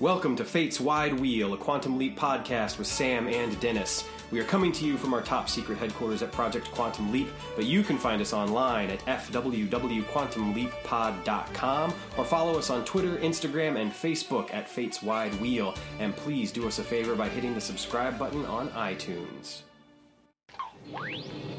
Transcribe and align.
Welcome 0.00 0.34
to 0.36 0.44
Fate's 0.46 0.80
Wide 0.80 1.20
Wheel, 1.20 1.52
a 1.52 1.58
Quantum 1.58 1.98
Leap 1.98 2.18
podcast 2.18 2.78
with 2.78 2.86
Sam 2.86 3.28
and 3.28 3.60
Dennis. 3.60 4.08
We 4.30 4.40
are 4.40 4.44
coming 4.44 4.72
to 4.72 4.86
you 4.86 4.96
from 4.96 5.12
our 5.12 5.20
top 5.20 5.50
secret 5.50 5.76
headquarters 5.76 6.22
at 6.22 6.32
Project 6.32 6.70
Quantum 6.70 7.12
Leap, 7.12 7.28
but 7.54 7.66
you 7.66 7.82
can 7.82 7.98
find 7.98 8.22
us 8.22 8.32
online 8.32 8.88
at 8.88 9.00
fwwquantumleappod.com 9.00 11.94
or 12.16 12.24
follow 12.24 12.58
us 12.58 12.70
on 12.70 12.82
Twitter, 12.86 13.18
Instagram, 13.18 13.78
and 13.78 13.92
Facebook 13.92 14.54
at 14.54 14.70
Fate's 14.70 15.02
Wide 15.02 15.38
Wheel. 15.38 15.74
And 15.98 16.16
please 16.16 16.50
do 16.50 16.66
us 16.66 16.78
a 16.78 16.82
favor 16.82 17.14
by 17.14 17.28
hitting 17.28 17.52
the 17.52 17.60
subscribe 17.60 18.18
button 18.18 18.46
on 18.46 18.70
iTunes. 18.70 19.64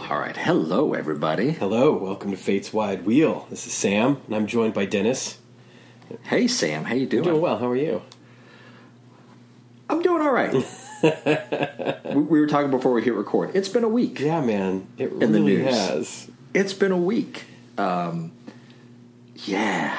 All 0.09 0.17
right, 0.17 0.35
hello 0.35 0.95
everybody. 0.95 1.51
Hello, 1.51 1.95
welcome 1.95 2.31
to 2.31 2.37
Fate's 2.37 2.73
Wide 2.73 3.05
Wheel. 3.05 3.45
This 3.51 3.67
is 3.67 3.73
Sam, 3.73 4.19
and 4.25 4.35
I'm 4.35 4.47
joined 4.47 4.73
by 4.73 4.85
Dennis. 4.85 5.37
Hey 6.23 6.47
Sam, 6.47 6.85
how 6.85 6.95
you 6.95 7.05
doing? 7.05 7.23
Doing 7.23 7.39
well. 7.39 7.59
How 7.59 7.69
are 7.69 7.75
you? 7.75 8.01
I'm 9.91 10.01
doing 10.01 10.21
all 10.21 10.31
right. 10.31 10.53
we, 12.15 12.21
we 12.21 12.39
were 12.39 12.47
talking 12.47 12.71
before 12.71 12.93
we 12.93 13.03
hit 13.03 13.13
record. 13.13 13.51
It's 13.55 13.69
been 13.69 13.83
a 13.83 13.89
week. 13.89 14.19
Yeah, 14.19 14.41
man, 14.41 14.87
it 14.97 15.11
In 15.11 15.19
the 15.19 15.27
really 15.41 15.57
news. 15.57 15.75
has. 15.75 16.31
It's 16.53 16.73
been 16.73 16.91
a 16.91 16.97
week. 16.97 17.45
Um, 17.77 18.31
yeah. 19.45 19.97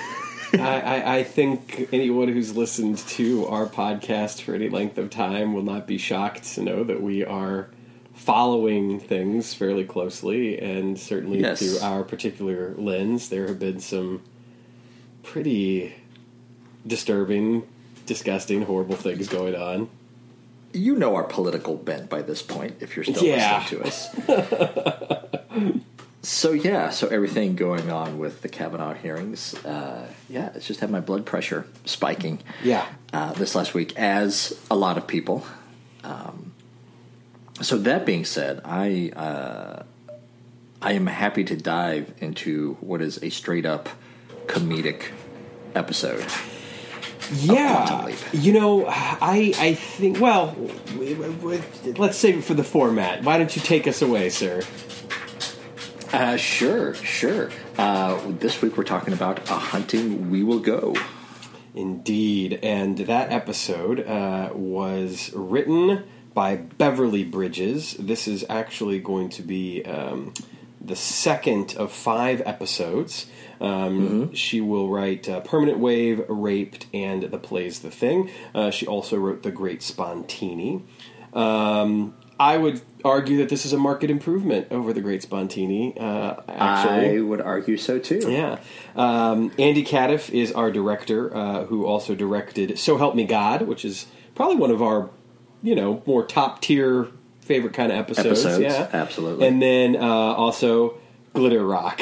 I, 0.54 0.80
I, 0.80 1.16
I 1.18 1.22
think 1.24 1.88
anyone 1.92 2.28
who's 2.28 2.56
listened 2.56 2.98
to 2.98 3.46
our 3.48 3.66
podcast 3.66 4.40
for 4.42 4.54
any 4.54 4.70
length 4.70 4.96
of 4.96 5.10
time 5.10 5.52
will 5.52 5.62
not 5.62 5.86
be 5.86 5.98
shocked 5.98 6.44
to 6.54 6.62
know 6.62 6.84
that 6.84 7.02
we 7.02 7.22
are 7.24 7.68
following 8.14 8.98
things 8.98 9.52
fairly 9.54 9.84
closely, 9.84 10.58
and 10.58 10.98
certainly 10.98 11.40
Yes. 11.40 11.58
through 11.60 11.78
our 11.86 12.02
particular 12.02 12.74
lens, 12.78 13.28
there 13.28 13.46
have 13.46 13.58
been 13.58 13.78
some 13.80 14.22
pretty 15.22 15.94
disturbing, 16.86 17.62
disgusting, 18.08 18.62
horrible 18.62 18.96
things 18.96 19.28
going 19.28 19.54
on. 19.54 19.88
You 20.72 20.96
know 20.96 21.14
our 21.14 21.24
political 21.24 21.76
bent 21.76 22.10
by 22.10 22.22
this 22.22 22.42
point 22.42 22.76
if 22.80 22.96
you're 22.96 23.04
still 23.04 23.22
Yeah. 23.24 23.64
listening 23.70 23.82
to 23.82 23.88
us. 23.88 25.74
so 26.22 26.52
yeah, 26.52 26.90
so 26.90 27.08
everything 27.08 27.54
going 27.56 27.90
on 27.90 28.18
with 28.18 28.42
the 28.42 28.48
Kavanaugh 28.48 28.92
hearings, 28.94 29.54
uh, 29.64 30.06
yeah, 30.28 30.50
it's 30.54 30.66
just 30.66 30.80
had 30.80 30.90
my 30.90 31.00
blood 31.00 31.24
pressure 31.24 31.66
spiking. 31.84 32.40
Yeah. 32.62 32.86
uh, 33.12 33.32
this 33.32 33.54
last 33.54 33.72
week, 33.74 33.96
as 33.98 34.58
a 34.70 34.76
lot 34.76 34.98
of 34.98 35.06
people. 35.06 35.46
Um, 36.04 36.52
so 37.62 37.78
that 37.78 38.04
being 38.04 38.24
said, 38.24 38.60
I 38.64 39.10
uh, 39.16 39.82
I 40.82 40.92
am 40.92 41.06
happy 41.06 41.44
to 41.44 41.56
dive 41.56 42.12
into 42.20 42.74
what 42.80 43.00
is 43.02 43.22
a 43.22 43.30
straight 43.30 43.64
up 43.66 43.88
comedic 44.46 45.04
episode. 45.74 46.24
Yeah, 47.32 48.08
you 48.32 48.52
know, 48.52 48.86
I 48.88 49.52
I 49.58 49.74
think. 49.74 50.18
Well, 50.20 50.52
w- 50.92 51.14
w- 51.14 51.32
w- 51.34 51.62
let's 51.96 52.16
save 52.16 52.38
it 52.38 52.44
for 52.44 52.54
the 52.54 52.64
format. 52.64 53.22
Why 53.22 53.36
don't 53.38 53.54
you 53.54 53.60
take 53.62 53.86
us 53.86 54.00
away, 54.02 54.30
sir? 54.30 54.62
Uh, 56.12 56.36
sure, 56.36 56.94
sure. 56.94 57.50
Uh, 57.76 58.18
this 58.38 58.62
week 58.62 58.76
we're 58.78 58.84
talking 58.84 59.12
about 59.12 59.50
a 59.50 59.54
hunting 59.54 60.30
we 60.30 60.42
will 60.42 60.60
go. 60.60 60.94
Indeed, 61.74 62.58
and 62.62 62.96
that 62.98 63.30
episode 63.30 64.00
uh, 64.06 64.50
was 64.54 65.30
written 65.34 66.04
by 66.34 66.56
Beverly 66.56 67.24
Bridges. 67.24 67.94
This 67.98 68.26
is 68.26 68.44
actually 68.48 69.00
going 69.00 69.28
to 69.30 69.42
be 69.42 69.84
um, 69.84 70.32
the 70.80 70.96
second 70.96 71.74
of 71.76 71.92
five 71.92 72.42
episodes. 72.44 73.26
Um, 73.60 74.34
She 74.34 74.60
will 74.60 74.88
write 74.88 75.28
uh, 75.28 75.40
Permanent 75.40 75.78
Wave, 75.78 76.24
Raped, 76.28 76.86
and 76.94 77.24
The 77.24 77.38
Play's 77.38 77.80
the 77.80 77.90
Thing. 77.90 78.30
Uh, 78.54 78.70
she 78.70 78.86
also 78.86 79.16
wrote 79.16 79.42
The 79.42 79.50
Great 79.50 79.80
Spontini. 79.80 80.82
Um, 81.32 82.14
I 82.40 82.56
would 82.56 82.80
argue 83.04 83.38
that 83.38 83.48
this 83.48 83.66
is 83.66 83.72
a 83.72 83.78
market 83.78 84.10
improvement 84.10 84.68
over 84.70 84.92
The 84.92 85.00
Great 85.00 85.22
Spontini, 85.28 86.00
uh, 86.00 86.36
actually. 86.48 87.18
I 87.18 87.20
would 87.20 87.40
argue 87.40 87.76
so 87.76 87.98
too. 87.98 88.30
Yeah. 88.30 88.58
Um, 88.94 89.50
Andy 89.58 89.84
Cadiff 89.84 90.30
is 90.30 90.52
our 90.52 90.70
director, 90.70 91.36
uh, 91.36 91.64
who 91.64 91.84
also 91.84 92.14
directed 92.14 92.78
So 92.78 92.96
Help 92.96 93.16
Me 93.16 93.24
God, 93.24 93.62
which 93.62 93.84
is 93.84 94.06
probably 94.36 94.56
one 94.56 94.70
of 94.70 94.80
our, 94.80 95.10
you 95.64 95.74
know, 95.74 96.00
more 96.06 96.24
top 96.24 96.62
tier 96.62 97.08
favorite 97.48 97.72
kind 97.72 97.90
of 97.90 97.98
episodes. 97.98 98.44
Episodes, 98.44 98.60
yeah, 98.62 98.88
absolutely. 98.92 99.46
And 99.48 99.60
then 99.60 99.96
uh, 99.96 100.04
also 100.04 100.98
Glitter 101.34 101.64
Rock. 101.66 102.00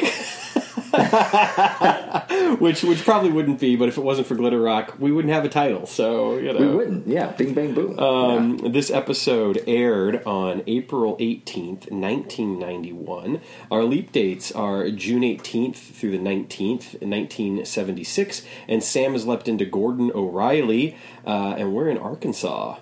which 2.59 2.83
which 2.83 3.05
probably 3.05 3.31
wouldn't 3.31 3.61
be, 3.61 3.77
but 3.77 3.89
if 3.89 3.99
it 3.99 4.01
wasn't 4.03 4.27
for 4.27 4.35
Glitter 4.35 4.61
Rock, 4.61 4.95
we 4.99 5.13
wouldn't 5.13 5.33
have 5.33 5.45
a 5.45 5.49
title. 5.49 5.87
So 5.87 6.37
you 6.37 6.53
know, 6.53 6.59
We 6.61 6.69
wouldn't. 6.69 7.07
Yeah, 7.07 7.33
bing 7.33 7.55
bang 7.55 7.75
boom. 7.75 7.99
um, 7.99 8.57
This 8.73 8.91
episode 8.91 9.63
aired 9.67 10.23
on 10.25 10.63
April 10.67 11.17
18th, 11.19 11.91
1991. 11.91 13.41
Our 13.71 13.85
leap 13.85 14.13
dates 14.13 14.53
are 14.53 14.89
June 14.91 15.23
18th 15.23 15.77
through 15.77 16.13
the 16.13 16.19
19th, 16.19 17.01
1976. 17.03 18.43
And 18.69 18.83
Sam 18.83 19.13
has 19.13 19.27
leapt 19.27 19.49
into 19.49 19.65
Gordon 19.67 20.11
O'Reilly, 20.15 20.97
uh, 21.27 21.55
and 21.59 21.75
we're 21.75 21.89
in 21.89 21.99
Arkansas. 21.99 22.77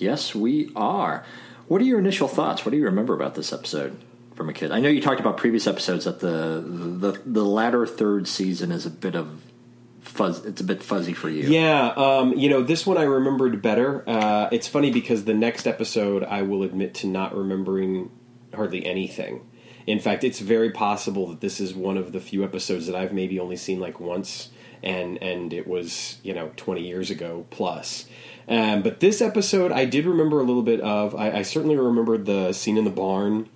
Yes, 0.00 0.34
we 0.34 0.70
are. 0.74 1.24
What 1.68 1.80
are 1.80 1.84
your 1.84 1.98
initial 1.98 2.28
thoughts? 2.28 2.64
What 2.64 2.72
do 2.72 2.78
you 2.78 2.84
remember 2.84 3.14
about 3.14 3.34
this 3.34 3.52
episode 3.52 3.96
from 4.34 4.48
a 4.48 4.52
kid? 4.52 4.72
I 4.72 4.80
know 4.80 4.88
you 4.88 5.00
talked 5.00 5.20
about 5.20 5.36
previous 5.36 5.66
episodes 5.66 6.04
that 6.04 6.20
the 6.20 6.64
the 6.66 7.20
the 7.24 7.44
latter 7.44 7.86
third 7.86 8.26
season 8.26 8.72
is 8.72 8.86
a 8.86 8.90
bit 8.90 9.14
of 9.14 9.42
fuzz. 10.00 10.44
It's 10.44 10.60
a 10.60 10.64
bit 10.64 10.82
fuzzy 10.82 11.12
for 11.12 11.28
you. 11.28 11.48
Yeah, 11.48 11.88
um, 11.88 12.34
you 12.34 12.48
know, 12.48 12.62
this 12.62 12.86
one 12.86 12.98
I 12.98 13.02
remembered 13.02 13.62
better. 13.62 14.02
Uh, 14.08 14.48
it's 14.50 14.66
funny 14.66 14.90
because 14.90 15.24
the 15.24 15.34
next 15.34 15.66
episode 15.66 16.24
I 16.24 16.42
will 16.42 16.62
admit 16.62 16.94
to 16.94 17.06
not 17.06 17.36
remembering 17.36 18.10
hardly 18.54 18.84
anything. 18.84 19.46
In 19.86 19.98
fact, 19.98 20.24
it's 20.24 20.40
very 20.40 20.70
possible 20.70 21.26
that 21.28 21.40
this 21.40 21.60
is 21.60 21.74
one 21.74 21.96
of 21.96 22.12
the 22.12 22.20
few 22.20 22.44
episodes 22.44 22.86
that 22.86 22.94
I've 22.96 23.12
maybe 23.12 23.38
only 23.38 23.56
seen 23.56 23.80
like 23.80 23.98
once, 23.98 24.50
and 24.82 25.22
and 25.22 25.52
it 25.52 25.66
was 25.66 26.18
you 26.22 26.34
know 26.34 26.50
twenty 26.56 26.86
years 26.86 27.10
ago 27.10 27.46
plus. 27.50 28.06
Um, 28.48 28.82
but 28.82 29.00
this 29.00 29.20
episode 29.20 29.70
I 29.72 29.84
did 29.84 30.06
remember 30.06 30.40
a 30.40 30.44
little 30.44 30.62
bit 30.62 30.80
of. 30.80 31.14
I, 31.14 31.38
I 31.38 31.42
certainly 31.42 31.76
remembered 31.76 32.26
the 32.26 32.52
scene 32.52 32.76
in 32.76 32.84
the 32.84 32.90
barn. 32.90 33.48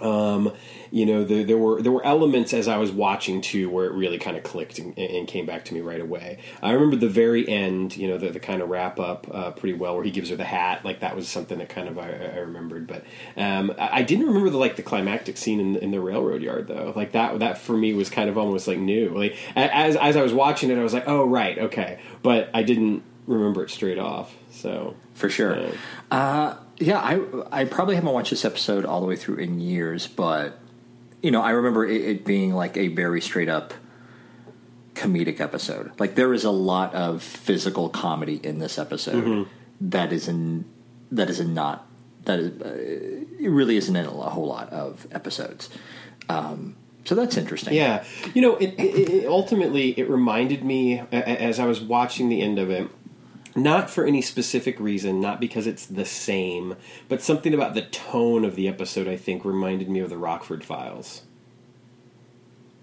Um, 0.00 0.52
you 0.92 1.06
know, 1.06 1.24
the, 1.24 1.42
there 1.42 1.56
were 1.56 1.80
there 1.80 1.90
were 1.90 2.04
elements 2.04 2.52
as 2.52 2.68
I 2.68 2.76
was 2.76 2.92
watching 2.92 3.40
too 3.40 3.70
where 3.70 3.86
it 3.86 3.92
really 3.92 4.18
kind 4.18 4.36
of 4.36 4.42
clicked 4.42 4.78
and, 4.78 4.96
and 4.98 5.26
came 5.26 5.46
back 5.46 5.64
to 5.64 5.74
me 5.74 5.80
right 5.80 6.00
away. 6.00 6.36
I 6.62 6.72
remember 6.72 6.96
the 6.96 7.08
very 7.08 7.48
end, 7.48 7.96
you 7.96 8.08
know, 8.08 8.18
the, 8.18 8.28
the 8.28 8.38
kind 8.38 8.60
of 8.60 8.68
wrap 8.68 9.00
up 9.00 9.26
uh, 9.32 9.52
pretty 9.52 9.72
well 9.72 9.94
where 9.94 10.04
he 10.04 10.10
gives 10.10 10.28
her 10.28 10.36
the 10.36 10.44
hat. 10.44 10.84
Like 10.84 11.00
that 11.00 11.16
was 11.16 11.28
something 11.28 11.58
that 11.58 11.70
kind 11.70 11.88
of 11.88 11.98
I, 11.98 12.10
I 12.10 12.38
remembered. 12.40 12.86
But 12.86 13.04
um, 13.38 13.72
I, 13.78 14.00
I 14.00 14.02
didn't 14.02 14.26
remember 14.26 14.50
the 14.50 14.58
like 14.58 14.76
the 14.76 14.82
climactic 14.82 15.38
scene 15.38 15.60
in, 15.60 15.76
in 15.76 15.92
the 15.92 16.00
railroad 16.00 16.42
yard 16.42 16.68
though. 16.68 16.92
Like 16.94 17.12
that 17.12 17.38
that 17.38 17.56
for 17.56 17.74
me 17.74 17.94
was 17.94 18.10
kind 18.10 18.28
of 18.28 18.36
almost 18.36 18.68
like 18.68 18.78
new. 18.78 19.16
Like 19.16 19.34
as 19.56 19.96
as 19.96 20.14
I 20.14 20.22
was 20.22 20.34
watching 20.34 20.70
it, 20.70 20.76
I 20.76 20.82
was 20.82 20.92
like, 20.92 21.08
oh 21.08 21.24
right, 21.24 21.58
okay, 21.58 22.00
but 22.22 22.50
I 22.52 22.62
didn't 22.62 23.02
remember 23.26 23.64
it 23.64 23.70
straight 23.70 23.98
off. 23.98 24.36
So 24.50 24.94
for 25.14 25.30
sure. 25.30 25.58
Yeah. 25.58 25.72
Uh, 26.10 26.56
yeah, 26.78 26.98
I 26.98 27.62
I 27.62 27.64
probably 27.64 27.94
haven't 27.94 28.12
watched 28.12 28.30
this 28.30 28.44
episode 28.44 28.84
all 28.84 29.00
the 29.00 29.06
way 29.06 29.16
through 29.16 29.36
in 29.36 29.58
years, 29.58 30.06
but 30.06 30.58
you 31.22 31.30
know, 31.30 31.40
I 31.40 31.50
remember 31.50 31.86
it, 31.86 32.00
it 32.02 32.24
being 32.24 32.52
like 32.52 32.76
a 32.76 32.88
very 32.88 33.20
straight 33.20 33.48
up 33.48 33.72
comedic 34.94 35.40
episode. 35.40 35.90
Like 35.98 36.14
there 36.16 36.32
is 36.34 36.44
a 36.44 36.50
lot 36.50 36.94
of 36.94 37.22
physical 37.22 37.88
comedy 37.88 38.40
in 38.42 38.58
this 38.58 38.78
episode 38.78 39.24
Mm-hmm. 39.24 39.50
that 39.90 40.12
is 40.12 40.28
in 40.28 40.64
that 41.10 41.30
is 41.30 41.40
in 41.40 41.54
not 41.54 41.86
that 42.24 42.38
is 42.38 42.60
uh, 42.62 42.76
it 43.40 43.48
really 43.50 43.76
isn't 43.76 43.94
in 43.96 44.04
a 44.06 44.10
whole 44.10 44.46
lot 44.46 44.70
of 44.70 45.06
episodes. 45.12 45.70
Um, 46.28 46.76
so 47.04 47.14
that's 47.16 47.36
interesting. 47.36 47.74
Yeah, 47.74 48.04
you 48.32 48.42
know, 48.42 48.56
it, 48.56 48.74
it, 48.78 49.08
it 49.10 49.26
ultimately 49.26 49.90
it 49.98 50.08
reminded 50.08 50.64
me 50.64 51.00
as 51.10 51.58
I 51.58 51.66
was 51.66 51.80
watching 51.80 52.28
the 52.28 52.40
end 52.42 52.58
of 52.60 52.70
it. 52.70 52.88
Not 53.54 53.90
for 53.90 54.06
any 54.06 54.22
specific 54.22 54.80
reason, 54.80 55.20
not 55.20 55.40
because 55.40 55.66
it's 55.66 55.84
the 55.86 56.06
same, 56.06 56.76
but 57.08 57.20
something 57.22 57.52
about 57.52 57.74
the 57.74 57.82
tone 57.82 58.44
of 58.44 58.56
the 58.56 58.66
episode. 58.68 59.06
I 59.06 59.16
think 59.16 59.44
reminded 59.44 59.88
me 59.90 60.00
of 60.00 60.08
the 60.10 60.16
Rockford 60.16 60.64
Files. 60.64 61.22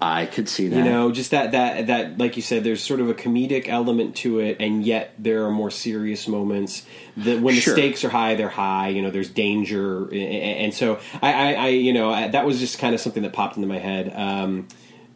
I 0.01 0.27
could 0.27 0.47
see 0.47 0.69
that. 0.69 0.77
You 0.77 0.83
know, 0.83 1.11
just 1.11 1.31
that 1.31 1.51
that 1.51 1.87
that 1.87 2.17
like 2.17 2.37
you 2.37 2.41
said, 2.41 2.63
there's 2.63 2.81
sort 2.81 3.01
of 3.01 3.09
a 3.09 3.13
comedic 3.13 3.67
element 3.67 4.15
to 4.17 4.39
it, 4.39 4.57
and 4.59 4.85
yet 4.85 5.13
there 5.19 5.45
are 5.45 5.51
more 5.51 5.69
serious 5.69 6.25
moments. 6.27 6.85
That 7.17 7.41
when 7.41 7.55
Sure. 7.55 7.75
the 7.75 7.81
stakes 7.81 8.05
are 8.05 8.09
high, 8.09 8.35
they're 8.35 8.47
high. 8.47 8.89
You 8.89 9.01
know, 9.01 9.11
there's 9.11 9.29
danger, 9.29 10.07
and 10.13 10.73
so 10.73 10.99
I, 11.21 11.33
I, 11.33 11.53
I 11.53 11.67
you 11.69 11.91
know, 11.91 12.11
I, 12.13 12.29
that 12.29 12.45
was 12.45 12.59
just 12.59 12.79
kind 12.79 12.95
of 12.95 13.01
something 13.01 13.23
that 13.23 13.33
popped 13.33 13.57
into 13.57 13.67
my 13.67 13.79
head. 13.79 14.13
Um, 14.15 14.69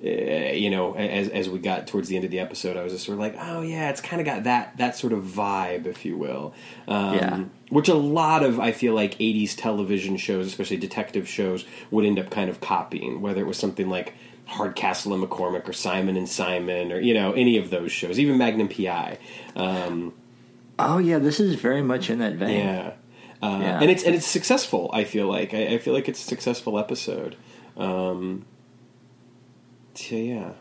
you 0.03 0.69
know, 0.69 0.94
as 0.95 1.29
as 1.29 1.50
we 1.50 1.59
got 1.59 1.88
towards 1.88 2.09
the 2.09 2.15
end 2.17 2.25
of 2.25 2.31
the 2.31 2.39
episode, 2.39 2.75
I 2.75 2.83
was 2.83 2.91
just 2.94 3.05
sort 3.05 3.13
of 3.15 3.19
like, 3.19 3.35
oh 3.39 3.61
yeah, 3.61 3.89
it's 3.89 4.01
kind 4.01 4.19
of 4.21 4.25
got 4.25 4.44
that 4.44 4.77
that 4.77 4.95
sort 4.97 5.13
of 5.13 5.23
vibe, 5.23 5.85
if 5.85 6.03
you 6.05 6.17
will. 6.17 6.53
Um, 6.88 7.13
Yeah. 7.15 7.44
Which 7.69 7.88
a 7.89 7.95
lot 7.95 8.44
of 8.44 8.59
I 8.59 8.71
feel 8.73 8.94
like 8.94 9.17
'80s 9.17 9.55
television 9.55 10.17
shows, 10.17 10.45
especially 10.45 10.77
detective 10.77 11.27
shows, 11.27 11.65
would 11.89 12.05
end 12.05 12.19
up 12.19 12.29
kind 12.29 12.50
of 12.50 12.59
copying. 12.59 13.21
Whether 13.21 13.41
it 13.41 13.47
was 13.47 13.57
something 13.57 13.89
like 13.89 14.13
Hardcastle 14.45 15.13
and 15.13 15.23
McCormick 15.23 15.67
or 15.69 15.73
Simon 15.73 16.17
and 16.17 16.27
Simon 16.27 16.91
or 16.91 17.00
you 17.00 17.13
know 17.13 17.31
any 17.31 17.57
of 17.57 17.69
those 17.69 17.91
shows, 17.91 18.19
even 18.19 18.38
Magnum 18.38 18.67
PI. 18.67 19.17
Um, 19.55 20.13
oh 20.77 20.97
yeah, 20.97 21.17
this 21.19 21.39
is 21.39 21.55
very 21.55 21.81
much 21.81 22.09
in 22.09 22.19
that 22.19 22.33
vein. 22.33 22.57
yeah. 22.59 22.91
Uh, 23.41 23.59
Yeah. 23.61 23.79
and 23.81 23.89
it's 23.89 24.03
and 24.03 24.13
it's 24.15 24.27
successful. 24.27 24.89
I 24.94 25.05
feel 25.05 25.27
like 25.27 25.53
I, 25.53 25.67
I 25.75 25.77
feel 25.77 25.94
like 25.94 26.09
it's 26.09 26.19
a 26.21 26.27
successful 26.27 26.77
episode. 26.77 27.35
Um, 27.77 28.45
so 29.95 30.15
yeah, 30.15 30.51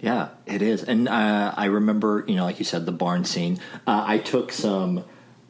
Yeah, 0.00 0.28
it 0.46 0.62
is. 0.62 0.84
And 0.84 1.08
uh, 1.08 1.54
I 1.56 1.66
remember, 1.66 2.24
you 2.28 2.36
know, 2.36 2.44
like 2.44 2.58
you 2.58 2.64
said, 2.64 2.86
the 2.86 2.92
barn 2.92 3.24
scene. 3.24 3.58
Uh, 3.86 4.04
I 4.06 4.18
took 4.18 4.52
some 4.52 5.04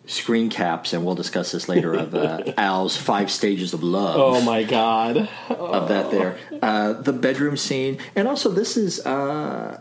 screen 0.06 0.48
caps, 0.48 0.92
and 0.94 1.04
we'll 1.04 1.14
discuss 1.14 1.52
this 1.52 1.68
later, 1.68 1.92
of 1.94 2.14
uh, 2.14 2.40
Al's 2.56 2.96
five 2.96 3.30
stages 3.30 3.74
of 3.74 3.82
love. 3.82 4.16
Oh 4.18 4.40
my 4.42 4.62
god. 4.62 5.28
of 5.50 5.88
that 5.88 6.10
there. 6.10 6.38
Uh, 6.62 6.94
the 6.94 7.12
bedroom 7.12 7.56
scene, 7.56 7.98
and 8.16 8.26
also 8.26 8.50
this 8.50 8.76
is 8.76 9.04
uh, 9.04 9.80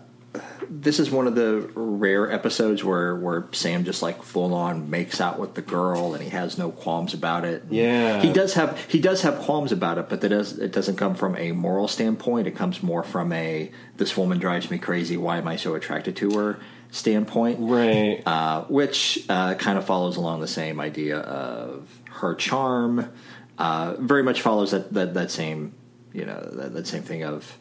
this 0.69 0.99
is 0.99 1.09
one 1.11 1.27
of 1.27 1.35
the 1.35 1.69
rare 1.75 2.31
episodes 2.31 2.83
where 2.83 3.15
where 3.15 3.47
Sam 3.51 3.83
just 3.85 4.01
like 4.01 4.21
full 4.23 4.53
on 4.53 4.89
makes 4.89 5.19
out 5.21 5.39
with 5.39 5.53
the 5.55 5.61
girl, 5.61 6.13
and 6.13 6.23
he 6.23 6.29
has 6.29 6.57
no 6.57 6.71
qualms 6.71 7.13
about 7.13 7.45
it. 7.45 7.63
Yeah. 7.69 8.21
he 8.21 8.31
does 8.31 8.53
have 8.55 8.79
he 8.85 8.99
does 8.99 9.21
have 9.21 9.39
qualms 9.39 9.71
about 9.71 9.97
it, 9.97 10.09
but 10.09 10.21
that 10.21 10.29
does 10.29 10.57
it 10.59 10.71
doesn't 10.71 10.95
come 10.97 11.15
from 11.15 11.35
a 11.37 11.51
moral 11.51 11.87
standpoint. 11.87 12.47
It 12.47 12.55
comes 12.55 12.81
more 12.83 13.03
from 13.03 13.31
a 13.33 13.71
this 13.97 14.15
woman 14.17 14.39
drives 14.39 14.69
me 14.71 14.77
crazy. 14.77 15.17
Why 15.17 15.37
am 15.37 15.47
I 15.47 15.55
so 15.55 15.75
attracted 15.75 16.15
to 16.17 16.31
her? 16.39 16.59
Standpoint, 16.89 17.57
Right. 17.59 18.23
uh, 18.25 18.63
which 18.69 19.25
uh, 19.27 19.55
kind 19.55 19.77
of 19.77 19.85
follows 19.85 20.15
along 20.15 20.39
the 20.39 20.47
same 20.47 20.79
idea 20.79 21.17
of 21.19 21.87
her 22.11 22.33
charm. 22.33 23.11
Uh, 23.57 23.95
very 23.99 24.23
much 24.23 24.41
follows 24.41 24.71
that, 24.71 24.93
that, 24.93 25.13
that 25.15 25.29
same, 25.29 25.73
you 26.13 26.23
know, 26.25 26.39
that, 26.53 26.73
that 26.73 26.87
same 26.87 27.03
thing 27.03 27.23
of, 27.23 27.57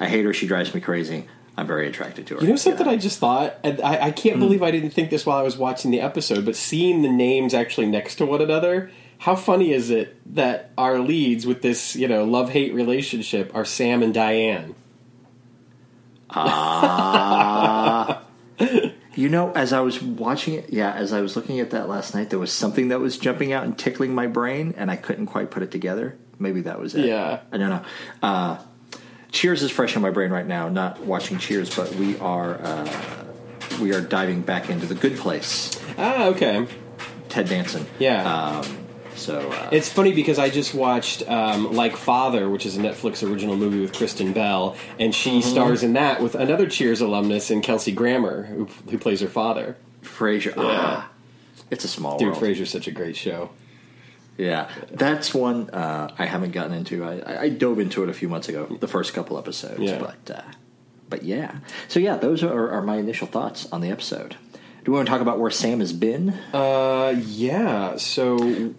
I 0.00 0.08
hate 0.08 0.24
her, 0.24 0.34
she 0.34 0.46
drives 0.48 0.74
me 0.74 0.80
crazy. 0.80 1.28
I'm 1.56 1.66
very 1.66 1.88
attracted 1.88 2.26
to 2.28 2.34
her. 2.34 2.42
You 2.42 2.48
know 2.48 2.56
something 2.56 2.86
I 2.86 2.96
just 2.96 3.18
thought? 3.18 3.58
I, 3.64 3.98
I 4.02 4.10
can't 4.10 4.38
believe 4.38 4.62
I 4.62 4.70
didn't 4.70 4.90
think 4.90 5.10
this 5.10 5.24
while 5.24 5.38
I 5.38 5.42
was 5.42 5.56
watching 5.56 5.90
the 5.90 6.00
episode, 6.00 6.44
but 6.44 6.54
seeing 6.54 7.02
the 7.02 7.10
names 7.10 7.54
actually 7.54 7.86
next 7.86 8.16
to 8.16 8.26
one 8.26 8.42
another, 8.42 8.90
how 9.18 9.36
funny 9.36 9.72
is 9.72 9.90
it 9.90 10.16
that 10.34 10.70
our 10.76 10.98
leads 10.98 11.46
with 11.46 11.62
this, 11.62 11.96
you 11.96 12.08
know, 12.08 12.24
love 12.24 12.50
hate 12.50 12.74
relationship 12.74 13.54
are 13.54 13.64
Sam 13.64 14.02
and 14.02 14.12
Diane? 14.12 14.74
Ah. 16.30 18.22
You 19.16 19.30
know, 19.30 19.50
as 19.52 19.72
I 19.72 19.80
was 19.80 20.02
watching 20.02 20.54
it, 20.54 20.68
yeah, 20.68 20.92
as 20.92 21.14
I 21.14 21.22
was 21.22 21.36
looking 21.36 21.58
at 21.60 21.70
that 21.70 21.88
last 21.88 22.14
night, 22.14 22.28
there 22.28 22.38
was 22.38 22.52
something 22.52 22.88
that 22.88 23.00
was 23.00 23.16
jumping 23.16 23.50
out 23.50 23.64
and 23.64 23.76
tickling 23.76 24.14
my 24.14 24.26
brain, 24.26 24.74
and 24.76 24.90
I 24.90 24.96
couldn't 24.96 25.24
quite 25.24 25.50
put 25.50 25.62
it 25.62 25.70
together. 25.70 26.18
Maybe 26.38 26.60
that 26.62 26.78
was 26.78 26.94
it. 26.94 27.06
Yeah. 27.06 27.40
I 27.50 27.56
don't 27.56 27.70
know. 27.70 27.82
Uh, 28.22 28.58
Cheers 29.36 29.62
is 29.62 29.70
fresh 29.70 29.94
in 29.94 30.00
my 30.02 30.08
brain 30.10 30.30
right 30.30 30.46
now. 30.46 30.68
Not 30.70 30.98
watching 31.00 31.36
Cheers, 31.38 31.74
but 31.76 31.94
we 31.96 32.18
are 32.20 32.54
uh, 32.60 33.24
we 33.82 33.92
are 33.94 34.00
diving 34.00 34.40
back 34.40 34.70
into 34.70 34.86
the 34.86 34.94
Good 34.94 35.16
Place. 35.18 35.78
Ah, 35.98 36.28
okay. 36.28 36.66
Ted 37.28 37.46
Danson. 37.48 37.86
Yeah. 37.98 38.24
Um, 38.62 38.78
so 39.14 39.38
uh, 39.50 39.68
It's 39.72 39.90
funny 39.90 40.12
because 40.14 40.38
I 40.38 40.48
just 40.48 40.74
watched 40.74 41.28
um, 41.28 41.74
Like 41.74 41.96
Father, 41.96 42.48
which 42.48 42.64
is 42.64 42.78
a 42.78 42.80
Netflix 42.80 43.28
original 43.28 43.56
movie 43.56 43.80
with 43.80 43.92
Kristen 43.94 44.32
Bell, 44.32 44.74
and 44.98 45.14
she 45.14 45.40
Mm-hmm. 45.40 45.50
stars 45.50 45.82
in 45.82 45.92
that 45.94 46.22
with 46.22 46.34
another 46.34 46.66
Cheers 46.66 47.02
alumnus 47.02 47.50
in 47.50 47.60
Kelsey 47.60 47.92
Grammer, 47.92 48.44
who, 48.44 48.64
who 48.90 48.96
plays 48.98 49.20
her 49.20 49.28
father. 49.28 49.76
Frasier. 50.02 50.54
Ah, 50.56 51.10
it's 51.70 51.84
a 51.84 51.88
small 51.88 52.16
Dude, 52.18 52.28
world. 52.28 52.42
Frasier's 52.42 52.70
such 52.70 52.86
a 52.88 52.90
great 52.92 53.16
show. 53.16 53.50
Yeah, 54.38 54.68
that's 54.90 55.32
one 55.34 55.70
uh, 55.70 56.14
I 56.18 56.26
haven't 56.26 56.50
gotten 56.52 56.72
into. 56.74 57.04
I, 57.04 57.42
I- 57.44 57.48
dove 57.48 57.78
into 57.78 58.02
it 58.02 58.08
a 58.10 58.12
few 58.12 58.28
months 58.28 58.48
ago, 58.48 58.66
the 58.80 58.88
first 58.88 59.14
couple 59.14 59.38
episodes. 59.38 59.80
Yeah. 59.80 59.98
But 59.98 60.36
uh, 60.36 60.42
but 61.08 61.22
yeah, 61.22 61.58
so 61.88 62.00
yeah, 62.00 62.16
those 62.16 62.42
are, 62.42 62.70
are 62.70 62.82
my 62.82 62.96
initial 62.96 63.26
thoughts 63.26 63.66
on 63.72 63.80
the 63.80 63.90
episode. 63.90 64.36
Do 64.84 64.92
we 64.92 64.96
want 64.96 65.06
to 65.06 65.10
talk 65.12 65.20
about 65.20 65.38
where 65.40 65.50
Sam 65.50 65.80
has 65.80 65.92
been? 65.92 66.30
Uh, 66.52 67.14
yeah. 67.26 67.96
So 67.96 68.74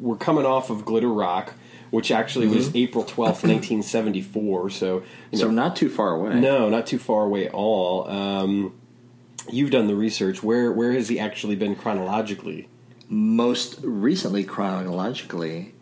we're 0.00 0.16
coming 0.16 0.44
off 0.44 0.70
of 0.70 0.84
Glitter 0.84 1.08
Rock, 1.12 1.54
which 1.90 2.10
actually 2.10 2.48
was 2.48 2.74
April 2.74 3.04
twelfth, 3.04 3.44
nineteen 3.52 3.82
seventy 3.82 4.22
four. 4.22 4.70
So, 4.70 5.02
you 5.30 5.38
so 5.38 5.50
not 5.50 5.76
too 5.76 5.88
far 5.88 6.10
away. 6.14 6.40
no, 6.40 6.68
not 6.68 6.86
too 6.86 6.98
far 6.98 7.24
away 7.24 7.46
at 7.46 7.54
all. 7.54 8.08
Um, 8.08 8.74
you've 9.50 9.70
done 9.70 9.86
the 9.86 9.94
research. 9.94 10.42
Where 10.42 10.72
where 10.72 10.92
has 10.92 11.08
he 11.08 11.20
actually 11.20 11.56
been 11.56 11.76
chronologically? 11.76 12.68
Most 13.08 13.78
recently, 13.82 14.44
chronologically, 14.44 15.74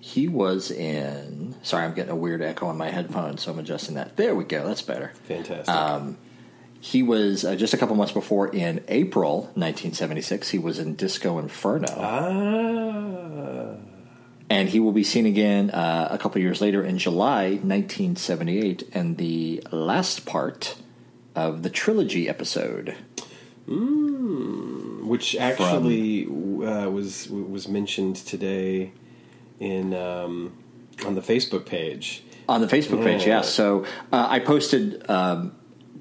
he 0.00 0.28
was 0.28 0.70
in. 0.70 1.54
Sorry, 1.62 1.84
I'm 1.84 1.94
getting 1.94 2.10
a 2.12 2.16
weird 2.16 2.42
echo 2.42 2.66
on 2.66 2.76
my 2.76 2.90
headphones, 2.90 3.42
so 3.42 3.52
I'm 3.52 3.58
adjusting 3.58 3.94
that. 3.94 4.16
There 4.16 4.34
we 4.34 4.44
go. 4.44 4.66
That's 4.66 4.82
better. 4.82 5.12
Fantastic. 5.24 6.16
He 6.84 7.02
was 7.02 7.46
uh, 7.46 7.56
just 7.56 7.72
a 7.72 7.78
couple 7.78 7.96
months 7.96 8.12
before 8.12 8.48
in 8.54 8.84
April 8.88 9.44
1976. 9.54 10.50
He 10.50 10.58
was 10.58 10.78
in 10.78 10.96
Disco 10.96 11.38
Inferno. 11.38 11.86
ah, 11.96 13.76
and 14.50 14.68
he 14.68 14.80
will 14.80 14.92
be 14.92 15.02
seen 15.02 15.24
again 15.24 15.70
uh, 15.70 16.08
a 16.10 16.18
couple 16.18 16.42
years 16.42 16.60
later 16.60 16.84
in 16.84 16.98
July 16.98 17.52
1978 17.52 18.82
in 18.92 19.14
the 19.14 19.66
last 19.72 20.26
part 20.26 20.76
of 21.34 21.62
the 21.62 21.70
trilogy 21.70 22.28
episode. 22.28 22.94
Which 23.66 25.36
actually 25.36 26.26
uh, 26.26 26.90
was 26.90 27.28
was 27.30 27.68
mentioned 27.68 28.16
today 28.16 28.92
in 29.60 29.94
um, 29.94 30.52
on 31.06 31.14
the 31.14 31.20
Facebook 31.20 31.66
page. 31.66 32.24
On 32.48 32.60
the 32.60 32.66
Facebook 32.66 33.02
page, 33.02 33.22
Yeah. 33.22 33.36
yes. 33.38 33.48
So 33.48 33.84
uh, 34.12 34.26
I 34.28 34.38
posted, 34.38 35.08
um, 35.10 35.54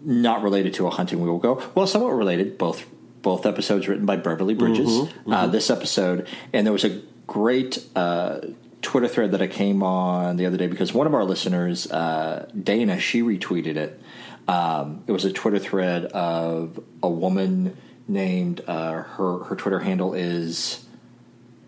not 0.04 0.44
related 0.44 0.74
to 0.75 0.88
a 0.88 0.89
hunting 0.89 1.21
we 1.21 1.30
will 1.30 1.39
go. 1.39 1.63
Well, 1.74 1.88
somewhat 1.88 2.12
related. 2.12 2.57
Both 2.57 2.86
both 3.21 3.45
episodes 3.45 3.88
written 3.88 4.06
by 4.06 4.18
Beverly 4.18 4.54
Bridges. 4.54 5.07
Uh, 5.25 5.48
this 5.48 5.69
episode, 5.69 6.27
and 6.51 6.66
there 6.68 6.74
was 6.74 6.83
a 6.83 7.01
great 7.27 7.81
uh, 7.95 8.42
Twitter 8.81 9.07
thread 9.07 9.31
that 9.31 9.42
I 9.42 9.48
came 9.48 9.81
on 9.81 10.36
the 10.36 10.45
other 10.45 10.57
day 10.57 10.68
because 10.68 10.94
one 10.94 11.07
of 11.07 11.13
our 11.13 11.24
listeners, 11.24 11.89
uh, 11.89 12.50
Dana, 12.62 13.00
she 13.00 13.21
retweeted 13.21 13.77
it. 13.77 14.01
Um, 14.48 15.04
it 15.07 15.12
was 15.12 15.25
a 15.25 15.31
Twitter 15.31 15.60
thread 15.60 16.06
of 16.06 16.84
a 17.01 17.10
woman 17.10 17.78
named 18.07 18.62
uh, 18.68 19.04
her 19.04 19.44
her 19.45 19.56
Twitter 19.56 19.80
handle 19.80 20.13
is 20.13 20.86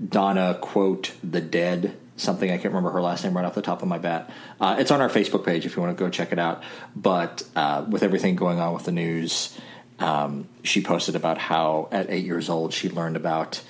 Donna 0.06 0.58
quote 0.60 1.14
the 1.24 1.42
dead 1.42 1.98
something 2.18 2.50
I 2.50 2.56
can't 2.56 2.74
remember 2.74 2.92
her 2.92 3.02
last 3.02 3.24
name 3.24 3.36
right 3.36 3.46
off 3.46 3.56
the 3.56 3.62
top 3.62 3.82
of 3.82 3.88
my 3.88 3.98
bat. 3.98 4.30
Uh, 4.60 4.78
it's 4.80 4.92
on 4.92 5.02
our 5.02 5.10
Facebook 5.10 5.46
page 5.46 5.66
if 5.66 5.76
you 5.76 5.82
want 5.82 5.98
to 5.98 6.02
go 6.02 6.10
check 6.10 6.32
it 6.32 6.40
out. 6.40 6.64
But 6.96 7.44
uh, 7.56 7.86
with 7.90 8.04
everything 8.04 8.36
going 8.36 8.60
on 8.60 8.74
with 8.74 8.86
the 8.86 8.92
news, 8.92 9.58
um, 10.00 10.48
she 10.64 10.82
posted 10.82 11.16
about 11.16 11.38
how 11.38 11.90
at 11.92 12.10
eight 12.10 12.26
years 12.26 12.50
old 12.50 12.74
she 12.74 12.90
learned 12.90 13.16
about 13.16 13.62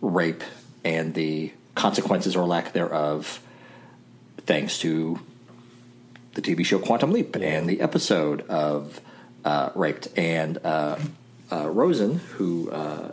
rape 0.00 0.42
and 0.84 1.14
the 1.14 1.52
consequences 1.74 2.36
or 2.36 2.44
lack 2.44 2.72
thereof, 2.72 3.40
thanks 4.38 4.78
to 4.80 5.18
the 6.34 6.42
TV 6.42 6.64
show 6.64 6.78
Quantum 6.78 7.12
Leap 7.12 7.36
and 7.36 7.68
the 7.68 7.80
episode 7.80 8.42
of 8.48 9.00
uh, 9.44 9.70
Raped 9.74 10.08
and 10.16 10.58
uh, 10.64 10.98
uh, 11.50 11.68
Rosen, 11.68 12.16
who 12.36 12.70
uh, 12.70 13.12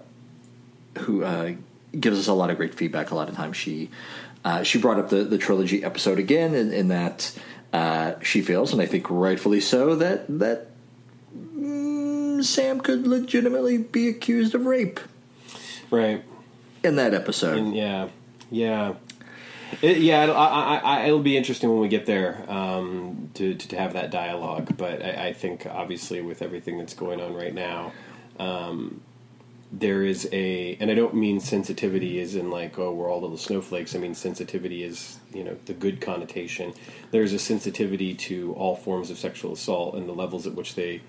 who 0.99 1.23
uh, 1.23 1.53
gives 1.99 2.17
us 2.19 2.27
a 2.27 2.33
lot 2.33 2.49
of 2.49 2.57
great 2.57 2.75
feedback. 2.75 3.11
A 3.11 3.15
lot 3.15 3.29
of 3.29 3.35
times, 3.35 3.57
she 3.57 3.89
uh, 4.45 4.63
she 4.63 4.77
brought 4.79 4.99
up 4.99 5.09
the 5.09 5.23
the 5.23 5.38
trilogy 5.38 5.83
episode 5.83 6.19
again, 6.19 6.53
in, 6.55 6.71
in 6.71 6.88
that 6.89 7.38
uh, 7.73 8.13
she 8.21 8.41
feels, 8.41 8.71
and 8.73 8.81
I 8.81 8.85
think 8.85 9.07
rightfully 9.09 9.59
so, 9.59 9.95
that 9.95 10.25
that 10.39 10.67
mm, 11.35 12.43
Sam 12.43 12.79
could 12.81 13.05
legitimately 13.07 13.77
be 13.79 14.07
accused 14.07 14.55
of 14.55 14.65
rape 14.65 14.99
Right. 15.91 16.23
in 16.83 16.95
that 16.97 17.13
episode. 17.13 17.57
And 17.57 17.75
yeah, 17.75 18.09
yeah, 18.51 18.93
it, 19.81 19.97
yeah. 19.97 20.23
It'll, 20.23 20.35
I, 20.35 20.77
I, 20.83 21.05
it'll 21.05 21.19
be 21.19 21.38
interesting 21.38 21.69
when 21.69 21.79
we 21.79 21.88
get 21.88 22.05
there 22.05 22.43
um, 22.47 23.29
to, 23.35 23.55
to 23.55 23.75
have 23.77 23.93
that 23.93 24.11
dialogue. 24.11 24.75
But 24.77 25.03
I, 25.03 25.27
I 25.27 25.33
think 25.33 25.65
obviously 25.65 26.21
with 26.21 26.41
everything 26.41 26.77
that's 26.77 26.93
going 26.93 27.21
on 27.21 27.33
right 27.33 27.53
now, 27.53 27.91
um, 28.39 29.01
there 29.71 30.01
is 30.03 30.27
a, 30.31 30.77
and 30.79 30.89
I 30.89 30.95
don't 30.95 31.13
mean 31.13 31.39
sensitivity 31.39 32.19
is 32.19 32.35
in 32.35 32.49
like 32.49 32.79
oh 32.79 32.91
we're 32.91 33.11
all 33.11 33.21
little 33.21 33.38
snowflakes. 33.38 33.95
I 33.95 33.99
mean 33.99 34.15
sensitivity 34.15 34.83
is 34.83 35.19
you 35.33 35.43
know 35.43 35.57
the 35.65 35.73
good 35.73 36.01
connotation. 36.01 36.73
There's 37.11 37.33
a 37.33 37.39
sensitivity 37.39 38.15
to 38.15 38.53
all 38.53 38.75
forms 38.75 39.11
of 39.11 39.19
sexual 39.19 39.53
assault 39.53 39.95
and 39.95 40.09
the 40.09 40.13
levels 40.13 40.47
at 40.47 40.55
which 40.55 40.75
they 40.75 41.01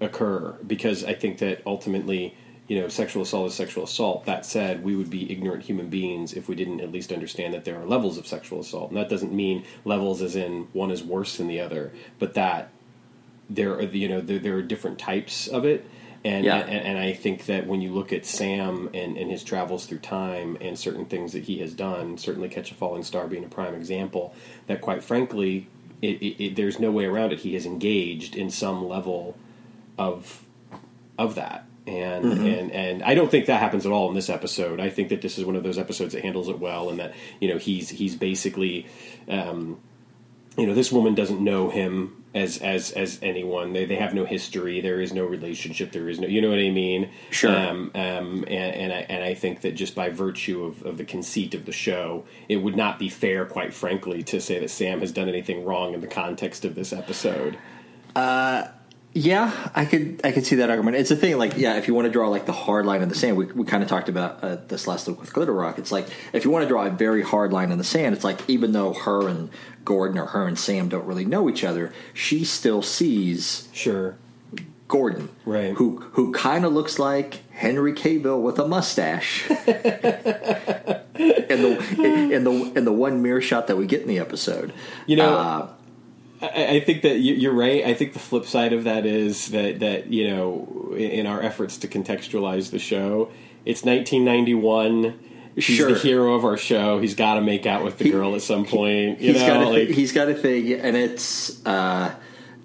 occur 0.00 0.56
because 0.66 1.04
I 1.04 1.14
think 1.14 1.38
that 1.38 1.62
ultimately, 1.66 2.36
you 2.68 2.80
know, 2.80 2.88
sexual 2.88 3.22
assault 3.22 3.48
is 3.48 3.54
sexual 3.54 3.84
assault. 3.84 4.24
That 4.24 4.46
said, 4.46 4.82
we 4.82 4.96
would 4.96 5.10
be 5.10 5.30
ignorant 5.30 5.64
human 5.64 5.88
beings 5.88 6.32
if 6.32 6.48
we 6.48 6.54
didn't 6.54 6.80
at 6.80 6.90
least 6.90 7.12
understand 7.12 7.52
that 7.54 7.64
there 7.64 7.78
are 7.78 7.84
levels 7.84 8.16
of 8.16 8.26
sexual 8.26 8.60
assault. 8.60 8.90
And 8.90 8.98
that 8.98 9.08
doesn't 9.10 9.32
mean 9.32 9.64
levels 9.84 10.22
as 10.22 10.34
in 10.36 10.68
one 10.72 10.90
is 10.90 11.02
worse 11.02 11.36
than 11.36 11.46
the 11.46 11.60
other, 11.60 11.92
but 12.18 12.34
that 12.34 12.70
there 13.50 13.74
are 13.74 13.82
you 13.82 14.08
know 14.08 14.20
there, 14.22 14.38
there 14.38 14.56
are 14.56 14.62
different 14.62 14.98
types 14.98 15.46
of 15.48 15.64
it. 15.64 15.86
And, 16.24 16.46
Yeah. 16.46 16.56
and 16.56 16.70
and 16.86 16.98
I 16.98 17.12
think 17.12 17.44
that 17.46 17.66
when 17.66 17.82
you 17.82 17.92
look 17.92 18.10
at 18.10 18.24
Sam 18.24 18.88
and, 18.94 19.18
and 19.18 19.30
his 19.30 19.44
travels 19.44 19.84
through 19.84 19.98
time 19.98 20.56
and 20.62 20.78
certain 20.78 21.04
things 21.04 21.32
that 21.34 21.42
he 21.44 21.58
has 21.58 21.74
done, 21.74 22.16
certainly 22.16 22.48
Catch 22.48 22.70
a 22.70 22.74
Falling 22.74 23.02
Star 23.02 23.26
being 23.26 23.44
a 23.44 23.48
prime 23.48 23.74
example, 23.74 24.34
that 24.66 24.80
quite 24.80 25.04
frankly, 25.04 25.68
it, 26.00 26.22
it, 26.22 26.42
it, 26.42 26.56
there's 26.56 26.78
no 26.78 26.90
way 26.90 27.04
around 27.04 27.32
it. 27.34 27.40
He 27.40 27.52
has 27.52 27.66
engaged 27.66 28.34
in 28.36 28.48
some 28.50 28.88
level 28.88 29.36
of 29.98 30.46
of 31.18 31.34
that, 31.34 31.66
and 31.86 32.24
Mm-hmm. 32.24 32.46
and 32.46 32.72
and 32.72 33.02
I 33.02 33.14
don't 33.14 33.30
think 33.30 33.46
that 33.46 33.60
happens 33.60 33.84
at 33.84 33.92
all 33.92 34.08
in 34.08 34.14
this 34.14 34.30
episode. 34.30 34.80
I 34.80 34.90
think 34.90 35.10
that 35.10 35.20
this 35.22 35.38
is 35.38 35.44
one 35.44 35.56
of 35.56 35.62
those 35.62 35.78
episodes 35.78 36.14
that 36.14 36.22
handles 36.22 36.48
it 36.48 36.58
well, 36.58 36.88
and 36.88 36.98
that 36.98 37.14
you 37.40 37.48
know 37.48 37.58
he's 37.58 37.90
he's 37.90 38.16
basically, 38.16 38.86
um, 39.28 39.78
you 40.56 40.66
know, 40.66 40.74
this 40.74 40.90
woman 40.90 41.14
doesn't 41.14 41.40
know 41.42 41.68
him 41.68 42.24
as 42.34 42.58
as 42.58 42.90
as 42.92 43.18
anyone. 43.22 43.74
They 43.74 43.84
they 43.84 43.96
have 43.96 44.14
no 44.14 44.24
history. 44.24 44.80
There 44.80 45.00
is 45.00 45.12
no 45.12 45.24
relationship. 45.24 45.92
There 45.92 46.08
is 46.08 46.18
no, 46.18 46.26
you 46.26 46.40
know 46.40 46.48
what 46.48 46.58
I 46.58 46.70
mean? 46.70 47.10
Sure. 47.30 47.54
Um, 47.54 47.90
um, 47.94 48.44
and, 48.48 48.74
and 48.74 48.92
I 48.92 49.06
and 49.08 49.22
I 49.22 49.34
think 49.34 49.60
that 49.60 49.72
just 49.72 49.94
by 49.94 50.08
virtue 50.08 50.64
of, 50.64 50.82
of 50.84 50.96
the 50.96 51.04
conceit 51.04 51.54
of 51.54 51.66
the 51.66 51.72
show, 51.72 52.24
it 52.48 52.56
would 52.56 52.76
not 52.76 52.98
be 52.98 53.10
fair, 53.10 53.44
quite 53.44 53.74
frankly, 53.74 54.22
to 54.24 54.40
say 54.40 54.58
that 54.58 54.70
Sam 54.70 55.00
has 55.00 55.12
done 55.12 55.28
anything 55.28 55.64
wrong 55.64 55.92
in 55.92 56.00
the 56.00 56.06
context 56.06 56.64
of 56.64 56.74
this 56.74 56.92
episode. 56.94 57.58
Yeah, 59.16 59.52
I 59.76 59.84
could 59.84 60.20
I 60.24 60.32
could 60.32 60.44
see 60.44 60.56
that 60.56 60.70
argument. 60.70 60.96
It's 60.96 61.12
a 61.12 61.16
thing 61.16 61.38
like 61.38 61.56
yeah, 61.56 61.76
if 61.76 61.86
you 61.86 61.94
want 61.94 62.06
to 62.06 62.10
draw 62.10 62.28
like 62.28 62.46
the 62.46 62.52
hard 62.52 62.84
line 62.84 63.00
in 63.00 63.08
the 63.08 63.14
sand, 63.14 63.36
we 63.36 63.44
we 63.46 63.64
kind 63.64 63.80
of 63.82 63.88
talked 63.88 64.08
about 64.08 64.42
uh, 64.42 64.56
this 64.66 64.88
last 64.88 65.06
week 65.06 65.20
with 65.20 65.32
Glitter 65.32 65.52
Rock. 65.52 65.78
It's 65.78 65.92
like 65.92 66.08
if 66.32 66.44
you 66.44 66.50
want 66.50 66.64
to 66.64 66.68
draw 66.68 66.84
a 66.84 66.90
very 66.90 67.22
hard 67.22 67.52
line 67.52 67.70
in 67.70 67.78
the 67.78 67.84
sand, 67.84 68.14
it's 68.16 68.24
like 68.24 68.40
even 68.48 68.72
though 68.72 68.92
her 68.92 69.28
and 69.28 69.50
Gordon 69.84 70.18
or 70.18 70.26
her 70.26 70.48
and 70.48 70.58
Sam 70.58 70.88
don't 70.88 71.06
really 71.06 71.24
know 71.24 71.48
each 71.48 71.62
other, 71.62 71.92
she 72.12 72.44
still 72.44 72.82
sees 72.82 73.68
Sure. 73.72 74.16
Gordon, 74.88 75.28
Right. 75.46 75.74
Who 75.74 75.98
who 76.14 76.32
kind 76.32 76.64
of 76.64 76.72
looks 76.72 76.98
like 76.98 77.48
Henry 77.52 77.92
Cavill 77.92 78.42
with 78.42 78.58
a 78.58 78.66
mustache. 78.66 79.48
in 79.48 79.56
the 81.62 82.28
in 82.32 82.42
the 82.44 82.72
in 82.76 82.84
the 82.84 82.92
one 82.92 83.22
mirror 83.22 83.40
shot 83.40 83.68
that 83.68 83.76
we 83.76 83.86
get 83.86 84.02
in 84.02 84.08
the 84.08 84.18
episode, 84.18 84.72
You 85.06 85.16
know, 85.16 85.34
Uh, 85.36 85.68
I, 86.54 86.66
I 86.76 86.80
think 86.80 87.02
that 87.02 87.18
you- 87.18 87.34
you're 87.34 87.52
right. 87.54 87.84
I 87.84 87.94
think 87.94 88.12
the 88.12 88.18
flip 88.18 88.44
side 88.46 88.72
of 88.72 88.84
that 88.84 89.06
is 89.06 89.48
that 89.50 89.80
that 89.80 90.12
you 90.12 90.28
know, 90.28 90.92
in 90.96 91.10
in 91.10 91.26
our 91.26 91.42
efforts 91.42 91.78
to 91.78 91.88
contextualize 91.88 92.70
the 92.70 92.78
show, 92.78 93.30
it's 93.64 93.84
1991. 93.84 95.18
He's 95.54 95.64
Sure. 95.64 95.92
the 95.92 95.98
hero 95.98 96.34
of 96.34 96.44
our 96.44 96.56
show. 96.56 96.98
He's 97.00 97.14
got 97.14 97.34
to 97.34 97.40
make 97.40 97.64
out 97.64 97.84
with 97.84 97.98
the 97.98 98.04
He- 98.06 98.10
girl 98.10 98.34
at 98.34 98.42
some 98.42 98.64
point. 98.64 99.20
You 99.20 99.32
he's 99.32 99.42
know, 99.42 99.46
got 99.46 99.62
a, 99.62 99.68
like 99.70 99.88
he's 99.88 100.12
got 100.12 100.28
a 100.28 100.34
thing, 100.34 100.72
and 100.72 100.96
it's 100.96 101.64
uh, 101.64 102.12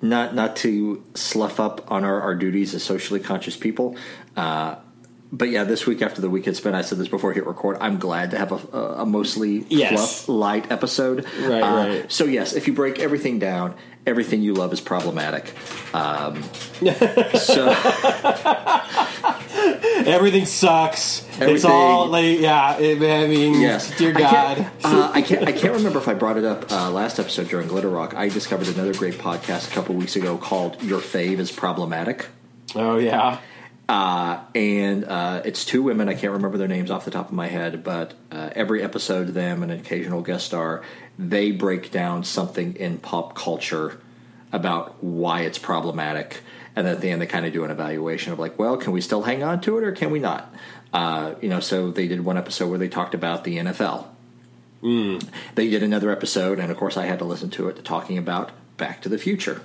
not 0.01 0.33
not 0.33 0.55
to 0.57 1.03
slough 1.13 1.59
up 1.59 1.91
on 1.91 2.03
our, 2.03 2.19
our 2.21 2.33
duties 2.36 2.74
as 2.74 2.81
socially 2.83 3.19
conscious 3.19 3.55
people. 3.55 3.95
Uh, 4.36 4.75
but 5.31 5.50
yeah, 5.50 5.63
this 5.63 5.86
week 5.86 6.01
after 6.01 6.21
the 6.21 6.29
week 6.29 6.45
had 6.45 6.55
spent, 6.55 6.75
I 6.75 6.81
said 6.81 6.98
this 6.98 7.07
before 7.07 7.33
hit 7.33 7.45
record. 7.45 7.77
I'm 7.81 8.00
glad 8.00 8.31
to 8.31 8.38
have 8.38 8.51
a, 8.51 8.77
a, 8.77 9.05
mostly 9.05 9.65
Yes. 9.69 9.91
fluff 10.25 10.29
light 10.29 10.71
episode. 10.71 11.25
Right, 11.41 11.62
Uh, 11.62 11.75
right. 11.88 12.12
So 12.12 12.25
yes, 12.25 12.53
if 12.53 12.67
you 12.67 12.74
break 12.74 13.00
everything 13.00 13.38
down, 13.39 13.75
everything 14.07 14.41
you 14.41 14.53
love 14.55 14.74
is 14.74 14.81
problematic. 14.81 15.53
Um, 15.93 16.41
so 17.36 17.69
everything 20.05 20.45
sucks. 20.45 21.25
It's 21.39 21.65
all 21.65 22.07
like 22.07 22.39
yeah. 22.39 22.77
It, 22.79 22.98
I 23.01 23.27
mean, 23.27 23.62
Yes, 23.62 23.95
dear 23.98 24.09
I 24.15 24.19
God. 24.19 24.29
can't, 24.57 24.67
uh, 24.86 25.12
I 25.13 25.21
can't. 25.21 25.48
I 25.48 25.51
can't 25.51 25.74
remember 25.74 26.00
if 26.00 26.07
I 26.07 26.13
brought 26.13 26.38
it 26.38 26.45
up 26.45 26.71
uh, 26.71 26.91
last 26.91 27.19
episode 27.19 27.50
during 27.50 27.67
Glitter 27.67 27.89
Rock. 27.89 28.13
I 28.15 28.29
discovered 28.29 28.67
another 28.67 28.93
great 28.93 29.15
podcast 29.15 29.71
a 29.71 29.74
couple 29.74 29.95
weeks 29.95 30.15
ago 30.15 30.38
called 30.38 30.81
"Your 30.83 31.00
Fave 31.00 31.39
is 31.39 31.51
Problematic," 31.51 32.27
Oh 32.75 32.98
yeah. 32.98 33.39
Uh, 33.89 34.39
and 34.53 35.03
uh, 35.03 35.41
it's 35.43 35.65
two 35.65 35.81
women. 35.81 36.08
I 36.10 36.13
can't 36.13 36.34
remember 36.34 36.60
their 36.60 36.67
names 36.67 36.91
off 36.91 37.05
the 37.05 37.12
top 37.12 37.29
of 37.29 37.34
my 37.34 37.48
head, 37.48 37.84
but 37.84 38.13
uh, 38.31 38.51
every 38.53 38.84
episode, 38.84 39.29
them 39.29 39.63
and 39.63 39.72
an 39.72 39.79
occasional 39.79 40.22
guest 40.22 40.46
star, 40.46 40.84
they 41.17 41.50
break 41.50 41.89
down 41.89 42.24
something 42.24 42.75
in 42.75 43.00
pop 43.00 43.34
culture 43.34 44.00
about 44.51 45.03
why 45.03 45.41
it's 45.41 45.58
problematic. 45.58 46.41
And 46.75 46.86
then 46.86 46.93
at 46.93 47.01
the 47.01 47.10
end, 47.10 47.19
they 47.19 47.25
kind 47.25 47.48
of 47.48 47.51
do 47.51 47.63
an 47.63 47.72
evaluation 47.72 48.31
of 48.31 48.38
like, 48.38 48.60
well, 48.60 48.77
can 48.77 48.93
we 48.93 49.01
still 49.01 49.24
hang 49.24 49.41
on 49.41 49.60
to 49.62 49.79
it 49.79 49.84
or 49.84 49.91
can 49.91 50.12
we 50.12 50.19
not? 50.19 50.53
Uh, 50.93 51.34
you 51.41 51.50
know, 51.50 51.60
so 51.60 51.89
they 51.89 52.08
did 52.08 52.24
one 52.24 52.38
episode 52.38 52.69
where 52.69 52.77
they 52.77 52.89
talked 52.89 53.15
about 53.15 53.43
the 53.43 53.58
NFL. 53.58 54.05
They 55.55 55.67
did 55.67 55.81
another 55.81 56.12
episode, 56.12 56.60
and 56.60 56.72
of 56.72 56.77
course, 56.77 56.96
I 56.96 57.08
had 57.08 57.17
to 57.19 57.25
listen 57.25 57.50
to 57.51 57.69
it, 57.69 57.84
talking 57.84 58.19
about 58.19 58.51
Back 58.77 59.01
to 59.01 59.10
the 59.10 59.17
Future. 59.17 59.63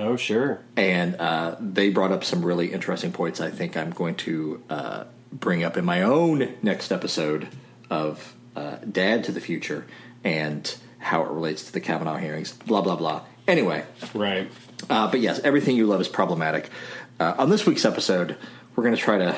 Oh 0.00 0.16
sure. 0.16 0.60
And 0.76 1.14
uh, 1.16 1.56
they 1.60 1.90
brought 1.90 2.10
up 2.10 2.24
some 2.24 2.44
really 2.44 2.72
interesting 2.72 3.12
points. 3.12 3.40
I 3.40 3.50
think 3.50 3.76
I'm 3.76 3.90
going 3.90 4.14
to 4.16 4.62
uh, 4.70 5.04
bring 5.32 5.62
up 5.62 5.76
in 5.76 5.84
my 5.84 6.02
own 6.02 6.54
next 6.62 6.90
episode 6.90 7.48
of 7.90 8.34
uh, 8.56 8.76
Dad 8.90 9.24
to 9.24 9.32
the 9.32 9.40
Future 9.40 9.86
and 10.24 10.74
how 10.98 11.22
it 11.22 11.28
relates 11.30 11.64
to 11.64 11.72
the 11.72 11.80
Kavanaugh 11.80 12.16
hearings. 12.16 12.52
Blah 12.52 12.80
blah 12.80 12.96
blah. 12.96 13.22
Anyway, 13.46 13.84
Right. 14.14 14.50
uh, 14.88 15.10
but 15.10 15.20
yes, 15.20 15.40
everything 15.40 15.76
you 15.76 15.86
love 15.86 16.00
is 16.00 16.08
problematic. 16.08 16.70
Uh, 17.18 17.34
on 17.38 17.50
this 17.50 17.66
week's 17.66 17.84
episode, 17.84 18.36
we're 18.74 18.84
going 18.84 18.94
to 18.96 19.00
try 19.00 19.18
to 19.18 19.36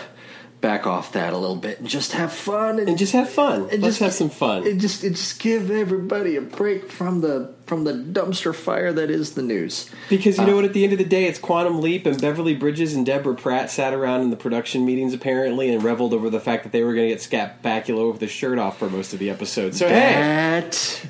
back 0.62 0.87
off 0.87 1.12
that 1.12 1.35
a 1.35 1.37
little 1.37 1.57
bit 1.57 1.81
and 1.81 1.88
just 1.88 2.12
have 2.12 2.33
fun 2.33 2.78
and, 2.78 2.88
And 2.88 2.97
just 2.97 3.12
have 3.12 3.28
fun. 3.28 3.69
and 3.71 3.83
Let's 3.83 3.99
just 3.99 4.00
have 4.00 4.12
some 4.14 4.31
fun. 4.31 4.66
And 4.66 4.81
just 4.81 5.02
and 5.04 5.14
just 5.14 5.38
give 5.40 5.71
everybody 5.71 6.37
a 6.37 6.40
break 6.40 6.90
from 6.90 7.21
the 7.21 7.52
from 7.66 7.85
the 7.85 7.92
dumpster 7.92 8.54
fire 8.54 8.92
that 8.92 9.11
is 9.11 9.33
the 9.35 9.42
news. 9.42 9.90
Because 10.09 10.38
Uh, 10.38 10.42
you 10.42 10.49
know 10.49 10.57
what? 10.57 10.64
At 10.64 10.73
the 10.73 10.85
end 10.85 10.92
of 10.92 10.99
the 10.99 11.04
day, 11.04 11.25
it's 11.25 11.38
Quantum 11.38 11.81
Leap, 11.81 12.07
and 12.07 12.19
Beverly 12.21 12.54
Bridges 12.54 12.95
and 12.95 13.04
Deborah 13.04 13.35
Pratt 13.35 13.71
sat 13.71 13.92
around 13.92 14.23
in 14.23 14.31
the 14.31 14.37
production 14.37 14.87
meetings 14.87 15.12
apparently 15.12 15.69
and 15.75 15.83
reveled 15.83 16.14
over 16.14 16.31
the 16.31 16.40
fact 16.40 16.62
that 16.62 16.73
they 16.73 16.83
were 16.85 16.95
going 16.95 17.09
to 17.09 17.14
get 17.14 17.21
Scott 17.23 17.62
Bakula 17.62 18.11
with 18.11 18.21
the 18.21 18.28
shirt 18.28 18.59
off 18.59 18.78
for 18.78 18.88
most 18.88 19.12
of 19.12 19.19
the 19.19 19.28
episode. 19.31 19.75
So 19.75 19.88
hey, 19.88 20.14
That 20.14 21.07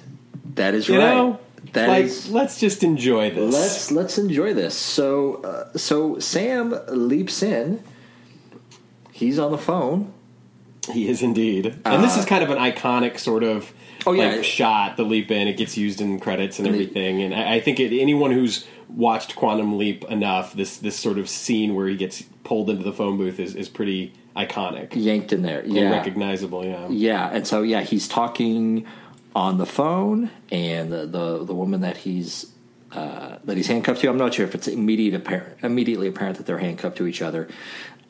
that 0.57 0.75
is 0.75 0.89
you 0.89 0.99
right. 0.99 1.15
know, 1.15 1.39
That 1.75 1.89
like 1.89 2.05
is- 2.07 2.31
let's 2.31 2.59
just 2.59 2.83
enjoy 2.83 3.31
this. 3.31 3.53
let's 3.53 3.91
let's 3.93 4.19
enjoy 4.19 4.55
this. 4.55 4.75
So 4.75 5.43
uh, 5.45 5.77
so 5.77 6.19
Sam 6.19 6.75
leaps 6.89 7.43
in. 7.43 7.83
He's 9.23 9.39
on 9.39 9.53
the 9.53 9.59
phone. 9.59 10.13
He 10.93 11.09
is 11.09 11.23
indeed, 11.23 11.77
and 11.85 12.03
this 12.03 12.17
is 12.17 12.25
kind 12.25 12.43
of 12.43 12.51
an 12.51 12.59
iconic 12.59 13.19
sort 13.19 13.45
of. 13.45 13.65
Uh, 13.71 13.73
Oh, 14.05 14.13
yeah. 14.15 14.33
like, 14.35 14.43
shot 14.45 14.97
the 14.97 15.05
leap 15.05 15.31
in. 15.31 15.47
It 15.47 15.57
gets 15.57 15.79
used 15.79 16.01
in 16.01 16.19
credits 16.19 16.59
and 16.59 16.67
And 16.67 16.75
the- 16.75 16.81
everything, 16.81 17.23
and 17.23 17.33
I, 17.33 17.55
I 17.55 17.61
think 17.61 17.79
it, 17.79 17.97
anyone 17.97 18.33
who's 18.33 18.67
watched 18.89 19.37
Quantum 19.37 19.79
Leap 19.79 20.05
enough, 20.11 20.55
this 20.55 20.79
this 20.79 20.97
sort 20.97 21.19
of 21.19 21.29
scene 21.29 21.77
where 21.77 21.87
he 21.87 21.95
gets 21.97 22.23
pulled 22.43 22.69
into 22.69 22.83
the 22.83 22.93
phone 22.93 23.17
booth 23.17 23.39
is, 23.39 23.55
is 23.55 23.69
pretty 23.69 24.13
iconic 24.37 24.89
Yanked 24.97 25.33
in 25.33 25.43
there. 25.43 25.63
Yeah. 25.65 25.89
recognizable. 25.93 26.65
Yeah, 26.65 26.89
Yeah, 26.91 27.31
and 27.33 27.47
so 27.47 27.63
yeah, 27.63 27.83
he's 27.83 28.09
talking 28.09 28.85
on 29.37 29.59
the 29.59 29.67
phone, 29.67 30.31
and 30.51 30.91
the 30.93 31.07
the, 31.07 31.45
the 31.45 31.55
woman 31.55 31.83
that 31.83 31.99
he's 31.99 32.47
uh, 32.91 33.37
that 33.45 33.57
he's 33.57 33.69
handcuffed 33.69 34.01
to. 34.01 34.09
I'm 34.11 34.19
not 34.19 34.35
sure 34.35 34.45
if 34.45 34.57
it's 34.57 34.67
immediate 34.67 35.15
apparent, 35.15 35.59
immediately 35.63 36.09
apparent 36.09 36.39
that 36.39 36.47
they're 36.47 36.59
handcuffed 36.59 36.97
to 36.97 37.07
each 37.07 37.23
other, 37.23 37.47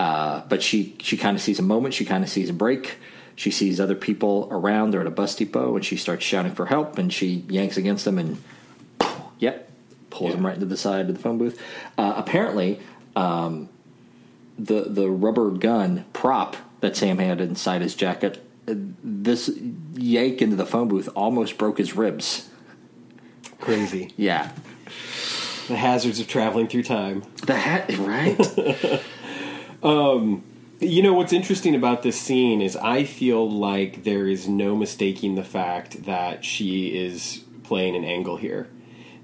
uh, 0.00 0.42
but 0.48 0.62
she 0.62 0.96
she 1.00 1.16
kind 1.16 1.36
of 1.36 1.42
sees 1.42 1.58
a 1.58 1.62
moment. 1.62 1.94
She 1.94 2.04
kind 2.04 2.22
of 2.24 2.30
sees 2.30 2.48
a 2.50 2.52
break. 2.54 2.98
She 3.34 3.50
sees 3.50 3.80
other 3.80 3.94
people 3.94 4.48
around. 4.50 4.90
They're 4.90 5.00
at 5.00 5.06
a 5.06 5.10
bus 5.10 5.34
depot, 5.34 5.74
and 5.76 5.84
she 5.84 5.96
starts 5.96 6.24
shouting 6.24 6.52
for 6.52 6.66
help. 6.66 6.98
And 6.98 7.12
she 7.12 7.44
yanks 7.48 7.76
against 7.76 8.04
them, 8.04 8.18
and 8.18 8.42
yep, 9.38 9.70
pulls 10.10 10.30
Yeah. 10.32 10.36
him 10.38 10.46
right 10.46 10.54
into 10.54 10.66
the 10.66 10.76
side 10.76 11.08
of 11.08 11.14
the 11.16 11.20
phone 11.22 11.38
booth. 11.38 11.60
Uh, 11.96 12.12
apparently, 12.16 12.80
um, 13.16 13.68
the 14.58 14.82
the 14.88 15.08
rubber 15.10 15.50
gun 15.50 16.04
prop 16.12 16.56
that 16.80 16.96
Sam 16.96 17.18
had 17.18 17.40
inside 17.40 17.80
his 17.80 17.94
jacket, 17.94 18.44
this 18.66 19.50
yank 19.94 20.42
into 20.42 20.56
the 20.56 20.66
phone 20.66 20.88
booth 20.88 21.08
almost 21.14 21.56
broke 21.58 21.78
his 21.78 21.96
ribs. 21.96 22.48
crazy. 23.60 24.12
Yeah, 24.16 24.50
The 25.68 25.76
hazards 25.76 26.18
of 26.20 26.26
traveling 26.28 26.66
through 26.68 26.82
time. 26.82 27.22
the 27.46 27.54
hat, 27.54 27.96
right? 27.98 28.36
Um, 29.82 30.44
you 30.80 31.02
know 31.02 31.12
what's 31.12 31.32
interesting 31.32 31.74
about 31.74 32.02
this 32.02 32.20
scene 32.20 32.60
is 32.60 32.76
I 32.76 33.04
feel 33.04 33.48
like 33.48 34.04
there 34.04 34.26
is 34.26 34.48
no 34.48 34.76
mistaking 34.76 35.34
the 35.34 35.44
fact 35.44 36.04
that 36.04 36.44
she 36.44 36.88
is 36.88 37.42
playing 37.64 37.96
an 37.96 38.04
angle 38.04 38.36
here. 38.36 38.68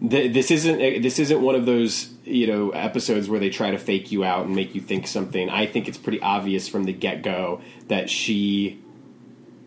Th- 0.09 0.33
This 0.33 0.51
isn't 0.51 0.81
eh, 0.81 0.99
this 1.01 1.19
isn't 1.19 1.41
one 1.41 1.55
of 1.55 1.67
those 1.67 2.11
you 2.25 2.47
know 2.47 2.71
episodes 2.71 3.29
where 3.29 3.41
they 3.41 3.51
try 3.51 3.71
to 3.71 3.79
fake 3.79 4.13
you 4.13 4.25
out 4.25 4.47
and 4.47 4.55
make 4.55 4.75
you 4.75 4.81
think 4.81 5.07
something. 5.07 5.49
I 5.51 5.67
think 5.67 5.89
it's 5.89 5.99
pretty 5.99 6.21
obvious 6.21 6.69
from 6.69 6.85
the 6.85 6.93
get 6.93 7.23
go 7.23 7.61
that 7.89 8.11
she 8.11 8.81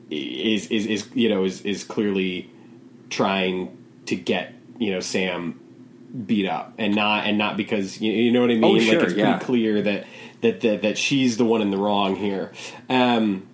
is 0.10 0.67
is 0.67 0.86
is 0.86 1.10
you 1.13 1.29
know 1.29 1.43
is 1.45 1.62
is 1.62 1.83
clearly 1.83 2.50
trying 3.10 3.77
to 4.07 4.15
get 4.15 4.53
you 4.77 4.91
know 4.91 5.00
Sam 5.00 5.61
beat 6.25 6.48
up 6.48 6.74
and 6.77 6.96
not 6.96 7.25
and 7.25 7.38
not 7.38 7.58
because 7.58 8.01
you, 8.01 8.12
you 8.12 8.32
know 8.32 8.41
what 8.41 8.51
I 8.51 8.56
mean. 8.56 8.63
Oh, 8.63 8.72
like 8.72 9.03
it's 9.03 9.13
yeah. 9.13 9.38
pretty 9.38 9.46
clear 9.46 9.82
that, 9.82 10.06
that 10.41 10.62
that 10.62 10.82
that 10.82 10.98
she's 10.98 11.38
the 11.38 11.46
one 11.46 11.62
in 11.62 11.72
the 11.72 11.77
wrong 11.77 12.15
here. 12.15 12.51
Um, 12.89 13.48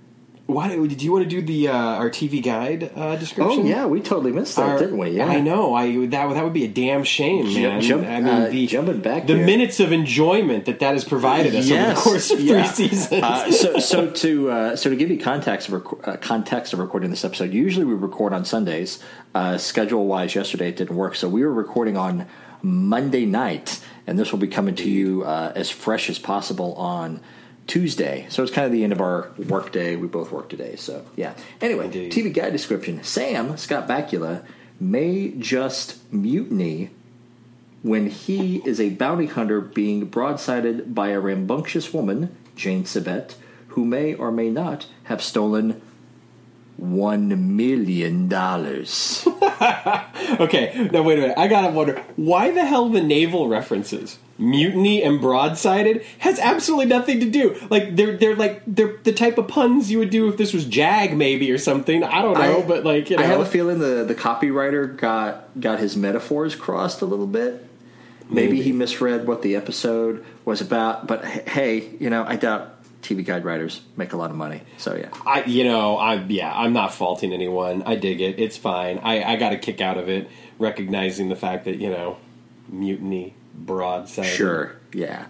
why 0.48 0.70
did 0.70 1.02
you 1.02 1.12
want 1.12 1.26
to 1.26 1.30
do 1.30 1.42
the 1.42 1.68
uh, 1.68 1.74
our 1.74 2.10
TV 2.10 2.42
guide 2.42 2.90
uh, 2.96 3.18
description? 3.18 3.64
Oh 3.64 3.66
yeah, 3.66 3.86
we 3.86 4.00
totally 4.00 4.32
missed 4.32 4.56
that, 4.56 4.70
Our- 4.70 4.80
didn't 4.80 4.98
we? 4.98 5.10
Yeah, 5.10 5.26
I 5.26 5.42
know. 5.42 5.76
I 5.76 6.08
that 6.08 6.34
that 6.34 6.44
would 6.44 6.54
be 6.54 6.64
a 6.64 6.70
damn 6.70 7.04
shame, 7.04 7.54
man. 7.54 7.82
jump- 7.82 8.08
I 8.08 8.22
mean, 8.22 8.28
uh, 8.28 8.50
the 8.50 8.66
jumping 8.66 9.02
back 9.02 9.28
the 9.28 9.36
here. 9.36 9.46
minutes 9.46 9.82
of 9.82 9.92
enjoyment 9.92 10.66
that 10.66 10.80
that 10.80 10.94
has 10.94 11.04
provided 11.04 11.54
us 11.54 11.70
over 11.70 11.94
the 11.94 12.00
course 12.00 12.32
of 12.32 12.40
yeah. 12.40 12.64
three 12.64 12.88
seasons. 12.88 13.22
Uh, 13.22 13.52
so, 13.52 13.80
so 13.80 14.10
to 14.10 14.50
uh, 14.50 14.76
so 14.78 14.90
to 14.90 14.96
give 14.96 15.10
you 15.10 15.20
context 15.20 15.68
of 15.68 15.74
rec- 15.86 16.08
uh, 16.08 16.16
context 16.18 16.72
of 16.72 16.80
recording 16.80 17.10
this 17.10 17.26
episode, 17.26 17.52
usually 17.52 17.86
we 17.86 17.94
record 17.94 18.32
on 18.32 18.46
Sundays. 18.46 19.04
Uh, 19.36 19.58
schedule 19.58 20.08
wise, 20.08 20.34
yesterday 20.34 20.70
it 20.70 20.78
didn't 20.78 20.96
work, 20.96 21.14
so 21.14 21.28
we 21.28 21.44
were 21.44 21.54
recording 21.54 21.98
on 21.98 22.26
Monday 22.62 23.26
night, 23.26 23.84
and 24.06 24.18
this 24.18 24.32
will 24.32 24.40
be 24.40 24.48
coming 24.48 24.76
to 24.76 24.90
you 24.90 25.24
uh, 25.24 25.52
as 25.56 25.70
fresh 25.70 26.10
as 26.10 26.20
possible 26.20 26.74
on 26.76 27.22
Tuesday. 27.68 28.26
So 28.30 28.44
it's 28.44 28.52
kind 28.52 28.66
of 28.66 28.72
the 28.72 28.84
end 28.84 28.94
of 28.94 29.02
our 29.02 29.32
work 29.48 29.72
day. 29.72 29.96
We 29.96 30.08
both 30.08 30.32
work 30.32 30.50
today, 30.50 30.76
so 30.76 31.06
yeah. 31.16 31.34
Anyway, 31.62 31.86
Indeed. 31.86 32.12
TV 32.12 32.34
guide 32.34 32.52
description: 32.52 33.04
Sam 33.04 33.58
Scott 33.58 33.88
Bakula 33.88 34.44
may 34.80 35.30
just 35.32 36.12
mutiny 36.14 36.92
when 37.84 38.10
he 38.10 38.62
is 38.66 38.80
a 38.80 38.90
bounty 38.90 39.28
hunter 39.28 39.62
being 39.62 40.10
broadsided 40.10 40.94
by 40.94 41.10
a 41.10 41.20
rambunctious 41.20 41.94
woman, 41.94 42.36
Jane 42.56 42.84
Sibbett, 42.84 43.36
who 43.70 43.86
may 43.86 44.14
or 44.14 44.32
may 44.32 44.50
not 44.50 44.88
have 45.06 45.22
stolen 45.22 45.82
one 46.78 47.58
million 47.58 48.28
dollars. 48.28 49.28
okay, 50.40 50.90
now 50.92 51.02
wait 51.04 51.18
a 51.18 51.22
minute. 51.22 51.38
I 51.38 51.48
gotta 51.48 51.74
wonder 51.74 52.04
why 52.16 52.52
the 52.52 52.66
hell 52.66 52.90
the 52.90 53.02
naval 53.02 53.48
references 53.48 54.18
mutiny 54.40 55.02
and 55.02 55.20
broadsided 55.20 56.04
has 56.20 56.40
absolutely 56.40 56.86
nothing 56.86 57.20
to 57.20 57.30
do. 57.30 57.58
Like 57.70 57.96
they're 57.96 58.18
they're 58.18 58.36
like 58.36 58.62
they're 58.68 58.98
the 59.04 59.14
type 59.14 59.38
of 59.38 59.48
puns 59.48 59.92
you 59.92 60.00
would 60.00 60.10
do 60.10 60.28
if 60.30 60.38
this 60.38 60.54
was 60.54 60.66
Jag 60.66 61.16
maybe 61.16 61.52
or 61.52 61.58
something. 61.58 62.04
I 62.04 62.22
don't 62.22 62.38
know, 62.38 62.64
but 62.68 62.84
like 62.84 63.10
you 63.10 63.18
know, 63.18 63.24
I 63.24 63.26
have 63.26 63.40
a 63.40 63.46
feeling 63.46 63.80
the, 63.80 64.04
the 64.04 64.16
copywriter 64.16 64.96
got 64.96 65.60
got 65.60 65.80
his 65.80 65.98
metaphors 65.98 66.56
crossed 66.56 67.02
a 67.02 67.06
little 67.06 67.28
bit. 67.28 67.64
Maybe, 68.30 68.58
Maybe. 68.58 68.62
he 68.62 68.72
misread 68.74 69.26
what 69.26 69.42
the 69.42 69.56
episode 69.56 70.26
was 70.44 70.60
about. 70.60 71.08
But 71.08 71.24
hey, 71.24 71.92
you 72.00 72.10
know, 72.10 72.26
I 72.28 72.36
doubt 72.36 72.77
TV 73.02 73.24
guide 73.24 73.46
writers 73.46 73.82
make 73.96 74.14
a 74.14 74.18
lot 74.18 74.30
of 74.30 74.36
money. 74.36 74.62
So 74.78 74.96
yeah. 74.96 75.10
I, 75.26 75.44
you 75.44 75.64
know, 75.64 75.98
I 75.98 76.16
yeah, 76.16 76.52
I'm 76.54 76.74
not 76.74 76.94
faulting 76.94 77.34
anyone. 77.34 77.84
I 77.84 77.96
dig 77.96 78.22
it. 78.22 78.40
It's 78.40 78.58
fine. 78.58 79.00
I, 79.00 79.24
I 79.24 79.36
got 79.36 79.54
a 79.54 79.58
kick 79.58 79.82
out 79.82 79.98
of 79.98 80.10
it, 80.10 80.30
recognizing 80.60 81.30
the 81.30 81.36
fact 81.36 81.66
that 81.66 81.78
you 81.78 81.90
know, 81.90 82.18
mutiny, 82.68 83.36
broadside. 83.54 84.26
Sure. 84.26 84.76
Yeah. 84.94 85.28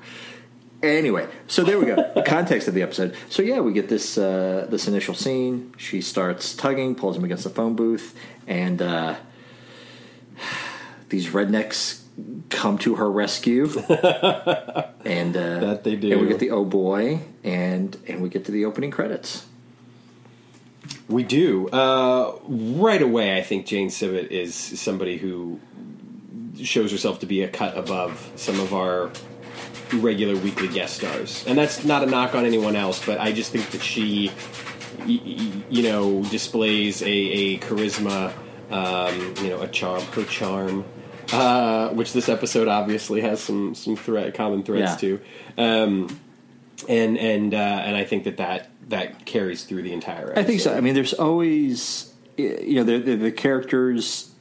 Anyway, 0.83 1.27
so 1.47 1.63
there 1.63 1.79
we 1.79 1.87
go. 1.87 1.95
the 2.13 2.21
context 2.25 2.67
of 2.67 2.75
the 2.75 2.83
episode. 2.83 3.15
So 3.29 3.41
yeah, 3.41 3.59
we 3.59 3.73
get 3.73 3.89
this 3.89 4.17
uh, 4.17 4.67
this 4.69 4.87
initial 4.87 5.13
scene. 5.13 5.73
She 5.77 6.01
starts 6.01 6.55
tugging, 6.55 6.95
pulls 6.95 7.17
him 7.17 7.23
against 7.23 7.43
the 7.43 7.49
phone 7.49 7.75
booth, 7.75 8.15
and 8.45 8.81
uh, 8.81 9.15
these 11.09 11.29
rednecks 11.29 12.01
come 12.49 12.77
to 12.79 12.95
her 12.95 13.09
rescue. 13.09 13.65
and 13.89 15.35
uh, 15.35 15.59
That 15.59 15.81
they 15.83 15.95
do. 15.95 16.11
And 16.13 16.21
we 16.21 16.27
get 16.27 16.39
the 16.39 16.51
oh 16.51 16.65
boy, 16.65 17.21
and 17.43 17.97
and 18.07 18.21
we 18.21 18.29
get 18.29 18.45
to 18.45 18.51
the 18.51 18.65
opening 18.65 18.91
credits. 18.91 19.45
We 21.09 21.23
do. 21.23 21.69
Uh, 21.69 22.37
right 22.47 23.01
away, 23.01 23.37
I 23.37 23.43
think 23.43 23.65
Jane 23.65 23.89
Sibbett 23.89 24.27
is 24.27 24.55
somebody 24.55 25.17
who 25.17 25.59
shows 26.63 26.91
herself 26.91 27.19
to 27.19 27.25
be 27.25 27.43
a 27.43 27.47
cut 27.47 27.77
above 27.77 28.31
some 28.35 28.59
of 28.59 28.73
our 28.73 29.11
regular 29.93 30.35
weekly 30.35 30.67
guest 30.67 30.97
stars. 30.97 31.43
And 31.47 31.57
that's 31.57 31.83
not 31.83 32.03
a 32.03 32.05
knock 32.05 32.35
on 32.35 32.45
anyone 32.45 32.75
else, 32.75 33.03
but 33.05 33.19
I 33.19 33.31
just 33.31 33.51
think 33.51 33.69
that 33.71 33.81
she, 33.81 34.31
you 35.05 35.83
know, 35.83 36.23
displays 36.25 37.01
a, 37.01 37.07
a 37.07 37.57
charisma, 37.59 38.33
um, 38.69 39.35
you 39.43 39.49
know, 39.49 39.61
a 39.61 39.67
charm, 39.67 40.03
her 40.03 40.23
charm. 40.25 40.83
Uh, 41.31 41.89
which 41.89 42.13
this 42.13 42.29
episode 42.29 42.67
obviously 42.67 43.21
has 43.21 43.41
some 43.41 43.75
some 43.75 43.95
thread, 43.95 44.33
common 44.33 44.63
threads 44.63 45.01
Yeah. 45.03 45.17
to, 45.17 45.19
um, 45.57 46.19
and 46.87 47.17
and 47.17 47.53
uh, 47.53 47.57
and 47.57 47.95
I 47.97 48.05
think 48.05 48.23
that 48.25 48.37
that 48.37 48.69
that 48.89 49.25
carries 49.25 49.63
through 49.63 49.81
the 49.83 49.91
entire. 49.93 50.29
Episode. 50.31 50.39
I 50.39 50.43
think 50.43 50.61
so. 50.61 50.73
I 50.77 50.79
mean, 50.81 50.93
there's 50.93 51.13
always, 51.13 52.13
you 52.37 52.75
know, 52.75 52.83
the, 52.83 52.99
the, 52.99 53.15
the 53.15 53.31
characters. 53.31 54.31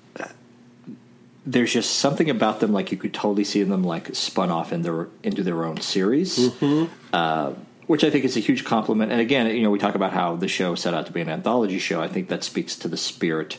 There's 1.48 1.72
just 1.72 1.96
something 1.96 2.28
about 2.28 2.58
them, 2.58 2.72
like 2.72 2.90
you 2.90 2.98
could 2.98 3.14
totally 3.14 3.44
see 3.44 3.62
them 3.62 3.84
like 3.84 4.14
spun 4.16 4.50
off 4.50 4.72
in 4.72 4.82
their 4.82 5.06
into 5.22 5.44
their 5.44 5.64
own 5.64 5.80
series, 5.80 6.36
Mm-hmm. 6.38 6.92
uh, 7.12 7.52
which 7.86 8.02
I 8.02 8.10
think 8.10 8.24
is 8.24 8.36
a 8.36 8.40
huge 8.40 8.64
compliment. 8.64 9.12
And 9.12 9.20
again, 9.20 9.46
you 9.54 9.62
know, 9.62 9.70
we 9.70 9.78
talk 9.78 9.94
about 9.94 10.12
how 10.12 10.34
the 10.34 10.48
show 10.48 10.74
set 10.74 10.92
out 10.92 11.06
to 11.06 11.12
be 11.12 11.20
an 11.20 11.28
anthology 11.28 11.78
show. 11.78 12.02
I 12.02 12.08
think 12.08 12.28
that 12.30 12.42
speaks 12.42 12.74
to 12.76 12.88
the 12.88 12.96
spirit 12.96 13.58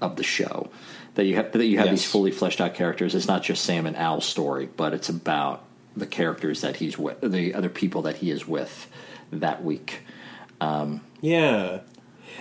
of 0.00 0.16
the 0.16 0.22
show 0.22 0.70
that 1.16 1.24
you 1.24 1.34
have 1.36 1.52
that 1.52 1.66
you 1.66 1.78
have 1.78 1.86
Yes. 1.86 1.92
these 2.02 2.10
fully 2.10 2.30
fleshed 2.30 2.60
out 2.60 2.74
characters. 2.74 3.14
It's 3.14 3.26
not 3.26 3.42
just 3.42 3.64
Sam 3.64 3.84
and 3.86 3.96
Al's 3.96 4.24
story, 4.24 4.68
but 4.76 4.94
it's 4.94 5.08
about 5.08 5.64
the 5.96 6.06
characters 6.06 6.60
that 6.60 6.76
he's 6.76 6.96
with, 6.98 7.20
the 7.20 7.54
other 7.54 7.68
people 7.70 8.02
that 8.02 8.16
he 8.16 8.30
is 8.30 8.46
with 8.46 8.86
that 9.32 9.64
week. 9.64 10.02
Yeah. 11.20 11.80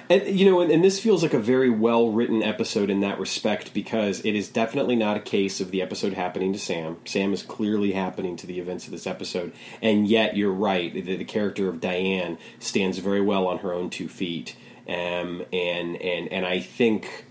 And 0.09 0.27
you 0.39 0.49
know, 0.49 0.59
and, 0.59 0.71
and 0.71 0.83
this 0.83 0.99
feels 0.99 1.23
like 1.23 1.33
a 1.33 1.39
very 1.39 1.69
well 1.69 2.11
written 2.11 2.43
episode 2.43 2.89
in 2.89 2.99
that 2.99 3.17
respect 3.17 3.73
because 3.73 4.19
it 4.25 4.35
is 4.35 4.49
definitely 4.49 4.95
not 4.95 5.15
a 5.15 5.21
case 5.21 5.61
of 5.61 5.71
the 5.71 5.81
episode 5.81 6.13
happening 6.13 6.51
to 6.53 6.59
Sam. 6.59 6.97
Sam 7.05 7.31
is 7.33 7.41
clearly 7.43 7.93
happening 7.93 8.35
to 8.38 8.47
the 8.47 8.59
events 8.59 8.85
of 8.85 8.91
this 8.91 9.07
episode, 9.07 9.53
and 9.81 10.05
yet 10.07 10.35
you're 10.35 10.51
right. 10.51 10.93
The, 10.93 11.15
the 11.15 11.23
character 11.23 11.69
of 11.69 11.79
Diane 11.79 12.38
stands 12.59 12.97
very 12.97 13.21
well 13.21 13.47
on 13.47 13.59
her 13.59 13.73
own 13.73 13.89
two 13.89 14.09
feet, 14.09 14.55
um, 14.88 15.43
and 15.53 15.95
and 15.95 16.27
and 16.31 16.45
I 16.45 16.59
think 16.59 17.25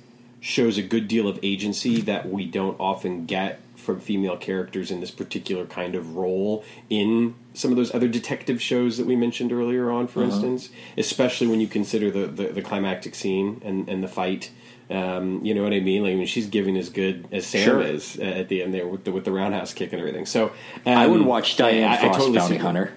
shows 0.44 0.76
a 0.76 0.83
good 0.83 1.09
deal 1.09 1.26
of 1.26 1.38
agency 1.42 2.02
that 2.02 2.28
we 2.28 2.44
don't 2.44 2.78
often 2.78 3.24
get 3.24 3.59
from 3.76 3.98
female 3.98 4.37
characters 4.37 4.90
in 4.90 5.00
this 5.00 5.11
particular 5.11 5.64
kind 5.64 5.94
of 5.94 6.16
role 6.16 6.62
in 6.90 7.35
some 7.54 7.70
of 7.70 7.78
those 7.78 7.94
other 7.94 8.09
detective 8.09 8.61
shows 8.61 8.98
that 8.98 9.07
we 9.07 9.16
mentioned 9.16 9.50
earlier 9.52 9.90
on, 9.90 10.07
for 10.07 10.22
instance, 10.22 10.68
especially 10.98 11.46
when 11.46 11.61
you 11.62 11.66
consider 11.66 12.11
the, 12.11 12.26
the, 12.26 12.48
the 12.48 12.61
climactic 12.62 13.14
scene 13.14 13.59
and, 13.64 13.88
and 13.88 14.02
the 14.04 14.09
fight. 14.09 14.50
Um, 14.90 15.42
you 15.42 15.54
know 15.54 15.62
what 15.62 15.72
I 15.72 15.80
mean? 15.80 16.02
Like, 16.02 16.12
I 16.12 16.16
mean, 16.16 16.26
she's 16.26 16.46
giving 16.46 16.76
as 16.76 16.90
good 16.90 17.26
as 17.33 17.46
Sam 17.46 17.64
Sure. 17.64 17.80
is 17.83 18.18
uh, 18.18 18.24
at 18.24 18.48
the 18.50 18.62
end 18.62 18.74
there 18.74 18.87
with 18.87 19.04
the, 19.04 19.12
with 19.12 19.24
the 19.24 19.33
roundhouse 19.33 19.72
kick 19.72 19.92
and 19.94 20.00
everything. 20.00 20.26
So 20.26 20.48
um, 20.85 20.98
I 20.98 21.07
would 21.07 21.22
watch 21.22 21.57
Diane 21.57 21.90
I- 21.90 21.94
I 21.94 22.00
Frost, 22.00 22.18
totally 22.18 22.38
Bounty 22.38 22.57
Hunter. 22.59 22.92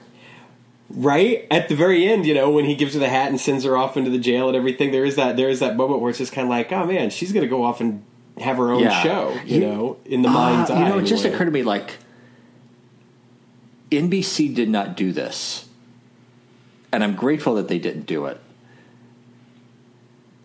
Right 0.90 1.46
at 1.52 1.68
the 1.68 1.76
very 1.76 2.08
end, 2.08 2.26
you 2.26 2.34
know, 2.34 2.50
when 2.50 2.64
he 2.66 2.74
gives 2.76 2.94
her 2.94 3.00
the 3.00 3.10
hat 3.10 3.30
and 3.30 3.40
sends 3.40 3.66
her 3.66 3.76
off 3.76 3.98
into 3.98 4.10
the 4.10 4.18
jail 4.20 4.48
and 4.48 4.56
everything, 4.56 4.92
there 4.92 5.04
is 5.04 5.16
that 5.18 5.36
there 5.36 5.50
is 5.50 5.60
that 5.60 5.76
moment 5.76 6.00
where 6.02 6.10
it's 6.10 6.18
just 6.20 6.32
kind 6.32 6.46
of 6.46 6.50
like, 6.50 6.72
oh 6.72 6.86
man, 6.86 7.10
she's 7.10 7.34
going 7.34 7.44
to 7.44 7.50
go 7.50 7.64
off 7.64 7.82
and 7.82 8.04
have 8.40 8.56
her 8.58 8.72
own 8.72 8.84
Yeah. 8.84 9.04
show, 9.04 9.34
you 9.46 9.56
You- 9.56 9.62
know, 9.62 9.98
in 10.06 10.22
the 10.22 10.30
mind's 10.30 10.70
Uh, 10.70 10.76
eye. 10.76 10.84
You 10.84 10.90
know, 10.90 11.00
it 11.00 11.04
just 11.06 11.26
occurred 11.26 11.46
to 11.46 11.52
me 11.52 11.64
like 11.64 11.98
NBC 13.92 14.54
did 14.54 14.70
not 14.70 14.96
do 14.98 15.12
this, 15.12 15.68
and 16.92 17.04
I'm 17.04 17.16
grateful 17.16 17.56
that 17.56 17.68
they 17.68 17.80
didn't 17.80 18.06
do 18.06 18.26
it. 18.26 18.40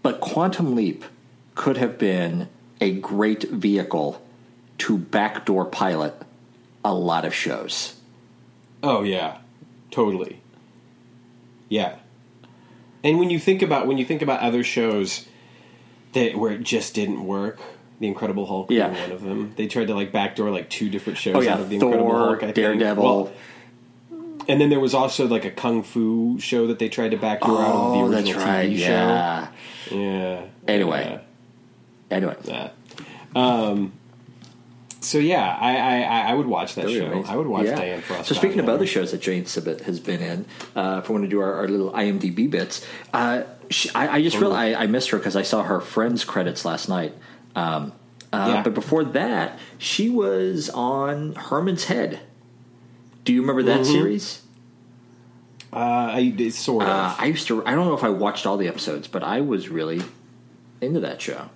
But 0.02 0.20
Quantum 0.20 0.74
Leap 0.74 1.04
could 1.54 1.76
have 1.76 1.98
been 1.98 2.48
a 2.80 2.92
great 2.92 3.44
vehicle 3.44 4.20
to 4.78 4.98
backdoor 4.98 5.64
pilot 5.66 6.14
a 6.84 6.92
lot 6.94 7.24
of 7.24 7.32
shows. 7.34 7.94
Oh 8.82 9.02
yeah, 9.02 9.38
totally. 9.92 10.40
Yeah, 11.68 11.96
and 13.04 13.18
when 13.18 13.30
you 13.30 13.38
think 13.38 13.62
about 13.62 13.86
when 13.86 13.98
you 13.98 14.04
think 14.04 14.22
about 14.22 14.40
other 14.40 14.64
shows 14.64 15.26
that 16.12 16.36
where 16.36 16.52
it 16.52 16.62
just 16.62 16.94
didn't 16.94 17.24
work, 17.24 17.60
The 18.00 18.06
Incredible 18.06 18.46
Hulk 18.46 18.68
being 18.68 18.80
one 18.82 19.12
of 19.12 19.22
them. 19.22 19.54
They 19.56 19.66
tried 19.66 19.86
to 19.86 19.94
like 19.94 20.12
backdoor 20.12 20.50
like 20.50 20.68
two 20.68 20.90
different 20.90 21.18
shows 21.18 21.36
Oh 21.36 21.40
yeah, 21.40 21.54
out 21.54 21.60
of 21.60 21.68
The 21.68 21.76
Incredible 21.76 22.10
Thor, 22.10 22.18
Hulk. 22.18 22.36
I 22.38 22.46
think. 22.46 22.56
Daredevil. 22.56 23.02
Well, 23.02 23.32
and 24.48 24.60
then 24.60 24.70
there 24.70 24.80
was 24.80 24.92
also 24.94 25.26
like 25.26 25.44
a 25.44 25.50
kung 25.50 25.82
fu 25.82 26.38
show 26.40 26.66
that 26.66 26.78
they 26.78 26.88
tried 26.88 27.12
to 27.12 27.16
backdoor 27.16 27.62
out 27.62 27.74
of 27.74 27.92
the 27.92 27.98
oh, 27.98 28.06
original 28.06 28.40
that's 28.40 28.44
TV 28.44 28.44
right. 28.44 28.78
show. 28.78 28.84
Yeah. 28.84 29.48
Yeah. 29.90 30.44
Anyway. 30.66 31.20
Anyway, 32.10 32.36
Yeah. 32.44 32.70
Um, 33.34 33.92
so 35.02 35.18
yeah, 35.18 35.56
I, 35.60 35.76
I 36.02 36.30
I- 36.30 36.34
would 36.34 36.46
watch 36.46 36.74
that 36.76 36.88
show. 36.90 37.06
amazing. 37.06 37.26
I 37.26 37.36
would 37.36 37.46
watch 37.46 37.66
Yeah. 37.66 37.76
Diane 37.76 38.00
Frost. 38.02 38.28
So 38.28 38.34
speaking 38.34 38.58
of 38.60 38.68
other 38.68 38.86
shows 38.86 39.10
that 39.12 39.20
Jane 39.20 39.44
Sibbett 39.44 39.82
has 39.82 40.00
been 40.00 40.20
in, 40.20 40.44
uh, 40.76 41.00
if 41.02 41.08
we 41.08 41.12
want 41.14 41.24
to 41.24 41.28
do 41.28 41.40
our, 41.40 41.52
our 41.54 41.68
little 41.68 41.92
IMDb 41.92 42.48
bits, 42.50 42.84
uh, 43.12 43.42
she, 43.70 43.90
I, 43.94 44.16
I 44.16 44.22
just 44.22 44.38
realized 44.38 44.76
I, 44.78 44.82
I 44.82 44.86
missed 44.86 45.10
her 45.10 45.18
because 45.18 45.36
I 45.36 45.42
saw 45.42 45.62
her 45.62 45.80
Friends 45.80 46.24
credits 46.24 46.64
last 46.64 46.88
night. 46.88 47.14
Um, 47.56 47.92
uh, 48.32 48.52
Yeah. 48.54 48.62
But 48.62 48.74
before 48.74 49.04
that, 49.04 49.58
she 49.78 50.08
was 50.08 50.70
on 50.70 51.34
Herman's 51.34 51.84
Head. 51.84 52.20
Do 53.24 53.32
you 53.32 53.40
remember 53.42 53.62
that 53.64 53.80
Mm-hmm. 53.80 53.92
series? 53.92 54.42
uh, 55.72 55.76
I 55.78 56.48
sort 56.50 56.82
of. 56.84 56.88
Uh, 56.90 57.14
I 57.18 57.26
used 57.26 57.46
to. 57.48 57.64
I 57.66 57.74
don't 57.74 57.86
know 57.86 57.94
if 57.94 58.04
I 58.04 58.08
watched 58.10 58.44
all 58.46 58.56
the 58.58 58.68
episodes, 58.68 59.08
but 59.08 59.22
I 59.22 59.40
was 59.40 59.68
really 59.68 60.02
into 60.80 61.00
that 61.00 61.20
show. 61.22 61.48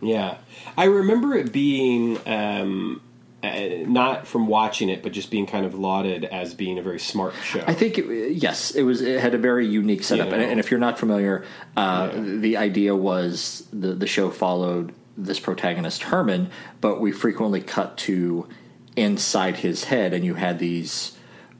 Yeah, 0.00 0.38
I 0.76 0.84
remember 0.84 1.34
it 1.34 1.52
being 1.52 2.18
um, 2.26 3.00
uh, 3.42 3.58
not 3.86 4.26
from 4.26 4.46
watching 4.46 4.88
it, 4.88 5.02
but 5.02 5.12
just 5.12 5.30
being 5.30 5.46
kind 5.46 5.64
of 5.66 5.74
lauded 5.74 6.24
as 6.24 6.54
being 6.54 6.78
a 6.78 6.82
very 6.82 6.98
smart 6.98 7.34
show. 7.42 7.62
I 7.66 7.74
think 7.74 7.98
it, 7.98 8.32
yes, 8.32 8.72
it 8.72 8.82
was. 8.82 9.00
It 9.00 9.20
had 9.20 9.34
a 9.34 9.38
very 9.38 9.66
unique 9.66 10.02
setup, 10.02 10.28
You 10.28 10.34
and, 10.34 10.42
and 10.42 10.60
if 10.60 10.70
you're 10.70 10.80
not 10.80 10.98
familiar, 10.98 11.44
uh, 11.76 12.10
Yeah. 12.12 12.20
the 12.20 12.56
idea 12.56 12.94
was 12.94 13.66
the 13.72 13.94
the 13.94 14.06
show 14.06 14.30
followed 14.30 14.92
this 15.16 15.38
protagonist 15.40 16.02
Herman, 16.04 16.50
but 16.80 17.00
we 17.00 17.12
frequently 17.12 17.60
cut 17.60 17.96
to 17.98 18.48
inside 18.96 19.56
his 19.56 19.84
head, 19.84 20.12
and 20.12 20.24
you 20.24 20.34
had 20.34 20.58
these 20.58 21.16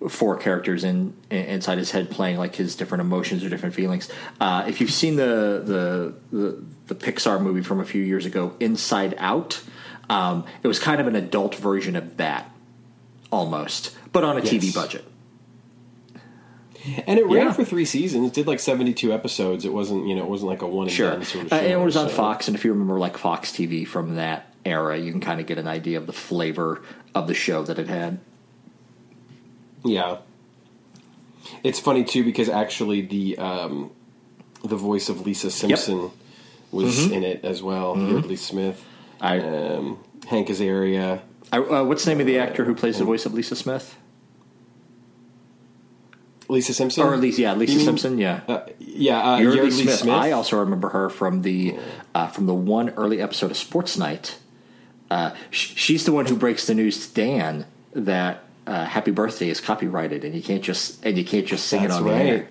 four 0.09 0.37
characters 0.37 0.85
in, 0.85 1.15
in 1.31 1.45
inside 1.47 1.79
his 1.79 1.91
head 1.91 2.11
playing 2.11 2.37
like 2.37 2.55
his 2.55 2.77
different 2.77 3.01
emotions 3.03 3.45
or 3.45 3.49
different 3.49 3.75
feelings. 3.75 4.11
Uh, 4.41 4.65
if 4.69 4.81
you've 4.81 4.91
seen 4.91 5.17
the, 5.17 5.63
the 5.65 6.37
the 6.37 6.65
the 6.89 6.95
Pixar 6.95 7.41
movie 7.41 7.63
from 7.63 7.81
a 7.81 7.85
few 7.85 8.03
years 8.03 8.27
ago, 8.27 8.55
Inside 8.61 9.15
Out, 9.19 9.63
um, 10.11 10.45
it 10.63 10.69
was 10.69 10.79
kind 10.79 11.01
of 11.01 11.07
an 11.07 11.17
adult 11.17 11.55
version 11.55 11.97
of 11.97 12.17
that, 12.19 12.51
almost, 13.33 13.97
but 14.13 14.25
on 14.25 14.37
a 14.37 14.41
TV 14.43 14.75
budget. 14.75 15.05
and 17.07 17.19
it 17.19 17.27
ran 17.27 17.47
Yeah. 17.47 17.53
for 17.53 17.65
three 17.65 17.87
seasons, 17.87 18.31
did 18.33 18.47
like 18.47 18.61
seventy 18.61 18.93
two 18.93 19.13
episodes. 19.13 19.65
It 19.65 19.73
wasn't 19.73 20.07
you 20.07 20.15
know 20.15 20.23
it 20.25 20.29
wasn't 20.29 20.51
like 20.51 20.63
a 20.63 20.67
one 20.67 20.87
and 20.89 20.93
Sure, 20.95 21.11
done 21.13 21.25
sort 21.25 21.47
of 21.47 21.53
uh, 21.53 21.57
show. 21.57 21.63
and 21.65 21.73
it 21.73 21.83
was 21.85 21.97
on 21.97 22.09
so- 22.11 22.15
Fox. 22.15 22.49
And 22.49 22.55
if 22.57 22.65
you 22.65 22.73
remember, 22.73 22.99
like 22.99 23.17
Fox 23.17 23.51
TV 23.53 23.87
from 23.87 24.17
that 24.17 24.53
era, 24.67 24.99
you 24.99 25.11
can 25.11 25.21
kind 25.21 25.41
of 25.41 25.47
get 25.47 25.57
an 25.59 25.67
idea 25.69 25.97
of 25.99 26.07
the 26.07 26.13
flavor 26.13 26.83
of 27.15 27.27
the 27.27 27.35
show 27.35 27.63
that 27.63 27.79
it 27.79 27.89
had. 27.89 28.19
Yeah, 29.85 30.19
it's 31.63 31.79
funny 31.79 32.05
too 32.05 32.25
because 32.25 32.49
actually 32.49 33.03
the 33.03 33.39
um, 33.39 33.91
the 34.65 34.77
voice 34.77 35.09
of 35.09 35.27
Lisa 35.27 35.51
Simpson 35.51 36.11
was 36.73 36.97
Mm-hmm. 36.97 37.13
in 37.15 37.23
it 37.25 37.45
as 37.45 37.63
well. 37.63 37.97
Yeardley 37.97 38.37
Smith, 38.37 38.85
I, 39.21 39.39
um, 39.41 39.99
Hank 40.27 40.49
Azaria. 40.49 41.21
I 41.53 41.59
uh, 41.59 41.85
what's 41.85 42.05
the 42.05 42.11
name 42.11 42.21
of 42.21 42.27
the 42.27 42.39
actor 42.39 42.65
who 42.65 42.75
plays 42.75 42.99
the 42.99 43.05
voice 43.05 43.27
of 43.27 43.35
Lisa 43.35 43.55
Smith? 43.57 43.97
Lisa 46.49 46.75
Simpson, 46.75 47.05
Or 47.05 47.17
least, 47.17 47.39
yeah, 47.39 47.55
Lisa 47.55 47.77
mean- 47.77 47.85
Simpson. 47.85 48.19
Yeah, 48.19 48.41
uh, 48.49 48.67
yeah, 48.79 49.19
uh, 49.19 49.71
Smith. 49.71 49.95
Smith. 50.01 50.15
I 50.15 50.33
also 50.33 50.59
remember 50.61 50.91
her 50.91 51.09
from 51.09 51.43
the 51.43 51.77
uh, 52.15 52.27
from 52.29 52.47
the 52.47 52.55
one 52.55 52.91
early 52.91 53.21
episode 53.21 53.51
of 53.51 53.57
Sports 53.57 53.97
Night. 53.97 54.39
Uh, 55.11 55.35
sh- 55.51 55.73
she's 55.77 56.05
the 56.05 56.13
one 56.13 56.27
who 56.27 56.37
breaks 56.37 56.67
the 56.67 56.75
news 56.75 57.07
to 57.09 57.15
Dan 57.15 57.67
that 57.95 58.44
uh, 58.67 58.85
"Happy 58.85 59.11
Birthday" 59.11 59.49
is 59.49 59.61
copyrighted, 59.61 60.25
and 60.25 60.35
you 60.35 60.43
can't 60.43 60.63
just 60.63 61.05
and 61.05 61.17
you 61.19 61.25
can't 61.25 61.47
just 61.47 61.67
sing 61.67 61.83
That's 61.83 61.95
it 61.95 61.99
on 61.99 62.05
right. 62.05 62.19
the 62.19 62.25
air. 62.25 62.49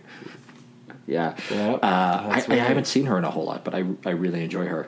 Yeah, 1.06 1.36
Yeah, 1.52 1.74
uh, 1.74 2.28
I, 2.32 2.36
that's 2.36 2.50
I 2.50 2.56
haven't 2.56 2.88
seen 2.88 3.06
her 3.08 3.18
in 3.18 3.26
a 3.26 3.30
whole 3.32 3.46
lot, 3.46 3.66
but 3.66 3.76
I 3.76 3.84
I 4.06 4.12
really 4.12 4.42
enjoy 4.44 4.66
her. 4.68 4.88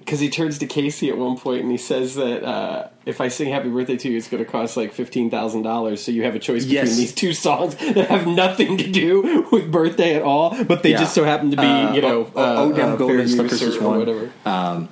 because 0.00 0.18
he 0.18 0.28
turns 0.28 0.58
to 0.58 0.66
Casey 0.66 1.10
at 1.10 1.16
one 1.16 1.38
point 1.38 1.62
and 1.62 1.70
he 1.70 1.76
says 1.76 2.16
that 2.16 2.42
uh, 2.42 2.88
if 3.06 3.20
I 3.20 3.28
sing 3.28 3.50
"Happy 3.52 3.68
Birthday" 3.68 3.96
to 3.98 4.08
you, 4.10 4.16
it's 4.18 4.28
going 4.28 4.44
to 4.44 4.50
cost 4.50 4.76
like 4.76 4.92
fifteen 4.92 5.30
thousand 5.30 5.62
dollars. 5.62 6.02
So 6.04 6.10
you 6.10 6.24
have 6.24 6.34
a 6.34 6.40
choice 6.40 6.64
between 6.64 6.86
Yes. 6.86 6.96
these 6.96 7.14
two 7.14 7.32
songs 7.32 7.76
that 7.94 8.08
have 8.08 8.26
nothing 8.26 8.78
to 8.78 8.90
do 8.90 9.46
with 9.52 9.70
birthday 9.70 10.16
at 10.16 10.22
all, 10.22 10.50
but 10.64 10.82
they 10.82 10.90
Yeah. 10.90 10.98
just 10.98 11.14
so 11.14 11.22
happen 11.24 11.52
to 11.52 11.56
be, 11.56 11.62
Uh, 11.62 11.94
you 11.94 12.02
know, 12.02 12.28
O- 12.34 12.40
uh, 12.40 12.66
Odem 12.66 12.94
uh, 12.94 12.96
Golden 12.96 13.28
Slippers 13.28 13.62
or, 13.62 13.80
or 13.84 13.88
one. 13.90 13.98
whatever. 14.00 14.30
Uh, 14.44 14.86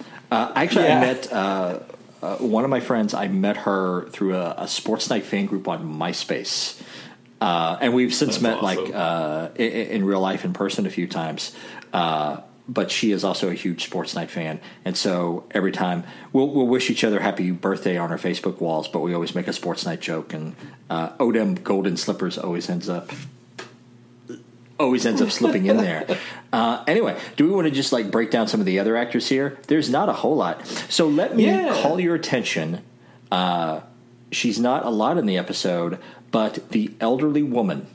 actually, 0.55 0.85
Yeah. 0.85 0.99
I 0.99 1.01
met 1.01 1.33
uh, 2.23 2.37
one 2.37 2.65
of 2.65 2.71
my 2.71 2.81
friends. 2.81 3.15
I 3.15 3.29
met 3.29 3.59
her 3.59 4.09
through 4.11 4.37
a, 4.37 4.55
a 4.59 4.69
sports 4.69 5.11
night 5.11 5.25
fan 5.25 5.47
group 5.47 5.69
on 5.69 5.85
MySpace, 5.85 6.81
uh, 7.41 7.79
and 7.81 7.95
we've 7.95 8.15
since 8.15 8.39
That's 8.39 8.43
met 8.43 8.63
awesome. 8.63 8.85
like 8.85 8.95
uh, 8.95 9.49
in, 9.57 9.71
in 9.71 10.05
real 10.05 10.21
life 10.21 10.45
in 10.45 10.53
person 10.53 10.87
a 10.87 10.91
few 10.91 11.07
times. 11.07 11.55
Uh, 11.93 12.41
but 12.69 12.89
she 12.91 13.11
is 13.11 13.25
also 13.25 13.51
a 13.51 13.55
huge 13.55 13.85
sports 13.85 14.15
night 14.15 14.31
fan, 14.31 14.61
and 14.85 14.97
so 14.97 15.45
every 15.51 15.73
time 15.73 16.05
we'll, 16.33 16.49
we'll 16.49 16.69
wish 16.69 16.89
each 16.89 17.03
other 17.03 17.19
happy 17.19 17.51
birthday 17.51 17.97
on 17.97 18.13
our 18.13 18.19
Facebook 18.19 18.61
walls. 18.61 18.87
But 18.87 19.01
we 19.01 19.13
always 19.13 19.35
make 19.35 19.49
a 19.49 19.53
sports 19.53 19.85
night 19.85 20.01
joke, 20.01 20.33
and 20.33 20.55
uh, 20.89 21.09
Odem 21.17 21.61
Golden 21.65 21.97
Slippers 21.97 22.39
always 22.39 22.71
ends 22.71 22.89
up 22.89 23.11
always 24.81 25.07
ends 25.07 25.23
up 25.23 25.31
slipping 25.31 25.67
in 25.67 25.77
there. 25.77 26.07
Uh, 26.53 26.83
anyway, 26.89 27.17
do 27.37 27.45
we 27.47 27.53
want 27.53 27.67
to 27.67 27.71
just 27.71 27.93
like 27.93 28.11
break 28.11 28.33
down 28.33 28.49
some 28.49 28.59
of 28.59 28.67
the 28.67 28.81
other 28.81 28.97
actors 28.97 29.29
here? 29.29 29.57
There's 29.69 29.89
not 29.89 30.09
a 30.09 30.13
whole 30.13 30.35
lot. 30.35 30.67
So 30.67 31.07
let 31.07 31.37
me 31.37 31.45
Yeah. 31.47 31.81
call 31.81 32.01
your 32.01 32.17
attention. 32.17 32.81
Uh, 33.31 33.83
she's 34.33 34.59
not 34.59 34.85
a 34.85 34.91
lot 34.91 35.17
in 35.17 35.27
the 35.27 35.39
episode, 35.39 36.01
but 36.33 36.71
the 36.71 36.91
elderly 37.01 37.45
woman 37.45 37.87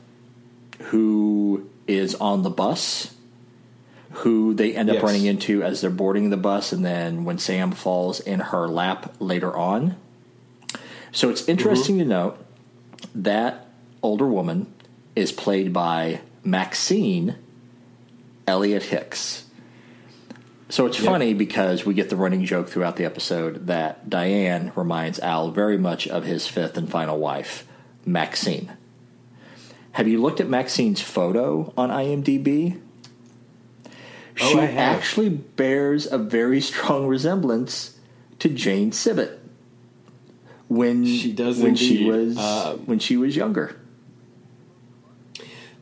who 0.84 1.68
is 1.86 2.14
on 2.14 2.44
the 2.44 2.48
bus, 2.50 3.14
who 4.12 4.54
they 4.54 4.74
end 4.74 4.88
up 4.88 4.94
Yes. 4.94 5.04
running 5.04 5.26
into 5.26 5.62
as 5.62 5.82
they're 5.82 5.90
boarding 5.90 6.30
the 6.30 6.38
bus, 6.38 6.72
and 6.72 6.82
then 6.82 7.24
when 7.26 7.36
Sam 7.38 7.72
falls 7.72 8.20
in 8.20 8.40
her 8.40 8.66
lap 8.66 9.14
later 9.20 9.54
on. 9.54 9.96
So 11.12 11.28
it's 11.28 11.46
interesting 11.46 11.98
to 11.98 12.06
note 12.06 12.38
that 13.14 13.66
older 14.02 14.26
woman 14.26 14.66
is 15.14 15.30
played 15.30 15.74
by 15.74 16.20
Maxine 16.46 17.36
Elliott 18.46 18.84
Hicks. 18.84 19.44
So 20.68 20.86
it's 20.86 20.98
Yep. 20.98 21.06
funny 21.06 21.34
because 21.34 21.84
we 21.84 21.94
get 21.94 22.08
the 22.08 22.16
running 22.16 22.44
joke 22.44 22.68
throughout 22.68 22.96
the 22.96 23.04
episode 23.04 23.66
that 23.66 24.08
Diane 24.08 24.72
reminds 24.74 25.18
Al 25.20 25.50
very 25.50 25.76
much 25.78 26.08
of 26.08 26.24
his 26.24 26.46
fifth 26.46 26.76
and 26.76 26.88
final 26.90 27.18
wife, 27.18 27.66
Maxine. 28.04 28.72
Have 29.92 30.08
you 30.08 30.20
looked 30.20 30.40
at 30.40 30.48
Maxine's 30.48 31.00
photo 31.00 31.72
on 31.76 31.90
IMDb? 31.90 32.78
Oh, 33.86 33.90
She 34.34 34.58
actually 34.58 35.30
bears 35.30 36.10
a 36.10 36.18
very 36.18 36.60
strong 36.60 37.06
resemblance 37.06 37.96
to 38.40 38.48
Jane 38.48 38.90
Sibbett 38.90 39.38
when 40.68 41.04
She 41.06 41.32
does 41.32 41.58
when 41.60 41.74
she 41.76 42.04
was 42.10 42.36
Um, 42.36 42.80
when 42.86 42.98
she 42.98 43.16
was 43.16 43.34
younger. 43.36 43.76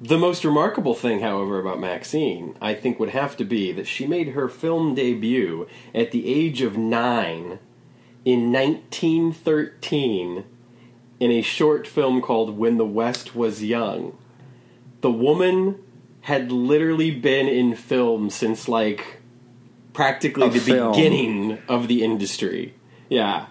The 0.00 0.18
most 0.18 0.44
remarkable 0.44 0.94
thing, 0.94 1.20
however, 1.20 1.58
about 1.58 1.80
Maxine, 1.80 2.56
I 2.60 2.74
think, 2.74 2.98
would 2.98 3.10
have 3.10 3.36
to 3.38 3.44
be 3.44 3.72
that 3.72 3.86
she 3.86 4.06
made 4.06 4.28
her 4.30 4.48
film 4.48 4.94
debut 4.94 5.66
at 5.94 6.10
the 6.10 6.26
age 6.32 6.62
of 6.62 6.76
nine 6.76 7.58
in 8.24 8.52
1913 8.52 10.44
in 11.20 11.30
a 11.30 11.42
short 11.42 11.86
film 11.86 12.20
called 12.20 12.58
When 12.58 12.76
the 12.76 12.84
West 12.84 13.34
Was 13.34 13.62
Young. 13.62 14.18
The 15.00 15.10
woman 15.12 15.78
had 16.22 16.50
literally 16.50 17.10
been 17.10 17.46
in 17.46 17.76
film 17.76 18.30
since, 18.30 18.68
like, 18.68 19.20
practically 19.92 20.46
A 20.46 20.50
the 20.50 20.58
film. 20.58 20.92
beginning 20.92 21.58
of 21.68 21.86
the 21.86 22.02
industry. 22.02 22.74
Yeah. 23.08 23.46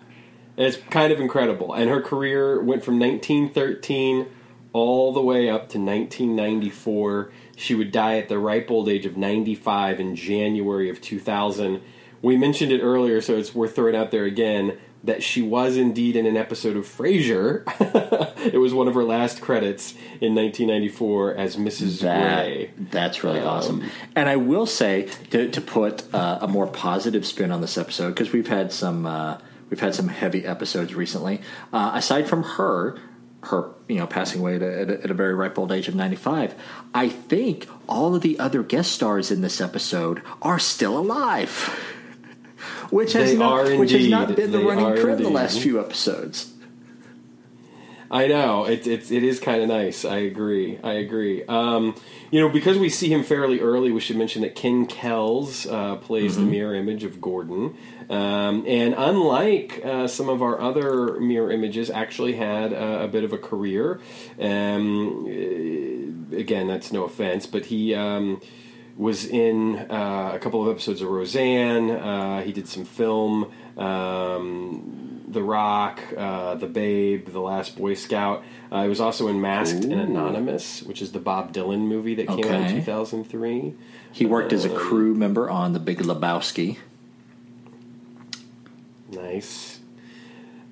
It's 0.58 0.78
kind 0.90 1.14
of 1.14 1.20
incredible. 1.20 1.74
And 1.74 1.90
her 1.90 2.02
career 2.02 2.62
went 2.62 2.84
from 2.84 3.00
1913 3.00 4.28
all 4.74 5.14
the 5.14 5.22
way 5.22 5.50
up 5.50 5.70
to 5.70 5.78
1994. 5.80 7.32
She 7.56 7.76
would 7.76 7.92
die 7.92 8.18
at 8.18 8.30
the 8.30 8.40
ripe 8.40 8.70
old 8.72 8.90
age 8.90 9.06
of 9.06 9.16
95 9.18 10.00
in 10.00 10.16
January 10.16 10.90
of 10.90 11.00
2000. 11.02 11.82
We 12.22 12.38
mentioned 12.38 12.72
it 12.72 12.82
earlier, 12.82 13.22
so 13.22 13.36
it's 13.38 13.54
worth 13.54 13.76
throwing 13.76 13.96
out 13.96 14.12
there 14.12 14.26
again 14.26 14.78
that 15.04 15.22
she 15.22 15.42
was 15.42 15.76
indeed 15.76 16.16
in 16.16 16.26
an 16.26 16.38
episode 16.38 16.78
of 16.78 16.86
Frasier. 16.86 17.64
it 18.54 18.58
was 18.58 18.74
one 18.74 18.88
of 18.88 18.94
her 18.96 19.04
last 19.04 19.42
credits 19.42 19.92
in 20.22 20.34
1994 20.34 21.36
as 21.36 21.58
Mrs. 21.58 22.00
Gray. 22.02 22.72
That's 22.90 23.22
really 23.22 23.42
Um, 23.42 23.48
awesome. 23.48 23.84
And 24.16 24.30
I 24.30 24.38
will 24.38 24.66
say 24.66 25.10
to, 25.32 25.50
to 25.52 25.60
put 25.62 26.04
uh, 26.16 26.40
a 26.42 26.48
more 26.48 26.68
positive 26.68 27.26
spin 27.26 27.52
on 27.52 27.60
this 27.60 27.78
episode 27.78 28.10
because 28.12 28.32
we've 28.32 28.48
had 28.48 28.72
some 28.72 29.06
uh, 29.06 29.40
we've 29.70 29.82
had 29.82 29.94
some 29.94 30.08
heavy 30.08 30.46
episodes 30.46 30.96
recently. 30.96 31.42
Uh, 31.74 31.92
aside 31.96 32.30
from 32.30 32.44
her, 32.44 32.98
her 33.44 33.70
you 33.88 33.98
know 33.98 34.08
passing 34.08 34.42
away 34.42 34.56
at 34.56 34.62
a, 34.62 35.04
at 35.04 35.12
a, 35.12 35.14
very 35.14 35.34
ripe 35.34 35.58
old 35.58 35.72
age 35.72 35.88
of 35.88 35.96
ninety 35.96 36.16
five, 36.16 36.56
I 36.94 37.10
think 37.10 37.68
all 37.88 38.16
of 38.16 38.22
the 38.22 38.40
other 38.40 38.64
guest 38.64 38.92
stars 38.92 39.32
in 39.32 39.42
this 39.42 39.60
episode 39.62 40.22
are 40.42 40.60
still 40.60 40.98
alive. 40.98 41.52
Which 42.90 43.14
has 43.14 43.32
They 43.32 43.38
not, 43.38 43.78
which 43.78 43.92
has 43.92 44.08
not 44.08 44.36
been 44.36 44.52
the 44.52 44.60
They 44.60 44.64
running 44.64 44.86
are 44.86 44.96
trend 44.96 45.26
the 45.26 45.30
last 45.30 45.60
few 45.60 45.80
episodes. 45.80 46.53
I 48.14 48.28
know 48.28 48.66
it, 48.66 48.86
it, 48.86 49.12
it 49.12 49.24
is 49.24 49.40
kind 49.40 49.62
of 49.64 49.68
nice. 49.68 50.06
I 50.06 50.18
agree. 50.18 50.78
I 50.84 50.94
agree. 50.94 51.44
Um, 51.46 51.96
you 52.30 52.40
know, 52.40 52.48
because 52.48 52.78
we 52.78 52.90
see 52.90 53.12
him 53.12 53.24
fairly 53.24 53.60
early, 53.60 53.92
we 53.92 54.00
should 54.00 54.18
mention 54.18 54.44
that 54.44 54.54
Ken 54.56 54.86
Kells 54.86 55.66
uh, 55.66 55.96
plays 55.96 56.34
Mm-hmm. 56.36 56.46
the 56.46 56.52
mirror 56.52 56.76
image 56.76 57.04
of 57.04 57.20
Gordon, 57.20 57.76
um, 58.10 58.64
and 58.68 58.94
unlike 58.96 59.82
uh, 59.84 60.08
some 60.08 60.30
of 60.30 60.42
our 60.44 60.62
other 60.62 61.20
mirror 61.20 61.52
images, 61.52 61.90
actually 61.90 62.34
had 62.34 62.72
uh, 62.72 63.00
a 63.02 63.08
bit 63.08 63.24
of 63.24 63.34
a 63.34 63.38
career. 63.38 64.00
Um, 64.40 65.26
uh, 65.26 66.38
again, 66.38 66.68
that's 66.68 66.92
no 66.94 67.04
offense, 67.06 67.48
but 67.48 67.66
he. 67.66 67.96
Um, 67.96 68.42
was 68.96 69.26
in 69.26 69.76
uh, 69.90 70.32
a 70.36 70.40
couple 70.40 70.62
of 70.62 70.70
episodes 70.70 71.02
of 71.02 71.10
Roseanne. 71.10 71.90
Uh, 71.90 72.44
he 72.44 72.52
did 72.52 72.68
some 72.68 72.86
film, 72.86 73.52
um, 73.76 75.13
The 75.34 75.44
Rock, 75.44 76.00
uh, 76.18 76.56
The 76.56 76.68
Babe, 76.68 77.28
The 77.28 77.40
Last 77.40 77.78
Boy 77.78 77.94
Scout. 77.96 78.44
Uh, 78.72 78.84
he 78.84 78.90
was 78.90 79.00
also 79.02 79.28
in 79.28 79.42
Masked 79.42 79.84
and 79.84 79.94
Anonymous, 79.94 80.84
which 80.84 81.02
is 81.02 81.12
the 81.12 81.20
Bob 81.20 81.54
Dylan 81.54 81.82
movie 81.82 82.16
that 82.16 82.28
came 82.28 82.46
out 82.46 82.70
in 82.70 82.76
2003. 82.76 83.74
He 84.12 84.26
worked 84.26 84.54
as 84.54 84.66
a 84.66 84.72
Um, 84.72 84.78
crew 84.78 85.14
member 85.16 85.50
on 85.50 85.74
The 85.74 85.80
Big 85.80 86.00
Lebowski. 86.00 86.78
Nice. 89.12 89.80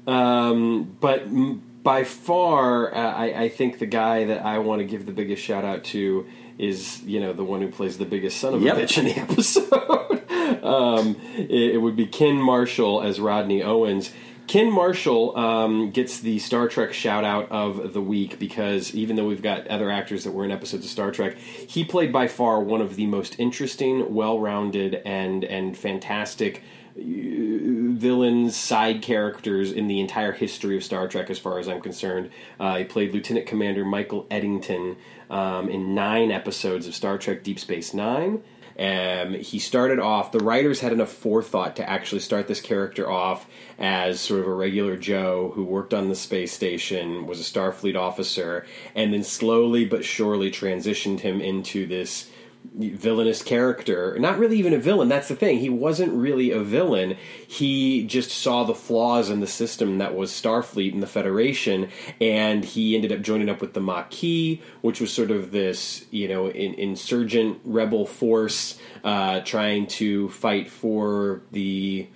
Um, 0.08 0.96
but 1.00 1.22
m- 1.24 1.62
by 1.84 2.04
far, 2.04 2.94
uh, 2.94 2.98
I, 3.14 3.44
I 3.44 3.50
think 3.50 3.80
the 3.80 3.86
guy 3.86 4.26
that 4.26 4.44
I 4.46 4.60
want 4.60 4.80
to 4.80 4.86
give 4.86 5.06
the 5.06 5.12
biggest 5.12 5.44
shout 5.44 5.64
out 5.64 5.84
to 5.86 6.26
is 6.58 7.02
you 7.04 7.20
know 7.20 7.34
the 7.34 7.44
one 7.44 7.62
who 7.62 7.70
plays 7.70 7.98
the 7.98 8.06
biggest 8.06 8.38
son 8.40 8.54
of 8.54 8.62
Yep. 8.62 8.78
a 8.78 8.82
bitch 8.82 8.98
in 8.98 9.06
the 9.06 9.18
episode. 9.20 10.64
um, 10.64 11.16
it, 11.38 11.76
it 11.76 11.78
would 11.82 11.96
be 11.96 12.06
Ken 12.06 12.36
Marshall 12.36 13.02
as 13.02 13.20
Rodney 13.20 13.62
Owens. 13.64 14.12
Ken 14.52 14.70
Marshall 14.70 15.38
um, 15.38 15.92
gets 15.92 16.20
the 16.20 16.38
Star 16.38 16.68
Trek 16.68 16.92
shout 16.92 17.24
out 17.24 17.50
of 17.54 17.94
the 17.94 18.02
week 18.02 18.38
because 18.38 18.94
even 18.94 19.16
though 19.16 19.26
we've 19.26 19.42
got 19.42 19.66
other 19.68 19.90
actors 19.90 20.26
that 20.26 20.32
were 20.32 20.44
in 20.44 20.52
episodes 20.52 20.84
of 20.84 20.92
Star 20.92 21.10
Trek, 21.10 21.38
he 21.38 21.86
played 21.86 22.12
by 22.12 22.28
far 22.28 22.60
one 22.60 22.82
of 22.82 22.98
the 22.98 23.06
most 23.06 23.40
interesting, 23.40 24.14
well 24.14 24.42
rounded, 24.42 24.96
and 25.06 25.46
and 25.46 25.78
fantastic 25.78 26.64
uh, 26.98 27.00
villains, 27.00 28.58
side 28.58 29.02
characters 29.02 29.72
in 29.72 29.88
the 29.88 30.02
entire 30.02 30.34
history 30.34 30.76
of 30.76 30.84
Star 30.84 31.08
Trek, 31.08 31.30
as 31.30 31.40
far 31.40 31.58
as 31.58 31.70
I'm 31.70 31.80
concerned. 31.80 32.30
Uh, 32.60 32.80
he 32.80 32.84
played 32.84 33.14
Lieutenant 33.14 33.46
Commander 33.46 33.86
Michael 33.86 34.28
Eddington 34.30 34.98
um, 35.30 35.70
in 35.70 35.96
nine 35.96 36.30
episodes 36.30 36.88
of 36.88 36.94
Star 36.94 37.18
Trek 37.18 37.42
Deep 37.42 37.58
Space 37.58 37.94
Nine. 37.94 38.44
Um, 38.80 39.34
he 39.34 39.60
started 39.60 40.00
off, 40.00 40.32
the 40.32 40.40
writers 40.40 40.80
had 40.80 40.94
enough 40.94 41.12
forethought 41.12 41.76
to 41.76 41.90
actually 41.90 42.22
start 42.22 42.48
this 42.48 42.62
character 42.62 43.10
off 43.10 43.48
as 43.78 44.20
sort 44.20 44.42
of 44.42 44.48
a 44.48 44.54
regular 44.54 44.98
Joe 44.98 45.52
who 45.56 45.64
worked 45.64 45.94
on 45.94 46.10
the 46.10 46.16
space 46.16 46.54
station, 46.54 47.26
was 47.28 47.40
a 47.40 47.44
Starfleet 47.44 47.96
officer, 47.96 48.66
and 48.96 49.14
then 49.14 49.24
slowly 49.24 49.86
but 49.86 50.06
surely 50.06 50.52
transitioned 50.52 51.22
him 51.22 51.42
into 51.42 51.86
this 51.86 52.30
villainous 52.74 53.44
character. 53.44 54.18
Not 54.20 54.40
really 54.40 54.58
even 54.58 54.74
a 54.74 54.78
villain. 54.78 55.10
That's 55.10 55.28
the 55.28 55.36
thing. 55.36 55.60
He 55.60 55.70
wasn't 55.70 56.14
really 56.14 56.52
a 56.52 56.60
villain. 56.60 57.18
He 57.46 58.06
just 58.06 58.32
saw 58.32 58.64
the 58.64 58.76
flaws 58.76 59.30
in 59.30 59.40
the 59.40 59.48
system 59.48 59.98
that 59.98 60.16
was 60.16 60.32
Starfleet 60.32 60.94
and 60.94 61.04
the 61.04 61.08
Federation, 61.08 61.90
and 62.20 62.64
he 62.64 62.96
ended 62.96 63.12
up 63.12 63.22
joining 63.22 63.50
up 63.50 63.62
with 63.62 63.74
the 63.74 63.82
Maquis, 63.82 64.62
which 64.82 65.02
was 65.02 65.12
sort 65.12 65.32
of 65.32 65.52
this, 65.52 66.06
you 66.12 66.28
know, 66.28 66.50
in, 66.50 66.74
insurgent 66.76 67.60
rebel 67.64 68.06
force 68.06 68.78
uh, 69.04 69.42
trying 69.42 69.88
to 69.88 70.30
fight 70.30 70.70
for 70.70 71.42
the 71.52 72.08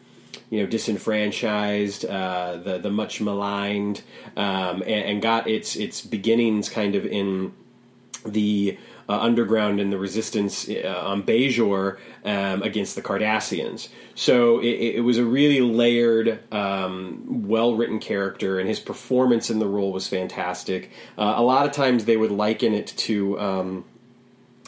you 0.49 0.61
know 0.61 0.67
disenfranchised, 0.67 2.05
uh, 2.05 2.57
the 2.57 2.77
the 2.77 2.91
much 2.91 3.19
maligned, 3.19 4.03
um, 4.37 4.81
and, 4.83 4.85
and 4.85 5.21
got 5.21 5.47
its 5.47 5.75
its 5.75 6.01
beginnings 6.01 6.69
kind 6.69 6.95
of 6.95 7.05
in 7.05 7.53
the 8.25 8.77
uh, 9.07 9.19
underground 9.19 9.79
and 9.79 9.91
the 9.91 9.97
resistance 9.97 10.67
uh, 10.69 11.01
on 11.05 11.23
Bajor 11.23 11.97
um, 12.23 12.63
against 12.63 12.95
the 12.95 13.01
Cardassians. 13.01 13.89
So 14.15 14.59
it, 14.59 14.95
it 14.95 15.01
was 15.03 15.17
a 15.17 15.25
really 15.25 15.61
layered, 15.61 16.39
um, 16.53 17.47
well 17.47 17.75
written 17.75 17.99
character, 17.99 18.59
and 18.59 18.67
his 18.67 18.79
performance 18.79 19.49
in 19.49 19.59
the 19.59 19.67
role 19.67 19.91
was 19.91 20.07
fantastic. 20.07 20.91
Uh, 21.17 21.33
a 21.37 21.43
lot 21.43 21.65
of 21.65 21.71
times 21.71 22.05
they 22.05 22.17
would 22.17 22.31
liken 22.31 22.73
it 22.73 22.87
to 22.97 23.39
um, 23.39 23.85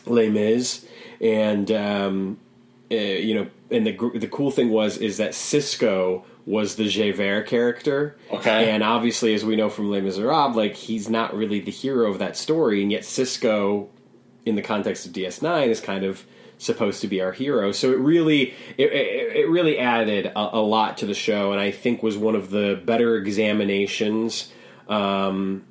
Les 0.05 0.29
Mis, 0.29 0.85
and 1.19 1.71
um, 1.71 2.39
uh, 2.91 2.95
you 2.95 3.35
know, 3.35 3.47
and 3.71 3.85
the 3.85 4.11
the 4.15 4.27
cool 4.27 4.51
thing 4.51 4.69
was 4.69 4.97
is 4.97 5.17
that 5.17 5.31
Sisko 5.31 6.23
was 6.45 6.75
the 6.75 6.87
Javert 6.87 7.43
character. 7.43 8.15
Okay. 8.31 8.71
And 8.71 8.81
obviously, 8.81 9.33
as 9.33 9.43
we 9.43 9.57
know 9.57 9.69
from 9.69 9.91
Les 9.91 9.99
Miserables, 9.99 10.55
like 10.55 10.75
he's 10.75 11.09
not 11.09 11.35
really 11.35 11.59
the 11.59 11.71
hero 11.71 12.09
of 12.09 12.19
that 12.19 12.37
story, 12.37 12.81
and 12.81 12.91
yet 12.91 13.01
Sisko, 13.01 13.89
in 14.47 14.55
the 14.55 14.61
context 14.61 15.05
of 15.05 15.13
DS9, 15.13 15.67
is 15.67 15.79
kind 15.81 16.03
of 16.03 16.25
supposed 16.57 17.01
to 17.01 17.07
be 17.07 17.21
our 17.21 17.31
hero. 17.31 17.71
So 17.71 17.91
it 17.91 17.99
really, 17.99 18.53
it, 18.77 18.91
it, 18.91 19.35
it 19.35 19.49
really 19.49 19.77
added 19.77 20.27
a, 20.27 20.57
a 20.57 20.61
lot 20.61 20.97
to 20.99 21.05
the 21.05 21.13
show, 21.13 21.51
and 21.51 21.61
I 21.61 21.71
think 21.71 22.01
was 22.01 22.17
one 22.17 22.35
of 22.35 22.49
the 22.49 22.81
better 22.83 23.15
examinations. 23.15 24.51
Um, 24.87 25.65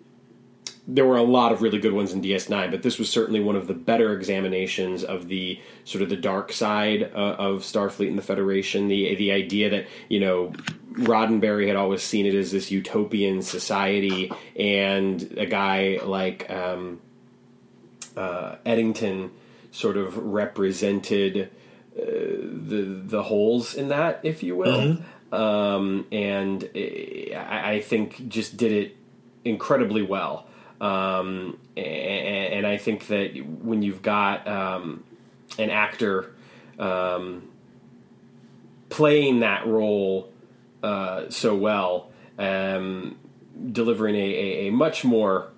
there 0.88 1.04
were 1.04 1.16
a 1.16 1.22
lot 1.22 1.50
of 1.50 1.62
really 1.62 1.78
good 1.78 1.92
ones 1.92 2.12
in 2.12 2.22
DS9, 2.22 2.70
but 2.70 2.82
this 2.82 2.98
was 2.98 3.10
certainly 3.10 3.40
one 3.40 3.56
of 3.56 3.66
the 3.66 3.74
better 3.74 4.12
examinations 4.12 5.02
of 5.02 5.26
the 5.26 5.60
sort 5.84 6.02
of 6.02 6.08
the 6.08 6.16
dark 6.16 6.52
side 6.52 7.10
uh, 7.14 7.34
of 7.38 7.62
Starfleet 7.62 8.08
and 8.08 8.18
the 8.18 8.22
Federation. 8.22 8.86
The 8.86 9.16
the 9.16 9.32
idea 9.32 9.68
that 9.70 9.88
you 10.08 10.20
know 10.20 10.52
Roddenberry 10.92 11.66
had 11.66 11.76
always 11.76 12.02
seen 12.02 12.24
it 12.24 12.34
as 12.34 12.52
this 12.52 12.70
utopian 12.70 13.42
society, 13.42 14.30
and 14.54 15.34
a 15.36 15.46
guy 15.46 15.98
like 16.04 16.48
um, 16.50 17.00
uh, 18.16 18.56
Eddington 18.64 19.30
sort 19.70 19.96
of 19.96 20.16
represented 20.16 21.50
uh, 21.98 22.02
the 22.02 23.02
the 23.04 23.22
holes 23.22 23.74
in 23.74 23.88
that, 23.88 24.20
if 24.22 24.42
you 24.42 24.56
will, 24.56 24.98
um, 25.32 26.06
and 26.10 26.68
I, 26.74 27.72
I 27.74 27.80
think 27.80 28.28
just 28.28 28.56
did 28.56 28.72
it 28.72 28.96
incredibly 29.44 30.02
well. 30.02 30.46
Um, 30.80 31.58
and, 31.76 31.86
and 32.54 32.66
I 32.66 32.76
think 32.76 33.06
that 33.06 33.34
when 33.62 33.82
you've 33.82 34.02
got 34.02 34.46
um, 34.46 35.04
an 35.58 35.70
actor 35.70 36.34
um, 36.78 37.48
playing 38.90 39.40
that 39.40 39.66
role 39.66 40.30
uh, 40.82 41.30
so 41.30 41.56
well, 41.56 42.10
um, 42.38 43.16
delivering 43.72 44.14
a, 44.14 44.18
a, 44.18 44.68
a 44.68 44.70
much 44.70 45.04
more 45.04 45.48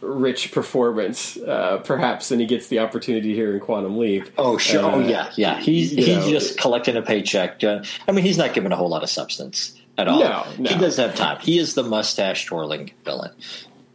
rich 0.00 0.52
performance, 0.52 1.36
uh, 1.36 1.78
perhaps, 1.84 2.28
than 2.28 2.40
he 2.40 2.46
gets 2.46 2.68
the 2.68 2.78
opportunity 2.78 3.34
here 3.34 3.52
in 3.54 3.60
Quantum 3.60 3.98
Leap. 3.98 4.30
Oh 4.38 4.58
sure. 4.58 4.84
Uh, 4.84 4.94
oh 4.96 4.98
yeah, 5.00 5.30
yeah. 5.36 5.58
He's 5.58 5.90
he's 5.90 6.08
know- 6.08 6.30
just 6.30 6.58
collecting 6.58 6.96
a 6.96 7.02
paycheck. 7.02 7.62
Uh, 7.64 7.82
I 8.06 8.12
mean, 8.12 8.24
he's 8.24 8.38
not 8.38 8.54
given 8.54 8.72
a 8.72 8.76
whole 8.76 8.88
lot 8.88 9.02
of 9.02 9.10
substance 9.10 9.74
at 9.96 10.08
all. 10.08 10.20
No, 10.20 10.46
no. 10.58 10.70
He 10.70 10.78
doesn't 10.78 11.04
have 11.04 11.16
time. 11.16 11.38
He 11.40 11.58
is 11.58 11.74
the 11.74 11.82
mustache 11.82 12.46
twirling 12.46 12.92
villain. 13.04 13.32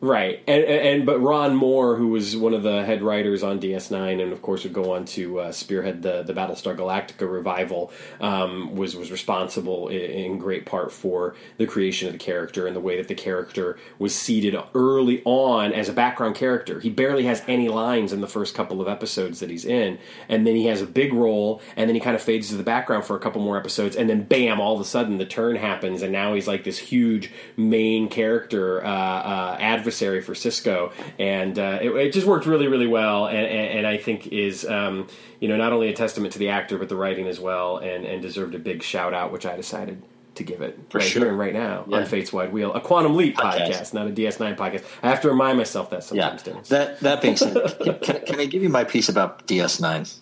Right, 0.03 0.43
and, 0.49 0.65
and 0.65 1.05
but 1.05 1.21
Ron 1.21 1.55
Moore, 1.55 1.95
who 1.95 2.09
was 2.09 2.35
one 2.35 2.53
of 2.53 2.61
the 2.61 2.83
head 2.83 3.01
writers 3.01 3.41
on 3.41 3.61
DS9, 3.61 4.21
and 4.21 4.33
of 4.33 4.41
course 4.41 4.63
would 4.65 4.73
go 4.73 4.95
on 4.95 5.05
to 5.05 5.39
uh, 5.39 5.51
spearhead 5.53 6.01
the 6.01 6.23
the 6.23 6.33
Battlestar 6.33 6.75
Galactica 6.75 7.31
revival, 7.31 7.89
um, 8.19 8.75
was 8.75 8.97
was 8.97 9.11
responsible 9.11 9.87
in, 9.87 10.01
in 10.01 10.37
great 10.39 10.65
part 10.65 10.91
for 10.91 11.35
the 11.57 11.65
creation 11.65 12.07
of 12.07 12.11
the 12.11 12.19
character 12.19 12.67
and 12.67 12.75
the 12.75 12.81
way 12.81 12.97
that 12.97 13.07
the 13.07 13.15
character 13.15 13.77
was 13.97 14.13
seated 14.13 14.61
early 14.75 15.21
on 15.23 15.71
as 15.71 15.87
a 15.87 15.93
background 15.93 16.35
character. 16.35 16.81
He 16.81 16.89
barely 16.89 17.23
has 17.23 17.41
any 17.47 17.69
lines 17.69 18.11
in 18.11 18.19
the 18.19 18.27
first 18.27 18.53
couple 18.53 18.81
of 18.81 18.89
episodes 18.89 19.39
that 19.39 19.49
he's 19.49 19.63
in, 19.63 19.99
and 20.27 20.45
then 20.45 20.57
he 20.57 20.65
has 20.65 20.81
a 20.81 20.85
big 20.85 21.13
role, 21.13 21.61
and 21.77 21.87
then 21.87 21.95
he 21.95 22.01
kind 22.01 22.17
of 22.17 22.21
fades 22.21 22.49
to 22.49 22.57
the 22.57 22.63
background 22.63 23.05
for 23.05 23.15
a 23.15 23.21
couple 23.21 23.41
more 23.41 23.55
episodes, 23.55 23.95
and 23.95 24.09
then 24.09 24.23
bam, 24.23 24.59
all 24.59 24.75
of 24.75 24.81
a 24.81 24.85
sudden 24.85 25.17
the 25.17 25.25
turn 25.25 25.55
happens, 25.55 26.01
and 26.01 26.11
now 26.11 26.33
he's 26.33 26.45
like 26.45 26.65
this 26.65 26.77
huge 26.77 27.31
main 27.55 28.09
character 28.09 28.83
uh, 28.83 28.89
uh, 28.89 29.57
adversary 29.61 29.92
for 30.21 30.33
Sisko, 30.33 30.91
and 31.19 31.57
uh, 31.57 31.79
it, 31.81 31.89
it 31.91 32.13
just 32.13 32.27
worked 32.27 32.45
really, 32.45 32.67
really 32.67 32.87
well, 32.87 33.27
and, 33.27 33.37
and, 33.45 33.79
and 33.79 33.87
I 33.87 33.97
think 33.97 34.27
is 34.27 34.65
um, 34.65 35.07
you 35.39 35.47
know 35.47 35.57
not 35.57 35.71
only 35.73 35.89
a 35.89 35.93
testament 35.93 36.33
to 36.33 36.39
the 36.39 36.49
actor 36.49 36.77
but 36.77 36.89
the 36.89 36.95
writing 36.95 37.27
as 37.27 37.39
well, 37.39 37.77
and, 37.77 38.05
and 38.05 38.21
deserved 38.21 38.55
a 38.55 38.59
big 38.59 38.83
shout 38.83 39.13
out, 39.13 39.31
which 39.31 39.45
I 39.45 39.55
decided 39.55 40.01
to 40.35 40.43
give 40.43 40.61
it 40.61 40.79
For 40.89 40.97
right 40.97 41.07
sure. 41.07 41.21
here 41.21 41.29
and 41.29 41.37
right 41.37 41.53
now 41.53 41.85
Yeah. 41.87 41.97
on 41.97 42.05
Fate's 42.05 42.33
Wide 42.33 42.51
Wheel, 42.51 42.73
a 42.73 42.81
Quantum 42.81 43.15
Leap 43.15 43.37
Podcast. 43.37 43.67
podcast, 43.69 43.93
not 43.93 44.07
a 44.07 44.09
DS9 44.09 44.57
podcast. 44.57 44.83
I 45.03 45.09
have 45.09 45.21
to 45.21 45.29
remind 45.29 45.59
myself 45.59 45.91
that 45.91 45.97
Yeah. 46.11 46.35
sometimes, 46.37 46.43
Dennis. 46.43 46.69
That 46.69 46.99
that 47.01 47.21
being 47.21 47.37
said, 47.37 47.55
can, 48.01 48.19
can 48.25 48.39
I 48.39 48.45
give 48.45 48.63
you 48.63 48.69
my 48.69 48.83
piece 48.83 49.09
about 49.09 49.45
DS9? 49.47 50.19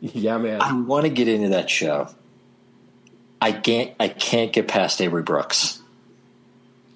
yeah, 0.00 0.38
man. 0.38 0.60
I 0.62 0.72
want 0.74 1.04
to 1.06 1.10
get 1.10 1.26
into 1.26 1.48
that 1.48 1.68
show. 1.68 2.08
I 3.40 3.52
can't. 3.52 3.92
I 4.00 4.08
can't 4.08 4.52
get 4.52 4.68
past 4.68 5.00
Avery 5.00 5.22
Brooks. 5.22 5.82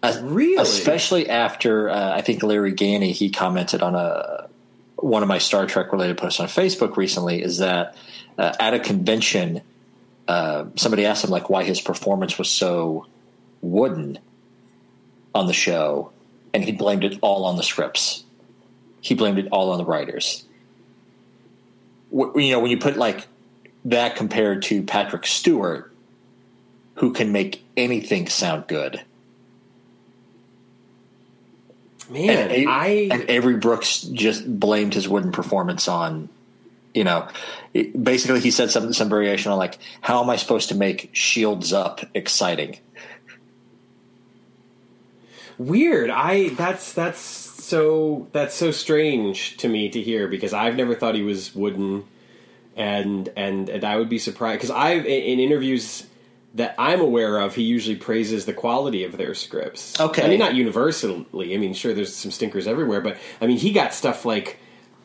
Really? 0.02 0.56
especially 0.56 1.28
after 1.28 1.90
uh, 1.90 2.12
I 2.14 2.22
think 2.22 2.42
Larry 2.42 2.72
Ganey 2.72 3.12
he 3.12 3.30
commented 3.30 3.82
on 3.82 3.94
a 3.94 4.48
one 4.96 5.22
of 5.22 5.28
my 5.28 5.38
Star 5.38 5.66
Trek 5.66 5.92
related 5.92 6.18
posts 6.18 6.40
on 6.40 6.46
Facebook 6.46 6.96
recently. 6.96 7.42
Is 7.42 7.58
that 7.58 7.96
uh, 8.38 8.52
at 8.58 8.74
a 8.74 8.78
convention, 8.80 9.62
uh, 10.26 10.66
somebody 10.76 11.04
asked 11.04 11.24
him 11.24 11.30
like 11.30 11.50
why 11.50 11.64
his 11.64 11.80
performance 11.80 12.38
was 12.38 12.48
so 12.48 13.06
wooden 13.60 14.18
on 15.34 15.46
the 15.46 15.52
show, 15.52 16.12
and 16.54 16.64
he 16.64 16.72
blamed 16.72 17.04
it 17.04 17.18
all 17.20 17.44
on 17.44 17.56
the 17.56 17.62
scripts. 17.62 18.24
He 19.00 19.14
blamed 19.14 19.38
it 19.38 19.48
all 19.52 19.70
on 19.70 19.78
the 19.78 19.84
writers. 19.84 20.44
You 22.12 22.50
know, 22.50 22.60
when 22.60 22.70
you 22.70 22.78
put 22.78 22.96
like 22.96 23.26
that 23.84 24.16
compared 24.16 24.62
to 24.62 24.82
Patrick 24.82 25.26
Stewart, 25.26 25.92
who 26.96 27.12
can 27.12 27.32
make 27.32 27.64
anything 27.76 28.28
sound 28.28 28.66
good. 28.66 29.02
Man, 32.10 32.30
and, 32.30 32.50
A- 32.52 32.66
I 32.66 32.86
and 33.10 33.30
Avery 33.30 33.56
Brooks 33.56 34.02
just 34.02 34.58
blamed 34.60 34.94
his 34.94 35.08
wooden 35.08 35.32
performance 35.32 35.88
on, 35.88 36.28
you 36.92 37.04
know, 37.04 37.28
it- 37.72 38.02
basically 38.02 38.40
he 38.40 38.50
said 38.50 38.70
some 38.70 38.92
some 38.92 39.08
variation 39.08 39.52
on 39.52 39.58
like, 39.58 39.78
how 40.00 40.22
am 40.22 40.28
I 40.30 40.36
supposed 40.36 40.68
to 40.70 40.74
make 40.74 41.10
Shields 41.12 41.72
Up 41.72 42.00
exciting? 42.14 42.78
weird. 45.58 46.10
I 46.10 46.48
that's 46.50 46.92
that's 46.92 47.20
so 47.20 48.26
that's 48.32 48.54
so 48.54 48.70
strange 48.70 49.56
to 49.58 49.68
me 49.68 49.88
to 49.90 50.00
hear 50.00 50.26
because 50.26 50.52
I've 50.52 50.76
never 50.76 50.94
thought 50.94 51.14
he 51.14 51.22
was 51.22 51.54
wooden, 51.54 52.04
and 52.76 53.28
and 53.36 53.68
and 53.68 53.84
I 53.84 53.96
would 53.96 54.08
be 54.08 54.18
surprised 54.18 54.58
because 54.60 54.70
I've 54.70 55.04
in, 55.04 55.22
in 55.22 55.40
interviews 55.40 56.06
that 56.54 56.74
I'm 56.78 57.00
aware 57.00 57.38
of, 57.38 57.54
he 57.54 57.62
usually 57.62 57.96
praises 57.96 58.44
the 58.44 58.52
quality 58.52 59.04
of 59.04 59.16
their 59.16 59.34
scripts. 59.34 60.00
Okay. 60.00 60.24
I 60.24 60.28
mean, 60.28 60.38
not 60.40 60.54
universally. 60.54 61.54
I 61.54 61.58
mean, 61.58 61.74
sure, 61.74 61.94
there's 61.94 62.14
some 62.14 62.30
stinkers 62.30 62.66
everywhere, 62.66 63.00
but 63.00 63.18
I 63.40 63.46
mean, 63.46 63.58
he 63.58 63.72
got 63.72 63.94
stuff 63.94 64.24
like, 64.24 64.58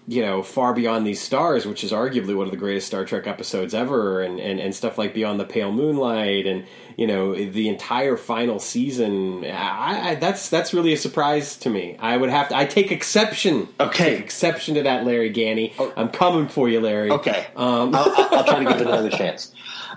you 0.08 0.22
know, 0.22 0.44
Far 0.44 0.74
Beyond 0.74 1.06
These 1.06 1.22
Stars, 1.22 1.66
which 1.66 1.84
is 1.84 1.92
arguably 1.92 2.36
one 2.36 2.46
of 2.46 2.52
the 2.52 2.58
greatest 2.58 2.88
Star 2.88 3.06
Trek 3.06 3.26
episodes 3.28 3.74
ever, 3.74 4.22
and, 4.22 4.40
and, 4.40 4.60
and 4.60 4.74
stuff 4.74 4.98
like 5.00 5.14
Beyond 5.16 5.40
the 5.40 5.46
Pale 5.46 5.72
Moonlight, 5.72 6.46
and, 6.46 6.66
you 6.96 7.08
know, 7.08 7.34
the 7.34 7.68
entire 7.70 8.16
final 8.16 8.60
season. 8.60 9.44
I, 9.46 10.10
I, 10.12 10.16
that's 10.16 10.50
that's 10.50 10.74
really 10.76 10.94
a 10.94 10.98
surprise 10.98 11.58
to 11.58 11.70
me. 11.72 11.96
I 12.00 12.18
would 12.18 12.30
have 12.30 12.50
to, 12.50 12.58
I 12.58 12.66
take 12.66 12.92
exception. 12.92 13.68
Okay. 13.80 14.12
Take 14.12 14.20
exception 14.20 14.76
to 14.76 14.84
that, 14.84 15.06
Larry 15.06 15.32
Ganny. 15.34 15.74
I'm 15.98 16.10
coming 16.10 16.48
for 16.50 16.70
you, 16.70 16.82
Larry. 16.82 17.10
Okay, 17.12 17.48
Um, 17.56 17.96
I'll, 17.96 18.10
I'll, 18.16 18.36
I'll 18.36 18.44
try 18.46 18.64
to 18.64 18.66
give 18.72 18.82
it 18.82 18.88
another 18.88 19.10
chance. 19.10 19.54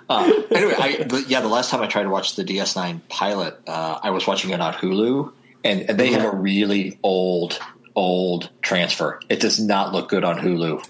Uh, 0.09 0.42
anyway, 0.51 0.75
I, 0.79 1.03
the, 1.05 1.25
yeah, 1.29 1.40
the 1.40 1.49
last 1.49 1.71
time 1.71 1.83
I 1.83 1.87
tried 1.87 2.05
to 2.05 2.11
watch 2.11 2.37
the 2.37 2.44
DS9 2.44 3.01
pilot, 3.09 3.61
uh, 3.66 3.99
I 4.03 4.11
was 4.11 4.27
watching 4.27 4.51
it 4.51 4.61
on 4.61 4.73
Hulu, 4.75 5.33
and, 5.64 5.83
and 5.90 5.99
they 5.99 6.12
have 6.12 6.25
a 6.25 6.37
really 6.37 6.99
old, 7.03 7.59
old 7.94 8.51
transfer. 8.62 9.21
It 9.29 9.40
does 9.40 9.61
not 9.61 9.92
look 9.92 10.09
good 10.09 10.25
on 10.25 10.38
Hulu. 10.38 10.87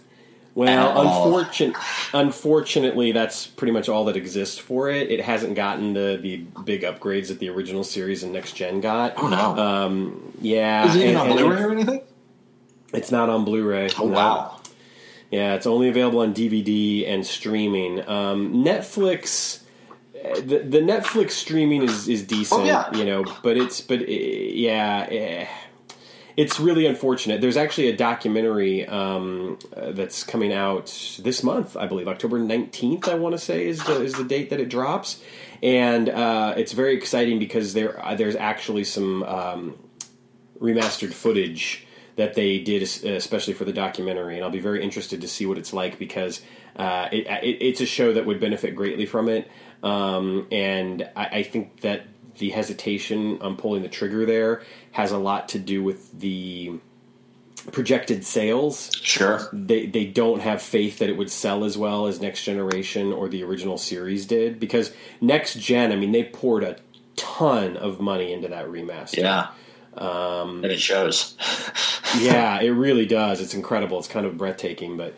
Well, 0.55 1.01
unfortunate, 1.01 1.77
unfortunately, 2.13 3.13
that's 3.13 3.47
pretty 3.47 3.71
much 3.71 3.89
all 3.89 4.07
that 4.07 4.17
exists 4.17 4.59
for 4.59 4.91
it. 4.91 5.09
It 5.09 5.21
hasn't 5.21 5.55
gotten 5.55 5.93
the, 5.95 6.19
the 6.21 6.39
big 6.65 6.83
upgrades 6.83 7.29
that 7.29 7.39
the 7.39 7.49
original 7.49 7.85
series 7.85 8.25
and 8.25 8.33
next 8.33 8.55
gen 8.55 8.81
got. 8.81 9.15
Oh 9.19 9.29
no! 9.29 9.57
Um, 9.57 10.33
yeah, 10.41 10.89
Is 10.89 10.97
it 10.97 11.03
even 11.03 11.17
and- 11.17 11.31
on 11.31 11.37
Blu-ray 11.37 11.63
or 11.63 11.71
anything? 11.71 12.03
It's 12.93 13.13
not 13.13 13.29
on 13.29 13.45
Blu-ray. 13.45 13.91
Oh 14.01 14.09
no. 14.09 14.15
wow! 14.15 14.58
Yeah, 15.31 15.55
it's 15.55 15.67
only 15.67 15.89
available 15.89 16.21
on 16.21 16.33
DVD 16.33 17.07
and 17.09 17.27
streaming. 17.27 18.01
Um, 18.09 18.65
Netflix, 18.65 19.61
the, 20.15 20.65
the 20.67 20.79
Netflix 20.81 21.33
streaming 21.33 21.83
is 21.83 22.09
is 22.09 22.23
decent, 22.27 22.63
Oh, 22.63 22.65
yeah. 22.65 22.91
you 22.97 23.05
know, 23.05 23.25
but 23.43 23.57
it's 23.59 23.81
but 23.83 24.01
uh, 24.01 24.05
yeah, 24.09 25.07
eh, 25.11 25.47
it's 26.37 26.59
really 26.59 26.87
unfortunate. 26.87 27.41
There's 27.43 27.57
actually 27.59 27.89
a 27.89 27.97
documentary 27.97 28.87
um, 28.87 29.59
uh, 29.77 29.91
that's 29.93 30.23
coming 30.25 30.53
out 30.53 30.87
this 31.23 31.43
month, 31.43 31.77
I 31.77 31.87
believe, 31.87 32.09
October 32.09 32.39
nineteenth. 32.39 33.07
I 33.07 33.15
want 33.15 33.35
to 33.35 33.39
say 33.39 33.67
is 33.67 33.85
the 33.85 34.01
is 34.03 34.15
the 34.15 34.25
date 34.25 34.49
that 34.51 34.61
it 34.61 34.71
drops, 34.71 35.23
and 35.63 36.09
uh, 36.09 36.55
it's 36.57 36.73
very 36.73 36.95
exciting 36.97 37.39
because 37.39 37.75
there 37.75 38.03
uh, 38.05 38.15
there's 38.15 38.37
actually 38.37 38.85
some. 38.85 39.23
Um, 39.25 39.79
remastered 40.61 41.13
footage 41.13 41.87
that 42.19 42.35
they 42.35 42.59
did, 42.59 42.83
especially 42.83 43.55
for 43.55 43.65
the 43.65 43.73
documentary, 43.73 44.35
and 44.35 44.45
I'll 44.45 44.51
be 44.51 44.59
very 44.59 44.83
interested 44.83 45.21
to 45.21 45.29
see 45.29 45.47
what 45.47 45.57
it's 45.57 45.73
like 45.73 46.01
because 46.01 46.43
uh, 46.75 47.09
it, 47.13 47.29
it, 47.29 47.63
it's 47.63 47.81
a 47.81 47.87
show 47.87 48.13
that 48.13 48.27
would 48.27 48.41
benefit 48.41 48.75
greatly 48.75 49.07
from 49.07 49.29
it, 49.29 49.49
um, 49.85 50.49
and 50.51 51.09
I, 51.15 51.27
I 51.27 51.43
think 51.45 51.81
that 51.83 52.03
the 52.39 52.51
hesitation 52.51 53.41
on 53.41 53.57
pulling 53.57 53.83
the 53.83 53.89
trigger 53.89 54.27
there 54.27 54.63
has 54.91 55.13
a 55.13 55.19
lot 55.19 55.51
to 55.51 55.61
do 55.61 55.83
with 55.83 56.19
the 56.19 56.81
projected 57.73 58.25
sales 58.25 58.91
Sure. 59.03 59.49
they 59.53 59.87
they 59.87 60.07
don't 60.07 60.41
have 60.41 60.63
faith 60.63 60.99
that 60.99 61.09
it 61.09 61.17
would 61.17 61.31
sell 61.31 61.65
as 61.65 61.79
well 61.79 62.07
as 62.07 62.21
Next 62.21 62.43
Generation 62.45 63.13
or 63.13 63.29
the 63.29 63.45
original 63.45 63.79
series 63.79 64.27
did 64.27 64.59
because 64.59 64.93
Next 65.21 65.59
Gen, 65.59 65.93
I 65.93 65.97
mean, 65.97 66.13
they 66.13 66.25
poured 66.25 66.65
a 66.65 66.79
ton 67.17 67.77
of 67.77 68.01
money 68.01 68.33
into 68.33 68.49
that 68.49 68.67
remaster. 68.67 69.19
Yeah. 69.19 69.49
Um, 69.99 70.63
and 70.63 70.73
it 70.73 70.81
shows. 70.81 71.37
yeah, 72.19 72.61
it 72.61 72.71
really 72.71 73.07
does. 73.07 73.41
It's 73.41 73.55
incredible. 73.55 73.99
It's 73.99 74.09
kind 74.09 74.27
of 74.27 74.37
breathtaking, 74.37 74.97
but 74.97 75.15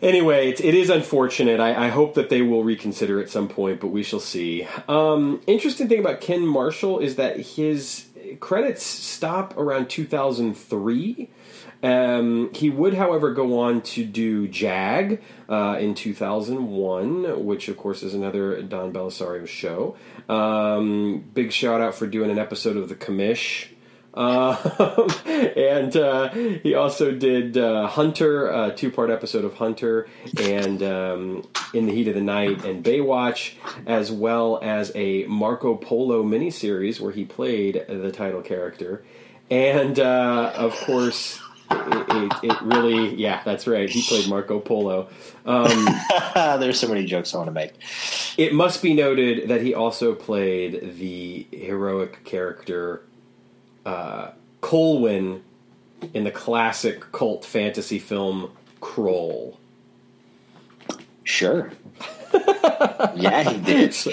anyway, 0.00 0.50
it, 0.50 0.60
it 0.60 0.74
is 0.74 0.90
unfortunate. 0.90 1.60
I, 1.60 1.86
I 1.86 1.88
hope 1.88 2.14
that 2.14 2.30
they 2.30 2.42
will 2.42 2.64
reconsider 2.64 3.20
at 3.20 3.28
some 3.28 3.48
point, 3.48 3.80
but 3.80 3.88
we 3.88 4.02
shall 4.02 4.20
see. 4.20 4.66
Um, 4.88 5.40
interesting 5.46 5.88
thing 5.88 6.00
about 6.00 6.20
Ken 6.20 6.46
Marshall 6.46 7.00
is 7.00 7.16
that 7.16 7.38
his 7.38 8.06
credits 8.40 8.84
stop 8.84 9.56
around 9.56 9.88
2003. 9.88 11.30
Um, 11.82 12.50
he 12.54 12.70
would, 12.70 12.94
however, 12.94 13.32
go 13.32 13.60
on 13.60 13.82
to 13.82 14.04
do 14.04 14.48
Jag 14.48 15.22
uh, 15.48 15.76
in 15.78 15.94
2001, 15.94 17.44
which, 17.44 17.68
of 17.68 17.76
course, 17.76 18.02
is 18.02 18.14
another 18.14 18.62
Don 18.62 18.92
Bellisario 18.92 19.46
show. 19.46 19.96
Um, 20.28 21.24
big 21.34 21.52
shout 21.52 21.80
out 21.80 21.94
for 21.94 22.06
doing 22.06 22.30
an 22.30 22.38
episode 22.38 22.76
of 22.76 22.88
The 22.88 22.96
Commish. 22.96 23.68
Um, 24.16 24.56
and 25.26 25.94
uh, 25.96 26.30
he 26.30 26.74
also 26.74 27.12
did 27.12 27.56
uh, 27.56 27.86
Hunter, 27.86 28.48
a 28.48 28.72
two 28.74 28.90
part 28.90 29.10
episode 29.10 29.44
of 29.44 29.54
Hunter, 29.54 30.08
and 30.40 30.82
um, 30.82 31.48
In 31.74 31.86
the 31.86 31.92
Heat 31.92 32.08
of 32.08 32.14
the 32.14 32.22
Night, 32.22 32.64
and 32.64 32.82
Baywatch, 32.82 33.54
as 33.86 34.10
well 34.10 34.58
as 34.62 34.90
a 34.94 35.24
Marco 35.26 35.76
Polo 35.76 36.22
miniseries 36.24 37.00
where 37.00 37.12
he 37.12 37.24
played 37.24 37.84
the 37.88 38.10
title 38.10 38.40
character. 38.40 39.04
And 39.50 40.00
uh, 40.00 40.52
of 40.56 40.74
course, 40.78 41.38
it, 41.70 42.06
it, 42.08 42.32
it 42.50 42.62
really, 42.62 43.14
yeah, 43.14 43.42
that's 43.44 43.66
right. 43.66 43.88
He 43.88 44.02
played 44.02 44.28
Marco 44.28 44.60
Polo. 44.60 45.08
Um, 45.44 45.86
There's 46.34 46.80
so 46.80 46.88
many 46.88 47.04
jokes 47.04 47.34
I 47.34 47.38
want 47.38 47.48
to 47.48 47.52
make. 47.52 47.74
it 48.38 48.54
must 48.54 48.82
be 48.82 48.94
noted 48.94 49.48
that 49.50 49.60
he 49.60 49.74
also 49.74 50.14
played 50.14 50.96
the 50.98 51.46
heroic 51.52 52.24
character 52.24 53.02
uh, 53.86 54.32
Colwyn 54.60 55.42
in 56.12 56.24
the 56.24 56.30
classic 56.30 57.12
cult 57.12 57.44
fantasy 57.44 57.98
film 57.98 58.50
Krull. 58.80 59.56
Sure. 61.24 61.72
yeah, 63.14 63.42
he 63.42 63.58
did. 63.60 63.94
So, 63.94 64.10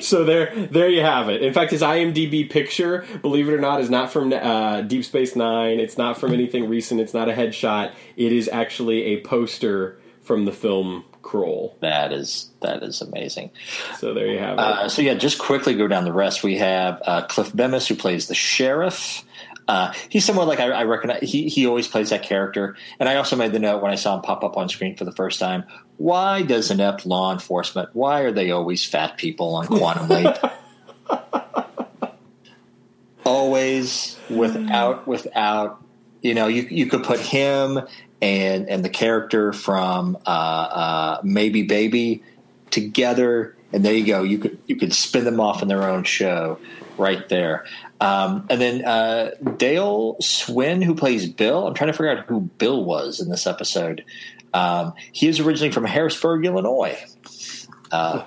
so 0.00 0.24
there, 0.24 0.54
there 0.66 0.88
you 0.88 1.02
have 1.02 1.28
it. 1.28 1.42
In 1.42 1.52
fact, 1.52 1.70
his 1.70 1.82
IMDb 1.82 2.48
picture, 2.48 3.04
believe 3.22 3.48
it 3.48 3.52
or 3.52 3.60
not, 3.60 3.80
is 3.80 3.90
not 3.90 4.10
from 4.10 4.32
uh, 4.32 4.80
Deep 4.82 5.04
Space 5.04 5.36
Nine. 5.36 5.78
It's 5.78 5.98
not 5.98 6.18
from 6.18 6.32
anything 6.32 6.68
recent. 6.68 7.00
It's 7.00 7.14
not 7.14 7.28
a 7.28 7.32
headshot. 7.32 7.92
It 8.16 8.32
is 8.32 8.48
actually 8.48 9.02
a 9.04 9.20
poster 9.20 9.98
from 10.22 10.44
the 10.44 10.52
film 10.52 11.04
Krull. 11.26 11.78
That 11.80 12.12
is 12.12 12.50
that 12.60 12.82
is 12.82 13.02
amazing. 13.02 13.50
So 13.98 14.14
there 14.14 14.28
you 14.28 14.38
have 14.38 14.54
it. 14.54 14.60
Uh, 14.60 14.88
so 14.88 15.02
yeah, 15.02 15.14
just 15.14 15.38
quickly 15.38 15.74
go 15.74 15.88
down 15.88 16.04
the 16.04 16.12
rest. 16.12 16.42
We 16.42 16.56
have 16.58 17.02
uh, 17.04 17.26
Cliff 17.26 17.54
Bemis 17.54 17.88
who 17.88 17.96
plays 17.96 18.28
the 18.28 18.34
sheriff. 18.34 19.24
Uh, 19.68 19.92
he's 20.08 20.24
somewhat 20.24 20.46
like 20.46 20.60
I, 20.60 20.70
I 20.70 20.84
recognize. 20.84 21.28
He 21.28 21.48
he 21.48 21.66
always 21.66 21.88
plays 21.88 22.10
that 22.10 22.22
character. 22.22 22.76
And 23.00 23.08
I 23.08 23.16
also 23.16 23.34
made 23.34 23.52
the 23.52 23.58
note 23.58 23.82
when 23.82 23.90
I 23.90 23.96
saw 23.96 24.14
him 24.14 24.22
pop 24.22 24.44
up 24.44 24.56
on 24.56 24.68
screen 24.68 24.96
for 24.96 25.04
the 25.04 25.12
first 25.12 25.40
time. 25.40 25.64
Why 25.96 26.42
does 26.42 26.70
inept 26.70 27.04
law 27.04 27.32
enforcement? 27.32 27.90
Why 27.92 28.20
are 28.20 28.32
they 28.32 28.52
always 28.52 28.84
fat 28.84 29.16
people 29.16 29.56
on 29.56 29.66
Quantum 29.66 30.08
Leap? 30.08 30.36
always 33.24 34.16
without 34.30 35.06
without 35.08 35.82
you 36.22 36.34
know 36.34 36.46
you 36.46 36.62
you 36.70 36.86
could 36.86 37.02
put 37.02 37.18
him 37.18 37.80
and 38.22 38.68
and 38.68 38.84
the 38.84 38.88
character 38.88 39.52
from 39.52 40.16
uh, 40.26 40.30
uh, 40.30 41.20
maybe 41.22 41.62
baby 41.62 42.22
together 42.70 43.56
and 43.72 43.84
there 43.84 43.94
you 43.94 44.06
go 44.06 44.22
you 44.22 44.38
could 44.38 44.58
you 44.66 44.76
could 44.76 44.92
spin 44.92 45.24
them 45.24 45.40
off 45.40 45.62
in 45.62 45.68
their 45.68 45.84
own 45.84 46.04
show 46.04 46.58
right 46.98 47.28
there 47.28 47.64
um, 48.00 48.46
and 48.50 48.60
then 48.60 48.84
uh, 48.84 49.30
Dale 49.56 50.16
Swin 50.20 50.82
who 50.82 50.94
plays 50.94 51.28
Bill 51.28 51.66
I'm 51.66 51.74
trying 51.74 51.88
to 51.88 51.92
figure 51.92 52.10
out 52.10 52.26
who 52.26 52.40
Bill 52.40 52.84
was 52.84 53.20
in 53.20 53.28
this 53.28 53.46
episode 53.46 54.04
um, 54.54 54.94
he 55.12 55.28
is 55.28 55.40
originally 55.40 55.72
from 55.72 55.84
Harrisburg 55.84 56.44
Illinois 56.44 56.98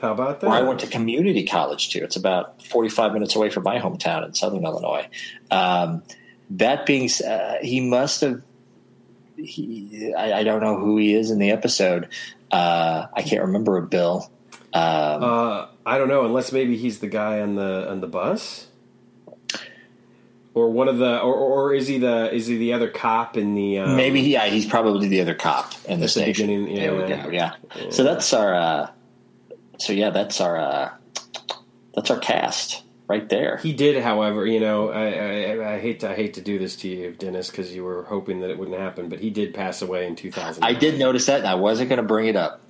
How 0.02 0.13
about 0.13 0.39
that? 0.39 0.49
where 0.49 0.58
I 0.58 0.62
went 0.62 0.80
to 0.82 0.88
community 0.88 1.45
college 1.45 1.89
too. 1.89 1.99
It's 2.04 2.15
about 2.15 2.63
45 2.63 3.13
minutes 3.13 3.36
away 3.36 3.49
from 3.49 3.63
my 3.63 3.78
hometown 3.80 4.25
in 4.25 4.34
southern 4.34 4.65
Illinois. 4.65 5.08
Um, 5.52 6.04
that 6.52 6.86
being 6.86 7.10
said, 7.10 7.63
he 7.63 7.82
must 7.82 8.21
have. 8.21 8.41
He, 9.43 10.13
I, 10.17 10.39
I 10.39 10.43
don't 10.43 10.62
know 10.62 10.78
who 10.78 10.97
he 10.97 11.13
is 11.13 11.32
in 11.32 11.39
the 11.39 11.52
episode. 11.52 12.10
Uh, 12.52 13.08
I 13.13 13.21
can't 13.21 13.41
remember 13.43 13.78
a 13.78 13.82
Bill. 13.82 14.30
Um, 14.73 15.23
Uh, 15.23 15.67
I 15.86 15.97
don't 15.97 16.08
know, 16.08 16.25
unless 16.25 16.52
maybe 16.52 16.78
he's 16.78 16.99
the 16.99 17.08
guy 17.08 17.41
on 17.41 17.56
the 17.56 17.89
on 17.89 18.02
the 18.02 18.08
bus, 18.08 18.67
or 20.54 20.69
one 20.69 20.88
of 20.88 20.97
the, 20.99 21.19
or, 21.19 21.34
or 21.34 21.73
is 21.73 21.88
he 21.88 21.97
the 21.97 22.32
is 22.34 22.47
he 22.47 22.58
the 22.58 22.73
other 22.73 22.89
cop 22.89 23.38
in 23.38 23.56
the? 23.56 23.80
Um, 23.80 23.95
maybe 23.95 24.21
he, 24.21 24.34
yeah, 24.34 24.45
he's 24.45 24.65
probably 24.65 25.08
the 25.08 25.21
other 25.21 25.34
cop 25.36 25.73
in 25.86 25.88
the 25.88 25.93
At 25.93 25.99
the 26.02 26.08
station. 26.08 26.65
we 26.65 26.80
yeah. 26.80 26.88
go. 27.23 27.30
Yeah. 27.30 27.54
So 27.89 28.04
that's 28.04 28.32
our. 28.34 28.54
Uh, 28.54 28.89
so 29.78 29.93
yeah, 29.93 30.12
that's 30.12 30.39
our. 30.41 30.58
Uh, 30.58 30.89
that's 31.95 32.12
our 32.12 32.19
cast 32.19 32.84
right 33.10 33.28
there. 33.28 33.58
He 33.58 33.74
did, 33.74 34.02
however, 34.02 34.45
you 34.45 34.60
know, 34.62 34.89
I, 34.91 35.10
I, 35.58 35.74
I 35.74 35.80
hate 35.80 36.00
to 36.02 36.12
I 36.12 36.15
hate 36.15 36.36
to 36.36 36.41
do 36.41 36.58
this 36.60 36.76
to 36.78 36.88
you, 36.88 37.12
Dennis, 37.12 37.50
because 37.50 37.74
you 37.76 37.84
were 37.84 38.04
hoping 38.04 38.39
that 38.41 38.50
it 38.52 38.58
wouldn't 38.58 38.78
happen, 38.80 39.10
but 39.10 39.19
he 39.19 39.32
did 39.32 39.54
pass 39.54 39.82
away 39.82 40.06
in 40.08 40.15
2000. 40.15 40.63
I 40.63 40.74
did 40.74 40.97
notice 40.99 41.26
that, 41.26 41.39
and 41.39 41.47
I 41.47 41.55
wasn't 41.55 41.89
going 41.89 41.97
to 41.97 42.07
bring 42.07 42.28
it 42.28 42.36
up. 42.38 42.62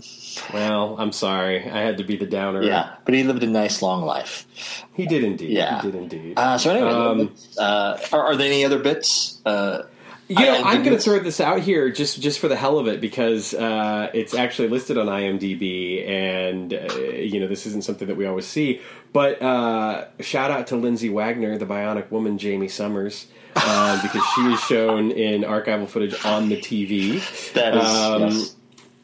Well, 0.53 0.95
I'm 0.97 1.11
sorry, 1.11 1.69
I 1.69 1.81
had 1.81 1.97
to 1.97 2.03
be 2.03 2.15
the 2.15 2.25
downer. 2.25 2.63
Yeah, 2.63 2.95
but 3.05 3.13
he 3.13 3.23
lived 3.23 3.43
a 3.43 3.47
nice 3.47 3.81
long 3.81 4.03
life. 4.05 4.47
he 4.93 5.05
did 5.05 5.23
indeed. 5.23 5.51
Yeah. 5.51 5.81
he 5.81 5.91
did 5.91 6.01
indeed. 6.01 6.33
Uh, 6.39 6.57
so 6.57 6.71
anyway, 6.71 6.89
Um, 6.89 7.35
uh, 7.59 7.97
are, 8.13 8.23
are 8.27 8.35
there 8.37 8.47
any 8.47 8.63
other 8.65 8.79
bits? 8.79 9.41
Uh, 9.45 9.83
You 10.29 10.35
know, 10.45 10.61
I'm 10.63 10.83
going 10.83 10.95
to 10.95 11.01
throw 11.01 11.17
this 11.19 11.39
out 11.41 11.59
here 11.61 11.89
just 11.89 12.21
just 12.21 12.39
for 12.39 12.47
the 12.47 12.55
hell 12.55 12.77
of 12.77 12.87
it 12.87 13.01
because 13.01 13.55
uh, 13.55 14.11
it's 14.13 14.35
actually 14.35 14.67
listed 14.67 14.95
on 14.97 15.07
IMDb, 15.07 16.07
and 16.07 16.71
uh, 16.71 16.93
you 16.93 17.39
know 17.39 17.47
this 17.47 17.65
isn't 17.65 17.83
something 17.83 18.07
that 18.07 18.15
we 18.15 18.27
always 18.27 18.45
see. 18.45 18.79
But 19.11 19.41
uh, 19.41 20.05
shout 20.19 20.51
out 20.51 20.67
to 20.67 20.75
Lindsay 20.75 21.09
Wagner, 21.09 21.57
the 21.57 21.65
Bionic 21.65 22.11
Woman, 22.11 22.37
Jaime 22.39 22.67
Sommers, 22.67 23.25
uh, 23.55 23.99
because 24.03 24.21
she 24.35 24.41
is 24.53 24.59
shown 24.61 25.09
in 25.09 25.41
archival 25.41 25.87
footage 25.87 26.13
on 26.23 26.49
the 26.49 26.57
TV. 26.57 27.53
That 27.53 27.75
is 27.75 27.83
Um, 27.83 28.21
yes. 28.21 28.55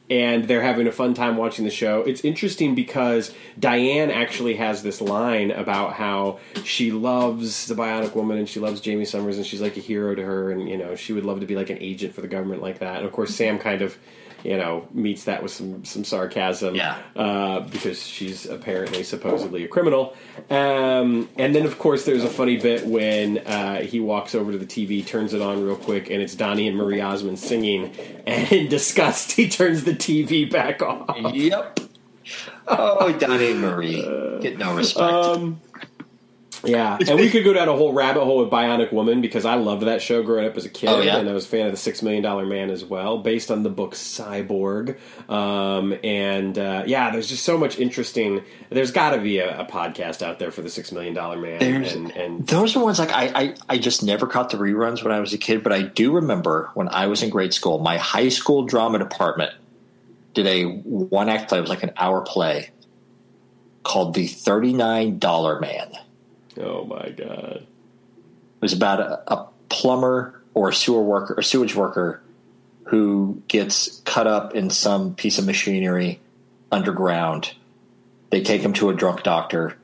And 0.08 0.48
they're 0.48 0.62
having 0.62 0.86
a 0.86 0.92
fun 0.92 1.16
time 1.16 1.36
watching 1.36 1.66
the 1.66 1.72
show. 1.72 2.02
It's 2.02 2.24
interesting 2.24 2.76
because 2.76 3.34
Diane 3.60 4.12
actually 4.12 4.56
has 4.56 4.84
this 4.84 5.02
line 5.02 5.50
about 5.50 5.94
how 5.94 6.40
she 6.64 6.92
loves 6.92 7.66
the 7.66 7.74
Bionic 7.74 8.14
Woman 8.14 8.38
and 8.38 8.48
she 8.48 8.60
loves 8.60 8.86
Jaime 8.86 9.04
Sommers 9.06 9.38
and 9.38 9.46
she's 9.46 9.62
like 9.62 9.78
a 9.78 9.80
hero 9.80 10.14
to 10.14 10.22
her, 10.22 10.52
and 10.52 10.70
you 10.70 10.78
know 10.78 10.96
she 10.96 11.12
would 11.12 11.26
love 11.26 11.40
to 11.40 11.48
be 11.48 11.56
like 11.56 11.72
an 11.72 11.80
agent 11.80 12.14
for 12.14 12.22
the 12.22 12.28
government 12.28 12.62
like 12.62 12.80
that. 12.80 12.98
And 12.98 13.06
of 13.06 13.12
course, 13.12 13.34
Sam 13.34 13.58
kind 13.58 13.82
of. 13.82 13.98
You 14.46 14.58
know, 14.58 14.88
meets 14.94 15.24
that 15.24 15.42
with 15.42 15.52
some 15.52 15.84
some 15.86 16.04
sarcasm, 16.04 16.76
Yeah. 16.76 16.98
uh, 17.16 17.62
because 17.62 18.06
she's 18.06 18.46
apparently 18.46 19.04
supposedly 19.04 19.64
a 19.64 19.68
criminal. 19.68 20.16
Um, 20.52 21.28
and 21.38 21.56
then, 21.56 21.66
of 21.66 21.80
course, 21.80 22.06
there's 22.06 22.24
a 22.24 22.30
funny 22.30 22.58
bit 22.58 22.86
when 22.86 23.40
uh, 23.40 23.82
he 23.82 24.00
walks 24.00 24.36
over 24.36 24.52
to 24.52 24.58
the 24.58 24.66
TV, 24.68 25.06
turns 25.06 25.34
it 25.34 25.42
on 25.42 25.64
real 25.66 25.76
quick, 25.76 26.10
and 26.12 26.22
it's 26.22 26.36
Donnie 26.36 26.68
and 26.68 26.78
Marie 26.78 27.02
Osmond 27.02 27.40
singing. 27.40 27.92
And 28.28 28.52
in 28.52 28.70
disgust, 28.70 29.34
he 29.34 29.48
turns 29.50 29.84
the 29.84 29.92
TV 29.94 30.50
back 30.50 30.82
off. 30.82 31.16
Yep. 31.34 31.80
Oh, 32.68 33.12
Donnie 33.14 33.52
and 33.52 33.62
Marie 33.62 34.02
get 34.42 34.58
no 34.58 34.76
respect. 34.76 35.14
Um, 35.14 35.62
yeah, 36.68 36.98
and 37.08 37.20
we 37.20 37.30
could 37.30 37.44
go 37.44 37.54
down 37.54 37.68
a 37.68 37.74
whole 37.76 37.94
rabbit 37.94 38.24
hole 38.24 38.40
with 38.40 38.50
Bionic 38.50 38.92
Woman 38.94 39.22
because 39.22 39.46
I 39.46 39.56
loved 39.56 39.84
that 39.84 40.02
show 40.02 40.24
growing 40.24 40.46
up 40.48 40.56
as 40.58 40.66
a 40.66 40.70
kid, 40.70 40.90
Oh, 40.90 41.02
yeah? 41.02 41.18
and 41.18 41.30
I 41.30 41.34
was 41.34 41.46
a 41.46 41.48
fan 41.50 41.66
of 41.68 41.72
the 41.72 41.78
Six 41.78 42.02
Million 42.02 42.24
Dollar 42.24 42.46
Man 42.46 42.70
as 42.70 42.84
well, 42.84 43.18
based 43.20 43.52
on 43.52 43.64
the 43.64 43.70
book 43.70 43.94
Cyborg. 43.96 44.98
Um, 45.30 45.96
and 46.04 46.58
uh, 46.58 46.84
yeah, 46.86 47.12
there's 47.12 47.30
just 47.30 47.44
so 47.44 47.58
much 47.58 47.80
interesting. 47.80 48.44
There's 48.70 48.92
got 48.92 49.12
to 49.16 49.22
be 49.22 49.40
a, 49.40 49.62
a 49.62 49.66
podcast 49.66 50.22
out 50.22 50.40
there 50.40 50.52
for 50.52 50.62
the 50.62 50.70
Six 50.70 50.92
Million 50.92 51.14
Dollar 51.14 51.38
Man, 51.38 51.60
There's- 51.60 51.94
and, 51.94 52.12
and 52.12 52.48
Those 52.48 52.76
are 52.76 52.84
ones 52.84 53.00
like 53.00 53.12
I, 53.12 53.26
I, 53.36 53.56
I 53.70 53.78
just 53.78 54.04
never 54.04 54.28
caught 54.28 54.50
the 54.50 54.58
reruns 54.58 55.04
when 55.04 55.12
I 55.14 55.20
was 55.20 55.34
a 55.34 55.38
kid, 55.38 55.64
but 55.64 55.72
I 55.74 55.82
do 55.84 56.14
remember 56.14 56.70
when 56.74 56.90
I 56.90 57.08
was 57.08 57.24
in 57.24 57.30
grade 57.30 57.54
school, 57.54 57.80
my 57.80 57.98
high 57.98 58.30
school 58.30 58.64
drama 58.66 59.00
department 59.00 59.52
did 60.34 60.48
a 60.48 60.64
one 60.66 61.30
act 61.30 61.50
play. 61.50 61.58
It 61.60 61.62
was 61.62 61.70
like 61.70 61.84
an 61.84 61.92
hour 61.98 62.22
play 62.22 62.72
called 63.84 64.14
The 64.16 64.26
$39 64.28 65.62
Man. 65.62 65.92
Oh 66.60 66.86
my 66.86 67.10
god, 67.10 67.58
It 67.64 68.62
was 68.62 68.74
about 68.74 69.00
a, 69.00 69.34
a 69.34 69.48
plumber 69.70 70.42
or 70.54 70.70
a 70.70 70.74
sewer 70.74 71.04
worker 71.04 71.34
or 71.38 71.42
sewage 71.42 71.76
worker 71.76 72.22
who 72.86 73.42
gets 73.48 74.02
cut 74.06 74.28
up 74.28 74.54
in 74.56 74.70
some 74.70 75.16
piece 75.16 75.38
of 75.40 75.46
machinery 75.46 76.20
underground. 76.72 77.54
They 78.30 78.42
take 78.42 78.62
him 78.62 78.74
to 78.74 78.90
a 78.90 78.94
drunk 78.94 79.24
doctor 79.24 79.78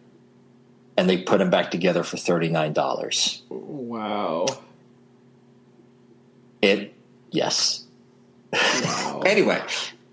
and 0.97 1.09
they 1.09 1.17
put 1.23 1.41
him 1.41 1.49
back 1.49 1.71
together 1.71 2.03
for 2.03 2.17
$39. 2.17 3.41
wow, 3.49 4.45
It, 6.61 6.93
yes. 7.31 7.85
wow. 8.53 9.21
Anyway, 9.25 9.61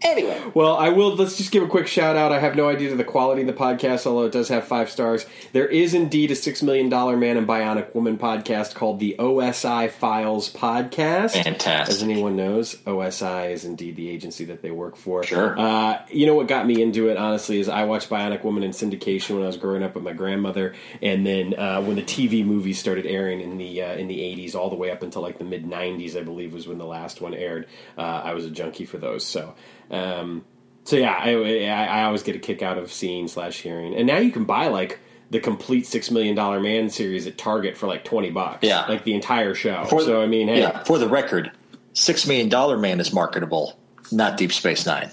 anyway, 0.03 0.41
Well, 0.55 0.77
I 0.77 0.89
will. 0.91 1.15
Let's 1.15 1.37
just 1.37 1.51
give 1.51 1.63
a 1.63 1.67
quick 1.67 1.87
shout 1.87 2.17
out. 2.17 2.33
I 2.33 2.39
have 2.39 2.57
no 2.57 2.69
idea 2.69 2.91
to 2.91 2.97
the 2.97 3.05
quality 3.05 3.43
of 3.43 3.47
the 3.47 3.53
podcast, 3.53 4.07
although 4.07 4.27
it 4.27 4.33
does 4.33 4.49
have 4.49 4.65
five 4.65 4.91
stars. 4.91 5.27
There 5.53 5.67
is 5.67 5.95
indeed 5.95 6.31
a 6.31 6.35
Six 6.35 6.63
Million 6.63 6.89
Dollar 6.89 7.17
Man 7.17 7.37
and 7.37 7.47
Bionic 7.47 7.95
Woman 7.95 8.19
podcast 8.19 8.75
called 8.75 9.01
the 9.01 9.17
OSI 9.19 9.91
Files 9.91 10.53
Podcast. 10.53 11.43
Fantastic. 11.43 11.95
As 11.95 12.03
anyone 12.03 12.37
knows, 12.37 12.77
OSI 12.87 13.51
is 13.53 13.65
indeed 13.65 13.97
the 13.97 14.09
agency 14.09 14.45
that 14.47 14.63
they 14.63 14.71
work 14.71 14.97
for. 14.97 15.23
Sure. 15.25 15.59
Uh, 15.59 16.03
you 16.11 16.27
know 16.27 16.35
what 16.35 16.49
got 16.49 16.67
me 16.67 16.81
into 16.83 17.09
it, 17.09 17.17
honestly, 17.17 17.61
is 17.61 17.69
I 17.69 17.85
watched 17.85 18.11
Bionic 18.11 18.45
Woman 18.45 18.63
in 18.63 18.71
syndication 18.71 19.35
when 19.35 19.43
I 19.43 19.47
was 19.47 19.57
growing 19.57 19.83
up 19.83 19.95
with 19.95 20.05
my 20.05 20.13
grandmother, 20.13 20.75
and 21.03 21.27
then 21.27 21.55
uh, 21.59 21.83
when 21.83 21.97
the 21.97 22.03
TV 22.03 22.45
movies 22.45 22.79
started 22.79 23.07
airing 23.07 23.41
in 23.41 23.59
the 23.59 23.83
uh, 23.83 23.95
in 23.95 24.09
the 24.09 24.19
'80s, 24.19 24.55
all 24.55 24.71
the 24.71 24.77
way 24.77 24.91
up 24.91 25.03
until 25.03 25.23
like 25.23 25.39
the 25.39 25.45
mid 25.45 25.65
'90s, 25.65 26.17
I 26.17 26.23
believe 26.23 26.53
was 26.55 26.67
when 26.69 26.79
the 26.79 26.87
last 26.87 27.21
one 27.21 27.35
aired. 27.35 27.67
Uh, 27.97 28.03
I 28.25 28.35
was 28.35 28.45
a 28.45 28.51
junkie 28.51 28.85
for 28.85 28.99
those, 28.99 29.25
so. 29.25 29.55
Um, 29.91 30.45
so 30.85 30.97
yeah, 30.97 31.13
I, 31.13 31.35
I, 31.35 31.85
I 32.01 32.05
always 32.05 32.23
get 32.23 32.37
a 32.37 32.39
kick 32.39 32.63
out 32.63 32.79
of 32.79 32.93
seeing 32.93 33.29
slash 33.29 33.61
hearing, 33.61 33.95
and 33.95 34.07
now 34.07 34.19
you 34.19 34.33
can 34.33 34.45
buy 34.45 34.69
like 34.69 34.99
the 35.31 35.41
complete 35.41 35.87
Six 35.87 36.11
Million 36.11 36.35
Dollar 36.35 36.61
Man 36.61 36.89
series 36.89 37.27
at 37.27 37.37
Target 37.37 37.77
for 37.77 37.87
like 37.87 38.05
twenty 38.05 38.31
bucks. 38.31 38.61
Yeah. 38.63 38.87
like 38.87 39.05
the 39.05 39.15
entire 39.15 39.55
show. 39.55 39.85
For- 39.85 40.01
so 40.01 40.23
I 40.23 40.27
mean, 40.27 40.49
hey, 40.49 40.61
yeah, 40.61 40.83
for 40.85 40.99
the 40.99 41.09
record, 41.09 41.53
Six 41.93 42.27
Million 42.27 42.49
Dollar 42.49 42.79
Man 42.79 43.01
is 43.01 43.13
marketable, 43.13 43.79
not 44.11 44.39
Deep 44.39 44.53
Space 44.53 44.87
Nine. 44.87 45.11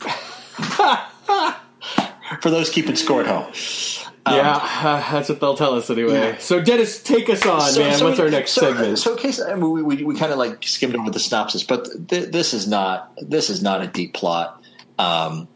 for 2.40 2.50
those 2.50 2.70
keeping 2.70 2.96
score 2.96 3.20
at 3.20 3.26
home. 3.26 3.52
Yeah, 4.26 4.56
uh, 4.62 5.10
that's 5.12 5.28
what 5.28 5.40
they'll 5.40 5.56
tell 5.56 5.74
us 5.74 5.90
anyway. 5.90 6.12
Yeah. 6.12 6.38
So 6.38 6.60
Dennis, 6.60 7.02
take 7.02 7.28
us 7.28 7.44
on, 7.44 7.74
man. 7.78 8.02
What's 8.04 8.18
we- 8.18 8.24
our 8.24 8.30
next 8.30 8.52
so- 8.52 8.72
segment? 8.72 8.98
So, 8.98 9.16
case 9.16 9.40
I 9.40 9.54
mean, 9.54 9.70
we, 9.70 9.82
we, 9.82 10.04
we 10.04 10.16
kind 10.16 10.32
of 10.32 10.38
like 10.38 10.62
skimmed 10.64 10.96
over 10.96 11.10
the 11.10 11.18
synopsis, 11.18 11.64
but 11.64 12.08
th- 12.08 12.30
this 12.30 12.54
is 12.54 12.68
not 12.68 13.12
this 13.16 13.50
is 13.50 13.62
not 13.62 13.82
a 13.82 13.86
deep 13.86 14.14
plot. 14.14 14.62
Um, 14.98 15.48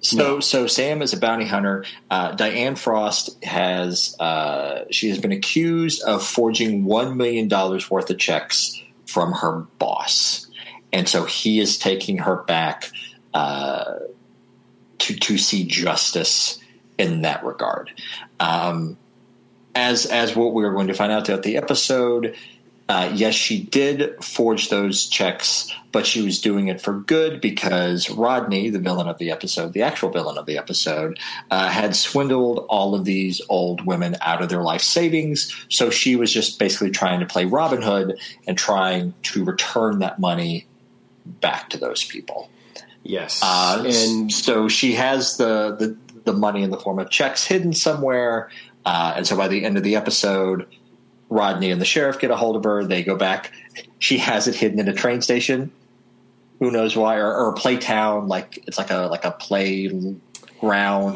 so 0.00 0.40
so 0.40 0.66
Sam 0.66 1.00
is 1.00 1.12
a 1.12 1.16
bounty 1.16 1.46
hunter. 1.46 1.84
Uh, 2.10 2.32
Diane 2.32 2.74
Frost 2.74 3.42
has 3.44 4.16
uh, 4.18 4.84
she 4.90 5.08
has 5.08 5.18
been 5.18 5.32
accused 5.32 6.02
of 6.02 6.24
forging 6.24 6.84
one 6.84 7.16
million 7.16 7.48
dollars 7.48 7.90
worth 7.90 8.10
of 8.10 8.18
checks 8.18 8.80
from 9.06 9.32
her 9.32 9.60
boss, 9.78 10.48
and 10.92 11.08
so 11.08 11.24
he 11.24 11.60
is 11.60 11.78
taking 11.78 12.18
her 12.18 12.42
back 12.44 12.90
uh, 13.32 13.94
to 14.98 15.16
to 15.16 15.38
see 15.38 15.64
justice 15.64 16.58
in 16.98 17.22
that 17.22 17.44
regard. 17.44 17.90
Um, 18.40 18.96
as 19.74 20.06
as 20.06 20.36
what 20.36 20.52
we 20.52 20.64
are 20.64 20.72
going 20.72 20.88
to 20.88 20.94
find 20.94 21.12
out 21.12 21.26
throughout 21.26 21.42
the 21.42 21.56
episode, 21.56 22.36
uh, 22.88 23.10
yes, 23.14 23.34
she 23.34 23.62
did 23.62 24.22
forge 24.22 24.68
those 24.68 25.06
checks, 25.06 25.72
but 25.92 26.04
she 26.04 26.20
was 26.20 26.40
doing 26.40 26.68
it 26.68 26.80
for 26.80 26.92
good 26.92 27.40
because 27.40 28.10
Rodney, 28.10 28.68
the 28.68 28.78
villain 28.78 29.08
of 29.08 29.16
the 29.16 29.30
episode, 29.30 29.72
the 29.72 29.82
actual 29.82 30.10
villain 30.10 30.36
of 30.36 30.44
the 30.44 30.58
episode, 30.58 31.18
uh, 31.50 31.68
had 31.68 31.96
swindled 31.96 32.66
all 32.68 32.94
of 32.94 33.04
these 33.04 33.40
old 33.48 33.86
women 33.86 34.16
out 34.20 34.42
of 34.42 34.50
their 34.50 34.62
life 34.62 34.82
savings. 34.82 35.54
So 35.70 35.88
she 35.88 36.16
was 36.16 36.32
just 36.32 36.58
basically 36.58 36.90
trying 36.90 37.20
to 37.20 37.26
play 37.26 37.46
Robin 37.46 37.80
Hood 37.80 38.18
and 38.46 38.58
trying 38.58 39.14
to 39.22 39.44
return 39.44 40.00
that 40.00 40.18
money 40.18 40.66
back 41.24 41.70
to 41.70 41.78
those 41.78 42.04
people. 42.04 42.50
yes, 43.04 43.40
Uh, 43.42 43.84
and 43.86 44.30
so 44.30 44.68
she 44.68 44.92
has 44.92 45.36
the, 45.36 45.76
the 45.78 46.11
the 46.24 46.32
money 46.32 46.62
in 46.62 46.70
the 46.70 46.78
form 46.78 46.98
of 46.98 47.10
checks 47.10 47.44
hidden 47.44 47.72
somewhere, 47.72 48.50
uh, 48.84 49.14
and 49.16 49.26
so 49.26 49.36
by 49.36 49.48
the 49.48 49.64
end 49.64 49.76
of 49.76 49.82
the 49.82 49.96
episode, 49.96 50.66
Rodney 51.28 51.70
and 51.70 51.80
the 51.80 51.86
sheriff 51.86 52.18
get 52.18 52.30
a 52.30 52.36
hold 52.36 52.56
of 52.56 52.64
her. 52.64 52.84
They 52.84 53.02
go 53.02 53.16
back. 53.16 53.52
She 53.98 54.18
has 54.18 54.46
it 54.48 54.54
hidden 54.54 54.78
in 54.78 54.88
a 54.88 54.92
train 54.92 55.22
station. 55.22 55.72
Who 56.58 56.70
knows 56.70 56.94
why? 56.94 57.16
Or, 57.16 57.34
or 57.34 57.50
a 57.50 57.54
play 57.54 57.76
town, 57.76 58.28
like 58.28 58.62
it's 58.66 58.78
like 58.78 58.90
a 58.90 59.06
like 59.06 59.24
a 59.24 59.32
playground 59.32 60.20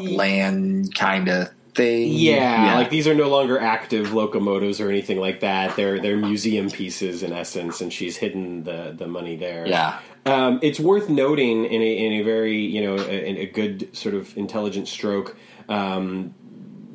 land 0.09 0.95
kind 0.95 1.29
of 1.29 1.49
thing. 1.77 2.09
Yeah, 2.11 2.75
like 2.75 2.89
these 2.89 3.07
are 3.07 3.13
no 3.13 3.29
longer 3.29 3.59
active 3.59 4.11
locomotives 4.11 4.81
or 4.81 4.89
anything 4.89 5.19
like 5.19 5.39
that. 5.41 5.75
They're 5.75 6.01
they're 6.01 6.17
museum 6.17 6.69
pieces 6.69 7.23
in 7.23 7.31
essence, 7.31 7.79
and 7.79 7.93
she's 7.93 8.17
hidden 8.17 8.63
the 8.63 8.93
the 8.97 9.07
money 9.07 9.37
there. 9.37 9.65
yeah. 9.67 9.99
Um, 10.25 10.59
it's 10.61 10.77
worth 10.77 11.07
noting 11.07 11.63
in 11.63 11.81
a, 11.81 12.05
in 12.05 12.13
a 12.13 12.21
very 12.21 12.57
you 12.57 12.81
know 12.83 12.97
a, 12.97 13.43
a 13.43 13.45
good 13.45 13.95
sort 13.95 14.13
of 14.15 14.35
intelligent 14.35 14.89
stroke 14.89 15.37
um, 15.69 16.33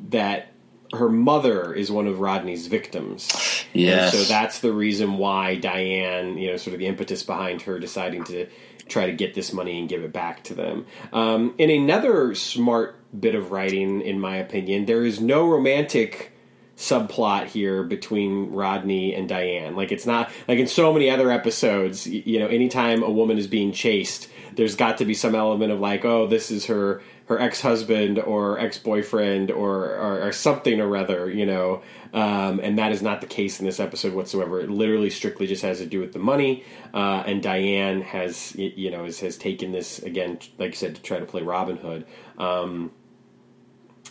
that 0.09 0.53
her 0.93 1.09
mother 1.09 1.73
is 1.73 1.91
one 1.91 2.05
of 2.05 2.19
Rodney's 2.19 2.67
victims. 2.67 3.65
Yes. 3.73 4.13
And 4.13 4.21
so 4.21 4.31
that's 4.31 4.59
the 4.59 4.71
reason 4.71 5.17
why 5.17 5.55
Diane, 5.55 6.37
you 6.37 6.51
know, 6.51 6.57
sort 6.57 6.75
of 6.75 6.79
the 6.79 6.85
impetus 6.85 7.23
behind 7.23 7.63
her 7.63 7.79
deciding 7.79 8.25
to 8.25 8.47
try 8.87 9.07
to 9.07 9.13
get 9.13 9.33
this 9.33 9.53
money 9.53 9.79
and 9.79 9.89
give 9.89 10.03
it 10.03 10.13
back 10.13 10.43
to 10.43 10.53
them. 10.53 10.85
Um, 11.11 11.55
in 11.57 11.71
another 11.71 12.35
smart 12.35 13.02
bit 13.19 13.35
of 13.35 13.51
writing, 13.51 14.01
in 14.01 14.19
my 14.19 14.37
opinion, 14.37 14.85
there 14.85 15.05
is 15.05 15.19
no 15.19 15.47
romantic 15.47 16.31
subplot 16.75 17.45
here 17.45 17.83
between 17.83 18.51
Rodney 18.51 19.13
and 19.13 19.29
Diane. 19.29 19.75
Like 19.75 19.91
it's 19.91 20.07
not 20.07 20.31
like 20.47 20.57
in 20.57 20.67
so 20.67 20.91
many 20.91 21.09
other 21.09 21.31
episodes, 21.31 22.07
you 22.07 22.39
know, 22.39 22.47
anytime 22.47 23.03
a 23.03 23.11
woman 23.11 23.37
is 23.37 23.47
being 23.47 23.71
chased, 23.71 24.27
there's 24.55 24.75
got 24.75 24.97
to 24.97 25.05
be 25.05 25.13
some 25.13 25.35
element 25.35 25.71
of 25.71 25.79
like, 25.79 26.03
oh, 26.05 26.27
this 26.27 26.51
is 26.51 26.65
her 26.65 27.01
her 27.27 27.39
ex-husband 27.39 28.19
or 28.19 28.59
ex-boyfriend 28.59 29.49
or 29.49 29.85
or, 29.95 30.27
or 30.27 30.31
something 30.31 30.81
or 30.81 30.97
other, 30.97 31.29
you 31.29 31.45
know. 31.45 31.81
Um, 32.13 32.59
and 32.59 32.77
that 32.77 32.91
is 32.91 33.01
not 33.01 33.21
the 33.21 33.27
case 33.27 33.59
in 33.59 33.65
this 33.65 33.79
episode 33.79 34.13
whatsoever. 34.13 34.59
It 34.59 34.69
literally 34.69 35.09
strictly 35.09 35.47
just 35.47 35.63
has 35.63 35.77
to 35.77 35.85
do 35.85 35.99
with 35.99 36.13
the 36.13 36.19
money. 36.19 36.63
Uh, 36.93 37.23
and 37.25 37.41
Diane 37.41 38.01
has, 38.01 38.55
you 38.55 38.91
know, 38.91 39.05
has, 39.05 39.19
has 39.21 39.37
taken 39.37 39.71
this 39.71 39.99
again, 39.99 40.37
like 40.59 40.71
you 40.71 40.75
said, 40.75 40.95
to 40.95 41.01
try 41.01 41.19
to 41.19 41.25
play 41.25 41.41
Robin 41.41 41.77
Hood. 41.77 42.05
Um, 42.37 42.91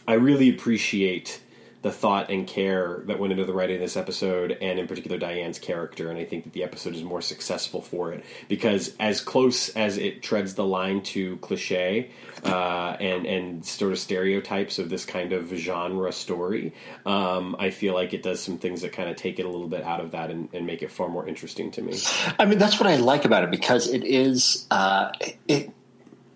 I 0.06 0.14
really 0.14 0.50
appreciate 0.50 1.40
the 1.82 1.90
thought 1.90 2.30
and 2.30 2.46
care 2.46 3.02
that 3.06 3.18
went 3.18 3.32
into 3.32 3.44
the 3.44 3.52
writing 3.52 3.76
of 3.76 3.82
this 3.82 3.96
episode, 3.96 4.56
and 4.60 4.78
in 4.78 4.86
particular 4.86 5.18
Diane's 5.18 5.58
character. 5.58 6.10
And 6.10 6.18
I 6.18 6.24
think 6.24 6.44
that 6.44 6.52
the 6.52 6.62
episode 6.62 6.94
is 6.94 7.02
more 7.02 7.20
successful 7.20 7.82
for 7.82 8.12
it 8.12 8.24
because, 8.48 8.94
as 9.00 9.20
close 9.20 9.68
as 9.70 9.98
it 9.98 10.22
treads 10.22 10.54
the 10.54 10.64
line 10.64 11.02
to 11.02 11.36
cliche 11.38 12.10
uh, 12.44 12.96
and 13.00 13.26
and 13.26 13.66
sort 13.66 13.92
of 13.92 13.98
stereotypes 13.98 14.78
of 14.78 14.90
this 14.90 15.04
kind 15.04 15.32
of 15.32 15.50
genre 15.50 16.12
story, 16.12 16.72
um, 17.04 17.56
I 17.58 17.70
feel 17.70 17.94
like 17.94 18.14
it 18.14 18.22
does 18.22 18.40
some 18.40 18.58
things 18.58 18.82
that 18.82 18.92
kind 18.92 19.10
of 19.10 19.16
take 19.16 19.40
it 19.40 19.44
a 19.44 19.48
little 19.48 19.68
bit 19.68 19.82
out 19.82 20.00
of 20.00 20.12
that 20.12 20.30
and, 20.30 20.48
and, 20.52 20.66
make 20.66 20.82
it 20.82 20.92
far 20.92 21.08
more 21.08 21.26
interesting 21.26 21.72
to 21.72 21.82
me. 21.82 21.98
I 22.38 22.44
mean, 22.44 22.58
that's 22.58 22.78
what 22.78 22.88
I 22.88 22.96
like 22.96 23.24
about 23.24 23.42
it 23.42 23.50
because 23.50 23.88
it 23.88 24.04
is 24.04 24.66
uh, 24.70 25.10
it. 25.48 25.72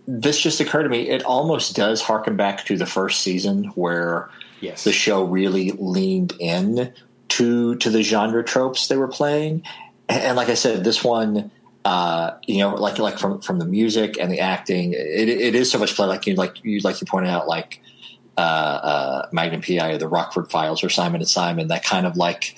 This 0.06 0.40
just 0.40 0.60
occurred 0.60 0.84
to 0.84 0.88
me. 0.88 1.08
It 1.08 1.24
almost 1.24 1.74
does 1.74 2.00
harken 2.00 2.36
back 2.36 2.64
to 2.66 2.76
the 2.76 2.86
first 2.86 3.22
season 3.22 3.64
where 3.74 4.30
Yes. 4.60 4.84
The 4.84 4.92
show 4.92 5.24
really 5.24 5.72
leaned 5.72 6.32
in 6.38 6.92
to 7.28 7.74
to 7.76 7.90
the 7.90 8.02
genre 8.02 8.42
tropes 8.42 8.88
they 8.88 8.96
were 8.96 9.08
playing, 9.08 9.62
and, 10.08 10.22
and 10.22 10.36
like 10.36 10.48
I 10.48 10.54
said, 10.54 10.84
this 10.84 11.02
one. 11.04 11.50
Uh, 11.84 12.36
you 12.48 12.58
know, 12.58 12.74
like 12.74 12.98
like 12.98 13.16
from 13.16 13.40
from 13.40 13.60
the 13.60 13.64
music 13.64 14.18
and 14.18 14.32
the 14.32 14.40
acting, 14.40 14.92
it, 14.92 15.28
it 15.28 15.54
is 15.54 15.70
so 15.70 15.78
much 15.78 15.94
play. 15.94 16.08
Like 16.08 16.26
you 16.26 16.34
like 16.34 16.64
you 16.64 16.80
like 16.80 17.00
you 17.00 17.06
pointed 17.06 17.30
out, 17.30 17.46
like 17.46 17.80
uh, 18.36 18.40
uh, 18.40 19.28
Magnum 19.30 19.60
PI 19.60 19.92
or 19.92 19.96
the 19.96 20.08
Rockford 20.08 20.50
Files 20.50 20.82
or 20.82 20.88
Simon 20.88 21.20
and 21.20 21.30
Simon. 21.30 21.68
That 21.68 21.84
kind 21.84 22.04
of 22.04 22.16
like 22.16 22.56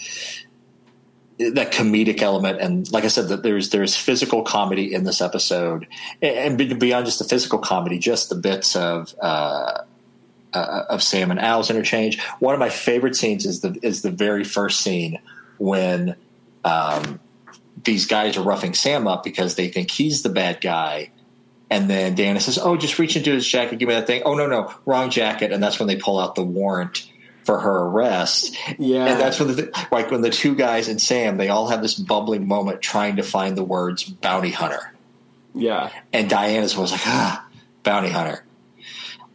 that 1.39 1.73
comedic 1.73 2.21
element, 2.21 2.61
and 2.61 2.91
like 2.91 3.05
I 3.05 3.09
said, 3.09 3.29
that 3.29 3.43
there's 3.43 3.71
there's 3.71 3.97
physical 3.97 4.43
comedy 4.43 4.93
in 4.93 5.05
this 5.05 5.21
episode, 5.21 5.87
and 6.21 6.59
beyond 6.59 7.07
just 7.07 7.21
the 7.21 7.25
physical 7.25 7.61
comedy, 7.61 7.99
just 7.99 8.29
the 8.29 8.35
bits 8.35 8.75
of 8.75 9.15
uh, 9.21 9.83
uh, 10.53 10.83
of 10.89 11.03
Sam 11.03 11.31
and 11.31 11.39
Al's 11.39 11.71
interchange. 11.71 12.21
One 12.41 12.55
of 12.55 12.61
my 12.61 12.71
favorite 12.71 13.15
scenes 13.15 13.47
is 13.47 13.61
the 13.61 13.79
is 13.83 14.03
the 14.03 14.11
very 14.11 14.45
first 14.45 14.81
scene 14.81 15.19
when 15.59 16.17
um, 16.65 17.21
these 17.85 18.07
guys 18.07 18.37
are 18.37 18.43
roughing 18.43 18.75
Sam 18.75 19.07
up 19.07 19.23
because 19.23 19.55
they 19.55 19.69
think 19.69 19.91
he's 19.91 20.23
the 20.23 20.31
bad 20.31 20.61
guy. 20.61 21.11
And 21.71 21.89
then 21.89 22.15
Dana 22.15 22.41
says, 22.41 22.59
"Oh, 22.59 22.77
just 22.77 22.99
reach 22.99 23.17
into 23.17 23.31
his 23.31 23.47
jacket, 23.47 23.79
give 23.79 23.89
me 23.89 23.95
that 23.95 24.07
thing." 24.07 24.23
Oh 24.25 24.35
no, 24.35 24.47
no, 24.47 24.75
wrong 24.87 25.11
jacket. 25.11 25.53
And 25.53 25.63
that's 25.63 25.79
when 25.79 25.87
they 25.87 25.97
pull 25.97 26.19
out 26.19 26.35
the 26.35 26.43
warrant 26.43 27.09
for 27.49 27.59
her 27.59 27.77
arrest. 27.85 28.55
Yeah, 28.77 29.07
and 29.07 29.19
that's 29.19 29.41
when 29.41 29.57
the 29.57 29.89
like 29.91 30.11
when 30.11 30.21
the 30.21 30.29
two 30.29 30.55
guys 30.55 30.87
and 30.89 31.01
Sam 31.01 31.39
they 31.39 31.49
all 31.49 31.69
have 31.69 31.81
this 31.81 31.95
bubbling 31.95 32.47
moment 32.47 32.83
trying 32.83 33.17
to 33.17 33.23
find 33.23 33.57
the 33.57 33.65
words 33.65 34.05
bounty 34.05 34.51
hunter. 34.51 34.93
Yeah, 35.55 35.89
and 36.13 36.29
Diana's 36.29 36.77
was 36.77 36.93
like, 36.93 37.07
"Ah, 37.07 37.49
bounty 37.85 38.11
hunter." 38.11 38.45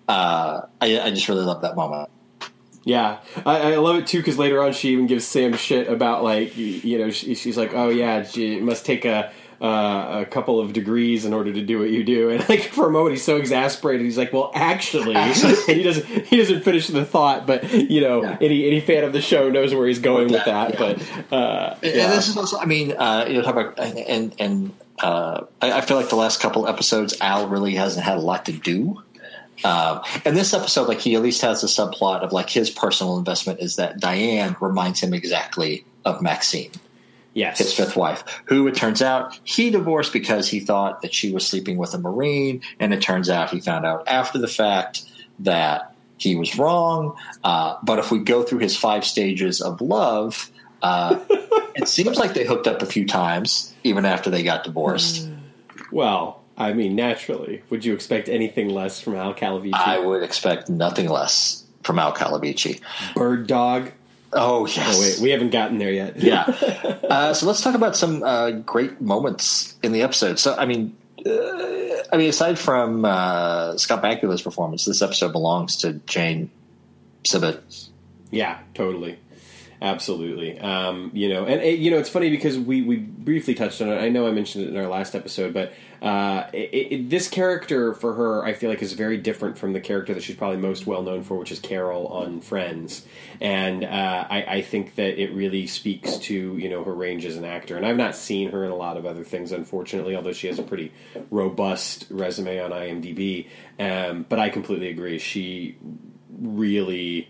uh, 0.07 0.61
I, 0.80 0.99
I, 0.99 1.09
just 1.09 1.28
really 1.28 1.43
love 1.43 1.61
that 1.64 1.76
moment. 1.76 2.11
Yeah, 2.84 3.18
I, 3.47 3.74
I 3.74 3.76
love 3.78 3.95
it 3.95 4.05
too 4.05 4.20
because 4.20 4.38
later 4.38 4.61
on 4.61 4.74
she 4.74 4.89
even 4.89 5.07
gives 5.07 5.26
Sam 5.26 5.53
shit 5.53 5.88
about 5.88 6.24
like 6.24 6.55
you, 6.55 6.68
you 6.68 6.99
know 6.99 7.09
she, 7.09 7.34
she's 7.34 7.57
like 7.57 7.74
oh 7.74 7.89
yeah 7.89 8.22
she 8.22 8.59
must 8.59 8.86
take 8.86 9.05
a 9.05 9.32
uh, 9.64 10.20
a 10.22 10.26
couple 10.26 10.59
of 10.59 10.74
degrees 10.74 11.24
in 11.24 11.34
order 11.34 11.53
to 11.53 11.61
do 11.61 11.80
what 11.80 11.89
you 11.89 12.03
do 12.03 12.30
and 12.30 12.47
like 12.49 12.64
for 12.64 12.88
a 12.88 12.91
moment 12.91 13.14
he's 13.14 13.24
so 13.24 13.38
exasperated 13.38 14.05
he's 14.05 14.18
like 14.18 14.34
well 14.34 14.51
actually 14.53 15.16
and 15.16 15.34
he 15.68 15.82
doesn't 15.82 16.05
he 16.05 16.36
doesn't 16.36 16.64
finish 16.64 16.88
the 16.88 17.05
thought 17.05 17.47
but 17.47 17.72
you 17.72 18.01
know 18.01 18.22
yeah. 18.22 18.38
any 18.41 18.68
any 18.68 18.82
fan 18.82 19.05
of 19.05 19.14
the 19.14 19.22
show 19.22 19.49
knows 19.49 19.74
where 19.74 19.88
he's 19.88 19.99
going 19.99 20.30
with 20.30 20.43
that, 20.45 20.74
yeah. 20.74 20.80
but 20.80 21.34
uh, 21.34 21.76
and, 21.82 21.95
yeah. 21.95 22.07
this 22.09 22.28
is 22.28 22.36
also 22.36 22.57
I 22.59 22.66
mean 22.66 22.91
uh, 22.91 23.26
you 23.28 23.36
know 23.36 23.41
talk 23.41 23.55
about 23.55 23.80
and 23.80 24.36
and 24.38 24.74
uh, 24.99 25.45
I, 25.61 25.80
I 25.80 25.82
feel 25.82 25.97
like 25.97 26.09
the 26.09 26.18
last 26.18 26.41
couple 26.41 26.68
episodes 26.68 27.16
Al 27.22 27.47
really 27.47 27.76
hasn't 27.76 28.05
had 28.05 28.18
a 28.18 28.22
lot 28.22 28.45
to 28.45 28.51
do 28.51 29.01
um, 29.64 30.01
and 30.26 30.36
this 30.36 30.53
episode, 30.53 30.88
like 30.88 30.99
he 30.99 31.16
at 31.16 31.22
least 31.22 31.41
has 31.41 31.64
a 31.64 31.68
subplot 31.68 32.22
of 32.22 32.34
like 32.34 32.49
his 32.49 32.70
personal 32.70 33.18
investment 33.18 33.61
is 33.61 33.78
that 33.78 33.99
Diane 33.99 34.55
reminds 34.59 34.99
him 35.01 35.14
exactly 35.14 35.86
of 36.03 36.22
Maxine. 36.22 36.72
Yes. 37.34 37.58
His 37.58 37.74
fifth 37.74 37.96
wife, 37.96 38.24
who 38.46 38.68
it 38.68 38.76
turns 38.76 39.02
out 39.02 39.40
he 39.44 39.72
divorced 39.72 40.14
because 40.14 40.48
he 40.48 40.60
thought 40.60 41.02
that 41.02 41.14
she 41.14 41.32
was 41.32 41.46
sleeping 41.46 41.78
with 41.78 41.94
a 41.94 41.98
Marine. 41.98 42.62
And 42.80 42.94
it 42.94 43.02
turns 43.02 43.30
out 43.30 43.50
he 43.50 43.60
found 43.60 43.86
out 43.86 44.08
after 44.08 44.38
the 44.38 44.48
fact 44.48 45.04
that 45.40 45.96
he 46.18 46.36
was 46.36 46.58
wrong. 46.58 47.18
Uh, 47.44 47.78
but 47.84 48.00
if 48.00 48.12
we 48.12 48.20
go 48.20 48.44
through 48.44 48.60
his 48.60 48.78
five 48.78 49.04
stages 49.04 49.62
of 49.62 49.82
love, 49.82 50.52
uh, 50.82 51.20
it 51.76 51.88
seems 51.88 52.18
like 52.18 52.34
they 52.34 52.46
hooked 52.46 52.68
up 52.68 52.82
a 52.82 52.86
few 52.86 53.08
times, 53.08 53.74
even 53.84 54.06
after 54.06 54.30
they 54.30 54.44
got 54.44 54.64
divorced. 54.64 55.28
Well, 55.92 56.42
I 56.58 56.74
mean, 56.74 56.96
naturally, 56.96 57.64
would 57.70 57.84
you 57.84 57.94
expect 57.94 58.30
anything 58.30 58.70
less 58.70 59.02
from 59.02 59.16
Al 59.16 59.34
Calavicci? 59.34 59.74
I 59.74 60.00
would 60.00 60.24
expect 60.24 60.70
nothing 60.70 61.10
less 61.10 61.64
from 61.82 62.00
Al 62.00 62.14
Calavicci. 62.14 62.80
Bird 63.16 63.48
Dog. 63.48 63.92
Oh 64.36 64.66
yes. 64.66 64.98
Oh 64.98 65.02
wait, 65.02 65.20
we 65.20 65.30
haven't 65.32 65.52
gotten 65.52 65.78
there 65.78 65.92
yet. 65.92 66.18
yeah. 66.18 66.46
Uh, 67.04 67.32
so 67.32 67.46
let's 67.46 67.62
talk 67.62 67.76
about 67.76 67.96
some 67.96 68.24
uh, 68.24 68.50
great 68.50 69.00
moments 69.00 69.76
in 69.84 69.92
the 69.92 70.02
episode. 70.02 70.40
So 70.40 70.56
I 70.56 70.66
mean, 70.66 70.98
uh, 71.24 71.30
I 72.12 72.18
mean, 72.18 72.30
aside 72.30 72.58
from 72.58 73.06
uh, 73.06 73.78
Scott 73.78 74.02
Bakula's 74.02 74.42
performance, 74.42 74.86
this 74.86 75.04
episode 75.04 75.32
belongs 75.32 75.78
to 75.78 75.94
Jane 76.08 76.50
Sibbett. 77.24 77.90
Yeah, 78.32 78.58
totally. 78.74 79.20
Absolutely. 79.84 80.58
Um, 80.60 81.12
you 81.14 81.30
know, 81.30 81.46
and 81.46 81.62
you 81.78 81.92
know, 81.92 81.98
it's 81.98 82.10
funny 82.10 82.30
because 82.30 82.58
we, 82.58 82.82
we 82.82 82.96
briefly 82.96 83.54
touched 83.54 83.82
on 83.82 83.90
it. 83.90 83.98
I 83.98 84.10
know 84.10 84.26
I 84.26 84.32
mentioned 84.32 84.66
it 84.66 84.70
in 84.70 84.78
our 84.78 84.88
last 84.88 85.14
episode, 85.14 85.54
but 85.54 85.74
uh, 86.04 86.49
it, 86.51 86.91
it, 86.91 87.10
this 87.10 87.30
character 87.30 87.93
for 87.93 88.14
her, 88.14 88.43
I 88.43 88.51
feel 88.51 88.70
like, 88.70 88.82
is 88.82 88.91
very 88.91 89.16
different 89.16 89.58
from 89.58 89.72
the 89.72 89.80
character 89.80 90.14
that 90.14 90.22
she's 90.22 90.36
probably 90.36 90.58
most 90.58 90.86
well 90.86 91.01
known 91.01 91.24
for, 91.24 91.38
which 91.38 91.49
is 91.49 91.60
Carol 91.60 92.08
on 92.08 92.41
Friends. 92.41 93.06
And 93.39 93.86
uh, 93.86 94.28
I, 94.30 94.43
I, 94.43 94.62
think 94.64 94.95
that 94.95 95.18
it 95.18 95.34
really 95.34 95.66
speaks 95.66 96.18
to 96.18 96.58
you 96.58 96.70
know 96.70 96.84
her 96.84 96.93
range 96.93 97.24
as 97.24 97.38
an 97.38 97.45
actor. 97.45 97.78
And 97.78 97.86
I've 97.86 97.95
not 97.95 98.18
seen 98.18 98.51
her 98.51 98.66
in 98.66 98.72
a 98.72 98.76
lot 98.76 98.97
of 98.97 99.06
other 99.06 99.24
things, 99.24 99.54
unfortunately, 99.54 100.14
although 100.14 100.34
she 100.34 100.47
has 100.47 100.60
a 100.60 100.64
pretty 100.64 100.91
robust 101.32 102.08
resume 102.10 102.60
on 102.60 102.72
IMDb. 102.72 103.47
Um, 103.80 104.26
but 104.28 104.39
I 104.39 104.49
completely 104.49 104.89
agree. 104.89 105.20
She 105.20 105.78
really 106.38 107.30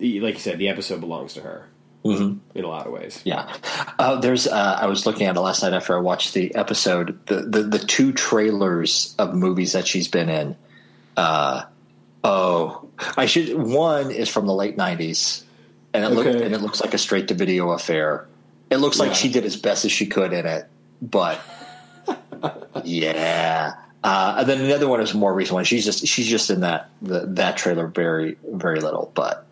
like 0.00 0.34
you 0.34 0.40
said, 0.40 0.58
the 0.58 0.68
episode 0.68 1.00
belongs 1.00 1.34
to 1.34 1.42
her 1.42 1.68
mm-hmm. 2.08 2.58
in 2.58 2.64
a 2.64 2.68
lot 2.68 2.86
of 2.86 2.92
ways. 2.92 3.20
Yeah, 3.24 3.52
uh, 3.98 4.20
there's. 4.20 4.46
Uh, 4.46 4.78
I 4.80 4.86
was 4.86 5.06
looking 5.06 5.26
at 5.26 5.36
it 5.36 5.40
last 5.40 5.62
night 5.62 5.72
after 5.72 5.96
I 5.96 6.00
watched 6.00 6.34
the 6.34 6.54
episode. 6.54 7.18
The 7.26 7.42
the, 7.42 7.62
the 7.62 7.78
two 7.78 8.12
trailers 8.12 9.14
of 9.18 9.34
movies 9.34 9.72
that 9.72 9.86
she's 9.86 10.08
been 10.08 10.28
in. 10.28 10.56
Uh, 11.16 11.64
oh, 12.24 12.88
I 13.16 13.26
should. 13.26 13.56
One 13.56 14.10
is 14.10 14.28
from 14.28 14.46
the 14.46 14.54
late 14.54 14.76
'90s, 14.76 15.44
and 15.92 16.04
it 16.04 16.08
okay. 16.08 16.32
look, 16.32 16.42
and 16.44 16.54
it 16.54 16.60
looks 16.60 16.80
like 16.80 16.94
a 16.94 16.98
straight 16.98 17.28
to 17.28 17.34
video 17.34 17.70
affair. 17.70 18.26
It 18.70 18.76
looks 18.76 18.98
like 18.98 19.14
she 19.14 19.30
did 19.30 19.44
as 19.44 19.56
best 19.56 19.84
as 19.84 19.92
she 19.92 20.06
could 20.06 20.32
in 20.32 20.44
it, 20.46 20.68
but 21.00 21.40
yeah. 22.84 23.74
Uh, 24.04 24.36
and 24.38 24.48
then 24.48 24.60
another 24.60 24.88
one 24.88 25.00
is 25.00 25.12
a 25.12 25.16
more 25.16 25.34
recent 25.34 25.54
one. 25.54 25.64
She's 25.64 25.84
just 25.84 26.06
she's 26.06 26.28
just 26.28 26.50
in 26.50 26.60
that 26.60 26.90
the, 27.02 27.26
that 27.26 27.56
trailer 27.56 27.86
very 27.86 28.36
very 28.44 28.80
little, 28.80 29.10
but 29.14 29.44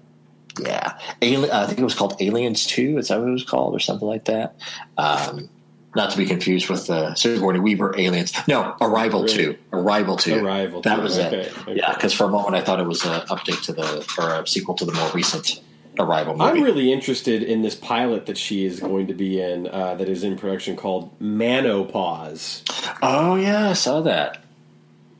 yeah, 0.60 0.98
Alien, 1.22 1.50
I 1.50 1.66
think 1.66 1.78
it 1.78 1.84
was 1.84 1.94
called 1.94 2.16
Aliens 2.20 2.66
Two. 2.66 2.98
Is 2.98 3.08
that 3.08 3.18
what 3.18 3.28
it 3.28 3.32
was 3.32 3.44
called, 3.44 3.74
or 3.74 3.80
something 3.80 4.08
like 4.08 4.24
that? 4.26 4.56
Um, 4.96 5.48
not 5.94 6.10
to 6.10 6.18
be 6.18 6.26
confused 6.26 6.68
with 6.68 6.86
the 6.86 7.14
Sigourney 7.14 7.58
Weaver 7.58 7.98
Aliens. 7.98 8.32
No, 8.46 8.76
Arrival 8.80 9.22
really? 9.22 9.34
Two. 9.34 9.58
Arrival 9.72 10.16
Two. 10.16 10.44
Arrival. 10.44 10.82
That 10.82 11.02
was 11.02 11.18
okay. 11.18 11.40
it. 11.40 11.58
Okay. 11.58 11.76
Yeah, 11.76 11.94
because 11.94 12.12
for 12.12 12.24
a 12.24 12.28
moment 12.28 12.54
I 12.54 12.60
thought 12.60 12.80
it 12.80 12.86
was 12.86 13.04
an 13.04 13.20
update 13.28 13.62
to 13.64 13.72
the 13.72 14.14
or 14.18 14.42
a 14.42 14.46
sequel 14.46 14.74
to 14.74 14.84
the 14.84 14.92
more 14.92 15.10
recent 15.12 15.62
Arrival 15.98 16.36
movie. 16.36 16.50
I'm 16.50 16.62
really 16.62 16.92
interested 16.92 17.42
in 17.42 17.62
this 17.62 17.74
pilot 17.74 18.26
that 18.26 18.36
she 18.36 18.66
is 18.66 18.80
going 18.80 19.06
to 19.06 19.14
be 19.14 19.40
in 19.40 19.66
uh, 19.68 19.94
that 19.94 20.08
is 20.08 20.22
in 20.22 20.36
production 20.36 20.76
called 20.76 21.18
Manopause. 21.18 22.62
Oh 23.02 23.36
yeah, 23.36 23.70
I 23.70 23.72
saw 23.72 24.02
that. 24.02 24.42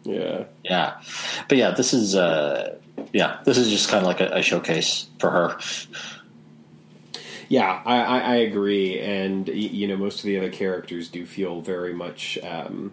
Yeah, 0.04 0.44
yeah, 0.62 1.00
but 1.48 1.56
yeah, 1.56 1.70
this 1.70 1.94
is 1.94 2.14
uh, 2.14 2.76
yeah, 3.12 3.38
this 3.44 3.58
is 3.58 3.70
just 3.70 3.88
kind 3.88 4.02
of 4.02 4.06
like 4.06 4.20
a, 4.20 4.36
a 4.36 4.42
showcase 4.42 5.06
for 5.18 5.30
her. 5.30 5.58
Yeah, 7.48 7.80
I, 7.84 8.00
I, 8.00 8.18
I, 8.18 8.34
agree, 8.36 8.98
and 8.98 9.46
you 9.48 9.86
know, 9.86 9.96
most 9.96 10.18
of 10.18 10.24
the 10.24 10.36
other 10.36 10.50
characters 10.50 11.08
do 11.08 11.24
feel 11.24 11.60
very 11.60 11.92
much, 11.92 12.38
um, 12.42 12.92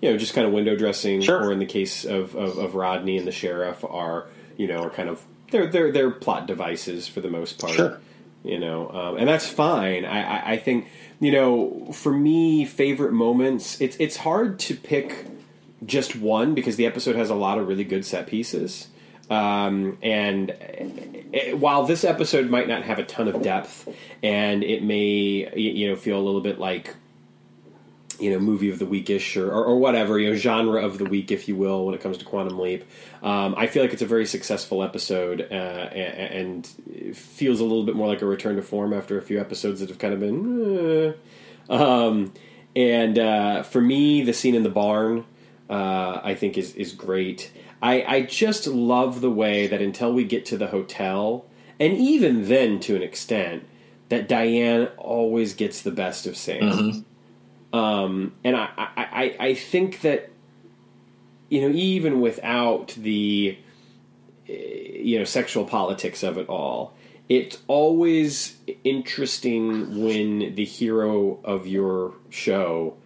you 0.00 0.10
know, 0.10 0.16
just 0.16 0.34
kind 0.34 0.46
of 0.46 0.52
window 0.52 0.76
dressing. 0.76 1.20
Sure. 1.20 1.42
Or 1.42 1.52
in 1.52 1.58
the 1.58 1.66
case 1.66 2.04
of, 2.04 2.36
of, 2.36 2.58
of, 2.58 2.74
Rodney 2.76 3.18
and 3.18 3.26
the 3.26 3.32
sheriff, 3.32 3.84
are 3.84 4.26
you 4.56 4.68
know, 4.68 4.84
are 4.84 4.90
kind 4.90 5.08
of 5.08 5.20
they're 5.50 5.66
they're 5.66 5.90
they're 5.90 6.10
plot 6.12 6.46
devices 6.46 7.08
for 7.08 7.20
the 7.20 7.30
most 7.30 7.60
part. 7.60 7.74
Sure. 7.74 8.00
You 8.44 8.58
know, 8.58 8.90
um, 8.90 9.16
and 9.18 9.28
that's 9.28 9.48
fine. 9.48 10.04
I, 10.04 10.22
I, 10.22 10.52
I 10.52 10.56
think 10.58 10.88
you 11.18 11.32
know, 11.32 11.92
for 11.92 12.12
me, 12.12 12.64
favorite 12.64 13.12
moments. 13.12 13.80
It's 13.80 13.96
it's 13.98 14.16
hard 14.16 14.58
to 14.60 14.76
pick 14.76 15.26
just 15.84 16.14
one 16.14 16.54
because 16.54 16.76
the 16.76 16.86
episode 16.86 17.16
has 17.16 17.30
a 17.30 17.34
lot 17.34 17.58
of 17.58 17.66
really 17.66 17.84
good 17.84 18.04
set 18.04 18.26
pieces. 18.26 18.88
Um, 19.32 19.96
and 20.02 20.50
it, 21.32 21.58
while 21.58 21.86
this 21.86 22.04
episode 22.04 22.50
might 22.50 22.68
not 22.68 22.82
have 22.82 22.98
a 22.98 23.04
ton 23.04 23.28
of 23.28 23.42
depth, 23.42 23.88
and 24.22 24.62
it 24.62 24.82
may 24.82 25.50
you 25.56 25.88
know 25.88 25.96
feel 25.96 26.18
a 26.18 26.20
little 26.20 26.42
bit 26.42 26.58
like 26.58 26.94
you 28.20 28.30
know 28.30 28.38
movie 28.38 28.68
of 28.68 28.78
the 28.78 28.84
weekish 28.84 29.40
or, 29.40 29.50
or, 29.50 29.64
or, 29.64 29.78
whatever 29.78 30.18
you 30.18 30.28
know 30.28 30.36
genre 30.36 30.84
of 30.84 30.98
the 30.98 31.04
week 31.04 31.32
if 31.32 31.48
you 31.48 31.56
will 31.56 31.86
when 31.86 31.94
it 31.94 32.00
comes 32.00 32.18
to 32.18 32.24
quantum 32.24 32.58
leap 32.58 32.84
um, 33.22 33.54
i 33.56 33.66
feel 33.66 33.82
like 33.82 33.92
it's 33.92 34.02
a 34.02 34.06
very 34.06 34.26
successful 34.26 34.82
episode 34.82 35.40
uh, 35.50 35.54
and, 35.54 36.66
and 36.76 37.16
feels 37.16 37.58
a 37.58 37.64
little 37.64 37.84
bit 37.84 37.96
more 37.96 38.06
like 38.06 38.22
a 38.22 38.26
return 38.26 38.54
to 38.54 38.62
form 38.62 38.92
after 38.92 39.18
a 39.18 39.22
few 39.22 39.40
episodes 39.40 39.80
that 39.80 39.88
have 39.88 39.98
kind 39.98 40.14
of 40.14 40.20
been 40.20 41.14
uh, 41.68 41.74
um, 41.74 42.32
and 42.76 43.18
uh, 43.18 43.62
for 43.62 43.80
me 43.80 44.22
the 44.22 44.32
scene 44.32 44.54
in 44.54 44.62
the 44.62 44.70
barn 44.70 45.24
uh, 45.68 46.20
i 46.22 46.34
think 46.34 46.56
is, 46.58 46.74
is 46.76 46.92
great 46.92 47.50
I, 47.82 48.04
I 48.06 48.22
just 48.22 48.68
love 48.68 49.20
the 49.20 49.30
way 49.30 49.66
that 49.66 49.82
until 49.82 50.12
we 50.12 50.24
get 50.24 50.46
to 50.46 50.56
the 50.56 50.68
hotel 50.68 51.44
and 51.80 51.94
even 51.94 52.46
then 52.48 52.78
to 52.80 52.94
an 52.94 53.02
extent 53.02 53.64
that 54.08 54.28
diane 54.28 54.86
always 54.96 55.54
gets 55.54 55.82
the 55.82 55.90
best 55.90 56.26
of 56.26 56.36
sam. 56.36 56.62
Mm-hmm. 56.62 57.76
Um, 57.76 58.34
and 58.44 58.54
I, 58.54 58.68
I, 58.76 59.36
I 59.40 59.54
think 59.54 60.02
that, 60.02 60.30
you 61.48 61.62
know, 61.62 61.74
even 61.74 62.20
without 62.20 62.88
the, 62.88 63.58
eh, 64.48 64.52
you 64.52 65.18
know, 65.18 65.24
sexual 65.24 65.64
politics 65.64 66.22
of 66.22 66.38
it 66.38 66.48
all, 66.48 66.92
it's 67.28 67.58
always 67.66 68.58
interesting 68.84 70.04
when 70.04 70.54
the 70.54 70.64
hero 70.64 71.40
of 71.42 71.66
your 71.66 72.12
show 72.28 72.96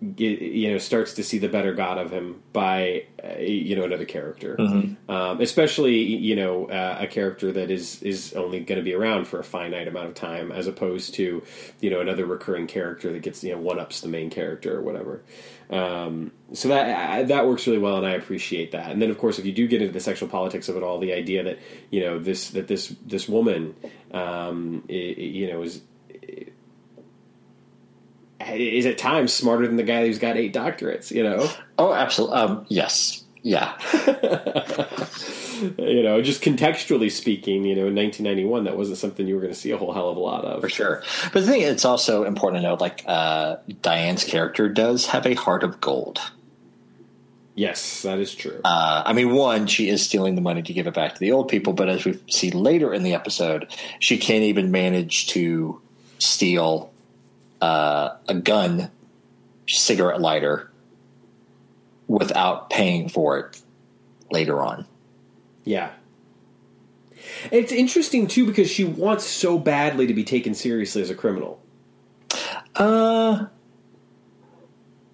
you 0.00 0.70
know 0.70 0.78
starts 0.78 1.14
to 1.14 1.24
see 1.24 1.38
the 1.38 1.48
better 1.48 1.72
god 1.72 1.96
of 1.96 2.10
him 2.10 2.42
by 2.52 3.04
uh, 3.24 3.38
you 3.38 3.74
know 3.74 3.84
another 3.84 4.04
character. 4.04 4.56
Mm-hmm. 4.58 5.10
um, 5.10 5.40
especially 5.40 5.96
you 5.96 6.36
know 6.36 6.66
uh, 6.66 6.98
a 7.00 7.06
character 7.06 7.50
that 7.52 7.70
is 7.70 8.02
is 8.02 8.34
only 8.34 8.60
going 8.60 8.78
to 8.78 8.84
be 8.84 8.92
around 8.92 9.26
for 9.26 9.40
a 9.40 9.44
finite 9.44 9.88
amount 9.88 10.08
of 10.08 10.14
time 10.14 10.52
as 10.52 10.66
opposed 10.66 11.14
to 11.14 11.42
you 11.80 11.90
know 11.90 12.00
another 12.00 12.26
recurring 12.26 12.66
character 12.66 13.10
that 13.12 13.22
gets 13.22 13.42
you 13.42 13.52
know 13.52 13.60
one 13.60 13.78
ups 13.78 14.02
the 14.02 14.08
main 14.08 14.28
character 14.28 14.76
or 14.76 14.82
whatever. 14.82 15.22
Um, 15.70 16.30
so 16.52 16.68
that 16.68 17.28
that 17.28 17.46
works 17.46 17.66
really 17.66 17.78
well 17.78 17.96
and 17.96 18.06
I 18.06 18.12
appreciate 18.12 18.72
that. 18.72 18.90
And 18.90 19.00
then 19.00 19.10
of 19.10 19.16
course 19.16 19.38
if 19.38 19.46
you 19.46 19.52
do 19.52 19.66
get 19.66 19.80
into 19.80 19.94
the 19.94 20.00
sexual 20.00 20.28
politics 20.28 20.68
of 20.68 20.76
it 20.76 20.82
all 20.82 20.98
the 20.98 21.14
idea 21.14 21.42
that 21.44 21.58
you 21.90 22.00
know 22.00 22.18
this 22.18 22.50
that 22.50 22.68
this 22.68 22.94
this 23.04 23.28
woman 23.28 23.74
um, 24.12 24.84
it, 24.88 25.16
you 25.16 25.50
know 25.50 25.62
is 25.62 25.80
is 28.54 28.86
at 28.86 28.98
times 28.98 29.32
smarter 29.32 29.66
than 29.66 29.76
the 29.76 29.82
guy 29.82 30.06
who's 30.06 30.18
got 30.18 30.36
eight 30.36 30.54
doctorates. 30.54 31.10
You 31.10 31.22
know? 31.22 31.50
Oh, 31.78 31.92
absolutely. 31.92 32.36
Um, 32.36 32.66
yes. 32.68 33.24
Yeah. 33.42 33.78
you 35.78 36.02
know, 36.02 36.20
just 36.20 36.42
contextually 36.42 37.10
speaking, 37.10 37.64
you 37.64 37.76
know, 37.76 37.86
in 37.86 37.94
1991, 37.94 38.64
that 38.64 38.76
wasn't 38.76 38.98
something 38.98 39.26
you 39.26 39.36
were 39.36 39.40
going 39.40 39.52
to 39.52 39.58
see 39.58 39.70
a 39.70 39.78
whole 39.78 39.92
hell 39.92 40.08
of 40.08 40.16
a 40.16 40.20
lot 40.20 40.44
of. 40.44 40.60
For 40.60 40.68
sure. 40.68 41.02
But 41.32 41.44
the 41.44 41.46
thing, 41.46 41.60
it's 41.60 41.84
also 41.84 42.24
important 42.24 42.62
to 42.62 42.68
note, 42.68 42.80
like, 42.80 43.04
uh, 43.06 43.56
Diane's 43.82 44.24
character 44.24 44.68
does 44.68 45.06
have 45.06 45.26
a 45.26 45.34
heart 45.34 45.62
of 45.62 45.80
gold. 45.80 46.20
Yes, 47.54 48.02
that 48.02 48.18
is 48.18 48.34
true. 48.34 48.60
Uh, 48.64 49.02
I 49.06 49.14
mean, 49.14 49.32
one, 49.32 49.66
she 49.66 49.88
is 49.88 50.02
stealing 50.02 50.34
the 50.34 50.42
money 50.42 50.62
to 50.62 50.72
give 50.74 50.86
it 50.86 50.94
back 50.94 51.14
to 51.14 51.20
the 51.20 51.32
old 51.32 51.48
people, 51.48 51.72
but 51.72 51.88
as 51.88 52.04
we 52.04 52.18
see 52.28 52.50
later 52.50 52.92
in 52.92 53.02
the 53.02 53.14
episode, 53.14 53.72
she 53.98 54.18
can't 54.18 54.42
even 54.42 54.70
manage 54.70 55.28
to 55.28 55.80
steal 56.18 56.92
uh, 57.60 58.16
a 58.28 58.34
gun, 58.34 58.90
cigarette 59.66 60.20
lighter, 60.20 60.70
without 62.08 62.70
paying 62.70 63.08
for 63.08 63.38
it 63.38 63.60
later 64.30 64.62
on. 64.62 64.86
Yeah. 65.64 65.90
It's 67.50 67.72
interesting 67.72 68.26
too 68.26 68.46
because 68.46 68.70
she 68.70 68.84
wants 68.84 69.24
so 69.24 69.58
badly 69.58 70.06
to 70.06 70.14
be 70.14 70.24
taken 70.24 70.54
seriously 70.54 71.02
as 71.02 71.10
a 71.10 71.14
criminal. 71.14 71.60
Uh 72.74 73.46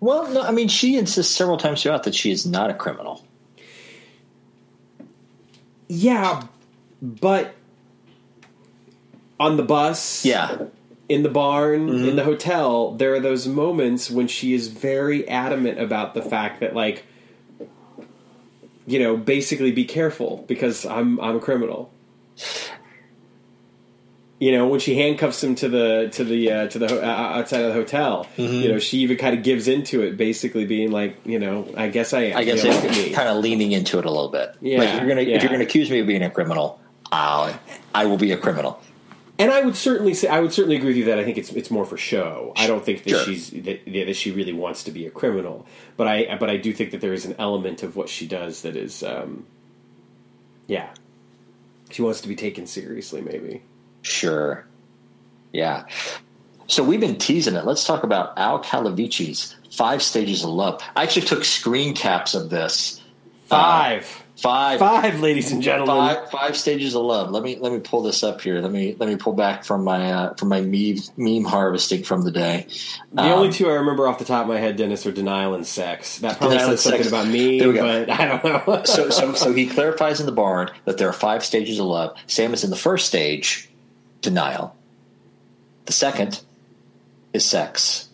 well, 0.00 0.30
no, 0.32 0.42
I 0.42 0.50
mean 0.50 0.68
she 0.68 0.96
insists 0.96 1.34
several 1.34 1.56
times 1.56 1.82
throughout 1.82 2.02
that 2.04 2.14
she 2.14 2.30
is 2.30 2.44
not 2.44 2.70
a 2.70 2.74
criminal. 2.74 3.24
Yeah, 5.88 6.44
but 7.00 7.54
on 9.38 9.56
the 9.56 9.62
bus, 9.62 10.24
yeah, 10.24 10.56
in 11.12 11.22
the 11.22 11.28
barn, 11.28 11.88
mm-hmm. 11.88 12.08
in 12.08 12.16
the 12.16 12.24
hotel, 12.24 12.92
there 12.92 13.14
are 13.14 13.20
those 13.20 13.46
moments 13.46 14.10
when 14.10 14.26
she 14.26 14.54
is 14.54 14.68
very 14.68 15.28
adamant 15.28 15.78
about 15.78 16.14
the 16.14 16.22
fact 16.22 16.60
that 16.60 16.74
like 16.74 17.04
you 18.86 18.98
know, 18.98 19.16
basically 19.16 19.70
be 19.70 19.84
careful 19.84 20.44
because 20.48 20.84
I'm 20.84 21.20
I'm 21.20 21.36
a 21.36 21.40
criminal. 21.40 21.92
You 24.40 24.50
know, 24.50 24.66
when 24.66 24.80
she 24.80 24.96
handcuffs 24.96 25.44
him 25.44 25.54
to 25.56 25.68
the 25.68 26.08
to 26.12 26.24
the 26.24 26.50
uh, 26.50 26.68
to 26.68 26.78
the 26.78 27.00
uh, 27.00 27.06
outside 27.06 27.60
of 27.60 27.68
the 27.68 27.74
hotel, 27.74 28.26
mm-hmm. 28.36 28.52
you 28.52 28.68
know, 28.68 28.78
she 28.80 28.98
even 28.98 29.16
kind 29.16 29.36
of 29.36 29.44
gives 29.44 29.68
into 29.68 30.02
it, 30.02 30.16
basically 30.16 30.64
being 30.64 30.90
like, 30.90 31.16
you 31.24 31.38
know, 31.38 31.72
I 31.76 31.88
guess 31.88 32.12
I 32.12 32.22
am. 32.22 32.38
I 32.38 32.44
guess 32.44 32.64
you 32.64 33.14
kind 33.14 33.28
of 33.28 33.36
leaning 33.36 33.70
into 33.70 34.00
it 34.00 34.04
a 34.04 34.10
little 34.10 34.30
bit. 34.30 34.56
Yeah, 34.60 34.78
like 34.78 34.98
you're 34.98 35.08
gonna 35.08 35.22
yeah. 35.22 35.36
if 35.36 35.42
you're 35.42 35.52
gonna 35.52 35.64
accuse 35.64 35.90
me 35.90 36.00
of 36.00 36.08
being 36.08 36.22
a 36.22 36.30
criminal, 36.30 36.80
I'll, 37.12 37.56
I 37.94 38.06
will 38.06 38.18
be 38.18 38.32
a 38.32 38.36
criminal 38.36 38.82
and 39.42 39.50
I 39.50 39.62
would 39.62 39.74
certainly 39.74 40.14
say 40.14 40.28
I 40.28 40.38
would 40.38 40.52
certainly 40.52 40.76
agree 40.76 40.90
with 40.90 40.96
you 40.98 41.04
that 41.06 41.18
I 41.18 41.24
think 41.24 41.36
it's 41.36 41.50
it's 41.50 41.68
more 41.68 41.84
for 41.84 41.96
show. 41.96 42.52
I 42.54 42.68
don't 42.68 42.84
think 42.84 43.02
that 43.02 43.10
sure. 43.10 43.24
she's 43.24 43.50
that, 43.50 43.84
that, 43.86 44.14
she 44.14 44.30
really 44.30 44.52
wants 44.52 44.84
to 44.84 44.92
be 44.92 45.04
a 45.04 45.10
criminal, 45.10 45.66
but 45.96 46.06
I 46.06 46.36
but 46.36 46.48
I 46.48 46.56
do 46.56 46.72
think 46.72 46.92
that 46.92 47.00
there 47.00 47.12
is 47.12 47.26
an 47.26 47.34
element 47.40 47.82
of 47.82 47.96
what 47.96 48.08
she 48.08 48.28
does 48.28 48.62
that 48.62 48.76
is, 48.76 49.02
um, 49.02 49.44
yeah, 50.68 50.90
she 51.90 52.02
wants 52.02 52.20
to 52.20 52.28
be 52.28 52.36
taken 52.36 52.68
seriously. 52.68 53.20
Maybe. 53.20 53.62
Sure. 54.02 54.64
Yeah. 55.52 55.86
So 56.68 56.84
we've 56.84 57.00
been 57.00 57.18
teasing 57.18 57.56
it. 57.56 57.64
Let's 57.64 57.84
talk 57.84 58.04
about 58.04 58.38
Al 58.38 58.62
Calavicci's 58.62 59.56
Five 59.72 60.04
Stages 60.04 60.44
of 60.44 60.50
Love. 60.50 60.80
I 60.94 61.02
actually 61.02 61.26
took 61.26 61.44
screen 61.44 61.94
caps 61.94 62.36
of 62.36 62.48
this. 62.48 63.02
Five. 63.46 64.04
Uh, 64.20 64.21
Five, 64.42 64.80
five, 64.80 65.20
ladies 65.20 65.52
and 65.52 65.62
gentlemen. 65.62 65.94
Five, 65.94 66.30
five 66.32 66.56
stages 66.56 66.96
of 66.96 67.02
love. 67.02 67.30
Let 67.30 67.44
me 67.44 67.58
let 67.60 67.72
me 67.72 67.78
pull 67.78 68.02
this 68.02 68.24
up 68.24 68.40
here. 68.40 68.60
Let 68.60 68.72
me 68.72 68.96
let 68.98 69.08
me 69.08 69.14
pull 69.14 69.34
back 69.34 69.62
from 69.62 69.84
my 69.84 70.10
uh, 70.12 70.34
from 70.34 70.48
my 70.48 70.60
meme 70.60 70.96
meme 71.16 71.44
harvesting 71.44 72.02
from 72.02 72.22
the 72.22 72.32
day. 72.32 72.66
The 73.12 73.22
um, 73.22 73.30
only 73.30 73.52
two 73.52 73.70
I 73.70 73.74
remember 73.74 74.08
off 74.08 74.18
the 74.18 74.24
top 74.24 74.42
of 74.42 74.48
my 74.48 74.58
head, 74.58 74.74
Dennis, 74.74 75.06
are 75.06 75.12
denial 75.12 75.54
and 75.54 75.64
sex. 75.64 76.18
That 76.18 76.38
probably 76.38 76.58
says 76.58 76.80
something 76.80 77.06
about 77.06 77.28
me, 77.28 77.60
but 77.60 78.10
I 78.10 78.26
don't 78.26 78.66
know. 78.66 78.82
so 78.84 79.10
so 79.10 79.32
so 79.34 79.52
he 79.52 79.68
clarifies 79.68 80.18
in 80.18 80.26
the 80.26 80.32
barn 80.32 80.72
that 80.86 80.98
there 80.98 81.08
are 81.08 81.12
five 81.12 81.44
stages 81.44 81.78
of 81.78 81.86
love. 81.86 82.16
Sam 82.26 82.52
is 82.52 82.64
in 82.64 82.70
the 82.70 82.76
first 82.76 83.06
stage, 83.06 83.70
denial. 84.22 84.74
The 85.86 85.92
second 85.92 86.42
is 87.32 87.44
sex. 87.44 88.08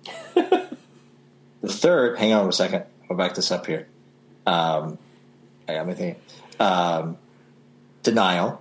the 0.34 0.68
third, 1.64 2.18
hang 2.18 2.32
on 2.32 2.48
a 2.48 2.52
second. 2.52 2.82
I'll 3.08 3.16
back 3.16 3.36
this 3.36 3.52
up 3.52 3.66
here. 3.66 3.86
Um, 4.48 4.98
I 5.70 5.74
got 5.74 5.86
my 5.86 5.94
thing. 5.94 6.16
Um, 6.58 7.16
denial. 8.02 8.60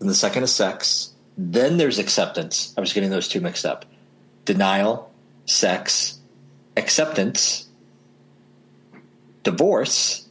And 0.00 0.08
the 0.08 0.14
second 0.14 0.42
is 0.42 0.54
sex. 0.54 1.12
Then 1.38 1.76
there's 1.76 1.98
acceptance. 1.98 2.74
I 2.76 2.80
was 2.80 2.92
getting 2.92 3.10
those 3.10 3.28
two 3.28 3.40
mixed 3.40 3.64
up. 3.64 3.86
Denial, 4.44 5.10
sex, 5.46 6.18
acceptance, 6.76 7.68
divorce. 9.44 10.28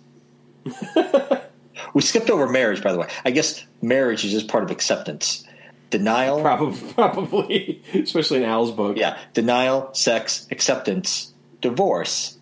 we 1.94 2.02
skipped 2.02 2.30
over 2.30 2.48
marriage, 2.48 2.84
by 2.84 2.92
the 2.92 3.00
way. 3.00 3.08
I 3.26 3.32
guess 3.32 3.66
marriage 3.82 4.26
is 4.26 4.32
just 4.32 4.48
part 4.48 4.64
of 4.64 4.72
acceptance. 4.72 5.46
Denial, 5.90 6.42
probably, 6.42 6.94
probably, 6.94 7.84
especially 7.94 8.38
in 8.38 8.44
Al's 8.44 8.72
book. 8.72 8.98
Yeah, 8.98 9.18
denial, 9.34 9.90
sex, 9.94 10.48
acceptance, 10.52 11.34
divorce, 11.60 12.38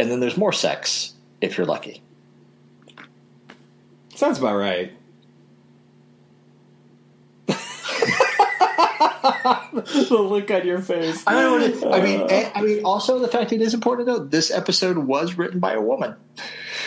and 0.00 0.10
then 0.10 0.18
there's 0.18 0.36
more 0.38 0.52
sex 0.52 1.12
if 1.40 1.58
you're 1.58 1.66
lucky. 1.66 2.02
Sounds 4.14 4.38
about 4.38 4.56
right. 4.56 4.92
the 9.72 10.16
look 10.18 10.50
on 10.50 10.66
your 10.66 10.80
face. 10.80 11.22
I 11.26 11.34
don't 11.34 11.80
know. 11.80 11.92
I 11.92 12.00
mean, 12.00 12.20
uh, 12.22 12.50
I 12.54 12.62
mean, 12.62 12.84
also 12.84 13.18
the 13.18 13.28
fact 13.28 13.52
it 13.52 13.60
is 13.60 13.74
important 13.74 14.08
to 14.08 14.12
note 14.14 14.30
this 14.30 14.50
episode 14.50 14.96
was 14.98 15.34
written 15.34 15.60
by 15.60 15.74
a 15.74 15.80
woman. 15.80 16.16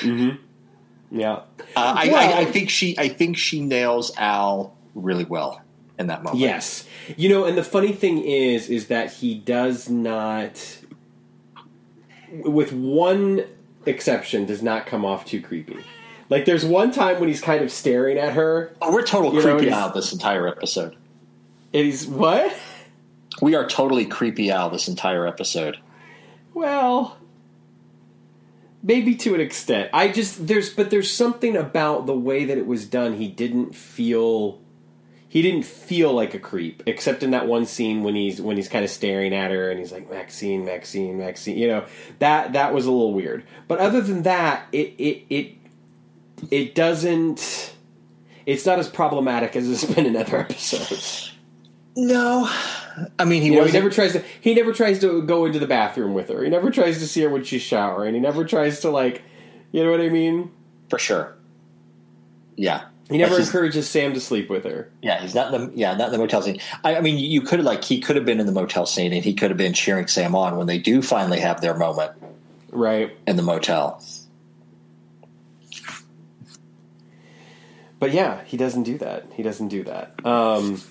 Mm-hmm. 0.02 1.18
Yeah, 1.18 1.34
uh, 1.34 1.44
I, 1.76 2.10
I, 2.10 2.38
I, 2.40 2.46
think 2.46 2.72
she. 2.72 2.98
I 2.98 3.08
think 3.08 3.38
she 3.38 3.62
nails 3.62 4.12
Al 4.18 4.76
really 4.96 5.26
well 5.26 5.62
in 6.00 6.08
that 6.08 6.24
moment. 6.24 6.42
Yes, 6.42 6.88
you 7.16 7.30
know, 7.30 7.46
and 7.46 7.58
the 7.58 7.64
funny 7.64 7.94
thing 7.94 8.24
is, 8.24 8.70
is 8.70 8.88
that 8.88 9.14
he 9.14 9.36
does 9.36 9.90
not 9.90 10.80
with 12.42 12.74
one 12.74 13.46
exception, 13.86 14.46
does 14.46 14.62
not 14.62 14.86
come 14.86 15.06
off 15.06 15.26
too 15.26 15.42
creepy. 15.42 15.78
Like 16.30 16.46
there's 16.46 16.66
one 16.66 16.92
time 16.92 17.20
when 17.20 17.30
he's 17.30 17.42
kind 17.42 17.64
of 17.64 17.72
staring 17.72 18.18
at 18.18 18.34
her. 18.34 18.74
Oh, 18.82 18.92
we're 18.92 19.04
total 19.04 19.32
creepy 19.32 19.70
know, 19.70 19.76
out 19.76 19.94
this 19.94 20.12
entire 20.12 20.48
episode. 20.48 20.96
He's 21.72 22.08
what? 22.08 22.56
We 23.42 23.56
are 23.56 23.68
totally 23.68 24.06
creepy 24.06 24.52
out 24.52 24.72
this 24.72 24.88
entire 24.88 25.28
episode. 25.28 25.78
Well, 26.54 27.18
maybe 28.82 29.16
to 29.16 29.36
an 29.36 29.42
extent. 29.42 29.90
I 29.94 30.08
just 30.08 30.48
there's 30.48 30.72
but 30.72 30.90
there's 30.90 31.12
something 31.12 31.56
about 31.56 32.06
the 32.06 32.18
way 32.18 32.46
that 32.46 32.58
it 32.58 32.66
was 32.66 32.86
done. 32.86 33.14
He 33.14 33.28
didn't 33.28 33.76
feel 33.76 34.60
he 35.34 35.42
didn't 35.42 35.64
feel 35.64 36.14
like 36.14 36.36
a 36.36 36.40
creep, 36.40 36.84
except 36.86 37.24
in 37.24 37.32
that 37.32 37.48
one 37.48 37.66
scene 37.66 38.04
when 38.04 38.14
he's 38.14 38.40
when 38.40 38.56
he's 38.56 38.70
kind 38.70 38.86
of 38.86 38.92
staring 38.92 39.34
at 39.34 39.50
her 39.50 39.72
and 39.72 39.80
he's 39.80 39.92
like 39.92 40.08
Maxine, 40.08 40.64
Maxine, 40.64 41.18
Maxine. 41.18 41.58
You 41.58 41.70
know 41.70 41.86
that 42.20 42.54
that 42.54 42.72
was 42.72 42.86
a 42.86 42.92
little 42.92 43.16
weird. 43.16 43.44
But 43.68 43.80
other 43.80 44.00
than 44.00 44.22
that, 44.22 44.68
it 44.72 44.94
it 45.00 45.24
it 45.32 45.56
it 46.52 46.76
doesn't. 46.76 47.74
It's 48.46 48.68
not 48.68 48.78
as 48.78 48.88
problematic 48.88 49.56
as 49.56 49.68
it's 49.68 49.84
been 49.96 50.06
in 50.06 50.16
other 50.16 50.38
episodes. 50.38 51.34
No, 51.98 52.48
I 53.18 53.26
mean 53.26 53.42
he 53.42 53.50
You 53.50 53.56
know, 53.56 53.66
he 53.66 53.72
never 53.72 53.90
tries 53.90 54.12
to. 54.12 54.24
He 54.40 54.54
never 54.54 54.72
tries 54.72 55.00
to 55.00 55.24
go 55.24 55.46
into 55.46 55.58
the 55.58 55.66
bathroom 55.66 56.14
with 56.14 56.30
her. 56.30 56.44
He 56.44 56.50
never 56.52 56.70
tries 56.70 57.00
to 57.00 57.08
see 57.08 57.22
her 57.24 57.30
when 57.32 57.44
she's 57.44 57.64
showering. 57.64 58.14
He 58.14 58.20
never 58.20 58.46
tries 58.46 58.82
to 58.82 58.92
like, 58.92 59.24
you 59.72 59.84
know 59.84 59.90
what 59.90 60.00
I 60.00 60.10
mean. 60.10 60.52
for 60.90 61.00
sure. 61.00 61.34
Yeah, 62.56 62.84
He 63.10 63.18
never 63.18 63.36
he's- 63.36 63.48
encourages 63.48 63.90
Sam 63.90 64.14
to 64.14 64.20
sleep 64.22 64.50
with 64.50 64.64
her. 64.64 64.90
Yeah, 65.02 65.22
he's 65.22 65.36
not 65.36 65.54
in 65.54 65.68
the 65.72 65.78
yeah 65.78 65.94
not 65.96 66.08
in 66.08 66.12
the 66.14 66.18
motel 66.18 66.42
scene. 66.42 66.60
I, 66.84 66.96
I 66.98 67.02
mean, 67.02 67.18
you 67.18 67.42
could 67.42 67.60
have 67.60 67.66
like 67.66 67.84
he 67.84 68.00
could 68.00 68.16
have 68.16 68.26
been 68.26 68.40
in 68.40 68.46
the 68.46 68.52
motel 68.54 68.86
scene 68.86 69.12
and 69.14 69.24
he 69.24 69.34
could 69.34 69.52
have 69.52 69.58
been 69.58 69.74
cheering 69.74 70.08
Sam 70.08 70.36
on 70.36 70.56
when 70.58 70.68
they 70.68 70.78
do 70.78 71.02
finally 71.02 71.40
have 71.42 71.62
their 71.62 71.76
moment 71.76 72.12
Right. 72.72 73.16
in 73.28 73.36
the 73.36 73.44
motel. 73.44 74.02
But 78.00 78.12
yeah, 78.12 78.44
he 78.46 78.58
doesn't 78.58 78.84
do 78.84 78.98
that. 78.98 79.28
He 79.34 79.44
doesn't 79.44 79.70
do 79.70 79.84
that. 79.84 80.26
Um, 80.26 80.82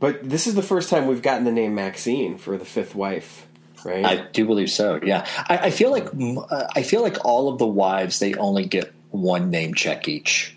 but 0.00 0.28
this 0.28 0.46
is 0.46 0.54
the 0.54 0.62
first 0.62 0.88
time 0.88 1.06
we've 1.06 1.22
gotten 1.22 1.44
the 1.44 1.52
name 1.52 1.74
Maxine 1.74 2.38
for 2.38 2.56
the 2.56 2.64
fifth 2.64 2.94
wife, 2.94 3.46
right? 3.84 4.04
I 4.04 4.26
do 4.32 4.46
believe 4.46 4.70
so. 4.70 5.00
Yeah, 5.02 5.26
I, 5.48 5.58
I 5.58 5.70
feel 5.70 5.90
like 5.90 6.08
uh, 6.14 6.66
I 6.74 6.82
feel 6.82 7.02
like 7.02 7.24
all 7.24 7.48
of 7.50 7.58
the 7.58 7.66
wives 7.66 8.18
they 8.20 8.34
only 8.34 8.64
get 8.64 8.92
one 9.14 9.48
name 9.50 9.74
check 9.74 10.08
each, 10.08 10.56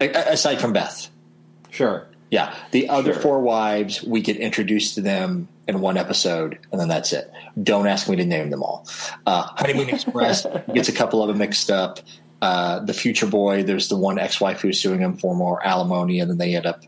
aside 0.00 0.60
from 0.60 0.72
Beth. 0.72 1.08
sure. 1.70 2.08
Yeah, 2.30 2.54
the 2.70 2.88
other 2.88 3.12
Sure. 3.12 3.22
four 3.22 3.40
wives 3.42 4.02
we 4.02 4.22
get 4.22 4.38
introduced 4.38 4.94
to 4.94 5.02
them 5.02 5.48
in 5.68 5.80
one 5.82 5.98
episode, 5.98 6.58
and 6.72 6.80
then 6.80 6.88
that's 6.88 7.12
it. 7.12 7.30
Don't 7.62 7.86
ask 7.86 8.08
me 8.08 8.16
to 8.16 8.24
name 8.24 8.48
them 8.48 8.62
all. 8.62 8.86
Uh, 9.26 9.42
Honeymoon 9.54 9.90
Express 9.90 10.46
gets 10.74 10.88
a 10.88 10.92
couple 10.92 11.20
of 11.22 11.28
them 11.28 11.36
mixed 11.36 11.70
up. 11.70 12.00
Uh, 12.40 12.78
the 12.80 12.94
future 12.94 13.26
boy, 13.26 13.62
there's 13.64 13.88
the 13.90 13.98
one 13.98 14.18
ex-wife 14.18 14.62
who's 14.62 14.80
suing 14.80 14.98
him 15.00 15.14
for 15.18 15.36
more 15.36 15.62
alimony, 15.64 16.20
and 16.20 16.30
then 16.30 16.38
they 16.38 16.56
end 16.56 16.64
up 16.64 16.82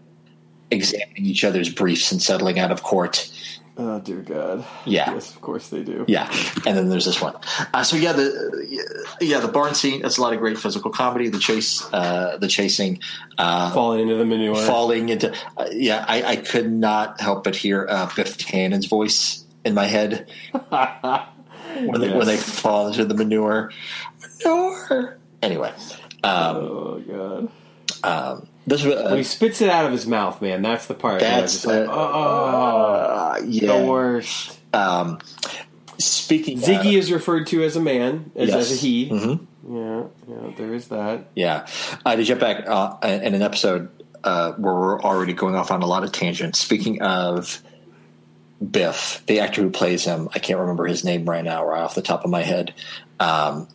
examining 0.70 1.26
each 1.26 1.44
other's 1.44 1.68
briefs 1.68 2.10
and 2.10 2.22
settling 2.22 2.58
out 2.58 2.72
of 2.72 2.82
court. 2.82 3.30
Oh 3.76 3.98
dear 3.98 4.20
God. 4.20 4.64
Yeah. 4.84 5.12
Yes, 5.14 5.34
of 5.34 5.40
course 5.40 5.68
they 5.68 5.82
do. 5.82 6.04
Yeah, 6.06 6.30
and 6.64 6.76
then 6.76 6.88
there's 6.90 7.06
this 7.06 7.20
one. 7.20 7.34
Uh, 7.72 7.82
so 7.82 7.96
yeah, 7.96 8.12
the 8.12 8.86
yeah 9.20 9.40
the 9.40 9.48
barn 9.48 9.74
scene. 9.74 10.02
That's 10.02 10.16
a 10.18 10.22
lot 10.22 10.32
of 10.32 10.38
great 10.38 10.58
physical 10.58 10.92
comedy. 10.92 11.28
The 11.28 11.40
chase, 11.40 11.82
uh, 11.92 12.36
the 12.40 12.46
chasing, 12.46 13.00
uh, 13.36 13.72
Falling 13.72 14.00
into 14.00 14.14
the 14.14 14.24
manure. 14.24 14.54
falling 14.64 15.08
into. 15.08 15.34
Uh, 15.56 15.66
yeah, 15.72 16.04
I, 16.06 16.22
I 16.22 16.36
could 16.36 16.70
not 16.70 17.20
help 17.20 17.42
but 17.42 17.56
hear 17.56 17.86
uh, 17.90 18.08
Biff 18.14 18.38
Tannen's 18.38 18.86
voice 18.86 19.44
in 19.64 19.74
my 19.74 19.86
head 19.86 20.30
when 20.68 22.00
they, 22.00 22.12
when 22.16 22.26
they 22.26 22.36
fall 22.36 22.86
into 22.88 23.04
the 23.04 23.14
manure. 23.14 23.72
Manure. 24.44 25.18
Anyway, 25.42 25.72
um, 26.22 26.56
Oh 26.56 27.00
God. 27.06 27.50
Um, 28.04 28.48
this 28.66 28.84
was 28.84 28.94
When 28.96 29.14
he 29.14 29.20
uh, 29.20 29.24
spits 29.24 29.60
it 29.60 29.68
out 29.68 29.86
of 29.86 29.92
his 29.92 30.06
mouth, 30.06 30.40
man, 30.40 30.62
that's 30.62 30.86
the 30.86 30.94
part. 30.94 31.20
where 31.20 31.30
I 31.30 31.40
was 31.42 31.62
that's 31.62 31.66
like, 31.66 31.88
uh, 31.88 31.92
oh, 31.92 33.34
uh, 33.34 33.40
yeah. 33.44 33.78
the 33.78 33.86
worst. 33.86 34.58
Um, 34.72 35.18
speaking 35.98 36.58
Ziggy 36.58 36.94
uh, 36.94 36.98
is 36.98 37.12
referred 37.12 37.46
to 37.48 37.62
as 37.62 37.76
a 37.76 37.80
man, 37.80 38.30
as, 38.34 38.48
yes. 38.48 38.56
as 38.56 38.72
a 38.72 38.74
he. 38.76 39.10
Mhm. 39.10 39.46
Yeah, 39.68 40.04
yeah, 40.28 40.52
there 40.56 40.74
is 40.74 40.88
that. 40.88 41.28
Yeah, 41.34 41.66
uh, 42.04 42.16
to 42.16 42.22
jump 42.22 42.40
back 42.40 42.64
uh, 42.66 42.96
in 43.02 43.34
an 43.34 43.42
episode 43.42 43.88
uh, 44.24 44.52
where 44.52 44.74
we're 44.74 45.00
already 45.00 45.32
going 45.32 45.54
off 45.54 45.70
on 45.70 45.82
a 45.82 45.86
lot 45.86 46.04
of 46.04 46.12
tangents. 46.12 46.58
Speaking 46.58 47.00
of 47.02 47.62
Biff, 48.70 49.22
the 49.26 49.40
actor 49.40 49.62
who 49.62 49.70
plays 49.70 50.04
him, 50.04 50.28
I 50.34 50.38
can't 50.38 50.58
remember 50.58 50.86
his 50.86 51.04
name 51.04 51.28
right 51.28 51.44
now, 51.44 51.66
right 51.66 51.80
off 51.80 51.94
the 51.94 52.02
top 52.02 52.24
of 52.24 52.30
my 52.30 52.42
head. 52.42 52.74
Um, 53.20 53.68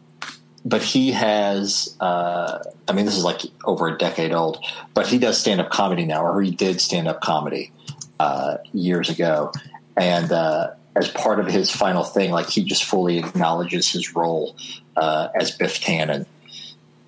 but 0.66 0.82
he 0.82 1.12
has, 1.12 1.96
uh, 2.00 2.60
I 2.88 2.92
mean, 2.94 3.06
this 3.06 3.18
is 3.18 3.24
like 3.24 3.42
over 3.64 3.88
a 3.88 3.98
decade 3.98 4.34
old, 4.34 4.64
but 4.94 5.08
he 5.08 5.18
does 5.18 5.38
stand 5.38 5.62
up 5.62 5.70
comedy 5.70 6.06
now, 6.06 6.26
or 6.26 6.42
he 6.42 6.52
did 6.52 6.82
stand 6.82 7.08
up 7.08 7.22
comedy 7.22 7.72
uh, 8.20 8.58
years 8.74 9.10
ago. 9.10 9.52
And 9.96 10.32
uh, 10.32 10.72
as 10.96 11.10
part 11.10 11.40
of 11.40 11.48
his 11.48 11.72
final 11.72 12.04
thing, 12.04 12.32
like 12.32 12.50
he 12.50 12.64
just 12.64 12.84
fully 12.84 13.18
acknowledges 13.18 13.92
his 13.92 14.16
role 14.16 14.56
uh, 14.96 15.30
as 15.36 15.52
Biff 15.52 15.82
Tannen 15.82 16.26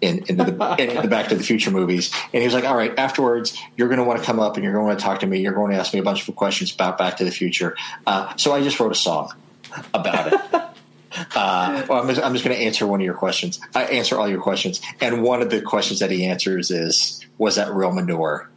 in, 0.02 0.20
in, 0.26 0.38
the, 0.38 0.76
in 0.80 1.02
the 1.02 1.08
Back 1.08 1.30
to 1.30 1.36
the 1.36 1.44
Future 1.44 1.72
movies. 1.72 2.12
And 2.34 2.42
he 2.42 2.44
was 2.44 2.54
like, 2.54 2.66
all 2.66 2.76
right, 2.76 2.98
afterwards, 2.98 3.58
you're 3.78 3.88
going 3.88 4.00
to 4.00 4.04
want 4.04 4.20
to 4.20 4.26
come 4.26 4.40
up 4.40 4.56
and 4.56 4.64
you're 4.64 4.74
going 4.74 4.96
to 4.96 4.96
to 4.96 5.04
talk 5.04 5.20
to 5.20 5.28
me. 5.28 5.40
You're 5.42 5.54
going 5.54 5.72
to 5.72 5.78
ask 5.78 5.94
me 5.94 6.00
a 6.00 6.04
bunch 6.04 6.28
of 6.28 6.36
questions 6.36 6.74
about 6.74 6.98
Back 6.98 7.18
to 7.18 7.26
the 7.26 7.32
Future. 7.32 7.78
Uh, 8.08 8.34
so 8.36 8.54
I 8.54 8.64
just 8.64 8.80
wrote 8.80 8.92
a 8.92 8.96
song 8.96 9.34
about 9.94 10.34
it. 10.34 10.62
Uh, 11.36 11.84
well, 11.90 12.02
I'm 12.02 12.08
just, 12.08 12.22
I'm 12.22 12.34
just 12.34 12.46
going 12.46 12.56
to 12.56 12.64
answer 12.64 12.88
one 12.88 13.02
of 13.02 13.06
your 13.06 13.16
questions. 13.16 13.60
I 13.76 13.84
answer 13.84 14.18
all 14.18 14.30
your 14.30 14.42
questions. 14.42 14.82
And 15.00 15.24
one 15.24 15.42
of 15.42 15.50
the 15.50 15.62
questions 15.62 16.00
that 16.00 16.12
he 16.12 16.26
answers 16.26 16.72
is, 16.72 17.26
was 17.38 17.56
that 17.56 17.74
real 17.74 17.92
manure? 17.92 18.50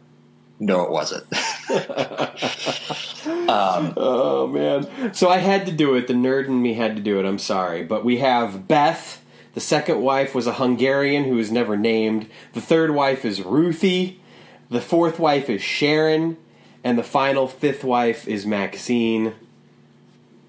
No, 0.59 0.83
it 0.83 0.91
wasn't. 0.91 1.25
um, 3.49 3.93
Oh 3.97 4.47
man! 4.47 5.13
So 5.13 5.29
I 5.29 5.37
had 5.37 5.65
to 5.65 5.71
do 5.71 5.95
it. 5.95 6.07
The 6.07 6.13
nerd 6.13 6.47
in 6.47 6.61
me 6.61 6.73
had 6.75 6.95
to 6.95 7.01
do 7.01 7.19
it. 7.19 7.25
I'm 7.25 7.39
sorry, 7.39 7.83
but 7.83 8.05
we 8.05 8.19
have 8.19 8.67
Beth. 8.67 9.21
The 9.53 9.59
second 9.61 10.01
wife 10.01 10.35
was 10.35 10.47
a 10.47 10.53
Hungarian 10.53 11.23
who 11.25 11.35
was 11.35 11.51
never 11.51 11.77
named. 11.77 12.29
The 12.53 12.61
third 12.61 12.91
wife 12.91 13.25
is 13.25 13.41
Ruthie. 13.41 14.21
The 14.69 14.81
fourth 14.81 15.19
wife 15.19 15.49
is 15.49 15.61
Sharon, 15.61 16.37
and 16.83 16.97
the 16.97 17.03
final 17.03 17.47
fifth 17.47 17.83
wife 17.83 18.27
is 18.27 18.45
Maxine, 18.45 19.33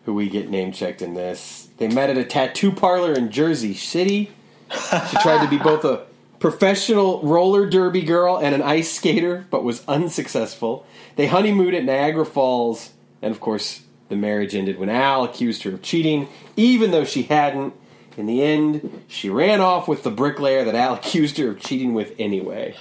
who 0.06 0.14
we 0.14 0.28
get 0.28 0.48
name 0.48 0.72
checked 0.72 1.02
in 1.02 1.14
this. 1.14 1.68
They 1.78 1.88
met 1.88 2.08
at 2.08 2.16
a 2.16 2.24
tattoo 2.24 2.70
parlor 2.72 3.12
in 3.12 3.30
Jersey 3.30 3.74
City. 3.74 4.30
She 4.70 5.16
tried 5.18 5.44
to 5.44 5.50
be 5.50 5.58
both 5.58 5.84
a 5.84 6.06
professional 6.38 7.20
roller 7.22 7.68
derby 7.68 8.02
girl 8.02 8.38
and 8.38 8.54
an 8.54 8.62
ice 8.62 8.92
skater, 8.92 9.46
but 9.50 9.64
was 9.64 9.84
unsuccessful. 9.88 10.86
They 11.16 11.26
honeymooned 11.26 11.74
at 11.74 11.84
Niagara 11.84 12.24
Falls, 12.24 12.92
and 13.20 13.32
of 13.32 13.40
course, 13.40 13.82
the 14.08 14.14
marriage 14.14 14.54
ended 14.54 14.78
when 14.78 14.88
Al 14.88 15.24
accused 15.24 15.64
her 15.64 15.72
of 15.72 15.82
cheating, 15.82 16.28
even 16.56 16.92
though 16.92 17.04
she 17.04 17.24
hadn't. 17.24 17.74
In 18.16 18.26
the 18.26 18.42
end, 18.42 19.02
she 19.08 19.28
ran 19.28 19.60
off 19.60 19.88
with 19.88 20.04
the 20.04 20.10
bricklayer 20.12 20.64
that 20.64 20.76
Al 20.76 20.94
accused 20.94 21.36
her 21.38 21.50
of 21.50 21.60
cheating 21.60 21.94
with 21.94 22.14
anyway. 22.16 22.76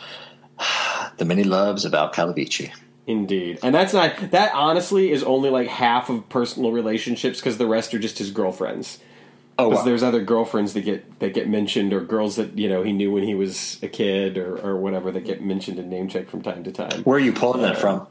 the 1.17 1.25
many 1.25 1.43
loves 1.43 1.85
of 1.85 1.95
Al 1.95 2.11
Calavicci. 2.11 2.71
Indeed, 3.07 3.59
and 3.61 3.73
that's 3.75 3.93
not 3.93 4.31
that. 4.31 4.51
Honestly, 4.55 5.11
is 5.11 5.23
only 5.23 5.49
like 5.51 5.67
half 5.67 6.09
of 6.09 6.27
personal 6.29 6.71
relationships 6.71 7.39
because 7.39 7.57
the 7.59 7.67
rest 7.67 7.93
are 7.93 7.99
just 7.99 8.17
his 8.17 8.31
girlfriends. 8.31 8.99
Oh, 9.57 9.69
Because 9.69 9.83
wow. 9.83 9.85
there's 9.85 10.03
other 10.03 10.21
girlfriends 10.23 10.73
that 10.73 10.81
get 10.81 11.19
that 11.19 11.33
get 11.33 11.47
mentioned, 11.47 11.93
or 11.93 12.01
girls 12.01 12.35
that 12.37 12.57
you 12.57 12.67
know 12.67 12.81
he 12.81 12.91
knew 12.91 13.11
when 13.11 13.23
he 13.23 13.35
was 13.35 13.77
a 13.83 13.87
kid, 13.87 14.37
or, 14.39 14.57
or 14.57 14.75
whatever 14.77 15.11
that 15.11 15.23
get 15.23 15.41
mentioned 15.43 15.77
and 15.79 15.89
name 15.89 16.07
checked 16.07 16.29
from 16.31 16.41
time 16.41 16.63
to 16.63 16.71
time. 16.71 17.03
where 17.03 17.17
are 17.17 17.21
you 17.21 17.31
pulling 17.31 17.61
that 17.61 17.77
from? 17.77 18.07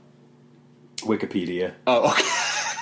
Wikipedia. 0.98 1.72
Oh, 1.86 2.10
okay. 2.12 2.22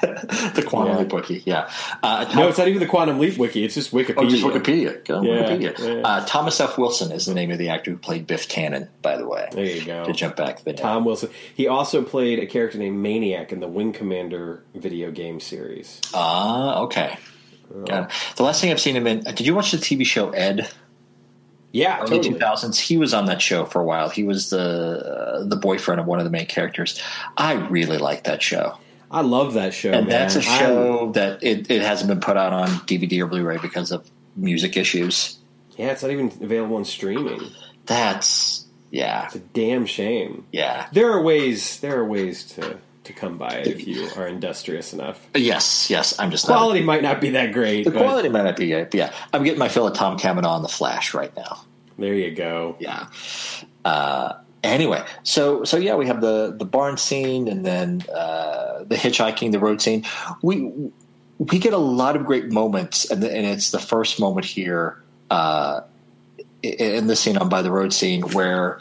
the 0.54 0.64
Quantum 0.66 0.94
Yeah. 0.94 0.98
Leap 1.00 1.12
Wiki, 1.12 1.42
yeah. 1.46 1.70
Uh, 2.02 2.24
Tom- 2.24 2.36
No, 2.36 2.48
it's 2.48 2.58
not 2.58 2.66
even 2.68 2.80
the 2.80 2.86
Quantum 2.86 3.18
Leap 3.20 3.38
wiki. 3.38 3.64
It's 3.64 3.74
just 3.76 3.92
Wikipedia. 3.92 4.14
Oh, 4.18 4.28
just 4.28 4.42
Wikipedia. 4.44 5.04
Go 5.04 5.22
Yeah, 5.22 5.42
Wikipedia. 5.44 5.78
yeah. 5.78 6.02
Uh, 6.02 6.24
Thomas 6.26 6.60
F. 6.60 6.76
Wilson 6.76 7.12
is 7.12 7.24
the 7.26 7.34
name 7.34 7.50
of 7.50 7.58
the 7.58 7.68
actor 7.68 7.90
who 7.92 7.96
played 7.96 8.26
Biff 8.26 8.48
Tannen, 8.48 8.88
by 9.00 9.16
the 9.16 9.26
way. 9.26 9.48
There 9.52 9.64
you 9.64 9.84
go. 9.84 10.04
To 10.04 10.12
jump 10.12 10.36
back 10.36 10.64
the 10.64 10.72
Tom 10.72 11.04
Wilson. 11.04 11.30
He 11.54 11.68
also 11.68 12.02
played 12.02 12.38
a 12.40 12.46
character 12.46 12.78
named 12.78 12.98
Maniac 12.98 13.52
in 13.52 13.60
the 13.60 13.68
Wing 13.68 13.92
Commander 13.92 14.64
video 14.74 15.10
game 15.10 15.38
series. 15.40 16.00
Ah, 16.12 16.80
okay. 16.80 17.16
Got 17.86 18.10
it. 18.10 18.16
The 18.36 18.42
last 18.42 18.60
thing 18.60 18.70
I've 18.70 18.80
seen 18.80 18.96
him 18.96 19.06
in. 19.06 19.20
Did 19.20 19.42
you 19.42 19.54
watch 19.54 19.70
the 19.70 19.78
TV 19.78 20.04
show 20.04 20.30
Ed? 20.30 20.68
Yeah, 21.74 22.00
Early 22.00 22.10
totally. 22.18 22.34
two 22.34 22.38
thousands. 22.38 22.78
He 22.78 22.98
was 22.98 23.14
on 23.14 23.24
that 23.26 23.40
show 23.40 23.64
for 23.64 23.80
a 23.80 23.84
while. 23.84 24.10
He 24.10 24.24
was 24.24 24.50
the 24.50 24.60
uh, 24.60 25.44
the 25.44 25.56
boyfriend 25.56 26.00
of 26.02 26.06
one 26.06 26.18
of 26.18 26.24
the 26.26 26.30
main 26.30 26.44
characters. 26.44 27.00
I 27.38 27.54
really 27.54 27.96
like 27.96 28.24
that 28.24 28.42
show, 28.42 28.76
I 29.12 29.20
love 29.20 29.54
that 29.54 29.74
show. 29.74 29.90
and 29.92 30.06
man. 30.06 30.08
that's 30.08 30.36
a 30.36 30.42
show 30.42 31.12
that 31.12 31.42
it, 31.42 31.70
it 31.70 31.82
hasn't 31.82 32.08
been 32.08 32.20
put 32.20 32.36
out 32.36 32.52
on 32.52 32.68
DVD 32.86 33.20
or 33.22 33.26
Blu-ray 33.26 33.58
because 33.58 33.92
of 33.92 34.08
music 34.36 34.76
issues. 34.76 35.38
yeah, 35.76 35.88
it's 35.88 36.02
not 36.02 36.10
even 36.10 36.26
available 36.40 36.76
on 36.76 36.84
streaming. 36.84 37.42
That's 37.86 38.66
yeah, 38.90 39.26
It's 39.26 39.34
a 39.36 39.40
damn 39.40 39.86
shame. 39.86 40.46
yeah. 40.52 40.86
There 40.92 41.10
are 41.12 41.22
ways. 41.22 41.80
There 41.80 41.98
are 41.98 42.04
ways 42.04 42.44
to 42.54 42.78
to 43.04 43.12
come 43.12 43.36
by 43.36 43.48
it 43.48 43.66
if 43.66 43.86
you 43.86 44.08
are 44.16 44.28
industrious 44.28 44.92
enough. 44.92 45.26
Yes, 45.34 45.90
yes. 45.90 46.16
I'm 46.20 46.30
just 46.30 46.48
not- 46.48 46.56
Quality 46.56 46.82
might 46.82 47.02
not 47.02 47.20
be 47.20 47.30
that 47.30 47.52
great. 47.52 47.84
The 47.84 47.90
but 47.90 47.98
quality 48.02 48.28
might 48.28 48.44
not 48.44 48.56
be 48.56 48.72
but 48.72 48.94
yeah, 48.94 49.12
I'm 49.32 49.42
getting 49.42 49.58
my 49.58 49.68
fill 49.68 49.88
of 49.88 49.94
Tom 49.94 50.16
Cavanagh 50.18 50.48
on 50.48 50.62
the 50.62 50.68
Flash 50.68 51.12
right 51.14 51.34
now. 51.36 51.64
There 51.98 52.14
you 52.14 52.30
go. 52.30 52.76
Yeah. 52.78 53.08
Uh, 53.84 54.34
anyway, 54.62 55.04
so 55.22 55.64
so 55.64 55.76
yeah, 55.76 55.94
we 55.96 56.06
have 56.06 56.20
the 56.20 56.54
the 56.56 56.64
barn 56.64 56.96
scene, 56.96 57.48
and 57.48 57.64
then 57.64 58.02
uh, 58.14 58.84
the 58.84 58.96
hitchhiking, 58.96 59.52
the 59.52 59.58
road 59.60 59.80
scene. 59.82 60.04
We 60.42 60.72
we 61.38 61.58
get 61.58 61.72
a 61.72 61.78
lot 61.78 62.14
of 62.16 62.24
great 62.24 62.52
moments, 62.52 63.10
and, 63.10 63.22
the, 63.22 63.34
and 63.34 63.46
it's 63.46 63.70
the 63.70 63.78
first 63.80 64.20
moment 64.20 64.46
here 64.46 65.02
uh, 65.30 65.80
in 66.62 67.06
this 67.08 67.20
scene 67.20 67.36
on 67.36 67.48
by 67.48 67.62
the 67.62 67.70
road 67.70 67.92
scene 67.92 68.22
where 68.22 68.80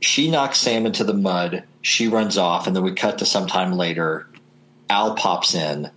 she 0.00 0.30
knocks 0.30 0.58
Sam 0.58 0.86
into 0.86 1.04
the 1.04 1.14
mud. 1.14 1.64
She 1.82 2.08
runs 2.08 2.36
off, 2.36 2.66
and 2.66 2.74
then 2.74 2.82
we 2.82 2.92
cut 2.92 3.18
to 3.18 3.26
sometime 3.26 3.72
later. 3.72 4.26
Al 4.90 5.14
pops 5.14 5.54
in, 5.54 5.90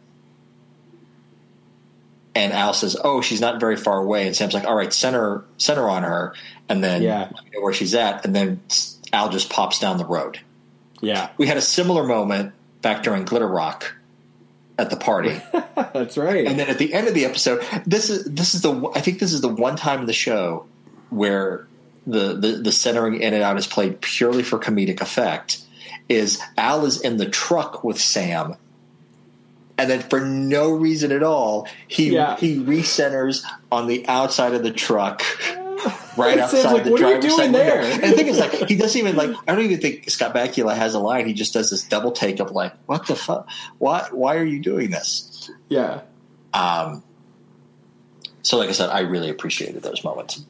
and 2.35 2.53
Al 2.53 2.73
says, 2.73 2.95
"Oh, 3.03 3.21
she's 3.21 3.41
not 3.41 3.59
very 3.59 3.75
far 3.75 3.97
away." 3.97 4.27
And 4.27 4.35
Sam's 4.35 4.53
like, 4.53 4.65
"All 4.65 4.75
right, 4.75 4.93
center 4.93 5.43
center 5.57 5.89
on 5.89 6.03
her," 6.03 6.33
and 6.69 6.83
then 6.83 7.01
Yeah. 7.01 7.27
let 7.33 7.43
me 7.45 7.51
know 7.53 7.61
where 7.61 7.73
she's 7.73 7.93
at. 7.93 8.23
And 8.25 8.35
then 8.35 8.61
Al 9.13 9.29
just 9.29 9.49
pops 9.49 9.79
down 9.79 9.97
the 9.97 10.05
road. 10.05 10.39
Yeah, 11.01 11.29
We 11.37 11.45
had 11.47 11.57
a 11.57 11.61
similar 11.61 12.03
moment 12.03 12.53
back 12.81 13.03
during 13.03 13.23
Glitter 13.25 13.47
Rock 13.47 13.93
at 14.79 14.89
the 14.89 14.97
party. 14.97 15.39
that's 15.75 16.17
right. 16.17 16.45
And 16.47 16.59
then 16.59 16.69
at 16.69 16.77
the 16.79 16.93
end 16.93 17.07
of 17.07 17.13
the 17.13 17.25
episode, 17.25 17.63
this 17.85 18.09
is 18.09 18.25
this 18.25 18.55
is 18.55 18.61
the 18.63 18.91
I 18.95 19.01
think 19.01 19.19
this 19.19 19.31
is 19.33 19.41
the 19.41 19.47
one 19.47 19.75
time 19.75 19.99
in 20.01 20.05
the 20.07 20.13
show 20.13 20.65
where 21.09 21.67
the 22.07 22.33
the, 22.35 22.47
the 22.63 22.71
centering 22.71 23.21
in 23.21 23.33
and 23.35 23.43
out 23.43 23.57
is 23.57 23.67
played 23.67 24.01
purely 24.01 24.41
for 24.43 24.57
comedic 24.57 24.99
effect. 25.01 25.59
Is 26.09 26.41
Al 26.57 26.85
is 26.85 27.01
in 27.01 27.17
the 27.17 27.27
truck 27.29 27.83
with 27.83 27.99
Sam, 27.99 28.55
and 29.77 29.89
then 29.89 29.99
for 30.01 30.21
no 30.21 30.71
reason 30.71 31.11
at 31.11 31.21
all, 31.21 31.67
he 31.87 32.11
Yeah. 32.13 32.37
he 32.37 32.57
recenters 32.57 33.43
on 33.71 33.87
the 33.87 34.07
outside 34.07 34.53
of 34.53 34.63
the 34.63 34.71
truck. 34.71 35.21
Right 36.17 36.39
outside 36.39 36.71
like, 36.71 36.83
the 36.83 36.91
"What 36.91 37.01
are 37.01 37.15
you 37.15 37.21
doing 37.21 37.33
side 37.35 37.43
window. 37.53 37.59
there?" 37.59 37.81
And 37.81 38.03
the 38.03 38.11
thing 38.11 38.27
is, 38.27 38.39
like, 38.39 38.51
he 38.67 38.75
doesn't 38.75 38.99
even 38.99 39.15
like. 39.15 39.29
I 39.47 39.53
don't 39.53 39.63
even 39.63 39.79
think 39.79 40.09
Scott 40.09 40.33
Bakula 40.33 40.75
has 40.75 40.93
a 40.93 40.99
line. 40.99 41.27
He 41.27 41.33
just 41.33 41.53
does 41.53 41.69
this 41.69 41.83
double 41.83 42.11
take 42.11 42.39
of 42.39 42.51
like, 42.51 42.73
"What 42.87 43.07
the 43.07 43.15
fuck? 43.15 43.47
Why? 43.77 44.07
Why 44.11 44.35
are 44.37 44.45
you 44.45 44.59
doing 44.59 44.89
this?" 44.91 45.51
yeah, 45.69 46.01
Um, 46.53 47.03
so, 48.41 48.57
like 48.57 48.69
I 48.69 48.71
said, 48.71 48.89
I 48.89 49.01
really 49.01 49.29
appreciated 49.29 49.83
those 49.83 50.03
moments. 50.03 50.43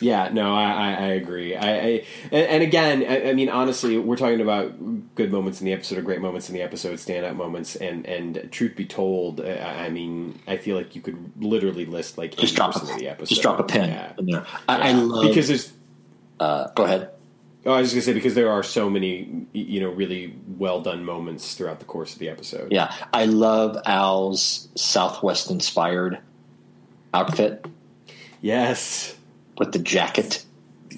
Yeah, 0.00 0.30
no, 0.32 0.54
I, 0.54 0.64
I, 0.64 0.92
I 0.92 1.06
agree. 1.08 1.54
I, 1.54 1.76
I 1.76 2.04
and, 2.32 2.62
again, 2.62 3.04
I, 3.08 3.30
I 3.30 3.32
mean, 3.32 3.48
honestly, 3.48 3.98
we're 3.98 4.16
talking 4.16 4.40
about 4.40 5.14
good 5.14 5.30
moments 5.30 5.60
in 5.60 5.66
the 5.66 5.72
episode 5.72 5.98
or 5.98 6.02
great 6.02 6.20
moments 6.20 6.48
in 6.48 6.54
the 6.54 6.62
episode, 6.62 6.94
standout 6.94 7.36
moments, 7.36 7.76
and 7.76 8.06
and 8.06 8.48
truth 8.50 8.76
be 8.76 8.86
told, 8.86 9.40
I, 9.40 9.86
I 9.86 9.88
mean, 9.90 10.38
I 10.46 10.56
feel 10.56 10.76
like 10.76 10.94
you 10.94 11.02
could 11.02 11.32
literally 11.42 11.86
list 11.86 12.18
like 12.18 12.36
Just 12.36 12.56
drop 12.56 12.74
a 12.76 12.80
of 12.80 12.98
the 12.98 13.08
episode. 13.08 13.28
just 13.28 13.42
drop 13.42 13.58
a 13.58 13.64
pin 13.64 13.90
Yeah. 14.22 14.44
I, 14.68 14.90
I 14.90 14.92
love 14.92 15.28
because 15.28 15.48
there's. 15.48 15.72
Uh, 16.38 16.68
go 16.74 16.84
ahead. 16.84 17.10
Oh, 17.64 17.72
I 17.72 17.80
was 17.80 17.92
just 17.92 17.96
gonna 17.96 18.04
say 18.04 18.12
because 18.12 18.34
there 18.34 18.50
are 18.50 18.62
so 18.62 18.88
many, 18.88 19.46
you 19.52 19.80
know, 19.80 19.90
really 19.90 20.36
well 20.56 20.80
done 20.80 21.04
moments 21.04 21.54
throughout 21.54 21.80
the 21.80 21.84
course 21.84 22.12
of 22.12 22.20
the 22.20 22.28
episode. 22.28 22.70
Yeah, 22.70 22.94
I 23.12 23.24
love 23.24 23.76
Al's 23.84 24.68
Southwest 24.76 25.50
inspired 25.50 26.18
outfit 27.12 27.66
Yes. 28.40 29.16
With 29.58 29.72
the 29.72 29.78
jacket. 29.78 30.44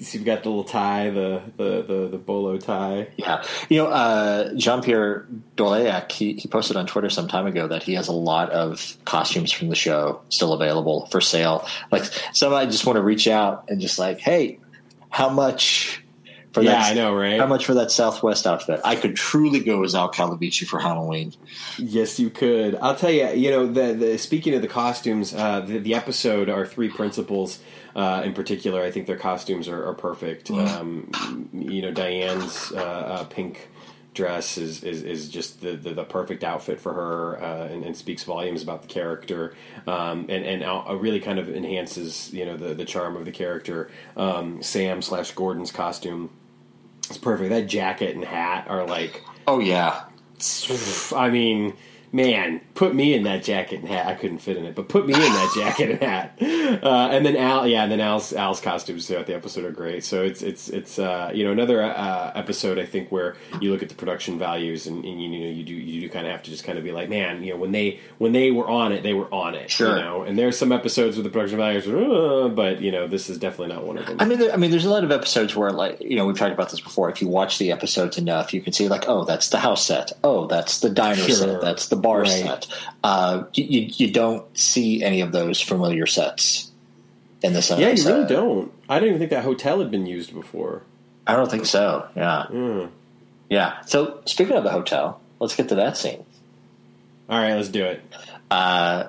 So 0.01 0.17
you've 0.17 0.25
got 0.25 0.43
the 0.43 0.49
little 0.49 0.63
tie, 0.63 1.09
the 1.09 1.41
the 1.57 1.81
the, 1.81 2.07
the 2.11 2.17
bolo 2.17 2.57
tie. 2.57 3.09
Yeah, 3.17 3.43
you 3.67 3.77
know, 3.77 3.87
uh, 3.87 4.53
Jean 4.55 4.81
Pierre 4.81 5.27
Dorléac, 5.57 6.11
he, 6.11 6.33
he 6.33 6.47
posted 6.47 6.77
on 6.77 6.87
Twitter 6.87 7.09
some 7.09 7.27
time 7.27 7.47
ago 7.47 7.67
that 7.67 7.83
he 7.83 7.95
has 7.95 8.07
a 8.07 8.13
lot 8.13 8.49
of 8.51 8.95
costumes 9.03 9.51
from 9.51 9.67
the 9.67 9.75
show 9.75 10.21
still 10.29 10.53
available 10.53 11.07
for 11.07 11.19
sale. 11.19 11.67
Like, 11.91 12.05
so 12.33 12.55
I 12.55 12.65
just 12.65 12.85
want 12.85 12.95
to 12.95 13.03
reach 13.03 13.27
out 13.27 13.65
and 13.67 13.81
just 13.81 13.99
like, 13.99 14.19
hey, 14.19 14.59
how 15.09 15.27
much 15.27 16.01
for 16.53 16.61
Yeah, 16.61 16.71
that? 16.71 16.91
I 16.91 16.93
know, 16.93 17.13
right? 17.13 17.39
How 17.39 17.47
much 17.47 17.65
for 17.65 17.73
that 17.73 17.91
Southwest 17.91 18.47
outfit? 18.47 18.79
I 18.85 18.95
could 18.95 19.15
truly 19.17 19.59
go 19.59 19.83
as 19.83 19.95
Al 19.95 20.11
Calavicci 20.11 20.65
for 20.65 20.79
Halloween. 20.79 21.33
Yes, 21.77 22.19
you 22.19 22.29
could. 22.29 22.75
I'll 22.75 22.95
tell 22.95 23.11
you. 23.11 23.27
You 23.29 23.51
know, 23.51 23.67
the, 23.67 23.93
the 23.93 24.17
speaking 24.17 24.53
of 24.53 24.61
the 24.61 24.67
costumes, 24.69 25.33
uh, 25.33 25.59
the, 25.61 25.79
the 25.79 25.93
episode, 25.95 26.47
our 26.49 26.65
three 26.65 26.89
principals 26.89 27.59
uh, 27.99 28.21
in 28.23 28.33
particular, 28.33 28.81
I 28.81 28.91
think 28.91 29.07
their 29.07 29.17
costumes 29.17 29.67
are, 29.67 29.85
are 29.85 29.93
perfect. 29.93 30.49
Um, 30.49 31.49
you 31.51 31.81
know, 31.81 31.91
Diane's 31.91 32.71
uh, 32.71 32.77
uh, 32.77 33.23
pink 33.25 33.67
dress 34.13 34.57
is, 34.57 34.83
is, 34.85 35.03
is 35.03 35.27
just 35.27 35.59
the, 35.59 35.73
the, 35.75 35.93
the 35.93 36.03
perfect 36.05 36.45
outfit 36.45 36.79
for 36.79 36.93
her 36.93 37.43
uh, 37.43 37.67
and, 37.67 37.83
and 37.83 37.97
speaks 37.97 38.23
volumes 38.23 38.63
about 38.63 38.83
the 38.83 38.87
character 38.87 39.53
um, 39.85 40.25
and, 40.29 40.45
and 40.45 40.63
uh, 40.63 40.95
really 40.95 41.19
kind 41.19 41.39
of 41.39 41.49
enhances, 41.49 42.33
you 42.33 42.45
know, 42.45 42.55
the, 42.55 42.73
the 42.73 42.85
charm 42.85 43.17
of 43.17 43.25
the 43.25 43.31
character. 43.31 43.91
Um, 44.15 44.63
Sam 44.63 45.01
slash 45.01 45.31
Gordon's 45.31 45.73
costume 45.73 46.29
is 47.09 47.17
perfect. 47.17 47.49
That 47.49 47.67
jacket 47.67 48.15
and 48.15 48.23
hat 48.23 48.65
are 48.69 48.87
like 48.87 49.23
Oh 49.45 49.59
yeah, 49.59 50.03
I 51.15 51.29
mean, 51.29 51.75
man, 52.11 52.61
put 52.75 52.93
me 52.95 53.13
in 53.13 53.23
that 53.23 53.43
jacket 53.43 53.79
and 53.79 53.87
hat. 53.87 54.07
I 54.07 54.15
couldn't 54.15 54.39
fit 54.39 54.57
in 54.57 54.65
it, 54.65 54.75
but 54.75 54.89
put 54.89 55.05
me 55.05 55.13
in 55.13 55.19
that 55.19 55.51
jacket 55.55 55.91
and 55.91 56.01
hat. 56.01 56.37
Uh, 56.83 57.09
and 57.11 57.25
then 57.25 57.35
Al, 57.35 57.67
yeah, 57.67 57.83
and 57.83 57.91
then 57.91 57.99
Al's 57.99 58.31
Al's 58.33 58.61
costumes 58.61 59.07
throughout 59.07 59.25
the 59.27 59.35
episode 59.35 59.65
are 59.65 59.71
great. 59.71 60.03
So 60.03 60.23
it's 60.23 60.41
it's 60.41 60.69
it's 60.69 60.99
uh, 60.99 61.31
you 61.33 61.43
know 61.43 61.51
another 61.51 61.83
uh, 61.83 62.31
episode 62.35 62.77
I 62.79 62.85
think 62.85 63.11
where 63.11 63.35
you 63.59 63.71
look 63.71 63.81
at 63.83 63.89
the 63.89 63.95
production 63.95 64.37
values 64.37 64.87
and, 64.87 65.03
and 65.03 65.21
you 65.21 65.29
know 65.29 65.49
you 65.49 65.63
do 65.63 65.73
you 65.73 66.01
do 66.01 66.09
kind 66.09 66.25
of 66.25 66.31
have 66.31 66.43
to 66.43 66.51
just 66.51 66.63
kind 66.63 66.77
of 66.77 66.83
be 66.83 66.91
like, 66.91 67.09
man, 67.09 67.43
you 67.43 67.53
know 67.53 67.59
when 67.59 67.71
they 67.71 67.99
when 68.17 68.31
they 68.31 68.51
were 68.51 68.67
on 68.69 68.91
it, 68.91 69.03
they 69.03 69.13
were 69.13 69.31
on 69.33 69.55
it. 69.55 69.69
Sure. 69.71 69.97
You 69.97 70.03
know, 70.03 70.21
and 70.23 70.37
there's 70.37 70.57
some 70.57 70.71
episodes 70.71 71.17
where 71.17 71.23
the 71.23 71.29
production 71.29 71.57
values, 71.57 71.87
are, 71.87 72.49
but 72.49 72.81
you 72.81 72.91
know 72.91 73.07
this 73.07 73.29
is 73.29 73.37
definitely 73.37 73.73
not 73.75 73.83
one 73.85 73.97
of 73.97 74.05
them. 74.05 74.17
I 74.19 74.25
mean, 74.25 74.39
there, 74.39 74.53
I 74.53 74.57
mean, 74.57 74.71
there's 74.71 74.85
a 74.85 74.89
lot 74.89 75.03
of 75.03 75.11
episodes 75.11 75.55
where, 75.55 75.71
like, 75.71 75.99
you 76.01 76.15
know, 76.15 76.25
we've 76.25 76.37
talked 76.37 76.53
about 76.53 76.69
this 76.69 76.79
before. 76.81 77.09
If 77.09 77.21
you 77.21 77.27
watch 77.27 77.57
the 77.57 77.71
episodes 77.71 78.17
enough, 78.17 78.53
you 78.53 78.61
can 78.61 78.73
see, 78.73 78.87
like, 78.87 79.05
oh, 79.07 79.23
that's 79.25 79.49
the 79.49 79.59
house 79.59 79.85
set. 79.85 80.11
Oh, 80.23 80.45
that's 80.47 80.79
the 80.79 80.89
diner 80.89 81.15
Sure. 81.15 81.35
set. 81.35 81.61
That's 81.61 81.87
the 81.87 81.95
bar 82.01 82.21
Right. 82.21 82.29
set. 82.29 82.67
Uh, 83.03 83.43
you, 83.53 83.87
you, 83.95 84.11
don't 84.11 84.45
see 84.57 85.03
any 85.03 85.21
of 85.21 85.31
those 85.31 85.59
familiar 85.61 86.05
sets 86.05 86.71
in 87.41 87.53
this. 87.53 87.69
yeah, 87.69 87.77
you 87.77 87.85
episode. 87.87 88.13
really 88.13 88.27
don't. 88.27 88.71
I 88.89 88.99
don't 88.99 89.07
even 89.09 89.19
think 89.19 89.31
that 89.31 89.43
hotel 89.43 89.79
had 89.79 89.91
been 89.91 90.05
used 90.05 90.33
before. 90.33 90.83
I 91.27 91.35
don't 91.35 91.49
think 91.49 91.65
so. 91.65 92.07
Yeah, 92.15 92.45
Mm. 92.49 92.89
yeah. 93.49 93.81
So 93.85 94.21
speaking 94.25 94.55
of 94.55 94.63
the 94.63 94.71
hotel, 94.71 95.21
let's 95.39 95.55
get 95.55 95.69
to 95.69 95.75
that 95.75 95.95
scene. 95.97 96.25
All 97.29 97.39
right, 97.39 97.53
let's 97.53 97.69
do 97.69 97.85
it. 97.85 98.01
Uh, 98.49 99.07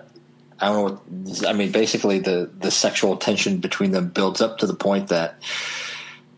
I 0.61 0.66
don't 0.66 0.76
know. 0.76 1.01
What, 1.32 1.47
I 1.49 1.55
mean, 1.55 1.72
basically, 1.72 2.18
the 2.18 2.51
the 2.59 2.70
sexual 2.70 3.16
tension 3.16 3.57
between 3.59 3.93
them 3.93 4.09
builds 4.09 4.43
up 4.43 4.59
to 4.59 4.66
the 4.66 4.74
point 4.74 5.09
that 5.09 5.36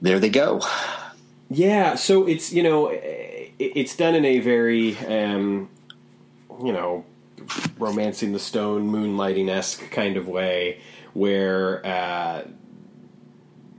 there 0.00 0.20
they 0.20 0.28
go. 0.30 0.60
Yeah, 1.50 1.96
so 1.96 2.26
it's 2.28 2.52
you 2.52 2.62
know 2.62 2.88
it's 3.58 3.96
done 3.96 4.14
in 4.14 4.24
a 4.24 4.38
very 4.38 4.96
um, 4.98 5.68
you 6.62 6.72
know 6.72 7.04
romancing 7.78 8.32
the 8.32 8.38
stone, 8.38 8.90
moonlighting 8.90 9.48
esque 9.48 9.90
kind 9.90 10.16
of 10.16 10.28
way, 10.28 10.80
where 11.12 11.84
uh, 11.84 12.44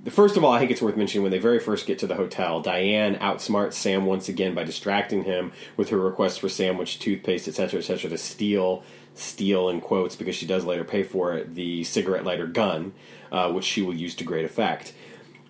first 0.09 0.38
of 0.38 0.43
all, 0.43 0.51
I 0.51 0.59
think 0.59 0.71
it's 0.71 0.81
worth 0.81 0.97
mentioning 0.97 1.23
when 1.23 1.31
they 1.31 1.39
very 1.39 1.59
first 1.59 1.86
get 1.86 1.99
to 1.99 2.07
the 2.07 2.15
hotel, 2.15 2.61
Diane 2.61 3.15
outsmarts 3.15 3.73
Sam 3.73 4.05
once 4.05 4.27
again 4.29 4.53
by 4.53 4.63
distracting 4.63 5.23
him 5.23 5.51
with 5.77 5.89
her 5.89 5.97
request 5.97 6.41
for 6.41 6.49
sandwich, 6.49 6.99
toothpaste, 6.99 7.47
etc., 7.47 7.79
etc., 7.79 8.09
to 8.09 8.17
steal 8.17 8.84
steal 9.15 9.69
in 9.69 9.79
quotes 9.79 10.15
because 10.15 10.36
she 10.36 10.47
does 10.47 10.65
later 10.65 10.84
pay 10.84 11.03
for 11.03 11.36
it 11.36 11.53
the 11.53 11.84
cigarette 11.84 12.23
lighter 12.25 12.47
gun, 12.47 12.93
uh, 13.31 13.51
which 13.51 13.63
she 13.63 13.81
will 13.81 13.93
use 13.93 14.15
to 14.15 14.23
great 14.23 14.45
effect 14.45 14.93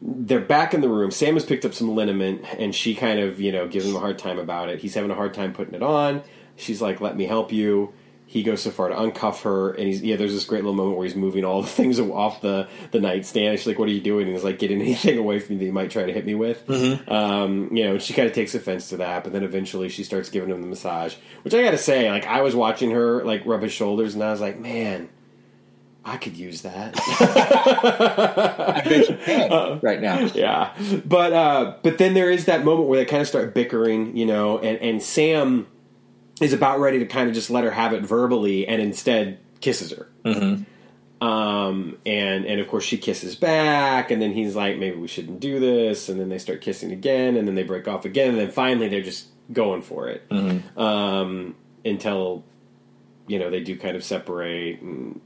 they're 0.06 0.42
back 0.42 0.74
in 0.74 0.82
the 0.82 0.90
room. 0.90 1.12
Sam 1.12 1.36
has 1.36 1.46
picked 1.46 1.64
up 1.64 1.74
some 1.74 1.96
liniment, 1.96 2.44
and 2.60 2.76
she 2.76 2.94
kind 2.94 3.20
of, 3.20 3.40
you 3.40 3.52
know, 3.52 3.68
gives 3.68 3.86
him 3.88 3.96
a 3.96 4.00
hard 4.00 4.20
time 4.20 4.38
about 4.38 4.70
it. 4.70 4.80
He's 4.80 4.94
having 4.96 5.12
a 5.12 5.16
hard 5.16 5.34
time 5.34 5.54
putting 5.54 5.74
it 5.74 5.82
on. 5.84 6.24
She's 6.56 6.82
like, 6.82 7.02
"Let 7.02 7.16
me 7.18 7.26
help 7.26 7.52
you." 7.52 7.94
He 8.26 8.42
goes 8.42 8.64
so 8.64 8.72
far 8.72 8.88
to 8.90 8.96
uncuff 8.96 9.42
her, 9.44 9.72
and 9.74 9.86
he's 9.86 10.02
yeah. 10.02 10.16
There's 10.16 10.34
this 10.34 10.46
great 10.46 10.64
little 10.64 10.74
moment 10.76 10.98
where 10.98 11.06
he's 11.06 11.16
moving 11.16 11.46
all 11.46 11.62
the 11.62 11.68
things 11.80 12.00
off 12.00 12.42
the 12.42 12.68
the 12.92 13.00
nightstand. 13.00 13.60
She's 13.60 13.68
like, 13.68 13.78
"What 13.78 13.88
are 13.90 13.92
you 13.92 14.02
doing?" 14.02 14.26
And 14.26 14.36
he's 14.36 14.44
like, 14.44 14.58
"Getting 14.60 14.82
anything 14.82 15.20
away 15.20 15.40
from 15.40 15.56
me 15.56 15.60
that 15.60 15.66
you 15.66 15.74
might 15.74 15.92
try 15.92 16.04
to 16.06 16.12
hit 16.14 16.26
me 16.26 16.34
with." 16.34 16.68
Um, 17.08 17.70
you 17.76 17.84
know, 17.84 17.92
and 17.92 18.02
she 18.02 18.14
kind 18.14 18.28
of 18.28 18.34
takes 18.34 18.56
offense 18.56 18.90
to 18.90 18.98
that, 18.98 19.24
but 19.24 19.34
then 19.34 19.44
eventually 19.44 19.90
she 19.90 20.04
starts 20.04 20.30
giving 20.30 20.50
him 20.50 20.62
the 20.62 20.68
massage. 20.68 21.16
Which 21.44 21.54
I 21.54 21.62
got 21.62 21.72
to 21.72 21.78
say, 21.78 22.10
like, 22.10 22.26
I 22.26 22.42
was 22.42 22.56
watching 22.56 22.92
her 22.92 23.24
like 23.24 23.46
rub 23.46 23.62
his 23.62 23.72
shoulders, 23.74 24.16
and 24.16 24.24
I 24.24 24.32
was 24.32 24.42
like, 24.42 24.60
"Man, 24.60 25.10
I 26.04 26.18
could 26.18 26.36
use 26.36 26.62
that." 26.64 26.96
I 27.78 28.82
bet 28.84 29.10
you 29.10 29.18
can 29.18 29.80
right 29.82 30.02
now. 30.02 30.20
yeah 30.34 30.74
but 31.06 31.34
uh 31.34 31.76
but 31.84 31.98
then 31.98 32.14
there 32.14 32.32
is 32.32 32.46
that 32.46 32.64
moment 32.66 32.88
where 32.88 33.00
they 33.00 33.06
kind 33.06 33.22
of 33.22 33.28
start 33.28 33.54
bickering 33.54 34.16
you 34.18 34.26
know 34.26 34.60
and 34.60 34.78
and 34.80 35.02
sam 35.04 35.68
is 36.44 36.54
about 36.54 36.80
ready 36.80 37.00
to 37.00 37.06
kind 37.06 37.28
of 37.30 37.34
just 37.36 37.50
let 37.50 37.64
her 37.64 37.72
have 37.72 37.94
it 37.94 38.04
verbally 38.04 38.68
and 38.68 38.82
instead 38.82 39.40
kisses 39.62 39.92
her. 39.92 40.08
Um 41.22 41.98
and 42.06 42.46
and 42.46 42.60
of 42.60 42.68
course 42.68 42.84
she 42.84 42.98
kisses 42.98 43.36
back 43.36 44.12
and 44.12 44.22
then 44.22 44.34
he's 44.34 44.56
like 44.56 44.78
maybe 44.78 44.98
we 44.98 45.08
shouldn't 45.08 45.40
do 45.40 45.60
this. 45.60 46.10
And 46.10 46.20
then 46.20 46.30
they 46.30 46.38
start 46.38 46.62
kissing 46.62 46.92
again 46.92 47.38
and 47.38 47.48
then 47.48 47.56
they 47.56 47.64
break 47.64 47.88
off 47.88 48.04
again 48.06 48.30
and 48.32 48.38
then 48.40 48.52
finally 48.52 48.90
they're 48.90 49.02
just 49.02 49.28
going 49.52 49.82
for 49.82 50.10
it. 50.10 50.24
Um 50.78 51.56
until 51.86 52.44
you 53.28 53.40
know 53.40 53.50
they 53.50 53.62
do 53.62 53.78
kind 53.78 53.96
of 53.96 54.04
separate 54.04 54.82
and 54.82 55.22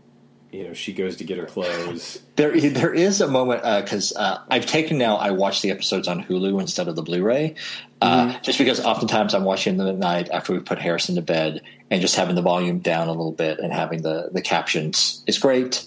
you 0.58 0.64
know 0.64 0.74
she 0.74 0.91
goes 0.91 1.16
to 1.18 1.24
get 1.24 1.38
her 1.38 1.45
clothes 1.45 2.20
There, 2.36 2.60
there 2.60 2.93
is 2.93 3.20
a 3.20 3.28
moment 3.28 3.64
because 3.64 4.16
uh, 4.16 4.39
I've 4.49 4.68
taken 4.68 4.99
now. 4.99 5.18
I 5.18 5.32
watch 5.32 5.64
the 5.64 5.72
episodes 5.72 6.08
on 6.08 6.24
Hulu 6.24 6.62
instead 6.62 6.88
of 6.88 6.95
the 6.95 7.01
Blu-ray, 7.01 7.55
uh, 7.99 8.38
just 8.41 8.60
because 8.60 8.80
oftentimes 8.80 9.34
I'm 9.34 9.43
watching 9.43 9.78
them 9.78 9.88
at 9.88 9.97
night 9.97 10.30
after 10.30 10.53
we 10.53 10.60
put 10.60 10.78
Harrison 10.78 11.16
to 11.16 11.24
bed, 11.24 11.64
and 11.89 11.99
just 11.99 12.16
having 12.16 12.36
the 12.36 12.43
volume 12.43 12.78
down 12.78 13.08
a 13.08 13.12
little 13.12 13.32
bit 13.32 13.58
and 13.58 13.74
having 13.74 14.03
the 14.03 14.30
the 14.32 14.41
captions 14.43 15.24
is 15.26 15.39
great. 15.39 15.84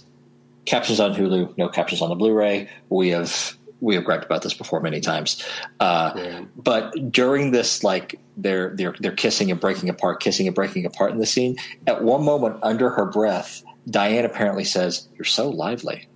Captions 0.64 0.98
on 0.98 1.14
Hulu, 1.14 1.56
no 1.56 1.68
captions 1.68 2.02
on 2.02 2.08
the 2.08 2.16
Blu-ray. 2.16 2.68
We 2.88 3.10
have 3.10 3.56
we 3.78 3.94
have 3.94 4.04
griped 4.04 4.24
about 4.24 4.42
this 4.42 4.54
before 4.54 4.80
many 4.80 5.00
times. 5.00 5.44
Uh, 5.78 6.12
Yeah. 6.16 6.44
But 6.56 7.12
during 7.12 7.52
this, 7.52 7.84
like 7.84 8.18
they're 8.36 8.74
they're 8.74 8.96
they're 8.98 9.12
kissing 9.12 9.52
and 9.52 9.60
breaking 9.60 9.88
apart, 9.88 10.18
kissing 10.20 10.48
and 10.48 10.54
breaking 10.54 10.84
apart 10.84 11.12
in 11.12 11.18
the 11.18 11.26
scene. 11.26 11.58
At 11.86 12.02
one 12.02 12.24
moment, 12.24 12.58
under 12.64 12.90
her 12.90 13.06
breath, 13.06 13.62
Diane 13.88 14.24
apparently 14.24 14.64
says, 14.64 15.08
"You're 15.16 15.24
so 15.24 15.48
lively." 15.48 16.08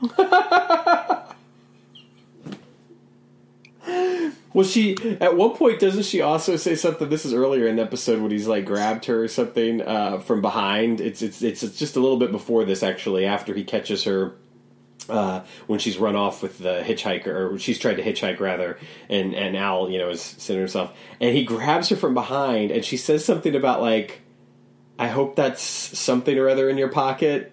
Well, 4.56 4.64
she 4.64 4.96
at 5.20 5.36
one 5.36 5.54
point 5.54 5.80
doesn't 5.80 6.04
she 6.04 6.22
also 6.22 6.56
say 6.56 6.76
something? 6.76 7.10
This 7.10 7.26
is 7.26 7.34
earlier 7.34 7.66
in 7.66 7.76
the 7.76 7.82
episode 7.82 8.22
when 8.22 8.30
he's 8.30 8.46
like 8.46 8.64
grabbed 8.64 9.04
her 9.04 9.22
or 9.22 9.28
something 9.28 9.82
uh, 9.82 10.20
from 10.20 10.40
behind. 10.40 10.98
It's, 10.98 11.20
it's 11.20 11.42
it's 11.42 11.60
just 11.78 11.94
a 11.94 12.00
little 12.00 12.16
bit 12.16 12.32
before 12.32 12.64
this 12.64 12.82
actually. 12.82 13.26
After 13.26 13.52
he 13.52 13.64
catches 13.64 14.04
her 14.04 14.34
uh, 15.10 15.42
when 15.66 15.78
she's 15.78 15.98
run 15.98 16.16
off 16.16 16.42
with 16.42 16.58
the 16.58 16.80
hitchhiker, 16.82 17.52
or 17.52 17.58
she's 17.58 17.78
tried 17.78 17.96
to 17.96 18.02
hitchhike 18.02 18.40
rather, 18.40 18.78
and 19.10 19.34
and 19.34 19.58
Al 19.58 19.90
you 19.90 19.98
know 19.98 20.08
is 20.08 20.22
sitting 20.22 20.62
herself, 20.62 20.90
and 21.20 21.36
he 21.36 21.44
grabs 21.44 21.90
her 21.90 21.96
from 21.96 22.14
behind, 22.14 22.70
and 22.70 22.82
she 22.82 22.96
says 22.96 23.26
something 23.26 23.54
about 23.54 23.82
like, 23.82 24.22
"I 24.98 25.08
hope 25.08 25.36
that's 25.36 25.62
something 25.62 26.36
or 26.38 26.48
other 26.48 26.68
in 26.68 26.78
your 26.78 26.88
pocket." 26.88 27.52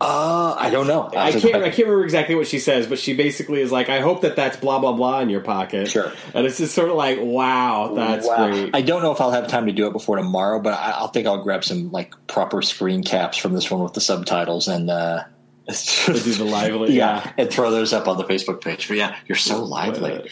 Uh, 0.00 0.54
I 0.56 0.70
don't 0.70 0.86
know. 0.86 1.10
I 1.16 1.32
can't. 1.32 1.56
I 1.56 1.70
can't 1.70 1.78
remember 1.78 2.04
exactly 2.04 2.36
what 2.36 2.46
she 2.46 2.60
says, 2.60 2.86
but 2.86 3.00
she 3.00 3.14
basically 3.14 3.60
is 3.60 3.72
like, 3.72 3.88
"I 3.88 3.98
hope 3.98 4.20
that 4.20 4.36
that's 4.36 4.56
blah 4.56 4.78
blah 4.78 4.92
blah 4.92 5.18
in 5.20 5.28
your 5.28 5.40
pocket." 5.40 5.88
Sure. 5.90 6.12
And 6.34 6.46
it's 6.46 6.58
just 6.58 6.72
sort 6.72 6.88
of 6.88 6.94
like, 6.94 7.18
"Wow, 7.20 7.94
that's 7.96 8.24
Wow. 8.24 8.46
great." 8.48 8.70
I 8.76 8.80
don't 8.82 9.02
know 9.02 9.10
if 9.10 9.20
I'll 9.20 9.32
have 9.32 9.48
time 9.48 9.66
to 9.66 9.72
do 9.72 9.88
it 9.88 9.92
before 9.92 10.16
tomorrow, 10.16 10.60
but 10.60 10.74
I, 10.74 10.92
I'll 10.92 11.08
think 11.08 11.26
I'll 11.26 11.42
grab 11.42 11.64
some 11.64 11.90
like 11.90 12.14
proper 12.28 12.62
screen 12.62 13.02
caps 13.02 13.38
from 13.38 13.54
this 13.54 13.72
one 13.72 13.82
with 13.82 13.94
the 13.94 14.00
subtitles 14.00 14.68
and 14.68 14.88
uh, 14.88 15.24
do 15.66 16.12
the 16.12 16.44
lively, 16.44 16.92
yeah, 16.94 17.20
yeah. 17.24 17.32
and 17.36 17.50
throw 17.50 17.72
those 17.72 17.92
up 17.92 18.06
on 18.06 18.18
the 18.18 18.24
Facebook 18.24 18.60
page. 18.60 18.86
But 18.86 18.98
yeah, 18.98 19.16
you're 19.26 19.34
so 19.34 19.64
lively. 19.64 20.30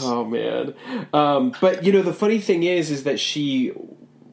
Oh 0.00 0.24
man! 0.24 0.74
Um, 1.12 1.54
but 1.60 1.84
you 1.84 1.92
know, 1.92 2.02
the 2.02 2.12
funny 2.12 2.40
thing 2.40 2.64
is, 2.64 2.90
is 2.90 3.04
that 3.04 3.20
she 3.20 3.70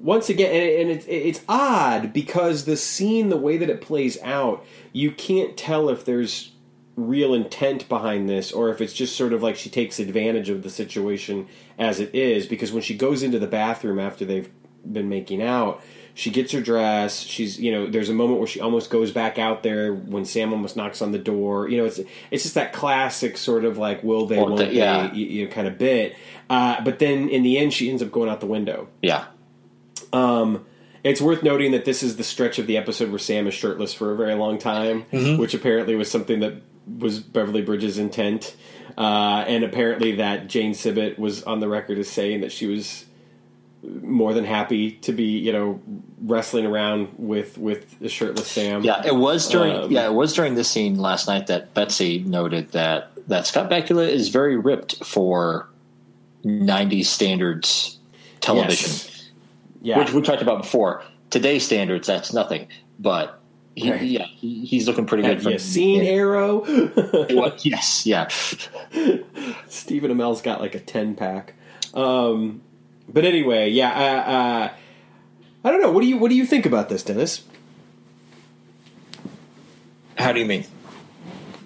once 0.01 0.29
again, 0.29 0.51
and, 0.53 0.81
and 0.81 0.91
it's 0.91 1.05
it's 1.07 1.41
odd 1.47 2.13
because 2.13 2.65
the 2.65 2.77
scene, 2.77 3.29
the 3.29 3.37
way 3.37 3.57
that 3.57 3.69
it 3.69 3.81
plays 3.81 4.21
out, 4.21 4.65
you 4.91 5.11
can't 5.11 5.55
tell 5.55 5.89
if 5.89 6.05
there's 6.05 6.51
real 6.95 7.33
intent 7.33 7.87
behind 7.87 8.27
this 8.27 8.51
or 8.51 8.69
if 8.69 8.81
it's 8.81 8.93
just 8.93 9.15
sort 9.15 9.31
of 9.31 9.41
like 9.41 9.55
she 9.55 9.69
takes 9.69 9.97
advantage 9.99 10.49
of 10.49 10.61
the 10.61 10.69
situation 10.69 11.47
as 11.79 11.99
it 11.99 12.13
is. 12.13 12.45
Because 12.45 12.71
when 12.71 12.83
she 12.83 12.95
goes 12.95 13.23
into 13.23 13.39
the 13.39 13.47
bathroom 13.47 13.97
after 13.97 14.25
they've 14.25 14.49
been 14.89 15.09
making 15.09 15.41
out. 15.41 15.81
She 16.13 16.29
gets 16.29 16.51
her 16.51 16.61
dress. 16.61 17.21
She's, 17.21 17.59
you 17.59 17.71
know, 17.71 17.87
there's 17.87 18.09
a 18.09 18.13
moment 18.13 18.39
where 18.39 18.47
she 18.47 18.59
almost 18.59 18.89
goes 18.89 19.11
back 19.11 19.39
out 19.39 19.63
there 19.63 19.93
when 19.93 20.25
Sam 20.25 20.51
almost 20.51 20.75
knocks 20.75 21.01
on 21.01 21.11
the 21.11 21.19
door. 21.19 21.69
You 21.69 21.77
know, 21.77 21.85
it's 21.85 21.99
it's 22.29 22.43
just 22.43 22.55
that 22.55 22.73
classic 22.73 23.37
sort 23.37 23.63
of 23.63 23.77
like 23.77 24.03
will 24.03 24.25
they, 24.25 24.37
Won't 24.37 24.49
won't 24.49 24.59
they, 24.59 24.69
they, 24.69 24.75
yeah. 24.75 25.13
you, 25.13 25.25
you 25.25 25.45
know, 25.45 25.51
kind 25.51 25.67
of 25.67 25.77
bit. 25.77 26.15
Uh, 26.49 26.83
but 26.83 26.99
then 26.99 27.29
in 27.29 27.43
the 27.43 27.57
end, 27.57 27.73
she 27.73 27.89
ends 27.89 28.01
up 28.03 28.11
going 28.11 28.29
out 28.29 28.41
the 28.41 28.45
window. 28.45 28.89
Yeah, 29.01 29.25
Um, 30.13 30.65
it's 31.03 31.19
worth 31.21 31.41
noting 31.41 31.71
that 31.71 31.85
this 31.85 32.03
is 32.03 32.17
the 32.17 32.23
stretch 32.23 32.59
of 32.59 32.67
the 32.67 32.77
episode 32.77 33.09
where 33.09 33.19
Sam 33.19 33.47
is 33.47 33.53
shirtless 33.53 33.93
for 33.93 34.11
a 34.11 34.15
very 34.15 34.35
long 34.35 34.57
time, 34.59 35.05
which 35.37 35.53
apparently 35.53 35.95
was 35.95 36.11
something 36.11 36.39
that 36.41 36.61
was 36.99 37.19
Beverly 37.19 37.61
Bridges' 37.61 37.97
intent. 37.97 38.55
Uh, 38.97 39.43
and 39.47 39.63
apparently 39.63 40.15
that 40.17 40.47
Jane 40.47 40.73
Sibbett 40.73 41.17
was 41.17 41.43
on 41.43 41.59
the 41.59 41.67
record 41.67 41.97
as 41.97 42.09
saying 42.09 42.41
that 42.41 42.51
she 42.51 42.67
was 42.67 43.05
more 43.83 44.33
than 44.33 44.43
happy 44.43 44.91
to 44.91 45.11
be, 45.11 45.23
you 45.39 45.51
know, 45.51 45.81
wrestling 46.23 46.65
around 46.67 47.07
with 47.17 47.57
with 47.57 47.99
a 48.01 48.09
shirtless 48.09 48.47
Sam. 48.47 48.83
yeah. 48.83 49.01
It 49.03 49.15
was 49.15 49.47
during 49.49 49.75
Um, 49.75 49.91
yeah 49.91 50.05
it 50.05 50.13
was 50.13 50.33
during 50.33 50.53
this 50.53 50.69
scene 50.69 50.99
last 50.99 51.27
night 51.27 51.47
that 51.47 51.73
Betsy 51.73 52.19
noted 52.19 52.73
that 52.73 53.11
that 53.27 53.47
Scott 53.47 53.71
Bakula 53.71 54.07
is 54.07 54.29
very 54.29 54.55
ripped 54.57 55.03
for 55.03 55.67
'90s 56.45 57.05
standards 57.05 57.97
television. 58.39 58.91
Yes. 58.91 59.20
Yeah. 59.81 59.99
which 59.99 60.13
we 60.13 60.21
talked 60.21 60.41
about 60.41 60.61
before. 60.61 61.03
Today's 61.29 61.65
standards, 61.65 62.07
that's 62.07 62.33
nothing. 62.33 62.67
But 62.99 63.39
he, 63.75 63.89
Right. 63.91 64.01
yeah, 64.01 64.25
he, 64.25 64.65
he's 64.65 64.87
looking 64.87 65.05
pretty 65.05 65.23
good. 65.23 65.41
Have 65.41 65.51
you 65.51 65.59
seen 65.59 66.01
Arrow? 66.03 66.59
What? 67.31 67.65
Yes, 67.65 68.05
yeah. 68.05 68.27
Stephen 69.67 70.11
Amell's 70.11 70.41
got 70.41 70.59
like 70.61 70.75
a 70.75 70.79
ten 70.79 71.15
pack. 71.15 71.53
Um, 71.93 72.61
but 73.09 73.25
anyway, 73.25 73.69
yeah. 73.69 73.89
Uh, 73.91 74.31
uh, 74.31 74.73
I 75.63 75.71
don't 75.71 75.81
know. 75.81 75.91
What 75.91 76.01
do 76.01 76.07
you 76.07 76.17
What 76.17 76.29
do 76.29 76.35
you 76.35 76.45
think 76.45 76.65
about 76.65 76.89
this, 76.89 77.03
Dennis? 77.03 77.43
How 80.17 80.31
do 80.33 80.39
you 80.39 80.45
mean? 80.45 80.65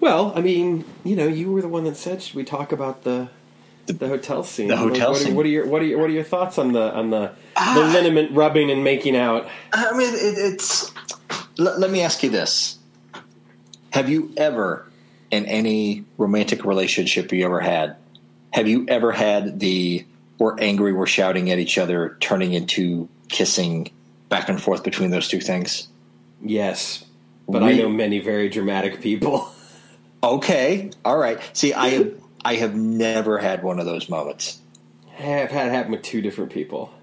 Well, 0.00 0.32
I 0.36 0.40
mean, 0.40 0.84
you 1.04 1.16
know, 1.16 1.26
you 1.26 1.50
were 1.50 1.62
the 1.62 1.68
one 1.68 1.84
that 1.84 1.96
said 1.96 2.22
should 2.22 2.34
we 2.36 2.44
talk 2.44 2.72
about 2.72 3.02
the 3.04 3.30
the, 3.86 4.08
hotel 4.08 4.42
scene? 4.42 4.68
the 4.68 4.76
hotel 4.76 5.12
what, 5.12 5.20
scene. 5.20 5.34
What 5.34 5.46
are 5.46 5.48
your 5.48 5.66
What 5.66 5.82
are 5.82 5.84
your 5.84 5.98
What 5.98 6.10
are 6.10 6.12
your 6.12 6.24
thoughts 6.24 6.58
on 6.58 6.72
the 6.72 6.94
on 6.94 7.10
the 7.10 7.32
uh, 7.56 7.74
the 7.74 7.92
liniment 7.92 8.32
rubbing 8.32 8.70
and 8.70 8.84
making 8.84 9.16
out? 9.16 9.48
I 9.72 9.96
mean, 9.96 10.14
it, 10.14 10.38
it's. 10.38 10.92
Let, 11.58 11.78
let 11.78 11.90
me 11.90 12.02
ask 12.02 12.22
you 12.22 12.30
this: 12.30 12.78
Have 13.90 14.08
you 14.08 14.32
ever, 14.36 14.86
in 15.30 15.46
any 15.46 16.04
romantic 16.18 16.64
relationship 16.64 17.32
you 17.32 17.44
ever 17.44 17.60
had, 17.60 17.96
have 18.52 18.68
you 18.68 18.86
ever 18.88 19.12
had 19.12 19.60
the 19.60 20.06
we're 20.38 20.58
angry, 20.58 20.92
we're 20.92 21.06
shouting 21.06 21.50
at 21.50 21.58
each 21.58 21.78
other, 21.78 22.16
turning 22.20 22.52
into 22.52 23.08
kissing 23.28 23.90
back 24.28 24.48
and 24.48 24.60
forth 24.60 24.82
between 24.84 25.10
those 25.10 25.28
two 25.28 25.40
things? 25.40 25.88
Yes, 26.42 27.04
but 27.48 27.62
I 27.62 27.72
know 27.72 27.88
many 27.88 28.18
very 28.18 28.48
dramatic 28.48 29.00
people. 29.00 29.50
Okay, 30.22 30.90
all 31.04 31.16
right. 31.16 31.38
See, 31.52 31.72
I 31.72 32.10
I 32.46 32.54
have 32.54 32.76
never 32.76 33.38
had 33.38 33.64
one 33.64 33.80
of 33.80 33.86
those 33.86 34.08
moments. 34.08 34.60
I've 35.18 35.50
had 35.50 35.66
it 35.66 35.72
happen 35.72 35.90
with 35.90 36.02
two 36.02 36.22
different 36.22 36.52
people. 36.52 36.94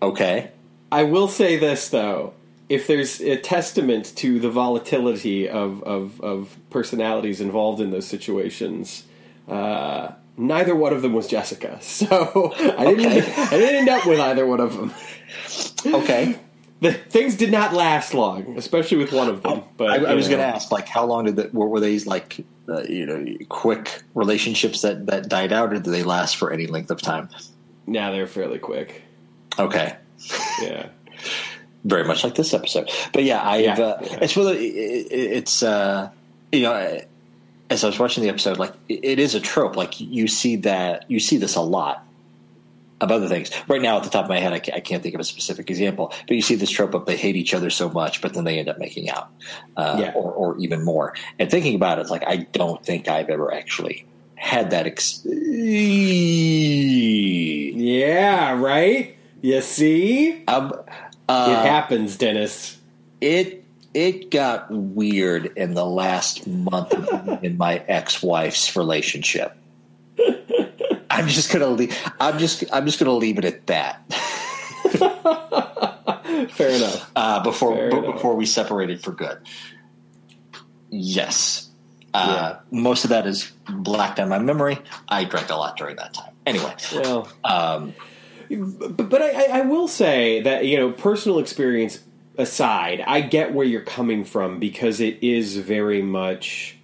Okay. 0.00 0.52
I 0.92 1.02
will 1.02 1.26
say 1.26 1.56
this 1.56 1.88
though: 1.88 2.34
if 2.68 2.86
there's 2.86 3.20
a 3.20 3.36
testament 3.36 4.14
to 4.18 4.38
the 4.38 4.48
volatility 4.48 5.48
of 5.48 5.82
of, 5.82 6.20
of 6.20 6.56
personalities 6.70 7.40
involved 7.40 7.80
in 7.80 7.90
those 7.90 8.06
situations, 8.06 9.02
uh, 9.48 10.12
neither 10.36 10.76
one 10.76 10.92
of 10.92 11.02
them 11.02 11.12
was 11.12 11.26
Jessica. 11.26 11.80
So 11.82 12.54
I 12.56 12.84
didn't. 12.84 13.06
Okay. 13.06 13.32
I 13.42 13.50
didn't 13.50 13.74
end 13.74 13.88
up 13.88 14.06
with 14.06 14.20
either 14.20 14.46
one 14.46 14.60
of 14.60 14.76
them. 14.76 14.94
Okay. 15.92 16.38
The 16.80 16.92
things 16.92 17.34
did 17.36 17.50
not 17.50 17.72
last 17.74 18.14
long, 18.14 18.56
especially 18.56 18.98
with 18.98 19.12
one 19.12 19.28
of 19.28 19.42
them. 19.42 19.62
But 19.76 19.90
I, 19.90 20.12
I 20.12 20.14
was 20.14 20.28
going 20.28 20.38
to 20.38 20.46
ask, 20.46 20.70
like, 20.70 20.86
how 20.86 21.04
long 21.06 21.24
did 21.24 21.36
that? 21.36 21.52
Were, 21.52 21.66
were 21.66 21.80
these 21.80 22.06
like, 22.06 22.44
uh, 22.68 22.82
you 22.82 23.04
know, 23.04 23.26
quick 23.48 24.02
relationships 24.14 24.82
that 24.82 25.06
that 25.06 25.28
died 25.28 25.52
out, 25.52 25.70
or 25.72 25.74
did 25.80 25.84
they 25.92 26.04
last 26.04 26.36
for 26.36 26.52
any 26.52 26.66
length 26.68 26.90
of 26.92 27.00
time? 27.02 27.28
Now 27.86 28.12
they're 28.12 28.26
fairly 28.28 28.58
quick. 28.60 29.02
Okay. 29.58 29.96
Yeah. 30.62 30.88
Very 31.84 32.04
much 32.04 32.22
like 32.24 32.34
this 32.34 32.52
episode, 32.54 32.90
but 33.12 33.24
yeah, 33.24 33.40
I 33.42 33.62
have. 33.62 33.78
Yeah, 33.78 33.84
Uh, 33.84 33.98
yeah. 34.02 34.18
It's 34.20 34.36
really, 34.36 34.66
it- 34.66 35.12
it's 35.12 35.62
uh, 35.62 36.10
you 36.52 36.62
know, 36.62 37.00
as 37.70 37.84
I 37.84 37.86
was 37.86 37.98
watching 37.98 38.22
the 38.24 38.28
episode, 38.30 38.58
like 38.58 38.72
it, 38.88 39.00
it 39.04 39.18
is 39.18 39.34
a 39.34 39.40
trope. 39.40 39.76
Like 39.76 40.00
you 40.00 40.26
see 40.28 40.56
that 40.56 41.04
you 41.10 41.18
see 41.20 41.36
this 41.38 41.54
a 41.56 41.60
lot 41.60 42.04
of 43.00 43.10
other 43.12 43.28
things. 43.28 43.50
Right 43.68 43.80
now, 43.82 43.96
at 43.98 44.04
the 44.04 44.10
top 44.10 44.24
of 44.24 44.28
my 44.28 44.38
head, 44.40 44.52
I 44.52 44.58
can't, 44.58 44.76
I 44.76 44.80
can't 44.80 45.02
think 45.02 45.14
of 45.14 45.20
a 45.20 45.24
specific 45.24 45.70
example, 45.70 46.12
but 46.26 46.34
you 46.36 46.42
see 46.42 46.54
this 46.56 46.70
trope 46.70 46.94
of 46.94 47.06
they 47.06 47.16
hate 47.16 47.36
each 47.36 47.54
other 47.54 47.70
so 47.70 47.88
much, 47.88 48.20
but 48.20 48.34
then 48.34 48.44
they 48.44 48.58
end 48.58 48.68
up 48.68 48.78
making 48.78 49.08
out, 49.10 49.28
uh, 49.76 49.96
Yeah. 50.00 50.12
or, 50.14 50.32
or 50.32 50.58
even 50.58 50.84
more. 50.84 51.14
And 51.38 51.50
thinking 51.50 51.74
about 51.74 51.98
it, 51.98 52.02
it's 52.02 52.10
like 52.10 52.24
I 52.26 52.38
don't 52.52 52.84
think 52.84 53.08
I've 53.08 53.28
ever 53.28 53.52
actually 53.54 54.04
had 54.34 54.70
that. 54.70 54.86
Ex- 54.86 55.22
Yeah. 57.74 58.58
Right. 58.60 59.16
You 59.42 59.60
see, 59.60 60.44
um, 60.46 60.72
it 60.72 60.84
uh, 61.28 61.62
happens, 61.62 62.16
Dennis. 62.16 62.76
it 63.20 63.64
it 63.94 64.30
got 64.30 64.70
weird 64.70 65.46
in 65.56 65.74
the 65.74 65.84
last 65.86 66.46
month 66.46 66.92
in 67.42 67.56
my 67.56 67.78
ex-wife's 67.88 68.76
relationship. 68.76 69.56
I'm 71.18 71.28
just 71.28 71.52
gonna 71.52 71.66
leave. 71.68 71.96
I'm 72.20 72.38
just 72.38 72.64
I'm 72.72 72.86
just 72.86 72.98
gonna 72.98 73.12
leave 73.12 73.38
it 73.38 73.44
at 73.44 73.66
that. 73.66 74.10
Fair 76.52 76.70
enough. 76.70 77.10
uh, 77.16 77.42
before 77.42 77.74
Fair 77.74 77.90
b- 77.90 77.96
enough. 77.98 78.14
before 78.14 78.34
we 78.36 78.46
separated 78.46 79.02
for 79.02 79.12
good. 79.12 79.38
Yes, 80.90 81.68
uh, 82.14 82.56
most 82.70 83.04
of 83.04 83.10
that 83.10 83.26
is 83.26 83.52
blacked 83.68 84.18
out 84.18 84.28
my 84.28 84.38
memory. 84.38 84.78
I 85.08 85.24
drank 85.24 85.50
a 85.50 85.56
lot 85.56 85.76
during 85.76 85.96
that 85.96 86.14
time. 86.14 86.32
Anyway, 86.46 86.74
Well. 86.94 87.28
um, 87.44 87.94
But, 88.50 89.10
but 89.10 89.20
I, 89.20 89.30
I- 89.44 89.58
I 89.58 89.60
will 89.62 89.88
say 89.88 90.40
that 90.42 90.64
you 90.64 90.78
know, 90.78 90.90
personal 90.92 91.38
experience 91.40 91.98
aside, 92.38 93.02
I 93.06 93.20
get 93.20 93.52
where 93.52 93.66
you're 93.66 93.82
coming 93.82 94.24
from 94.24 94.58
because 94.58 95.00
it 95.00 95.22
is 95.22 95.56
very 95.58 96.00
much 96.00 96.78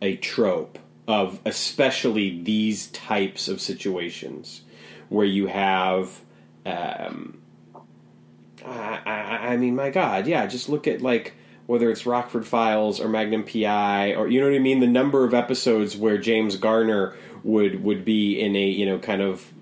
a 0.00 0.16
trope 0.16 0.78
of 1.08 1.40
especially 1.46 2.42
these 2.42 2.88
types 2.88 3.48
of 3.48 3.60
situations 3.60 4.60
where 5.08 5.26
you 5.26 5.46
have. 5.46 6.20
Um, 6.64 7.40
I, 8.64 9.00
I, 9.06 9.12
I 9.52 9.56
mean, 9.56 9.74
my 9.74 9.88
God, 9.88 10.26
yeah. 10.26 10.46
Just 10.46 10.68
look 10.68 10.86
at 10.86 11.00
like 11.00 11.34
whether 11.66 11.90
it's 11.90 12.04
Rockford 12.06 12.46
Files 12.46 13.00
or 13.00 13.08
Magnum 13.08 13.44
PI 13.44 14.14
or 14.14 14.28
you 14.28 14.40
know 14.40 14.46
what 14.46 14.54
I 14.54 14.58
mean, 14.58 14.80
the 14.80 14.86
number 14.86 15.24
of 15.24 15.32
episodes 15.32 15.96
where 15.96 16.18
James 16.18 16.56
Garner 16.56 17.16
would 17.42 17.82
would 17.82 18.04
be 18.04 18.38
in 18.38 18.54
a 18.54 18.66
you 18.66 18.84
know 18.84 18.98
kind 18.98 19.22
of 19.22 19.52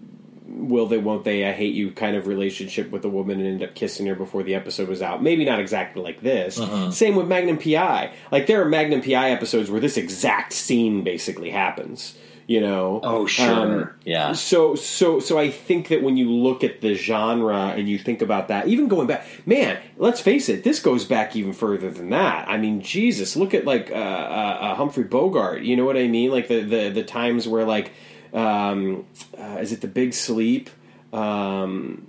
will 0.57 0.87
they 0.87 0.99
won't 0.99 1.25
they 1.25 1.47
I 1.47 1.53
hate 1.53 1.75
you 1.75 1.91
kind 1.93 2.17
of 2.17 2.27
relationship 2.27 2.91
with 2.91 3.05
a 3.05 3.09
woman 3.09 3.39
and 3.39 3.47
end 3.47 3.63
up 3.63 3.75
kissing 3.75 4.07
her 4.07 4.15
before 4.15 4.43
the 4.43 4.55
episode 4.55 4.89
was 4.89 5.03
out. 5.03 5.23
Maybe 5.23 5.45
not 5.45 5.61
exactly 5.61 6.03
like 6.03 6.23
this. 6.23 6.59
Uh-huh. 6.59 6.91
Same 6.91 7.15
with 7.15 7.29
Magnum 7.29 7.59
PI. 7.59 8.13
Like 8.33 8.47
there 8.47 8.63
are 8.63 8.65
Magnum 8.65 9.03
PI 9.03 9.31
episodes 9.31 9.71
where 9.71 9.81
this 9.81 9.97
exact 9.97 10.53
scene 10.53 11.05
basically 11.05 11.51
happens. 11.51 12.17
You 12.49 12.61
know. 12.61 13.01
Oh, 13.03 13.27
sure. 13.27 13.51
Um, 13.51 13.91
yeah. 14.05 14.33
So 14.33 14.77
so 14.77 15.19
so 15.19 15.37
I 15.37 15.51
think 15.51 15.89
that 15.89 16.03
when 16.03 16.17
you 16.17 16.31
look 16.31 16.63
at 16.63 16.81
the 16.81 16.95
genre 16.95 17.75
and 17.77 17.89
you 17.89 17.99
think 17.99 18.23
about 18.23 18.49
that, 18.49 18.69
even 18.69 18.87
going 18.87 19.09
back, 19.09 19.27
man, 19.47 19.79
let's 19.97 20.21
face 20.21 20.49
it, 20.49 20.63
this 20.63 20.79
goes 20.79 21.05
back 21.05 21.35
even 21.35 21.53
further 21.53 21.91
than 21.91 22.11
that. 22.11 22.49
I 22.49 22.57
mean, 22.57 22.83
Jesus, 22.83 23.35
look 23.35 23.53
at 23.53 23.65
like 23.65 23.91
uh, 23.91 23.95
uh, 23.95 24.59
uh, 24.61 24.75
Humphrey 24.77 25.05
Bogart. 25.05 25.63
You 25.63 25.77
know 25.77 25.85
what 25.85 25.97
I 25.97 26.07
mean? 26.07 26.31
Like 26.31 26.47
the 26.47 26.61
the, 26.61 26.89
the 26.91 27.03
times 27.03 27.49
where 27.49 27.65
like 27.65 27.91
um, 28.37 29.07
uh, 29.37 29.59
is 29.61 29.72
it 29.72 29.80
the 29.80 29.89
Big 29.89 30.14
Sleep? 30.14 30.70
Um, 31.12 32.07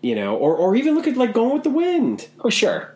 you 0.00 0.14
know, 0.14 0.36
or 0.36 0.56
or 0.56 0.76
even 0.76 0.94
look 0.94 1.06
at 1.06 1.16
like 1.16 1.34
Gone 1.34 1.52
with 1.52 1.64
the 1.64 1.70
Wind. 1.70 2.28
Oh, 2.40 2.48
sure. 2.50 2.94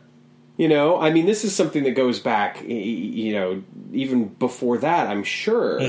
You 0.56 0.68
know, 0.68 1.00
I 1.00 1.10
mean, 1.10 1.26
this 1.26 1.44
is 1.44 1.54
something 1.56 1.82
that 1.84 1.92
goes 1.92 2.20
back, 2.20 2.62
you 2.62 3.32
know, 3.32 3.62
even 3.92 4.26
before 4.28 4.78
that, 4.78 5.08
I'm 5.08 5.24
sure. 5.24 5.80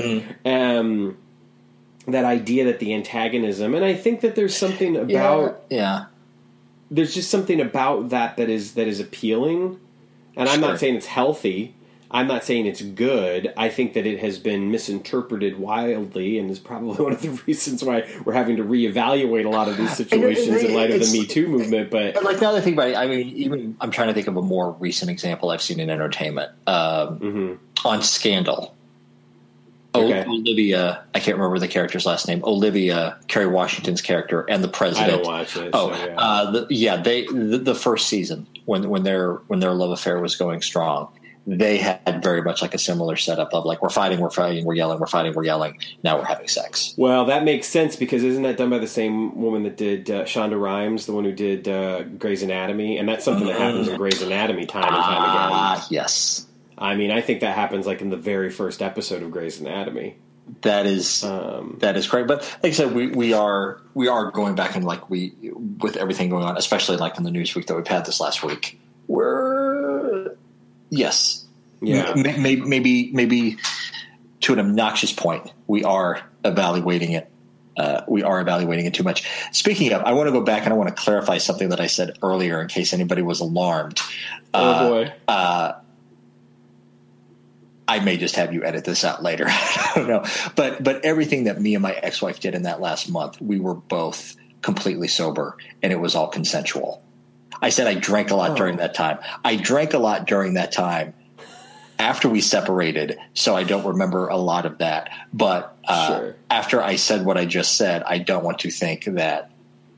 Um, 0.44 1.18
that 2.06 2.24
idea 2.24 2.64
that 2.64 2.80
the 2.80 2.92
antagonism, 2.94 3.74
and 3.74 3.84
I 3.84 3.94
think 3.94 4.20
that 4.22 4.34
there's 4.34 4.56
something 4.56 4.96
about 4.96 5.64
yeah. 5.70 6.06
there's 6.90 7.14
just 7.14 7.30
something 7.30 7.60
about 7.60 8.08
that 8.08 8.36
that 8.36 8.50
is 8.50 8.74
that 8.74 8.88
is 8.88 9.00
appealing, 9.00 9.78
and 10.36 10.48
I'm 10.48 10.60
Sure. 10.60 10.68
not 10.70 10.80
saying 10.80 10.96
it's 10.96 11.06
healthy. 11.06 11.74
I'm 12.14 12.28
not 12.28 12.44
saying 12.44 12.66
it's 12.66 12.80
good. 12.80 13.52
I 13.56 13.68
think 13.68 13.94
that 13.94 14.06
it 14.06 14.20
has 14.20 14.38
been 14.38 14.70
misinterpreted 14.70 15.58
wildly, 15.58 16.38
and 16.38 16.48
is 16.48 16.60
probably 16.60 16.96
one 17.04 17.12
of 17.12 17.20
the 17.20 17.30
reasons 17.44 17.82
why 17.82 18.08
we're 18.24 18.32
having 18.32 18.56
to 18.56 18.64
reevaluate 18.64 19.44
a 19.44 19.48
lot 19.48 19.68
of 19.68 19.76
these 19.76 19.94
situations 19.96 20.62
in 20.62 20.74
light 20.74 20.92
of 20.92 21.00
the 21.00 21.12
Me 21.12 21.26
Too 21.26 21.48
movement. 21.48 21.90
But 21.90 22.14
But 22.14 22.22
like 22.22 22.40
now 22.40 22.52
that 22.52 22.58
I 22.58 22.60
think 22.60 22.76
about 22.76 22.90
it, 22.90 22.96
I 22.96 23.08
mean, 23.08 23.28
even 23.30 23.76
I'm 23.80 23.90
trying 23.90 24.08
to 24.08 24.14
think 24.14 24.28
of 24.28 24.36
a 24.36 24.42
more 24.42 24.70
recent 24.78 25.10
example 25.10 25.50
I've 25.50 25.60
seen 25.60 25.80
in 25.80 25.90
entertainment 25.90 26.52
um, 26.68 27.58
on 27.84 28.02
Scandal. 28.02 28.76
Mm-hmm. 29.92 30.12
Okay. 30.12 30.24
Olivia, 30.28 31.04
I 31.14 31.20
can't 31.20 31.36
remember 31.36 31.58
the 31.58 31.68
character's 31.68 32.06
last 32.06 32.28
name. 32.28 32.42
Olivia, 32.44 33.18
Kerry 33.28 33.46
Washington's 33.46 34.02
character, 34.02 34.42
and 34.48 34.62
the 34.62 34.68
I 34.68 34.72
president. 34.72 35.24
don't 35.24 35.26
watch 35.26 35.56
it. 35.56 35.70
Oh, 35.72 35.92
so, 35.92 36.04
yeah. 36.06 36.14
uh, 36.16 36.50
the, 36.50 36.66
yeah. 36.70 36.96
They 36.96 37.26
the, 37.26 37.58
the 37.58 37.74
first 37.74 38.08
season 38.08 38.46
when 38.66 38.88
when 38.88 39.02
their 39.02 39.34
when 39.48 39.60
their 39.60 39.72
love 39.72 39.90
affair 39.90 40.20
was 40.20 40.36
going 40.36 40.62
strong, 40.62 41.12
they 41.46 41.76
had 41.76 42.22
very 42.22 42.40
much 42.42 42.62
like 42.62 42.74
a 42.74 42.78
similar 42.78 43.16
setup 43.16 43.52
of 43.52 43.64
like 43.64 43.82
we're 43.82 43.90
fighting, 43.90 44.20
we're 44.20 44.30
fighting, 44.30 44.64
we're 44.64 44.74
yelling, 44.74 44.98
we're 44.98 45.06
fighting, 45.06 45.34
we're 45.34 45.44
yelling. 45.44 45.78
Now 46.02 46.16
we're 46.18 46.24
having 46.24 46.48
sex. 46.48 46.94
Well, 46.96 47.26
that 47.26 47.44
makes 47.44 47.66
sense 47.68 47.96
because 47.96 48.22
isn't 48.22 48.42
that 48.44 48.56
done 48.56 48.70
by 48.70 48.78
the 48.78 48.86
same 48.86 49.40
woman 49.40 49.62
that 49.64 49.76
did 49.76 50.10
uh, 50.10 50.24
Shonda 50.24 50.60
Rhimes, 50.60 51.06
the 51.06 51.12
one 51.12 51.24
who 51.24 51.32
did 51.32 51.68
uh, 51.68 52.04
Grey's 52.04 52.42
Anatomy, 52.42 52.98
and 52.98 53.08
that's 53.08 53.24
something 53.24 53.46
that 53.46 53.58
happens 53.60 53.88
in 53.88 53.96
Grey's 53.96 54.22
Anatomy 54.22 54.66
time 54.66 54.84
and 54.84 55.02
time 55.02 55.22
again. 55.22 55.50
Ah, 55.52 55.86
yes, 55.90 56.46
I 56.78 56.94
mean, 56.94 57.10
I 57.10 57.20
think 57.20 57.40
that 57.40 57.54
happens 57.54 57.86
like 57.86 58.00
in 58.00 58.10
the 58.10 58.16
very 58.16 58.50
first 58.50 58.80
episode 58.82 59.22
of 59.22 59.30
Grey's 59.30 59.60
Anatomy. 59.60 60.16
that 60.62 60.86
is 60.86 61.24
Um, 61.24 61.76
that 61.80 61.96
is 61.96 62.06
great. 62.06 62.26
But 62.26 62.40
like 62.62 62.70
I 62.72 62.74
said, 62.74 62.94
we 62.94 63.08
we 63.08 63.32
are 63.34 63.80
we 63.94 64.08
are 64.08 64.30
going 64.30 64.54
back 64.54 64.76
and 64.76 64.84
like 64.84 65.10
we 65.10 65.34
with 65.80 65.96
everything 65.96 66.30
going 66.30 66.44
on, 66.44 66.56
especially 66.56 66.96
like 66.96 67.18
in 67.18 67.24
the 67.24 67.30
news 67.30 67.54
week 67.54 67.66
that 67.66 67.76
we've 67.76 67.86
had 67.86 68.06
this 68.06 68.18
last 68.20 68.42
week. 68.42 68.80
Yes, 70.96 71.44
Yeah. 71.80 72.12
M- 72.16 72.42
may- 72.42 72.56
maybe 72.56 73.10
maybe 73.12 73.56
to 74.42 74.52
an 74.52 74.58
obnoxious 74.60 75.12
point, 75.12 75.52
we 75.66 75.84
are 75.84 76.20
evaluating 76.44 77.12
it. 77.12 77.30
Uh, 77.76 78.02
we 78.06 78.22
are 78.22 78.40
evaluating 78.40 78.86
it 78.86 78.94
too 78.94 79.02
much. 79.02 79.28
Speaking 79.52 79.92
of, 79.92 80.02
I 80.02 80.12
want 80.12 80.28
to 80.28 80.32
go 80.32 80.40
back 80.42 80.64
and 80.64 80.72
I 80.72 80.76
want 80.76 80.94
to 80.94 81.02
clarify 81.02 81.38
something 81.38 81.70
that 81.70 81.80
I 81.80 81.88
said 81.88 82.16
earlier 82.22 82.60
in 82.62 82.68
case 82.68 82.92
anybody 82.92 83.22
was 83.22 83.40
alarmed. 83.40 84.00
oh 84.54 84.60
Uh, 84.70 84.88
boy. 84.88 85.12
I 87.86 88.00
may 88.00 88.16
just 88.16 88.36
have 88.36 88.52
you 88.54 88.64
edit 88.64 88.84
this 88.84 89.04
out 89.04 89.22
later. 89.22 89.44
I 89.48 89.92
don't 89.96 90.08
know. 90.08 90.24
But 90.56 90.82
but 90.82 91.04
everything 91.04 91.44
that 91.44 91.60
me 91.60 91.74
and 91.74 91.82
my 91.82 91.92
ex 91.92 92.22
wife 92.22 92.40
did 92.40 92.54
in 92.54 92.62
that 92.62 92.80
last 92.80 93.10
month, 93.10 93.40
we 93.40 93.60
were 93.60 93.74
both 93.74 94.36
completely 94.62 95.08
sober 95.08 95.56
and 95.82 95.92
it 95.92 96.00
was 96.00 96.14
all 96.14 96.28
consensual. 96.28 97.02
I 97.62 97.68
said 97.70 97.86
I 97.86 97.94
drank 97.94 98.30
a 98.30 98.36
lot 98.36 98.52
Oh. 98.52 98.56
during 98.56 98.76
that 98.78 98.94
time. 98.94 99.18
I 99.44 99.56
drank 99.56 99.94
a 99.94 99.98
lot 99.98 100.26
during 100.26 100.54
that 100.54 100.72
time 100.72 101.14
after 101.98 102.28
we 102.28 102.40
separated, 102.40 103.18
so 103.34 103.54
I 103.56 103.62
don't 103.64 103.86
remember 103.86 104.28
a 104.28 104.36
lot 104.36 104.66
of 104.66 104.78
that. 104.78 105.10
But 105.32 105.76
uh, 105.86 106.06
Sure. 106.08 106.36
after 106.50 106.82
I 106.82 106.96
said 106.96 107.24
what 107.24 107.38
I 107.38 107.44
just 107.46 107.76
said, 107.76 108.02
I 108.06 108.18
don't 108.18 108.44
want 108.44 108.58
to 108.60 108.70
think 108.70 109.04
that 109.04 109.50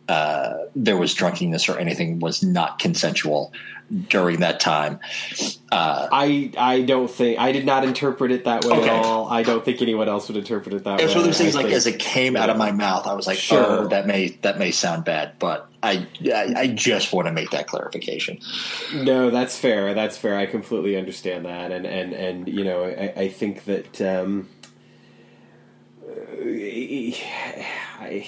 uh, 0.09 0.55
there 0.75 0.97
was 0.97 1.15
drunkenness 1.15 1.69
or 1.69 1.79
anything 1.79 2.19
was 2.21 2.43
not 2.43 2.79
consensual 2.79 3.53
during 4.09 4.41
that 4.41 4.59
time. 4.59 4.99
Uh, 5.71 6.09
I 6.11 6.51
I 6.59 6.83
don't 6.83 7.09
think 7.11 7.39
I 7.39 7.53
did 7.53 7.65
not 7.65 7.85
interpret 7.85 8.33
it 8.33 8.45
that 8.45 8.65
way 8.65 8.79
Okay. 8.79 8.89
at 8.89 9.05
all. 9.05 9.29
I 9.29 9.43
don't 9.45 9.65
think 9.65 9.81
anyone 9.81 10.09
else 10.09 10.27
would 10.29 10.37
interpret 10.37 10.75
it 10.75 10.85
that 10.85 11.01
It 11.01 11.05
was 11.05 11.13
way. 11.15 11.21
one 11.21 11.29
of 11.29 11.35
those 11.35 11.39
things 11.39 11.55
like 11.55 11.67
as 11.67 11.87
it 11.87 11.99
came 12.01 12.37
out 12.37 12.51
of 12.51 12.57
my 12.57 12.73
mouth, 12.73 13.07
I 13.07 13.15
was 13.15 13.27
like, 13.29 13.39
Sure. 13.39 13.65
"Oh, 13.85 13.89
that 13.89 14.07
may 14.07 14.29
that 14.43 14.59
may 14.59 14.71
sound 14.73 15.05
bad," 15.05 15.33
but 15.39 15.69
I 15.85 16.07
I, 16.35 16.55
I 16.57 16.67
just 16.69 17.13
want 17.13 17.27
to 17.29 17.33
make 17.33 17.51
that 17.51 17.69
clarification. 17.69 18.39
No, 18.93 19.31
that's 19.31 19.57
fair. 19.57 19.95
That's 19.95 20.17
fair. 20.17 20.37
I 20.37 20.47
completely 20.47 20.97
understand 20.97 21.45
that, 21.47 21.71
and 21.71 21.87
and 21.87 22.13
and 22.13 22.49
you 22.49 22.65
know, 22.65 22.85
I, 22.85 23.13
I 23.23 23.29
think 23.29 23.65
that. 23.65 24.01
Um, 24.01 24.49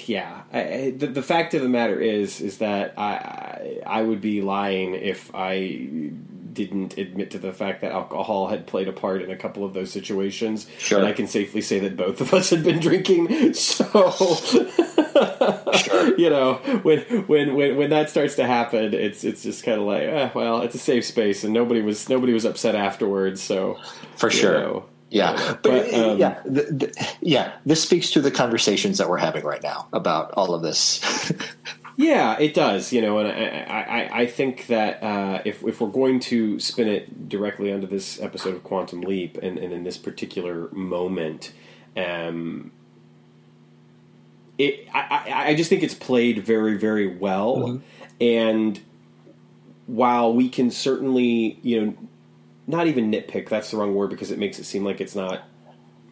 yeah, 0.06 0.42
I, 0.52 0.94
the, 0.96 1.06
the 1.06 1.22
fact 1.22 1.54
of 1.54 1.62
the 1.62 1.68
matter 1.68 2.00
is, 2.00 2.40
is 2.40 2.58
that 2.58 2.98
I, 2.98 3.80
I 3.86 4.02
would 4.02 4.20
be 4.20 4.42
lying 4.42 4.94
if 4.94 5.30
I 5.34 6.10
didn't 6.52 6.98
admit 6.98 7.30
to 7.30 7.38
the 7.38 7.52
fact 7.52 7.82
that 7.82 7.92
alcohol 7.92 8.48
had 8.48 8.66
played 8.66 8.88
a 8.88 8.92
part 8.92 9.22
in 9.22 9.30
a 9.30 9.36
couple 9.36 9.64
of 9.64 9.74
those 9.74 9.92
situations. 9.92 10.66
Sure. 10.78 10.98
and 10.98 11.06
I 11.06 11.12
can 11.12 11.28
safely 11.28 11.60
say 11.60 11.78
that 11.78 11.96
both 11.96 12.20
of 12.20 12.34
us 12.34 12.50
had 12.50 12.64
been 12.64 12.80
drinking. 12.80 13.54
So, 13.54 13.84
you 16.16 16.30
know, 16.30 16.54
when 16.82 17.00
when 17.26 17.54
when 17.54 17.76
when 17.76 17.90
that 17.90 18.10
starts 18.10 18.36
to 18.36 18.46
happen, 18.46 18.94
it's 18.94 19.24
it's 19.24 19.42
just 19.42 19.64
kind 19.64 19.80
of 19.80 19.86
like, 19.86 20.02
eh, 20.02 20.30
well, 20.34 20.62
it's 20.62 20.74
a 20.74 20.78
safe 20.78 21.04
space, 21.04 21.44
and 21.44 21.52
nobody 21.52 21.80
was 21.80 22.08
nobody 22.08 22.32
was 22.32 22.44
upset 22.44 22.74
afterwards. 22.74 23.42
So 23.42 23.78
For 24.16 24.30
sure. 24.30 24.58
know. 24.58 24.86
Yeah, 25.10 25.56
but, 25.62 25.62
But, 25.62 25.94
um, 25.94 26.18
yeah, 26.18 26.42
th 26.42 26.78
th 26.78 27.16
yeah. 27.20 27.52
This 27.64 27.82
speaks 27.82 28.10
to 28.10 28.20
the 28.20 28.30
conversations 28.30 28.98
that 28.98 29.08
we're 29.08 29.16
having 29.18 29.44
right 29.44 29.62
now 29.62 29.88
about 29.92 30.32
all 30.32 30.54
of 30.54 30.62
this. 30.62 31.32
Yeah, 31.98 32.38
it 32.38 32.54
does. 32.54 32.92
You 32.92 33.02
know, 33.02 33.18
and 33.18 33.26
I, 33.26 33.82
I, 33.82 34.20
I 34.20 34.26
think 34.26 34.68
that 34.68 35.02
uh, 35.02 35.42
if 35.44 35.64
if 35.64 35.80
we're 35.80 35.88
going 35.88 36.20
to 36.20 36.60
spin 36.60 36.86
it 36.86 37.28
directly 37.28 37.72
onto 37.72 37.88
this 37.88 38.20
episode 38.20 38.54
of 38.54 38.62
Quantum 38.62 39.00
Leap, 39.00 39.36
and, 39.38 39.58
and 39.58 39.72
in 39.72 39.82
this 39.82 39.98
particular 39.98 40.68
moment, 40.70 41.52
um, 41.96 42.70
it 44.58 44.88
I, 44.94 45.00
I, 45.00 45.48
I 45.48 45.54
just 45.56 45.68
think 45.68 45.82
it's 45.82 45.92
played 45.92 46.38
very 46.44 46.78
very 46.78 47.08
well, 47.08 47.82
and 48.20 48.80
while 49.86 50.32
we 50.32 50.48
can 50.48 50.70
certainly 50.70 51.58
you 51.62 51.84
know 51.84 51.96
not 52.68 52.86
even 52.86 53.10
nitpick 53.10 53.48
that's 53.48 53.72
the 53.72 53.76
wrong 53.78 53.94
word 53.94 54.10
because 54.10 54.30
it 54.30 54.38
makes 54.38 54.58
it 54.60 54.64
seem 54.64 54.84
like 54.84 55.00
it's 55.00 55.16
not 55.16 55.42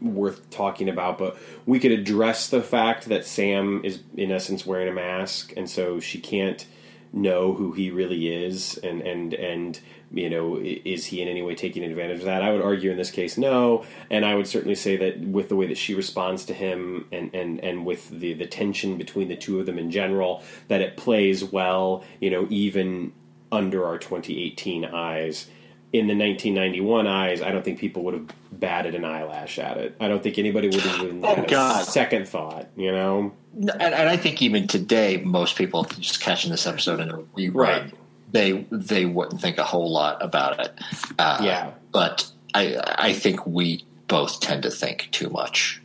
worth 0.01 0.51
talking 0.51 0.89
about, 0.89 1.19
but 1.19 1.39
we 1.65 1.79
could 1.79 1.93
address 1.93 2.49
the 2.49 2.63
fact 2.63 3.09
that 3.09 3.25
Sam 3.25 3.83
is 3.85 4.01
in 4.17 4.31
essence 4.31 4.67
wearing 4.67 4.89
a 4.89 4.93
mask, 4.93 5.53
and 5.57 5.69
so 5.69 6.01
she 6.01 6.19
can't 6.19 6.67
know 7.13 7.55
who 7.55 7.73
he 7.73 7.91
really 7.91 8.29
is, 8.29 8.79
and 8.79 9.01
and 9.03 9.35
and 9.35 9.81
you 10.13 10.31
know, 10.31 10.57
is 10.59 11.07
he 11.07 11.21
in 11.21 11.29
any 11.29 11.43
way 11.43 11.55
taking 11.55 11.83
advantage 11.83 12.21
of 12.21 12.27
that? 12.27 12.43
I 12.43 12.53
would 12.53 12.63
argue 12.63 12.91
in 12.91 12.97
this 12.97 13.11
case 13.11 13.37
no, 13.37 13.85
and 14.11 14.25
I 14.25 14.35
would 14.35 14.47
certainly 14.47 14.75
say 14.75 14.97
that 14.97 15.21
with 15.21 15.49
the 15.49 15.57
way 15.57 15.67
that 15.67 15.79
she 15.79 15.95
responds 15.95 16.45
to 16.47 16.55
him, 16.55 17.07
and 17.13 17.35
and 17.35 17.63
and 17.63 17.87
with 17.87 18.09
the 18.11 18.35
the 18.35 18.47
tension 18.47 18.99
between 18.99 19.29
the 19.29 19.37
two 19.37 19.61
of 19.61 19.67
them 19.67 19.79
in 19.79 19.91
general, 19.91 20.43
that 20.68 20.80
it 20.80 20.97
plays 20.97 21.45
well, 21.45 22.05
you 22.21 22.30
know, 22.30 22.47
even 22.51 23.13
under 23.53 23.87
our 23.87 23.97
2018 23.97 24.85
eyes 24.85 25.47
in 25.92 26.07
the 26.08 26.14
1991 26.14 27.07
eyes, 27.07 27.41
I 27.42 27.50
don't 27.53 27.64
think 27.64 27.79
people 27.79 28.03
would 28.04 28.14
have 28.14 28.26
batted 28.53 28.95
an 28.95 29.04
eyelash 29.04 29.58
at 29.58 29.76
it. 29.79 29.96
I 30.00 30.08
don't 30.08 30.22
think 30.22 30.38
anybody 30.38 30.68
would 30.68 30.80
have 30.80 31.03
even 31.04 31.21
Oh, 31.25 31.45
God. 31.49 31.83
a 31.83 31.84
second 31.91 32.29
thought. 32.29 32.68
You 32.76 32.92
know, 32.92 33.33
and, 33.58 33.71
and 33.80 34.08
I 34.08 34.17
think 34.17 34.42
even 34.42 34.67
today, 34.67 35.17
most 35.18 35.57
people 35.57 35.84
just 35.84 36.21
catching 36.21 36.50
this 36.50 36.67
episode 36.67 37.00
in 37.00 37.11
a 37.11 37.18
rerun, 37.18 37.54
Right. 37.54 37.95
they 38.33 38.67
they 38.71 39.07
wouldn't 39.07 39.41
think 39.41 39.58
a 39.58 39.64
whole 39.64 39.91
lot 39.91 40.22
about 40.22 40.61
it. 40.61 40.79
Uh, 41.18 41.38
Yeah. 41.42 41.71
but 41.92 42.30
I 42.54 42.76
I 42.99 43.13
think 43.13 43.46
we 43.46 43.84
both 44.08 44.41
tend 44.41 44.64
to 44.64 44.71
think 44.71 45.08
too 45.13 45.30
much. 45.30 45.80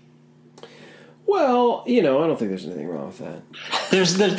well, 1.25 1.83
you 1.87 2.01
know, 2.01 2.21
I 2.23 2.27
don't 2.27 2.37
think 2.37 2.49
there's 2.51 2.65
anything 2.65 2.87
wrong 2.87 3.07
with 3.07 3.19
that. 3.19 3.41
There's 3.91 4.15
there's 4.15 4.35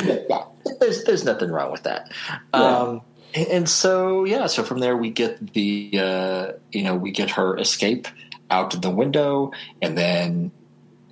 there's, 0.79 1.03
there's 1.05 1.25
nothing 1.25 1.49
wrong 1.51 1.71
with 1.71 1.83
that. 1.83 2.11
Yeah. 2.29 2.37
Um, 2.53 2.89
And, 2.89 3.01
and 3.35 3.67
so 3.69 4.23
yeah, 4.25 4.47
so 4.47 4.63
from 4.63 4.79
there 4.79 4.95
we 4.97 5.09
get 5.09 5.53
the 5.53 5.91
uh, 5.99 6.51
you 6.71 6.83
know 6.83 6.95
we 6.95 7.11
get 7.11 7.31
her 7.31 7.57
escape 7.57 8.07
out 8.51 8.79
the 8.81 8.89
window, 8.89 9.51
and 9.81 9.97
then 9.97 10.51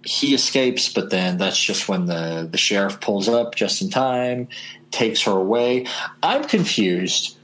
he 0.06 0.34
escapes, 0.34 0.92
but 0.92 1.10
then 1.10 1.38
that's 1.38 1.60
just 1.62 1.88
when 1.90 2.06
the 2.06 2.48
the 2.50 2.58
sheriff 2.58 3.00
pulls 3.00 3.28
up 3.30 3.56
just 3.56 3.82
in 3.82 3.90
time, 3.90 4.48
takes 4.92 5.22
her 5.24 5.32
away. 5.32 5.86
I'm 6.24 6.44
confused 6.44 7.38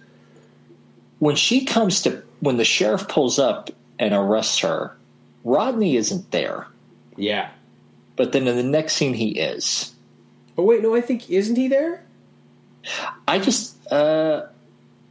when 1.19 1.35
she 1.35 1.65
comes 1.65 2.01
to 2.03 2.21
when 2.39 2.57
the 2.57 2.65
sheriff 2.65 3.07
pulls 3.07 3.39
up 3.39 3.69
and 3.99 4.13
arrests 4.13 4.59
her. 4.59 4.95
Rodney 5.43 5.95
isn't 5.95 6.29
there, 6.31 6.67
Yeah. 7.15 7.49
but 8.15 8.31
then 8.33 8.47
in 8.47 8.57
the 8.57 8.63
next 8.63 8.93
scene 8.95 9.13
he 9.13 9.39
is. 9.39 9.93
Oh 10.57 10.63
wait, 10.63 10.81
no, 10.83 10.93
I 10.95 11.01
think 11.01 11.29
isn't 11.29 11.55
he 11.55 11.67
there? 11.67 12.03
I 13.27 13.39
just 13.39 13.75
uh, 13.91 14.47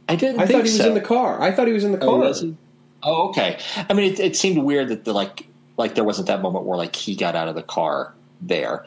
I 0.09 0.15
didn't. 0.15 0.39
I 0.39 0.45
think 0.45 0.51
thought 0.51 0.65
he 0.65 0.71
was 0.71 0.77
so. 0.77 0.87
in 0.87 0.93
the 0.93 1.01
car. 1.01 1.41
I 1.41 1.51
thought 1.51 1.67
he 1.67 1.73
was 1.73 1.83
in 1.83 1.91
the 1.91 1.97
car. 1.97 2.09
Oh, 2.09 2.17
was 2.17 2.41
he? 2.41 2.55
Oh, 3.03 3.29
okay. 3.29 3.59
I 3.89 3.93
mean, 3.93 4.13
it, 4.13 4.19
it 4.19 4.35
seemed 4.35 4.63
weird 4.63 4.89
that 4.89 5.05
the 5.05 5.13
like 5.13 5.47
like 5.77 5.95
there 5.95 6.03
wasn't 6.03 6.27
that 6.27 6.41
moment 6.41 6.65
where 6.65 6.77
like 6.77 6.95
he 6.95 7.15
got 7.15 7.35
out 7.35 7.47
of 7.47 7.55
the 7.55 7.63
car 7.63 8.13
there. 8.41 8.85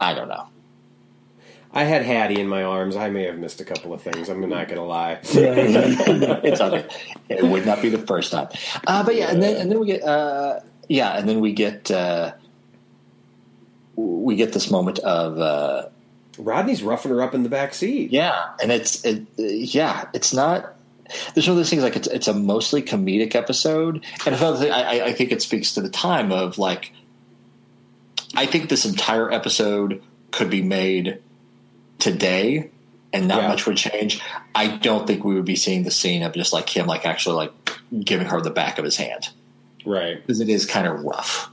I 0.00 0.14
don't 0.14 0.28
know. 0.28 0.48
I 1.72 1.84
had 1.84 2.02
Hattie 2.02 2.40
in 2.40 2.48
my 2.48 2.62
arms. 2.62 2.96
I 2.96 3.10
may 3.10 3.24
have 3.24 3.38
missed 3.38 3.60
a 3.60 3.64
couple 3.64 3.92
of 3.92 4.00
things. 4.00 4.28
I'm 4.28 4.40
not 4.40 4.68
going 4.68 4.80
to 4.80 4.82
lie. 4.82 5.20
it's 5.22 6.60
okay. 6.60 6.88
It 7.28 7.44
would 7.44 7.66
not 7.66 7.82
be 7.82 7.90
the 7.90 7.98
first 7.98 8.32
time. 8.32 8.48
Uh, 8.86 9.04
but 9.04 9.14
yeah, 9.14 9.30
and 9.30 9.42
then 9.42 9.60
and 9.60 9.70
then 9.70 9.78
we 9.78 9.86
get 9.86 10.02
uh, 10.02 10.60
yeah, 10.88 11.18
and 11.18 11.28
then 11.28 11.40
we 11.40 11.52
get 11.52 11.90
uh, 11.90 12.32
we 13.96 14.36
get 14.36 14.52
this 14.54 14.70
moment 14.70 14.98
of 15.00 15.38
uh, 15.38 15.88
Rodney's 16.38 16.82
roughing 16.82 17.10
her 17.10 17.22
up 17.22 17.34
in 17.34 17.42
the 17.42 17.48
back 17.48 17.74
seat. 17.74 18.10
yeah, 18.12 18.50
and 18.62 18.70
it's 18.72 19.04
it, 19.04 19.26
yeah, 19.36 20.08
it's 20.14 20.32
not. 20.32 20.74
There's 21.34 21.46
one 21.46 21.52
of 21.52 21.56
those 21.58 21.70
things 21.70 21.82
like 21.82 21.96
it's 21.96 22.08
it's 22.08 22.28
a 22.28 22.34
mostly 22.34 22.82
comedic 22.82 23.34
episode, 23.34 24.04
and 24.26 24.34
another 24.34 24.58
thing 24.58 24.72
I, 24.72 25.06
I 25.06 25.12
think 25.12 25.32
it 25.32 25.42
speaks 25.42 25.74
to 25.74 25.80
the 25.80 25.88
time 25.90 26.32
of 26.32 26.58
like. 26.58 26.92
I 28.36 28.44
think 28.46 28.68
this 28.68 28.84
entire 28.84 29.32
episode 29.32 30.02
could 30.32 30.50
be 30.50 30.60
made 30.62 31.18
today, 31.98 32.70
and 33.12 33.26
not 33.26 33.42
Yeah. 33.42 33.48
much 33.48 33.66
would 33.66 33.76
change. 33.78 34.20
I 34.54 34.68
don't 34.76 35.06
think 35.06 35.24
we 35.24 35.34
would 35.34 35.44
be 35.46 35.56
seeing 35.56 35.82
the 35.84 35.90
scene 35.90 36.22
of 36.22 36.34
just 36.34 36.52
like 36.52 36.68
him, 36.68 36.86
like 36.86 37.06
actually 37.06 37.36
like 37.36 37.52
giving 38.04 38.26
her 38.26 38.40
the 38.42 38.50
back 38.50 38.78
of 38.78 38.84
his 38.84 38.96
hand 38.96 39.30
Right. 39.86 40.20
because 40.20 40.40
it 40.40 40.48
is 40.48 40.66
kind 40.66 40.86
of 40.86 41.02
rough. 41.02 41.48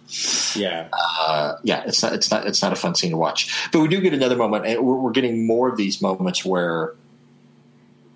Yeah. 0.56 0.88
Uh, 0.93 1.56
yeah, 1.64 1.84
it's 1.85 2.02
not 2.03 2.14
it's 2.14 2.30
not 2.31 2.47
it's 2.47 2.61
not 2.61 2.73
a 2.73 2.76
fun 2.76 2.95
scene 2.95 3.11
to 3.11 3.18
watch. 3.18 3.69
But 3.72 3.80
we 3.81 3.88
do 3.88 4.02
get 4.02 4.14
another 4.14 4.35
moment, 4.35 4.65
and 4.65 4.81
we're, 4.85 4.95
we're 4.95 5.11
getting 5.11 5.45
more 5.47 5.69
of 5.69 5.77
these 5.77 6.02
moments 6.02 6.43
where, 6.45 6.93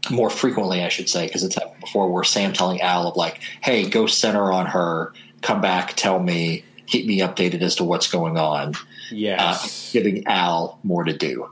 more 0.10 0.30
frequently, 0.30 0.84
I 0.84 0.90
should 0.90 1.10
say, 1.10 1.27
because 1.27 1.44
it's 1.44 1.56
happened 1.56 1.80
before, 1.81 2.11
where 2.11 2.23
Sam 2.23 2.53
telling 2.53 2.81
Al 2.81 3.07
of 3.07 3.15
like, 3.15 3.41
"Hey, 3.61 3.88
go 3.90 4.07
center 4.07 4.52
on 4.52 4.65
her, 4.68 5.14
come 5.41 5.61
back, 5.61 5.94
tell 5.95 6.19
me, 6.19 6.64
keep 6.88 7.06
me 7.06 7.19
updated 7.19 7.61
as 7.61 7.76
to 7.77 7.84
what's 7.84 8.07
going 8.10 8.38
on." 8.38 8.76
Uh, 8.76 8.77
Yes. 9.11 9.91
giving 9.91 10.26
Al 10.27 10.80
more 10.84 11.03
to 11.03 11.14
do. 11.14 11.49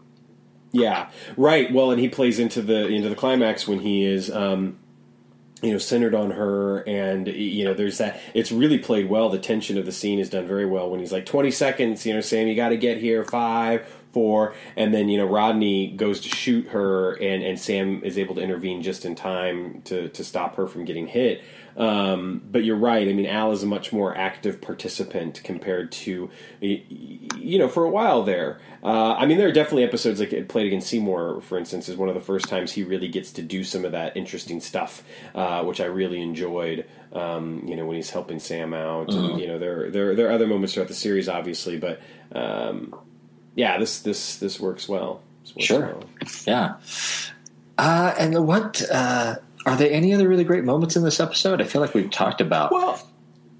Yeah, 0.71 1.07
right. 1.37 1.71
Well, 1.73 1.91
and 1.91 1.99
he 1.99 2.07
plays 2.07 2.37
into 2.39 2.61
the 2.61 2.87
into 2.87 3.09
the 3.09 3.15
climax 3.15 3.67
when 3.67 3.79
he 3.79 4.03
is, 4.05 4.29
um, 4.29 4.77
you 5.61 5.71
know, 5.71 5.77
centered 5.77 6.13
on 6.13 6.31
her, 6.31 6.79
and 6.87 7.27
you 7.27 7.65
know, 7.65 7.73
there's 7.73 7.97
that. 7.97 8.19
It's 8.33 8.51
really 8.51 8.77
played 8.77 9.09
well. 9.09 9.29
The 9.29 9.39
tension 9.39 9.77
of 9.77 9.85
the 9.85 9.91
scene 9.91 10.19
is 10.19 10.29
done 10.29 10.47
very 10.47 10.65
well. 10.65 10.89
When 10.89 10.99
he's 10.99 11.11
like, 11.11 11.25
twenty 11.25 11.51
seconds, 11.51 12.05
you 12.05 12.13
know, 12.13 12.21
Sam, 12.21 12.47
you 12.47 12.55
got 12.55 12.69
to 12.69 12.77
get 12.77 12.97
here. 12.97 13.23
Five, 13.23 13.87
four, 14.11 14.53
and 14.75 14.93
then 14.93 15.09
you 15.09 15.17
know, 15.17 15.25
Rodney 15.25 15.91
goes 15.91 16.21
to 16.21 16.29
shoot 16.29 16.67
her, 16.67 17.13
and 17.13 17.43
and 17.43 17.59
Sam 17.59 18.03
is 18.03 18.17
able 18.17 18.35
to 18.35 18.41
intervene 18.41 18.83
just 18.83 19.05
in 19.05 19.15
time 19.15 19.81
to 19.85 20.09
to 20.09 20.23
stop 20.23 20.55
her 20.55 20.67
from 20.67 20.85
getting 20.85 21.07
hit. 21.07 21.43
Um, 21.77 22.41
but 22.51 22.63
you're 22.63 22.75
right. 22.75 23.07
I 23.07 23.13
mean, 23.13 23.27
Al 23.27 23.51
is 23.51 23.61
a 23.61 23.67
much 23.67 23.93
more 23.93 24.17
active 24.17 24.59
participant 24.61 25.41
compared 25.43 25.91
to, 25.91 26.29
you 26.59 27.59
know, 27.59 27.67
for 27.69 27.83
a 27.83 27.89
while 27.89 28.23
there. 28.23 28.59
Uh, 28.83 29.13
I 29.13 29.27
mean, 29.27 29.37
there 29.37 29.47
are 29.47 29.51
definitely 29.51 29.83
episodes 29.83 30.19
like 30.19 30.31
Play 30.49 30.63
It 30.63 30.67
Again, 30.67 30.81
Seymour, 30.81 31.41
for 31.41 31.57
instance, 31.57 31.87
is 31.87 31.95
one 31.95 32.09
of 32.09 32.15
the 32.15 32.21
first 32.21 32.47
times 32.47 32.71
he 32.71 32.83
really 32.83 33.07
gets 33.07 33.31
to 33.33 33.43
do 33.43 33.63
some 33.63 33.85
of 33.85 33.91
that 33.91 34.17
interesting 34.17 34.59
stuff, 34.59 35.03
uh, 35.35 35.63
which 35.63 35.79
I 35.79 35.85
really 35.85 36.21
enjoyed. 36.21 36.85
Um, 37.13 37.63
you 37.65 37.75
know, 37.75 37.85
when 37.85 37.95
he's 37.95 38.09
helping 38.09 38.39
Sam 38.39 38.73
out, 38.73 39.13
and 39.13 39.39
you 39.39 39.47
know, 39.47 39.59
there 39.59 39.89
there 39.89 40.15
there 40.15 40.27
are 40.27 40.31
other 40.31 40.47
moments 40.47 40.73
throughout 40.73 40.89
the 40.89 40.93
series, 40.93 41.29
obviously, 41.29 41.77
but 41.77 42.01
um, 42.33 42.93
yeah, 43.55 43.77
this 43.77 43.99
this 43.99 44.37
this 44.37 44.59
works 44.59 44.89
well. 44.89 45.21
This 45.43 45.55
works 45.55 45.65
Sure. 45.65 45.79
well. 45.79 46.03
Yeah. 46.45 46.75
Uh, 47.77 48.13
and 48.17 48.45
what 48.47 48.81
uh, 48.91 49.35
are 49.67 49.75
there 49.75 49.91
any 49.91 50.13
other 50.13 50.27
really 50.27 50.43
great 50.43 50.63
moments 50.63 50.95
in 50.95 51.03
this 51.03 51.19
episode? 51.19 51.61
I 51.61 51.65
feel 51.65 51.81
like 51.81 51.93
we've 51.93 52.09
talked 52.09 52.41
about. 52.41 52.71
Well, 52.71 52.99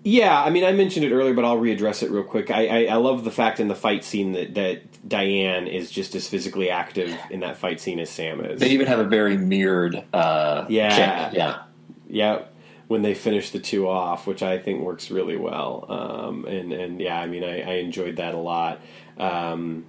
yeah, 0.03 0.41
I 0.41 0.49
mean, 0.49 0.63
I 0.63 0.71
mentioned 0.71 1.05
it 1.05 1.11
earlier, 1.11 1.34
but 1.34 1.43
I'll 1.43 1.57
readdress 1.57 2.01
it 2.01 2.09
real 2.11 2.23
quick. 2.23 2.49
I, 2.49 2.67
I, 2.67 2.84
I 2.85 2.95
love 2.95 3.23
the 3.25 3.31
fact 3.31 3.59
in 3.59 3.67
the 3.67 3.75
fight 3.75 4.03
scene 4.05 4.31
that, 4.34 4.53
that 4.55 5.07
Diane 5.07 5.67
is 5.67 5.91
just 5.91 6.15
as 6.15 6.27
physically 6.29 6.69
active 6.69 7.13
in 7.29 7.41
that 7.41 7.57
fight 7.57 7.81
scene 7.81 7.99
as 7.99 8.09
Sam 8.09 8.39
is. 8.43 8.59
They 8.61 8.69
even 8.69 8.88
have 8.88 8.99
a 8.99 9.03
very 9.03 9.38
mirrored. 9.38 10.01
Uh, 10.13 10.65
Yeah. 10.69 11.25
kick. 11.29 11.38
yeah. 11.38 11.61
yeah, 12.07 12.39
when 12.88 13.01
they 13.01 13.13
finish 13.15 13.49
the 13.49 13.59
two 13.59 13.89
off, 13.89 14.25
which 14.27 14.41
I 14.41 14.59
think 14.59 14.81
works 14.81 15.11
really 15.11 15.35
well. 15.35 15.85
Um, 15.89 16.45
and 16.45 16.71
and 16.71 17.01
yeah, 17.01 17.19
I 17.19 17.27
mean, 17.27 17.43
I, 17.43 17.61
I 17.63 17.73
enjoyed 17.79 18.15
that 18.15 18.34
a 18.34 18.38
lot. 18.39 18.79
Um, 19.17 19.84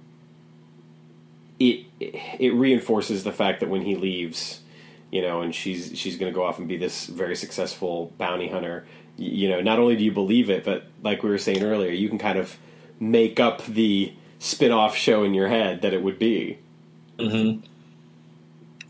it 1.59 1.85
it 1.99 2.53
reinforces 2.53 3.23
the 3.23 3.31
fact 3.31 3.59
that 3.61 3.69
when 3.69 3.83
he 3.83 3.95
leaves, 3.95 4.59
you 5.11 5.21
know, 5.21 5.41
and 5.41 5.53
she's 5.53 5.97
she's 5.97 6.17
going 6.17 6.31
to 6.31 6.35
go 6.35 6.43
off 6.43 6.59
and 6.59 6.67
be 6.67 6.77
this 6.77 7.07
very 7.07 7.35
successful 7.35 8.13
bounty 8.17 8.47
hunter. 8.47 8.85
You 9.17 9.49
know, 9.49 9.61
not 9.61 9.79
only 9.79 9.95
do 9.95 10.03
you 10.03 10.11
believe 10.11 10.49
it, 10.49 10.63
but 10.63 10.85
like 11.03 11.23
we 11.23 11.29
were 11.29 11.37
saying 11.37 11.63
earlier, 11.63 11.91
you 11.91 12.09
can 12.09 12.17
kind 12.17 12.39
of 12.39 12.57
make 12.99 13.39
up 13.39 13.65
the 13.65 14.13
spin-off 14.39 14.95
show 14.95 15.23
in 15.23 15.33
your 15.33 15.49
head 15.49 15.81
that 15.81 15.93
it 15.93 16.01
would 16.01 16.17
be. 16.19 16.59
Mm-hmm. 17.17 17.65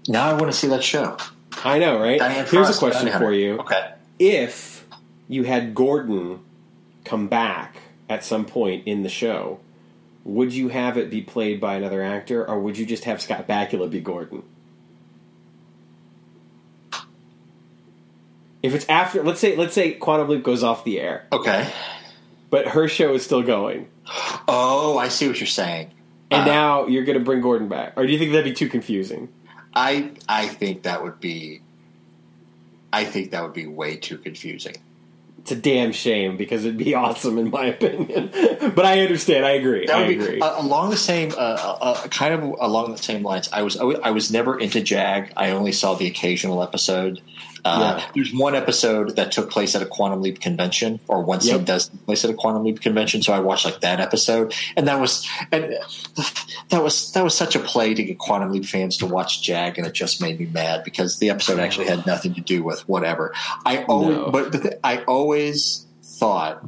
Now 0.07 0.29
I 0.29 0.33
want 0.33 0.47
to 0.47 0.53
see 0.57 0.67
that 0.67 0.83
show. 0.83 1.17
I 1.63 1.79
know, 1.79 1.99
right? 1.99 2.19
Diane 2.19 2.45
Here's 2.45 2.67
Frost, 2.67 2.75
a 2.75 2.79
question 2.79 3.07
Bounty 3.07 3.11
Hunter. 3.11 3.25
for 3.25 3.33
you. 3.33 3.59
Okay. 3.59 3.93
if 4.19 4.85
you 5.27 5.43
had 5.43 5.73
Gordon 5.75 6.39
come 7.05 7.27
back 7.27 7.77
at 8.07 8.23
some 8.23 8.45
point 8.45 8.83
in 8.85 9.03
the 9.03 9.09
show, 9.09 9.59
would 10.23 10.53
you 10.53 10.69
have 10.69 10.97
it 10.97 11.09
be 11.09 11.21
played 11.21 11.59
by 11.59 11.75
another 11.75 12.03
actor, 12.03 12.47
or 12.47 12.59
would 12.59 12.77
you 12.77 12.85
just 12.85 13.05
have 13.05 13.21
Scott 13.21 13.47
Bakula 13.47 13.89
be 13.89 13.99
Gordon? 13.99 14.43
If 18.61 18.75
it's 18.75 18.85
after, 18.89 19.23
let's 19.23 19.39
say, 19.39 19.55
let's 19.55 19.73
say 19.73 19.93
Quantum 19.93 20.27
Leap 20.29 20.43
goes 20.43 20.63
off 20.63 20.83
the 20.83 20.99
air, 20.99 21.25
Okay. 21.31 21.69
but 22.49 22.67
her 22.69 22.87
show 22.87 23.13
is 23.13 23.23
still 23.23 23.41
going, 23.43 23.87
Oh, 24.47 24.97
I 24.97 25.07
see 25.07 25.27
what 25.27 25.39
you're 25.39 25.47
saying. 25.47 25.91
and 26.31 26.41
Uh, 26.41 26.45
now 26.45 26.87
you're 26.87 27.03
going 27.05 27.17
to 27.17 27.23
bring 27.23 27.41
Gordon 27.41 27.67
back, 27.69 27.93
or 27.95 28.05
do 28.05 28.11
you 28.11 28.19
think 28.19 28.31
that'd 28.31 28.43
be 28.45 28.53
too 28.53 28.67
confusing? 28.69 29.29
I 29.73 30.11
I 30.27 30.47
think 30.47 30.83
that 30.83 31.03
would 31.03 31.19
be. 31.19 31.61
I 32.91 33.03
think 33.05 33.31
that 33.31 33.43
would 33.43 33.53
be 33.53 33.67
way 33.67 33.97
too 33.97 34.17
confusing. 34.17 34.75
It's 35.37 35.51
a 35.51 35.55
damn 35.55 35.91
shame 35.91 36.37
because 36.37 36.65
it'd 36.65 36.77
be 36.77 36.95
awesome 37.05 37.37
in 37.37 37.49
my 37.51 37.65
opinion. 37.67 38.31
but 38.75 38.85
I 38.85 39.01
understand. 39.01 39.45
I 39.45 39.51
agree. 39.51 39.85
That 39.85 39.95
I 39.95 39.99
would 40.01 40.07
be 40.07 40.15
agree. 40.23 40.41
uh, 40.41 40.59
along 40.61 40.89
the 40.89 40.97
same, 40.97 41.31
uh, 41.31 41.35
uh, 41.35 41.77
uh, 41.81 42.07
kind 42.07 42.33
of 42.33 42.41
along 42.59 42.91
the 42.91 42.97
same 42.97 43.21
lines. 43.23 43.47
I 43.53 43.61
was 43.61 43.77
I 43.77 44.09
was 44.11 44.31
never 44.31 44.59
into 44.59 44.81
Jag. 44.81 45.31
I 45.37 45.51
only 45.51 45.71
saw 45.71 45.93
the 45.93 46.07
occasional 46.07 46.63
episode. 46.63 47.21
Uh, 47.65 47.97
Yeah. 47.99 48.05
There's 48.15 48.33
one 48.33 48.55
episode 48.55 49.15
that 49.17 49.31
took 49.31 49.49
place 49.49 49.75
at 49.75 49.81
a 49.81 49.85
Quantum 49.85 50.21
Leap 50.21 50.39
convention, 50.39 50.99
or 51.07 51.21
one 51.23 51.41
scene 51.41 51.57
Yep. 51.57 51.65
does 51.65 51.89
take 51.89 52.05
place 52.05 52.23
at 52.23 52.31
a 52.31 52.33
Quantum 52.33 52.63
Leap 52.63 52.81
convention. 52.81 53.21
So 53.21 53.33
I 53.33 53.39
watched 53.39 53.65
like 53.65 53.81
that 53.81 53.99
episode, 53.99 54.53
and 54.77 54.87
that 54.87 54.99
was 54.99 55.27
and 55.51 55.75
that 56.69 56.83
was 56.83 57.11
that 57.13 57.23
was 57.23 57.35
such 57.35 57.55
a 57.55 57.59
play 57.59 57.93
to 57.93 58.03
get 58.03 58.17
Quantum 58.17 58.51
Leap 58.51 58.65
fans 58.65 58.97
to 58.97 59.05
watch 59.05 59.41
Jag, 59.41 59.77
and 59.77 59.85
it 59.87 59.93
just 59.93 60.21
made 60.21 60.39
me 60.39 60.45
mad 60.47 60.83
because 60.83 61.19
the 61.19 61.29
episode 61.29 61.59
actually 61.59 61.87
had 61.87 62.05
nothing 62.05 62.33
to 62.35 62.41
do 62.41 62.63
with 62.63 62.87
whatever. 62.87 63.33
I 63.65 63.83
always, 63.83 64.15
No. 64.17 64.29
but 64.31 64.51
the, 64.51 64.79
I 64.85 65.03
always 65.03 65.85
thought 66.03 66.65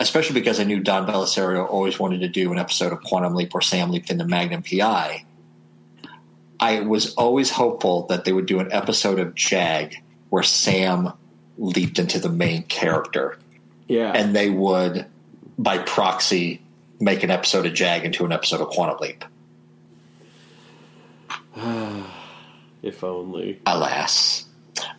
especially 0.00 0.34
because 0.34 0.58
I 0.58 0.64
knew 0.64 0.80
Don 0.80 1.06
Bellisario 1.06 1.64
always 1.68 1.96
wanted 1.96 2.22
to 2.22 2.28
do 2.28 2.50
an 2.50 2.58
episode 2.58 2.92
of 2.92 3.00
Quantum 3.04 3.34
Leap 3.36 3.54
or 3.54 3.60
Sam 3.60 3.90
Leap 3.92 4.10
in 4.10 4.18
the 4.18 4.26
Magnum 4.26 4.62
PI. 4.64 5.24
I 6.62 6.80
was 6.80 7.14
always 7.14 7.50
hopeful 7.50 8.06
that 8.06 8.24
they 8.24 8.32
would 8.32 8.46
do 8.46 8.60
an 8.60 8.72
episode 8.72 9.18
of 9.18 9.34
Jag 9.34 9.96
where 10.30 10.44
Sam 10.44 11.12
leaped 11.58 11.98
into 11.98 12.20
the 12.20 12.28
main 12.28 12.62
character, 12.62 13.36
yeah. 13.88 14.12
and 14.12 14.34
they 14.34 14.48
would, 14.48 15.06
by 15.58 15.78
proxy, 15.78 16.62
make 17.00 17.24
an 17.24 17.30
episode 17.30 17.66
of 17.66 17.74
Jag 17.74 18.04
into 18.04 18.24
an 18.24 18.30
episode 18.32 18.60
of 18.60 18.68
Quantum 18.68 18.98
Leap. 19.00 19.24
if 22.82 23.02
only. 23.02 23.60
Alas. 23.66 24.46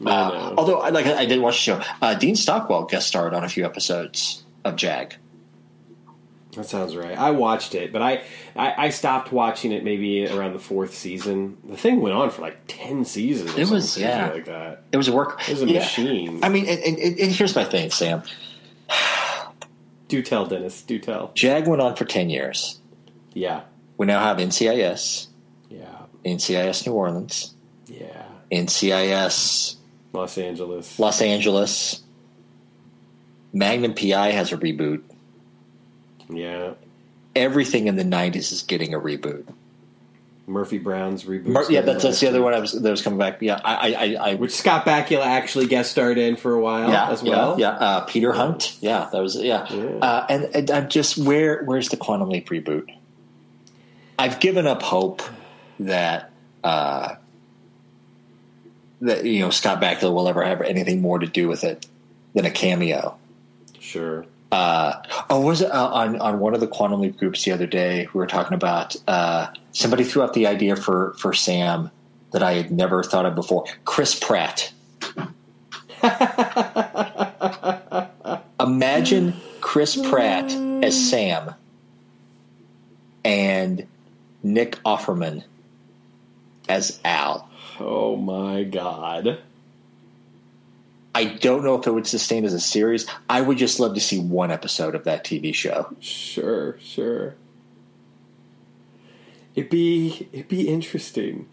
Uh, 0.06 0.53
although, 0.57 0.81
I- 0.81 0.90
like 0.90 1.06
I 1.06 1.26
did 1.26 1.40
watch 1.40 1.56
the 1.56 1.60
show, 1.60 1.81
uh, 2.02 2.14
Dean 2.15 2.35
Stockwell 2.35 2.84
guest 2.85 3.07
starred 3.07 3.34
on 3.34 3.44
a 3.45 3.49
few 3.49 3.65
episodes 3.65 4.44
of 4.65 4.76
Jag. 4.76 5.15
That 6.55 6.65
sounds 6.65 6.95
right. 6.95 7.17
I 7.17 7.31
watched 7.31 7.73
it, 7.75 7.91
but 7.91 8.01
I, 8.01 8.21
I, 8.55 8.85
I 8.85 8.89
stopped 8.89 9.31
watching 9.31 9.71
it 9.71 9.84
maybe 9.84 10.27
around 10.27 10.53
the 10.53 10.59
fourth 10.59 10.93
season. 10.93 11.57
The 11.67 11.75
thing 11.77 11.99
went 12.01 12.15
on 12.15 12.30
for 12.30 12.41
like 12.43 12.57
ten 12.67 13.05
seasons. 13.05 13.57
It 13.57 13.69
was- 13.69 13.97
yeah. 13.97 14.30
like 14.31 14.45
that. 14.45 14.84
It 14.91 14.97
was 14.97 15.07
a 15.07 15.13
work. 15.13 15.41
It 15.47 15.51
was 15.53 15.61
a 15.63 15.67
Yeah. 15.67 15.80
machine. 15.80 16.39
I 16.43 16.49
mean, 16.49 16.67
and, 16.67 16.80
and, 16.80 16.97
and 16.99 17.31
here's 17.31 17.55
my 17.55 17.63
thing, 17.65 17.89
Sam. 17.91 18.21
Do 20.07 20.21
tell, 20.21 20.45
Dennis. 20.45 20.81
Do 20.84 20.99
tell. 20.99 21.31
Jag 21.34 21.67
went 21.67 21.81
on 21.81 21.95
for 21.95 22.05
ten 22.05 22.30
years. 22.30 22.80
Yeah, 23.34 23.61
We 23.97 24.05
now 24.05 24.19
have 24.23 24.38
NCIS, 24.38 25.27
yeah, 25.71 25.85
NCIS 26.23 26.85
New 26.85 26.93
Orleans, 26.93 27.55
yeah. 27.88 28.25
NCIS 28.51 29.77
Los 30.13 30.38
Angeles. 30.38 30.99
Los 30.99 31.19
Angeles. 31.19 32.01
Magnum 33.51 33.95
PI 33.95 34.31
has 34.31 34.51
a 34.51 34.57
reboot. 34.57 35.01
Yeah. 36.29 36.73
Everything 37.35 37.87
in 37.87 37.95
the 37.95 38.03
'90s 38.03 38.51
is 38.51 38.63
getting 38.63 38.93
a 38.93 38.99
reboot. 38.99 39.45
Murphy 40.45 40.77
Brown's 40.77 41.23
reboot. 41.23 41.45
Mar- 41.45 41.71
yeah, 41.71 41.81
that's, 41.81 42.03
that's 42.03 42.19
the 42.19 42.27
other 42.27 42.41
one 42.41 42.53
I 42.53 42.59
was 42.59 42.73
that 42.73 42.89
was 42.89 43.01
coming 43.01 43.17
back. 43.17 43.41
Yeah, 43.41 43.61
I, 43.63 43.75
I, 43.75 43.87
I, 43.87 44.31
I 44.31 44.35
Which 44.35 44.51
Scott 44.51 44.85
Bakula 44.85 45.25
actually 45.25 45.67
guest 45.67 45.91
starred 45.91 46.17
in 46.17 46.35
for 46.35 46.53
a 46.53 46.59
while 46.59 46.89
yeah, 46.89 47.09
as 47.09 47.23
well. 47.23 47.59
Yeah, 47.59 47.71
yeah. 47.71 47.77
Uh, 47.77 48.01
Peter 48.01 48.33
Hunt. 48.33 48.77
Yeah, 48.81 49.09
that 49.11 49.21
was 49.21 49.37
yeah. 49.37 49.65
Yeah. 49.73 49.83
Uh, 50.01 50.25
and, 50.29 50.43
and 50.55 50.71
I'm 50.71 50.89
just 50.89 51.17
where 51.17 51.63
where's 51.63 51.89
the 51.89 51.97
Quantum 51.97 52.29
Leap 52.29 52.49
reboot? 52.49 52.93
I've 54.19 54.39
given 54.39 54.67
up 54.67 54.83
hope 54.83 55.21
that 55.79 56.31
uh, 56.63 57.15
that 59.01 59.23
you 59.23 59.39
know 59.39 59.49
Scott 59.49 59.81
Bakula 59.81 60.13
will 60.13 60.27
ever 60.27 60.43
have 60.43 60.61
anything 60.61 61.01
more 61.01 61.19
to 61.19 61.27
do 61.27 61.47
with 61.47 61.63
it 61.63 61.87
than 62.33 62.45
a 62.45 62.51
cameo. 62.51 63.17
Sure. 63.79 64.25
Uh, 64.53 65.01
oh, 65.31 65.41
was 65.41 65.63
it 65.63 65.71
uh, 65.71 65.88
on 65.88 66.21
on 66.21 66.39
one 66.39 66.53
of 66.53 66.59
the 66.59 66.67
Quantum 66.67 67.01
Leap 67.01 67.17
groups 67.17 67.43
the 67.43 67.51
other 67.51 67.65
day? 67.65 68.07
We 68.13 68.19
were 68.19 68.27
talking 68.27 68.53
about 68.53 68.95
uh, 69.07 69.47
somebody 69.71 70.03
threw 70.03 70.21
out 70.21 70.34
the 70.34 70.45
idea 70.45 70.75
for 70.75 71.15
for 71.17 71.34
Sam 71.34 71.89
that 72.34 72.43
I 72.43 72.53
had 72.53 72.71
never 72.71 73.01
thought 73.01 73.25
of 73.25 73.34
before. 73.34 73.65
Chris 73.84 74.13
Pratt. 74.13 74.71
Imagine 78.59 79.34
Chris 79.59 79.95
Pratt 79.95 80.51
as 80.84 81.09
Sam 81.09 81.55
and 83.25 83.88
Nick 84.43 84.75
Offerman 84.84 85.45
as 86.69 86.99
Al. 87.03 87.49
Oh 87.80 88.17
my 88.17 88.65
god. 88.65 89.39
I 91.15 91.26
don't 91.26 91.64
know 91.64 91.76
if 91.80 91.85
it 91.85 91.91
would 91.91 92.07
sustain 92.07 92.44
as 92.45 92.53
a 92.53 92.60
series. 92.60 93.06
I 93.30 93.41
would 93.41 93.57
just 93.57 93.80
love 93.80 93.94
to 93.95 93.99
see 94.02 94.19
one 94.19 94.49
episode 94.52 94.95
of 94.95 95.03
that 95.03 95.23
TV 95.23 95.53
show. 95.53 95.95
Sure, 95.99 96.77
sure. 96.80 97.35
It'd 99.56 99.69
be 99.69 100.27
it'd 100.31 100.48
be 100.48 100.68
interesting. 100.68 101.48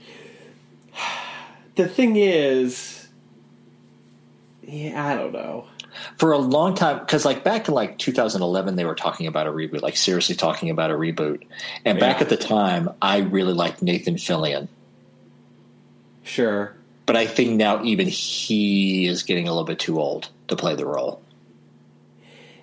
The 1.76 1.88
thing 1.88 2.16
is, 2.16 3.08
yeah, 4.66 5.06
I 5.06 5.14
don't 5.14 5.32
know. 5.32 5.66
for 6.18 6.32
a 6.32 6.38
long 6.38 6.74
time 6.74 6.98
because 6.98 7.24
like 7.24 7.42
back 7.42 7.68
in 7.68 7.74
like 7.74 7.96
2011 7.96 8.76
they 8.76 8.84
were 8.84 8.94
talking 8.94 9.26
about 9.26 9.46
a 9.46 9.50
reboot 9.50 9.80
like 9.80 9.96
seriously 9.96 10.34
talking 10.34 10.68
about 10.68 10.90
a 10.90 10.94
reboot 10.94 11.42
and 11.86 11.98
back 11.98 12.20
at 12.20 12.28
the 12.28 12.36
time 12.36 12.90
i 13.00 13.18
really 13.18 13.54
liked 13.54 13.80
nathan 13.82 14.16
fillion 14.16 14.68
Sure. 16.22 16.74
But 17.10 17.16
i 17.16 17.26
think 17.26 17.56
now 17.56 17.82
even 17.82 18.06
he 18.06 19.06
is 19.06 19.24
getting 19.24 19.48
a 19.48 19.50
little 19.50 19.64
bit 19.64 19.80
too 19.80 20.00
old 20.00 20.28
to 20.46 20.54
play 20.54 20.74
the 20.74 20.86
role 20.86 21.20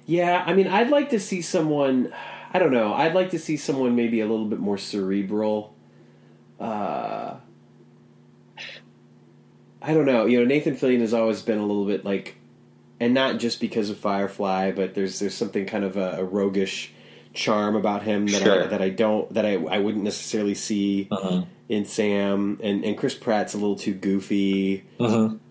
Yeah, 0.08 0.42
I 0.48 0.54
mean, 0.54 0.68
I'd 0.68 0.90
like 0.90 1.10
to 1.10 1.20
see 1.20 1.42
someone. 1.42 2.14
I 2.54 2.60
don't 2.60 2.72
know. 2.72 2.94
I'd 2.94 3.14
like 3.14 3.32
to 3.32 3.40
see 3.40 3.58
someone 3.58 3.96
maybe 3.96 4.22
a 4.22 4.26
little 4.26 4.46
bit 4.46 4.58
more 4.58 4.78
cerebral. 4.78 5.76
Uh, 6.60 7.36
I 9.82 9.94
don't 9.94 10.06
know. 10.06 10.26
You 10.26 10.40
know, 10.40 10.46
Nathan 10.46 10.76
Fillion 10.76 11.02
has 11.02 11.14
always 11.14 11.42
been 11.42 11.58
a 11.60 11.66
little 11.66 11.86
bit 11.86 12.06
like, 12.06 12.38
and 13.02 13.14
not 13.14 13.38
just 13.38 13.60
because 13.60 13.90
of 13.90 13.98
Firefly, 13.98 14.72
but 14.72 14.96
there's 14.96 15.20
there's 15.20 15.36
something 15.36 15.66
kind 15.66 15.84
of 15.84 15.98
a, 15.98 16.20
a 16.20 16.24
roguish 16.24 16.94
charm 17.34 17.76
about 17.76 18.04
him 18.04 18.28
that 18.28 18.42
I, 18.48 18.68
that 18.68 18.82
I 18.82 18.90
don't 18.90 19.32
that 19.34 19.46
I 19.46 19.56
I 19.56 19.80
wouldn't 19.80 20.06
necessarily 20.06 20.56
see 20.56 21.10
in 21.70 21.86
Sam. 21.86 22.60
And 22.64 22.84
and 22.84 22.98
Chris 22.98 23.16
Pratt's 23.16 23.54
a 23.54 23.58
little 23.58 23.76
too 23.76 23.94
goofy. 23.94 24.86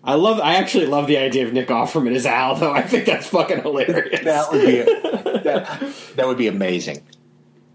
I 0.03 0.15
love. 0.15 0.39
I 0.39 0.55
actually 0.55 0.85
love 0.87 1.07
the 1.07 1.17
idea 1.17 1.45
of 1.45 1.53
Nick 1.53 1.67
Offerman 1.67 2.15
as 2.15 2.25
Al, 2.25 2.55
though. 2.55 2.71
I 2.71 2.81
think 2.81 3.05
that's 3.05 3.27
fucking 3.27 3.61
hilarious. 3.61 4.23
that 4.23 4.51
would 4.51 4.65
be 4.65 4.81
that, 5.41 5.93
that 6.15 6.27
would 6.27 6.37
be 6.37 6.47
amazing 6.47 7.03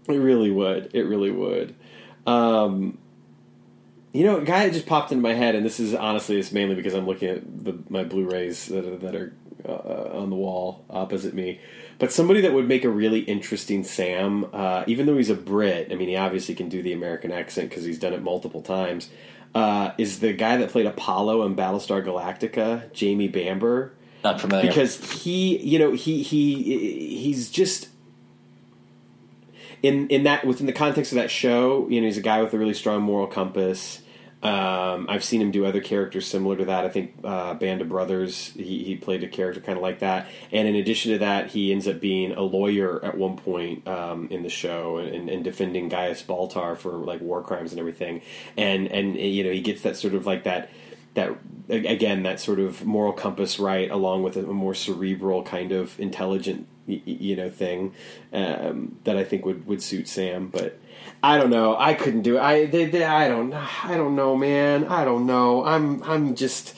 It 0.07 0.17
really 0.17 0.51
would. 0.51 0.91
It 0.93 1.03
really 1.03 1.31
would. 1.31 1.75
Um, 2.25 2.97
you 4.11 4.23
know, 4.23 4.37
a 4.37 4.43
guy 4.43 4.65
that 4.67 4.73
just 4.73 4.85
popped 4.85 5.11
into 5.11 5.21
my 5.21 5.33
head, 5.33 5.55
and 5.55 5.65
this 5.65 5.79
is 5.79 5.93
honestly, 5.93 6.37
it's 6.37 6.51
mainly 6.51 6.75
because 6.75 6.93
I'm 6.93 7.07
looking 7.07 7.29
at 7.29 7.65
the, 7.65 7.79
my 7.89 8.03
Blu-rays 8.03 8.67
that 8.67 8.85
are, 8.85 8.97
that 8.97 9.15
are 9.15 9.33
uh, 9.67 10.19
on 10.19 10.29
the 10.29 10.35
wall 10.35 10.85
opposite 10.89 11.33
me. 11.33 11.59
But 12.03 12.11
somebody 12.11 12.41
that 12.41 12.53
would 12.53 12.67
make 12.67 12.83
a 12.83 12.89
really 12.89 13.19
interesting 13.19 13.83
Sam, 13.83 14.45
uh, 14.51 14.83
even 14.87 15.05
though 15.05 15.15
he's 15.15 15.29
a 15.29 15.35
Brit. 15.35 15.89
I 15.89 15.95
mean, 15.95 16.09
he 16.09 16.17
obviously 16.17 16.53
can 16.53 16.67
do 16.67 16.81
the 16.81 16.91
American 16.91 17.31
accent 17.31 17.69
because 17.69 17.85
he's 17.85 17.97
done 17.97 18.11
it 18.11 18.21
multiple 18.21 18.61
times. 18.61 19.09
Uh, 19.55 19.91
is 19.97 20.19
the 20.19 20.33
guy 20.33 20.57
that 20.57 20.69
played 20.69 20.85
Apollo 20.85 21.45
in 21.45 21.55
Battlestar 21.55 22.03
Galactica, 22.05 22.91
Jamie 22.91 23.29
Bamber? 23.29 23.93
not 24.23 24.39
familiar 24.39 24.67
because 24.67 25.21
he 25.21 25.57
you 25.57 25.77
know 25.77 25.91
he 25.91 26.23
he 26.23 27.17
he's 27.17 27.49
just 27.49 27.89
in 29.81 30.07
in 30.07 30.23
that 30.23 30.45
within 30.45 30.65
the 30.65 30.73
context 30.73 31.11
of 31.11 31.17
that 31.17 31.29
show 31.29 31.87
you 31.89 31.99
know 31.99 32.05
he's 32.05 32.17
a 32.17 32.21
guy 32.21 32.41
with 32.41 32.53
a 32.53 32.57
really 32.57 32.73
strong 32.73 33.01
moral 33.01 33.27
compass 33.27 34.01
um, 34.43 35.05
I've 35.09 35.23
seen 35.23 35.41
him 35.41 35.51
do 35.51 35.65
other 35.65 35.79
characters 35.79 36.27
similar 36.27 36.57
to 36.57 36.65
that. 36.65 36.83
I 36.83 36.89
think 36.89 37.15
uh, 37.23 37.53
Band 37.53 37.81
of 37.81 37.87
Brothers, 37.87 38.51
he, 38.55 38.83
he 38.83 38.97
played 38.97 39.23
a 39.23 39.27
character 39.29 39.61
kind 39.61 39.77
of 39.77 39.81
like 39.81 39.99
that. 39.99 40.27
And 40.51 40.67
in 40.67 40.75
addition 40.75 41.13
to 41.13 41.19
that, 41.19 41.51
he 41.51 41.71
ends 41.71 41.87
up 41.87 42.01
being 42.01 42.33
a 42.33 42.41
lawyer 42.41 43.03
at 43.05 43.17
one 43.17 43.37
point 43.37 43.87
um, 43.87 44.27
in 44.29 44.43
the 44.43 44.49
show 44.49 44.97
and, 44.97 45.29
and 45.29 45.45
defending 45.45 45.87
Gaius 45.87 46.21
Baltar 46.21 46.77
for 46.77 46.91
like 46.91 47.21
war 47.21 47.41
crimes 47.41 47.71
and 47.71 47.79
everything. 47.79 48.21
And 48.57 48.87
and 48.89 49.15
you 49.15 49.45
know 49.45 49.51
he 49.51 49.61
gets 49.61 49.81
that 49.83 49.95
sort 49.95 50.13
of 50.13 50.25
like 50.25 50.43
that 50.43 50.69
that 51.13 51.37
again 51.69 52.23
that 52.23 52.39
sort 52.39 52.59
of 52.59 52.85
moral 52.85 53.13
compass 53.13 53.59
right 53.59 53.89
along 53.89 54.23
with 54.23 54.35
a 54.35 54.41
more 54.41 54.73
cerebral 54.73 55.43
kind 55.43 55.71
of 55.71 55.97
intelligent 55.99 56.67
you 56.85 57.35
know 57.35 57.49
thing 57.49 57.93
um, 58.33 58.97
that 59.05 59.15
I 59.15 59.23
think 59.23 59.45
would 59.45 59.65
would 59.67 59.81
suit 59.81 60.07
Sam 60.07 60.47
but 60.47 60.79
I 61.23 61.37
don't 61.37 61.49
know. 61.49 61.77
I 61.79 61.93
couldn't 61.93 62.23
do 62.23 62.35
it. 62.35 62.41
I 62.41 62.65
they, 62.65 62.85
they, 62.85 63.05
I 63.05 63.29
don't 63.29 63.53
I 63.53 63.95
don't 63.95 64.17
know 64.17 64.35
man. 64.35 64.85
I 64.85 65.05
don't 65.05 65.25
know. 65.25 65.63
I'm 65.63 66.03
I'm 66.03 66.35
just 66.35 66.75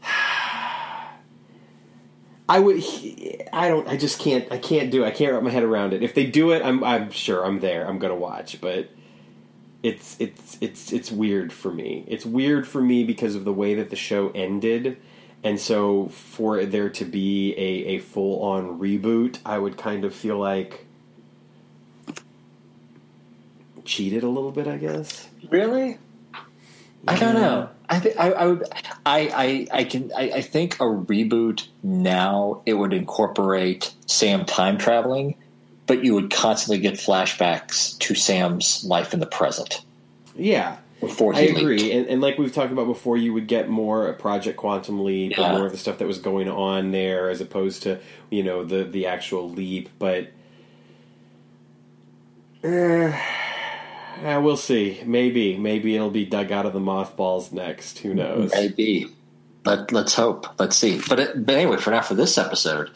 I 2.48 2.60
would 2.60 2.84
I 3.52 3.66
don't 3.66 3.88
I 3.88 3.96
just 3.96 4.20
can't 4.20 4.50
I 4.52 4.58
can't 4.58 4.92
do 4.92 5.02
it. 5.02 5.08
I 5.08 5.10
can't 5.10 5.32
wrap 5.32 5.42
my 5.42 5.50
head 5.50 5.64
around 5.64 5.92
it. 5.92 6.04
If 6.04 6.14
they 6.14 6.24
do 6.24 6.52
it 6.52 6.62
I'm 6.62 6.84
I'm 6.84 7.10
sure 7.10 7.44
I'm 7.44 7.58
there. 7.58 7.88
I'm 7.88 7.98
gonna 7.98 8.14
watch. 8.14 8.60
But 8.60 8.90
it's 9.82 10.16
it's 10.20 10.56
it's 10.60 10.92
it's 10.92 11.10
weird 11.10 11.52
for 11.52 11.72
me. 11.72 12.04
It's 12.06 12.24
weird 12.24 12.68
for 12.68 12.80
me 12.80 13.02
because 13.02 13.34
of 13.34 13.44
the 13.44 13.52
way 13.52 13.74
that 13.74 13.90
the 13.90 13.96
show 13.96 14.30
ended, 14.30 14.98
and 15.42 15.58
so 15.58 16.06
for 16.08 16.64
there 16.64 16.90
to 16.90 17.04
be 17.04 17.54
a, 17.54 17.96
a 17.96 17.98
full 17.98 18.40
on 18.44 18.78
reboot, 18.78 19.40
I 19.44 19.58
would 19.58 19.76
kind 19.76 20.04
of 20.04 20.14
feel 20.14 20.38
like 20.38 20.86
cheated 23.84 24.22
a 24.22 24.28
little 24.28 24.52
bit. 24.52 24.66
I 24.66 24.76
guess. 24.76 25.28
Really? 25.50 25.98
I 27.08 27.18
don't 27.18 27.34
know. 27.34 27.68
I 27.88 27.98
think 27.98 28.18
I, 28.18 28.30
I 28.30 28.46
would. 28.46 28.62
I, 29.04 29.66
I 29.72 29.78
I 29.80 29.84
can. 29.84 30.12
I, 30.16 30.30
I 30.36 30.40
think 30.42 30.76
a 30.76 30.84
reboot 30.84 31.66
now 31.82 32.62
it 32.64 32.74
would 32.74 32.92
incorporate 32.92 33.92
Sam 34.06 34.44
time 34.44 34.78
traveling, 34.78 35.34
but 35.86 36.04
you 36.04 36.14
would 36.14 36.30
constantly 36.30 36.78
get 36.78 36.94
flashbacks 36.94 37.98
to 37.98 38.14
Sam's 38.14 38.84
life 38.84 39.12
in 39.12 39.18
the 39.20 39.26
present 39.26 39.84
Yeah. 40.36 40.76
before 41.00 41.34
I 41.34 41.40
agree, 41.40 41.90
and, 41.90 42.06
and 42.06 42.20
like 42.22 42.38
we've 42.38 42.52
talked 42.54 42.70
about 42.70 42.86
before, 42.86 43.16
you 43.16 43.32
would 43.32 43.48
get 43.48 43.68
more 43.68 44.12
Project 44.12 44.56
Quantum 44.56 45.02
Leap, 45.04 45.36
Yeah. 45.36 45.50
or 45.50 45.58
more 45.58 45.66
of 45.66 45.72
the 45.72 45.78
stuff 45.78 45.98
that 45.98 46.06
was 46.06 46.18
going 46.18 46.48
on 46.48 46.92
there, 46.92 47.28
as 47.30 47.40
opposed 47.40 47.82
to 47.82 47.98
you 48.30 48.44
know 48.44 48.62
the 48.64 48.84
the 48.84 49.06
actual 49.06 49.50
leap. 49.50 49.88
But 49.98 50.28
uh, 52.64 53.12
uh, 54.24 54.40
we'll 54.40 54.56
see. 54.56 55.02
Maybe 55.04 55.56
maybe 55.56 55.94
it'll 55.94 56.10
be 56.10 56.24
dug 56.24 56.52
out 56.52 56.66
of 56.66 56.72
the 56.72 56.80
mothballs 56.80 57.52
next. 57.52 57.98
Who 58.00 58.14
knows? 58.14 58.50
Maybe. 58.52 59.08
Let 59.64 59.92
Let's 59.92 60.14
hope. 60.14 60.46
Let's 60.58 60.76
see. 60.76 61.00
But 61.08 61.20
it, 61.20 61.46
but 61.46 61.54
anyway, 61.54 61.76
for 61.76 61.90
now, 61.90 62.02
for 62.02 62.14
this 62.14 62.36
episode, 62.38 62.90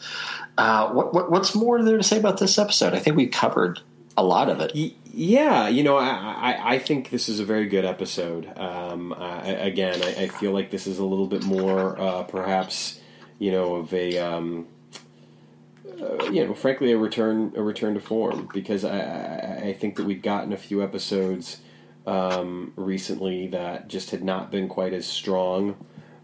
uh, 0.57 0.89
what, 0.91 1.13
what 1.13 1.31
what's 1.31 1.55
more 1.55 1.81
there 1.83 1.97
to 1.97 2.03
say 2.03 2.17
about 2.19 2.39
this 2.39 2.57
episode? 2.57 2.93
I 2.93 2.99
think 2.99 3.15
we 3.15 3.27
covered 3.27 3.79
a 4.17 4.23
lot 4.23 4.49
of 4.49 4.59
it. 4.59 4.71
Y- 4.75 4.93
Yeah, 5.05 5.67
you 5.67 5.83
know, 5.83 5.97
I, 5.97 6.07
I, 6.09 6.73
I 6.75 6.79
think 6.79 7.09
this 7.09 7.29
is 7.29 7.39
a 7.39 7.45
very 7.45 7.67
good 7.67 7.85
episode. 7.85 8.51
Um, 8.57 9.13
I, 9.13 9.47
again, 9.47 10.01
I, 10.03 10.23
I 10.23 10.27
feel 10.27 10.51
like 10.51 10.69
this 10.71 10.85
is 10.87 10.99
a 10.99 11.05
little 11.05 11.27
bit 11.27 11.43
more, 11.43 11.99
uh, 11.99 12.23
perhaps, 12.23 12.99
you 13.39 13.51
know, 13.51 13.75
of 13.75 13.93
a 13.93 14.17
um, 14.19 14.67
uh, 16.01 16.25
you 16.31 16.45
know, 16.45 16.53
frankly, 16.53 16.91
a 16.91 16.97
return 16.97 17.53
a 17.55 17.63
return 17.63 17.93
to 17.95 17.99
form 17.99 18.49
because 18.53 18.83
I, 18.85 18.99
I, 18.99 19.67
I 19.69 19.73
think 19.73 19.95
that 19.95 20.05
we've 20.05 20.21
gotten 20.21 20.53
a 20.53 20.57
few 20.57 20.83
episodes 20.83 21.61
um, 22.05 22.73
recently 22.75 23.47
that 23.47 23.87
just 23.87 24.11
had 24.11 24.23
not 24.23 24.51
been 24.51 24.67
quite 24.67 24.93
as 24.93 25.05
strong 25.05 25.75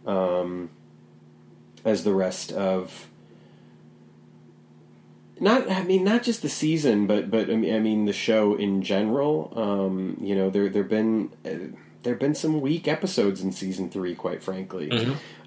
um, 0.06 0.70
as 1.84 2.04
the 2.04 2.14
rest 2.14 2.52
of. 2.52 3.10
Not, 5.40 5.70
I 5.70 5.84
mean, 5.84 6.04
not 6.04 6.24
just 6.24 6.42
the 6.42 6.50
season, 6.50 7.08
but 7.08 7.30
but 7.30 7.50
I 7.50 7.56
mean, 7.56 7.76
I 7.76 7.80
mean 7.80 8.06
the 8.06 8.14
show 8.14 8.56
in 8.56 8.82
general. 8.82 9.52
Um, 9.56 10.18
you 10.22 10.36
know, 10.36 10.50
there 10.50 10.70
there've 10.70 10.88
been 10.88 11.32
uh, 11.46 11.76
there've 12.04 12.20
been 12.20 12.36
some 12.36 12.62
weak 12.62 12.88
episodes 12.88 13.42
in 13.42 13.52
season 13.52 13.90
three, 13.90 14.14
quite 14.14 14.44
frankly, 14.44 14.92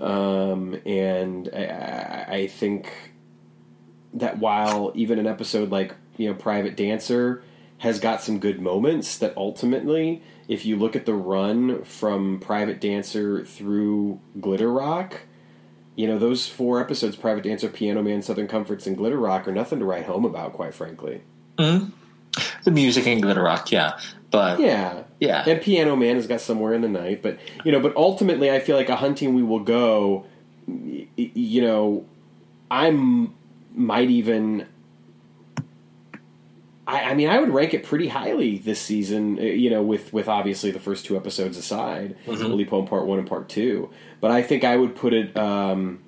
um, 0.01 0.75
and 0.85 1.49
I, 1.55 1.65
I, 1.65 2.35
I 2.35 2.47
think 2.49 2.93
that 4.17 4.39
while 4.39 4.93
even 4.95 5.19
an 5.19 5.27
episode 5.27 5.71
like 5.71 5.95
you 6.17 6.29
know 6.29 6.35
Private 6.35 6.77
Dancer 6.77 7.43
has 7.79 8.01
got 8.01 8.23
some 8.23 8.39
good 8.39 8.61
moments, 8.61 9.19
that 9.19 9.37
ultimately, 9.37 10.23
if 10.49 10.65
you 10.65 10.77
look 10.77 10.97
at 10.97 11.07
the 11.07 11.15
run 11.15 11.85
from 11.85 12.41
Private 12.41 12.81
Dancer 12.81 13.45
through 13.45 14.19
Glitter 14.41 14.73
Rock, 14.73 15.21
you 15.95 16.07
know 16.07 16.19
those 16.19 16.49
four 16.49 16.81
episodes: 16.81 17.17
Private 17.17 17.45
Dancer, 17.45 17.69
Piano 17.69 18.03
Man, 18.03 18.23
Southern 18.23 18.49
Comforts, 18.49 18.87
and 18.87 18.97
Glitter 18.97 19.19
Rock, 19.19 19.47
are 19.47 19.53
nothing 19.53 19.79
to 19.79 19.85
write 19.85 20.07
home 20.07 20.25
about, 20.25 20.53
quite 20.55 20.75
frankly. 20.75 21.23
Mm-hmm. 21.59 21.91
The 22.65 22.71
music 22.71 23.07
in 23.07 23.21
Glitter 23.21 23.43
Rock, 23.43 23.71
yeah, 23.73 23.99
but 24.31 24.61
Yeah, 24.61 25.05
Yeah. 25.21 25.45
And 25.47 25.61
Piano 25.63 25.97
Man 25.97 26.17
has 26.17 26.27
got 26.27 26.41
somewhere 26.41 26.75
in 26.75 26.83
the 26.83 26.89
night, 26.89 27.23
but 27.23 27.39
you 27.65 27.73
know, 27.73 27.81
but 27.81 27.97
ultimately, 27.97 28.51
I 28.51 28.61
feel 28.61 28.77
like 28.77 28.89
a 28.89 28.97
hunting 28.97 29.35
we 29.35 29.43
will 29.43 29.61
go. 29.61 30.27
You 30.67 31.63
know, 31.63 32.05
I 32.71 32.89
m- 32.89 33.35
might 33.77 34.11
even. 34.11 34.67
I, 36.89 37.03
I 37.11 37.15
mean, 37.15 37.29
I 37.29 37.39
would 37.39 37.51
rank 37.51 37.75
it 37.75 37.83
pretty 37.85 38.09
highly 38.09 38.59
this 38.59 38.81
season. 38.81 39.39
uh, 39.39 39.43
You 39.43 39.71
know, 39.71 39.83
with 39.83 40.13
with 40.13 40.29
obviously 40.29 40.71
the 40.71 40.79
first 40.81 41.05
two 41.05 41.17
episodes 41.17 41.57
aside, 41.57 42.17
Leap 42.57 42.71
Home 42.71 42.87
Part 42.87 43.07
One 43.07 43.19
and 43.19 43.29
Part 43.29 43.49
Two. 43.49 43.91
But 44.21 44.31
I 44.31 44.43
think 44.43 44.65
I 44.65 44.77
would 44.77 44.95
put 44.95 45.13
it. 45.13 45.37
Um, 45.37 46.01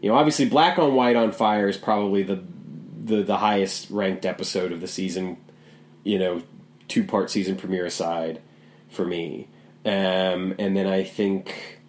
you 0.00 0.08
know, 0.10 0.16
obviously, 0.16 0.46
Black 0.48 0.78
on 0.78 0.94
White 0.94 1.16
on 1.16 1.32
Fire 1.32 1.68
is 1.68 1.76
probably 1.76 2.22
the 2.22 2.42
the 3.04 3.22
the 3.22 3.36
highest 3.36 3.90
ranked 3.90 4.24
episode 4.24 4.72
of 4.72 4.80
the 4.80 4.88
season. 4.88 5.36
You 6.02 6.18
know, 6.18 6.42
two 6.88 7.04
part 7.04 7.30
season 7.30 7.56
premiere 7.56 7.84
aside, 7.84 8.40
for 8.88 9.04
me, 9.04 9.48
um, 9.84 10.54
and 10.58 10.74
then 10.74 10.86
I 10.86 11.04
think 11.04 11.79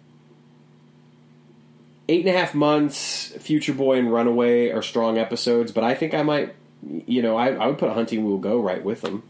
eight 2.08 2.26
and 2.26 2.34
a 2.34 2.38
half 2.38 2.54
months, 2.54 3.28
Future 3.38 3.72
Boy 3.74 3.98
and 3.98 4.12
Runaway 4.12 4.70
are 4.70 4.82
strong 4.82 5.18
episodes, 5.18 5.72
but 5.72 5.84
I 5.84 5.94
think 5.94 6.14
I 6.14 6.22
might, 6.22 6.54
you 7.06 7.22
know, 7.22 7.36
I, 7.36 7.48
I 7.52 7.66
would 7.66 7.78
put 7.78 7.88
a 7.88 7.94
Hunting 7.94 8.24
Will 8.24 8.38
Go 8.38 8.60
right 8.60 8.82
with 8.84 9.00
them. 9.02 9.22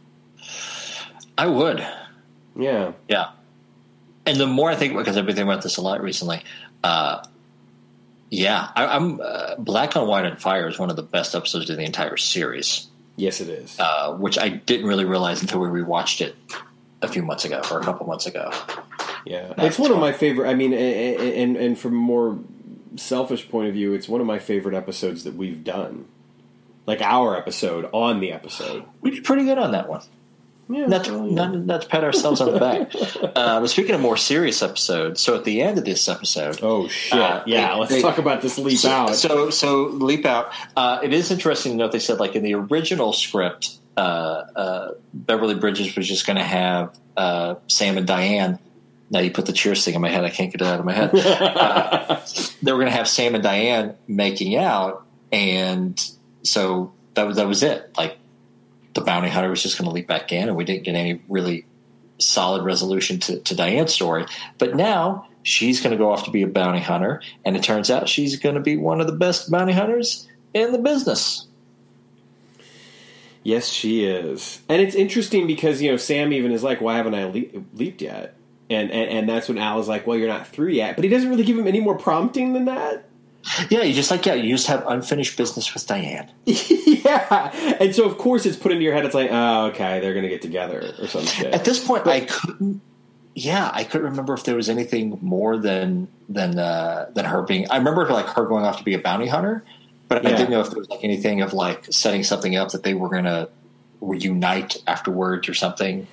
I 1.36 1.46
would. 1.46 1.86
Yeah, 2.56 2.92
Yeah. 3.08 3.30
And 4.24 4.38
the 4.38 4.46
more 4.46 4.70
I 4.70 4.76
think, 4.76 4.96
because 4.96 5.16
I've 5.16 5.26
been 5.26 5.34
thinking 5.34 5.50
about 5.50 5.62
this 5.64 5.78
a 5.78 5.82
lot 5.82 6.00
recently, 6.00 6.42
uh, 6.84 7.24
yeah, 8.30 8.68
I, 8.76 8.86
I'm 8.86 9.20
uh, 9.20 9.56
Black 9.56 9.96
on 9.96 10.06
White 10.06 10.24
on 10.24 10.36
Fire 10.36 10.68
is 10.68 10.78
one 10.78 10.90
of 10.90 10.96
the 10.96 11.02
best 11.02 11.34
episodes 11.34 11.68
of 11.70 11.76
the 11.76 11.82
entire 11.82 12.16
series, 12.16 12.86
yes, 13.16 13.40
it 13.40 13.48
is. 13.48 13.76
uh, 13.80 14.14
which 14.14 14.38
I 14.38 14.48
didn't 14.48 14.86
really 14.86 15.04
realize 15.04 15.42
until 15.42 15.58
we 15.58 15.68
rewatched 15.68 16.20
it 16.20 16.36
a 17.02 17.08
few 17.08 17.22
months 17.22 17.44
ago 17.44 17.62
or 17.70 17.80
a 17.80 17.84
couple 17.84 18.06
months 18.06 18.26
ago. 18.26 18.52
Yeah, 19.26 19.54
it's 19.58 19.78
one 19.78 19.90
of 19.90 19.98
my 19.98 20.12
favorite. 20.12 20.48
I 20.48 20.54
mean, 20.54 20.72
and, 20.72 21.20
and 21.20 21.56
and 21.56 21.78
from 21.78 21.94
more 21.94 22.38
selfish 22.96 23.48
point 23.48 23.68
of 23.68 23.74
view, 23.74 23.92
it's 23.94 24.08
one 24.08 24.20
of 24.20 24.26
my 24.26 24.38
favorite 24.38 24.74
episodes 24.74 25.24
that 25.24 25.34
we've 25.34 25.62
done. 25.64 26.06
Like 26.86 27.00
our 27.00 27.36
episode 27.36 27.88
on 27.92 28.20
the 28.20 28.32
episode. 28.32 28.84
We 29.00 29.12
did 29.12 29.24
pretty 29.24 29.44
good 29.44 29.58
on 29.58 29.72
that 29.72 29.88
one. 29.88 30.02
Yeah, 30.68 30.86
Not 30.86 31.04
to, 31.04 31.30
not, 31.30 31.54
not 31.54 31.82
to 31.82 31.88
pat 31.88 32.02
ourselves 32.02 32.40
on 32.40 32.52
the 32.52 32.58
back. 32.58 32.92
uh, 33.36 33.60
but 33.60 33.66
speaking 33.68 33.94
of 33.94 34.00
more 34.00 34.16
serious 34.16 34.62
episodes, 34.62 35.20
so 35.20 35.34
at 35.34 35.44
the 35.44 35.60
end 35.60 35.76
of 35.76 35.84
this 35.84 36.08
episode, 36.08 36.60
Oh 36.62 36.88
shit! 36.88 37.20
Uh, 37.20 37.42
yeah, 37.46 37.74
they- 37.74 37.80
let's 37.80 37.92
they- 37.92 38.02
talk 38.02 38.18
about 38.18 38.40
this 38.42 38.58
leap 38.58 38.78
so, 38.78 38.90
out. 38.90 39.14
So, 39.14 39.50
so 39.50 39.82
leap 39.84 40.24
out. 40.24 40.52
Uh, 40.76 41.00
it 41.02 41.12
is 41.12 41.30
interesting 41.30 41.72
to 41.72 41.78
note 41.78 41.92
they 41.92 41.98
said 41.98 42.20
like 42.20 42.36
in 42.36 42.42
the 42.42 42.54
original 42.54 43.12
script, 43.12 43.76
uh, 43.96 44.00
uh, 44.00 44.90
Beverly 45.12 45.56
Bridges 45.56 45.94
was 45.94 46.08
just 46.08 46.26
going 46.26 46.38
to 46.38 46.44
have 46.44 46.96
uh, 47.16 47.56
Sam 47.68 47.98
and 47.98 48.06
Diane. 48.06 48.58
Now 49.12 49.20
you 49.20 49.30
put 49.30 49.44
the 49.44 49.52
cheers 49.52 49.84
thing 49.84 49.94
in 49.94 50.00
my 50.00 50.08
head. 50.08 50.24
I 50.24 50.30
can't 50.30 50.50
get 50.50 50.62
it 50.62 50.66
out 50.66 50.80
of 50.80 50.86
my 50.86 50.92
head. 50.92 51.12
Uh, 51.52 52.20
they 52.62 52.72
were 52.72 52.78
going 52.78 52.90
to 52.90 52.96
have 52.96 53.06
Sam 53.06 53.34
and 53.34 53.42
Diane 53.42 53.94
making 54.08 54.56
out, 54.56 55.04
and 55.30 56.02
so 56.42 56.92
that 57.14 57.26
was 57.26 57.36
that 57.36 57.46
was 57.46 57.62
it. 57.62 57.92
Like 57.96 58.16
the 58.94 59.00
bounty 59.02 59.28
hunter 59.28 59.50
was 59.50 59.62
just 59.62 59.78
going 59.78 59.88
to 59.88 59.94
leap 59.94 60.06
back 60.06 60.32
in, 60.32 60.48
and 60.48 60.56
we 60.56 60.64
didn't 60.64 60.84
get 60.84 60.94
any 60.94 61.20
really 61.28 61.66
solid 62.18 62.62
resolution 62.62 63.18
to, 63.20 63.40
to 63.40 63.54
Diane's 63.54 63.92
story. 63.92 64.26
But 64.58 64.74
now 64.74 65.28
she's 65.42 65.80
going 65.80 65.92
to 65.92 65.98
go 65.98 66.10
off 66.10 66.24
to 66.24 66.30
be 66.30 66.42
a 66.42 66.46
bounty 66.46 66.80
hunter, 66.80 67.20
and 67.44 67.56
it 67.56 67.62
turns 67.62 67.90
out 67.90 68.08
she's 68.08 68.36
going 68.36 68.54
to 68.54 68.60
be 68.60 68.76
one 68.76 69.00
of 69.00 69.06
the 69.06 69.12
best 69.12 69.50
bounty 69.50 69.72
hunters 69.72 70.28
in 70.54 70.72
the 70.72 70.78
business. 70.78 71.46
Yes, 73.44 73.68
she 73.68 74.04
is, 74.04 74.60
and 74.68 74.80
it's 74.80 74.94
interesting 74.94 75.46
because 75.46 75.82
you 75.82 75.90
know 75.90 75.96
Sam 75.96 76.32
even 76.32 76.52
is 76.52 76.62
like, 76.62 76.80
"Why 76.80 76.96
haven't 76.96 77.14
I 77.14 77.24
le- 77.24 77.64
leaped 77.74 78.00
yet?" 78.00 78.36
And, 78.72 78.90
and 78.90 79.10
and 79.10 79.28
that's 79.28 79.48
when 79.48 79.58
Al 79.58 79.80
is 79.80 79.88
like, 79.88 80.06
"Well, 80.06 80.16
you're 80.16 80.28
not 80.28 80.46
through 80.46 80.70
yet," 80.70 80.96
but 80.96 81.04
he 81.04 81.10
doesn't 81.10 81.28
really 81.28 81.44
give 81.44 81.58
him 81.58 81.66
any 81.66 81.80
more 81.80 81.96
prompting 81.96 82.52
than 82.52 82.66
that. 82.66 83.08
Yeah, 83.70 83.82
you 83.82 83.92
just 83.92 84.10
like 84.10 84.24
yeah, 84.24 84.34
you 84.34 84.54
just 84.54 84.68
have 84.68 84.86
unfinished 84.86 85.36
business 85.36 85.72
with 85.74 85.86
Diane. 85.86 86.30
yeah, 86.44 87.50
and 87.80 87.94
so 87.94 88.04
of 88.04 88.16
course 88.18 88.46
it's 88.46 88.56
put 88.56 88.70
into 88.70 88.84
your 88.84 88.94
head. 88.94 89.04
It's 89.04 89.14
like, 89.14 89.30
oh, 89.32 89.66
okay, 89.66 90.00
they're 90.00 90.14
gonna 90.14 90.28
get 90.28 90.42
together 90.42 90.94
or 91.00 91.08
something. 91.08 91.46
At 91.46 91.64
this 91.64 91.84
point, 91.84 92.06
I 92.06 92.20
couldn't. 92.20 92.80
Yeah, 93.34 93.70
I 93.72 93.84
couldn't 93.84 94.10
remember 94.10 94.34
if 94.34 94.44
there 94.44 94.56
was 94.56 94.68
anything 94.68 95.18
more 95.22 95.56
than 95.56 96.08
than 96.28 96.58
uh, 96.58 97.10
than 97.14 97.24
her 97.24 97.42
being. 97.42 97.68
I 97.70 97.78
remember 97.78 98.06
like 98.08 98.26
her 98.28 98.44
going 98.46 98.64
off 98.64 98.78
to 98.78 98.84
be 98.84 98.94
a 98.94 98.98
bounty 98.98 99.26
hunter, 99.26 99.64
but 100.08 100.24
I 100.26 100.30
didn't 100.30 100.50
know 100.50 100.60
if 100.60 100.70
there 100.70 100.78
was 100.78 100.88
like 100.88 101.02
anything 101.02 101.40
of 101.40 101.52
like 101.52 101.86
setting 101.90 102.22
something 102.22 102.54
up 102.54 102.70
that 102.70 102.84
they 102.84 102.94
were 102.94 103.08
going 103.08 103.24
to 103.24 103.48
reunite 104.00 104.82
afterwards 104.86 105.48
or 105.48 105.54
something. 105.54 106.06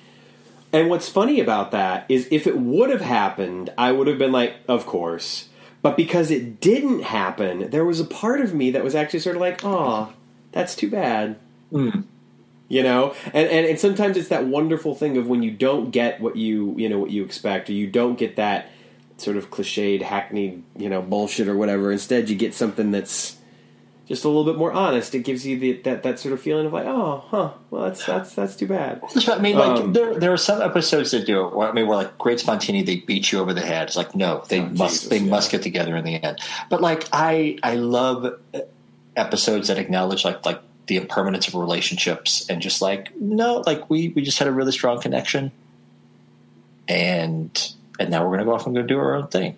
And 0.72 0.88
what's 0.88 1.08
funny 1.08 1.40
about 1.40 1.72
that 1.72 2.06
is 2.08 2.28
if 2.30 2.46
it 2.46 2.58
would 2.58 2.90
have 2.90 3.00
happened, 3.00 3.72
I 3.76 3.92
would 3.92 4.06
have 4.06 4.18
been 4.18 4.32
like, 4.32 4.54
of 4.68 4.86
course. 4.86 5.48
But 5.82 5.96
because 5.96 6.30
it 6.30 6.60
didn't 6.60 7.02
happen, 7.02 7.70
there 7.70 7.84
was 7.84 8.00
a 8.00 8.04
part 8.04 8.40
of 8.40 8.54
me 8.54 8.70
that 8.72 8.84
was 8.84 8.94
actually 8.94 9.20
sort 9.20 9.36
of 9.36 9.40
like, 9.40 9.64
oh, 9.64 10.12
that's 10.52 10.76
too 10.76 10.90
bad. 10.90 11.38
Hmm. 11.70 12.02
You 12.68 12.82
know? 12.82 13.14
And, 13.26 13.48
and 13.48 13.66
and 13.66 13.80
sometimes 13.80 14.16
it's 14.16 14.28
that 14.28 14.46
wonderful 14.46 14.94
thing 14.94 15.16
of 15.16 15.26
when 15.26 15.42
you 15.42 15.50
don't 15.50 15.90
get 15.90 16.20
what 16.20 16.36
you 16.36 16.74
you 16.76 16.88
know 16.88 16.98
what 16.98 17.10
you 17.10 17.24
expect, 17.24 17.68
or 17.68 17.72
you 17.72 17.88
don't 17.88 18.18
get 18.18 18.36
that 18.36 18.68
sort 19.16 19.36
of 19.36 19.50
cliched, 19.50 20.02
hackneyed, 20.02 20.62
you 20.76 20.88
know, 20.88 21.02
bullshit 21.02 21.48
or 21.48 21.56
whatever. 21.56 21.90
Instead 21.90 22.28
you 22.28 22.36
get 22.36 22.54
something 22.54 22.90
that's 22.90 23.36
just 24.10 24.24
a 24.24 24.28
little 24.28 24.44
bit 24.44 24.58
more 24.58 24.72
honest. 24.72 25.14
It 25.14 25.20
gives 25.20 25.46
you 25.46 25.56
the, 25.56 25.72
that 25.82 26.02
that 26.02 26.18
sort 26.18 26.32
of 26.34 26.42
feeling 26.42 26.66
of 26.66 26.72
like, 26.72 26.84
oh, 26.84 27.22
huh, 27.28 27.50
well 27.70 27.84
that's 27.84 28.04
that's 28.04 28.34
that's 28.34 28.56
too 28.56 28.66
bad. 28.66 29.00
I 29.28 29.38
mean, 29.38 29.56
like 29.56 29.80
Um, 29.80 29.92
there, 29.92 30.18
there 30.18 30.32
are 30.32 30.36
some 30.36 30.60
episodes 30.60 31.12
that 31.12 31.26
do 31.26 31.46
it. 31.46 31.54
Where, 31.54 31.68
I 31.68 31.72
mean, 31.72 31.86
where 31.86 31.96
like 31.96 32.18
Great 32.18 32.38
Spontini, 32.40 32.84
they 32.84 32.96
beat 32.96 33.30
you 33.30 33.38
over 33.38 33.54
the 33.54 33.60
head. 33.60 33.86
It's 33.86 33.96
like 33.96 34.16
no, 34.16 34.42
they 34.48 34.62
Oh, 34.62 34.66
must, 34.66 34.94
Jesus, 34.94 35.08
they 35.10 35.18
yeah. 35.18 35.30
must 35.30 35.52
get 35.52 35.62
together 35.62 35.96
in 35.96 36.04
the 36.04 36.16
end. 36.20 36.40
But 36.68 36.80
like 36.80 37.06
I, 37.12 37.58
I 37.62 37.76
love 37.76 38.34
episodes 39.16 39.68
that 39.68 39.78
acknowledge 39.78 40.24
like 40.24 40.44
like 40.44 40.60
the 40.88 40.96
impermanence 40.96 41.46
of 41.46 41.54
relationships 41.54 42.44
and 42.50 42.60
just 42.60 42.82
like 42.82 43.14
no, 43.16 43.62
like 43.64 43.88
we 43.88 44.08
we 44.08 44.22
just 44.22 44.40
had 44.40 44.48
a 44.48 44.52
really 44.52 44.72
strong 44.72 45.00
connection, 45.00 45.52
and 46.88 47.74
and 48.00 48.10
now 48.10 48.24
we're 48.24 48.32
gonna 48.36 48.44
go 48.44 48.54
off 48.54 48.66
and 48.66 48.74
go 48.74 48.82
do 48.82 48.98
our 48.98 49.14
own 49.14 49.28
thing. 49.28 49.56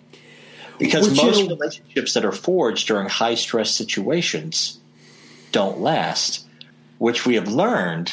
Because 0.79 1.15
you 1.15 1.23
most 1.23 1.41
know- 1.41 1.55
relationships 1.55 2.13
that 2.13 2.25
are 2.25 2.31
forged 2.31 2.87
during 2.87 3.07
high 3.09 3.35
stress 3.35 3.71
situations 3.71 4.79
don't 5.51 5.79
last, 5.79 6.45
which 6.97 7.25
we 7.25 7.35
have 7.35 7.47
learned 7.47 8.11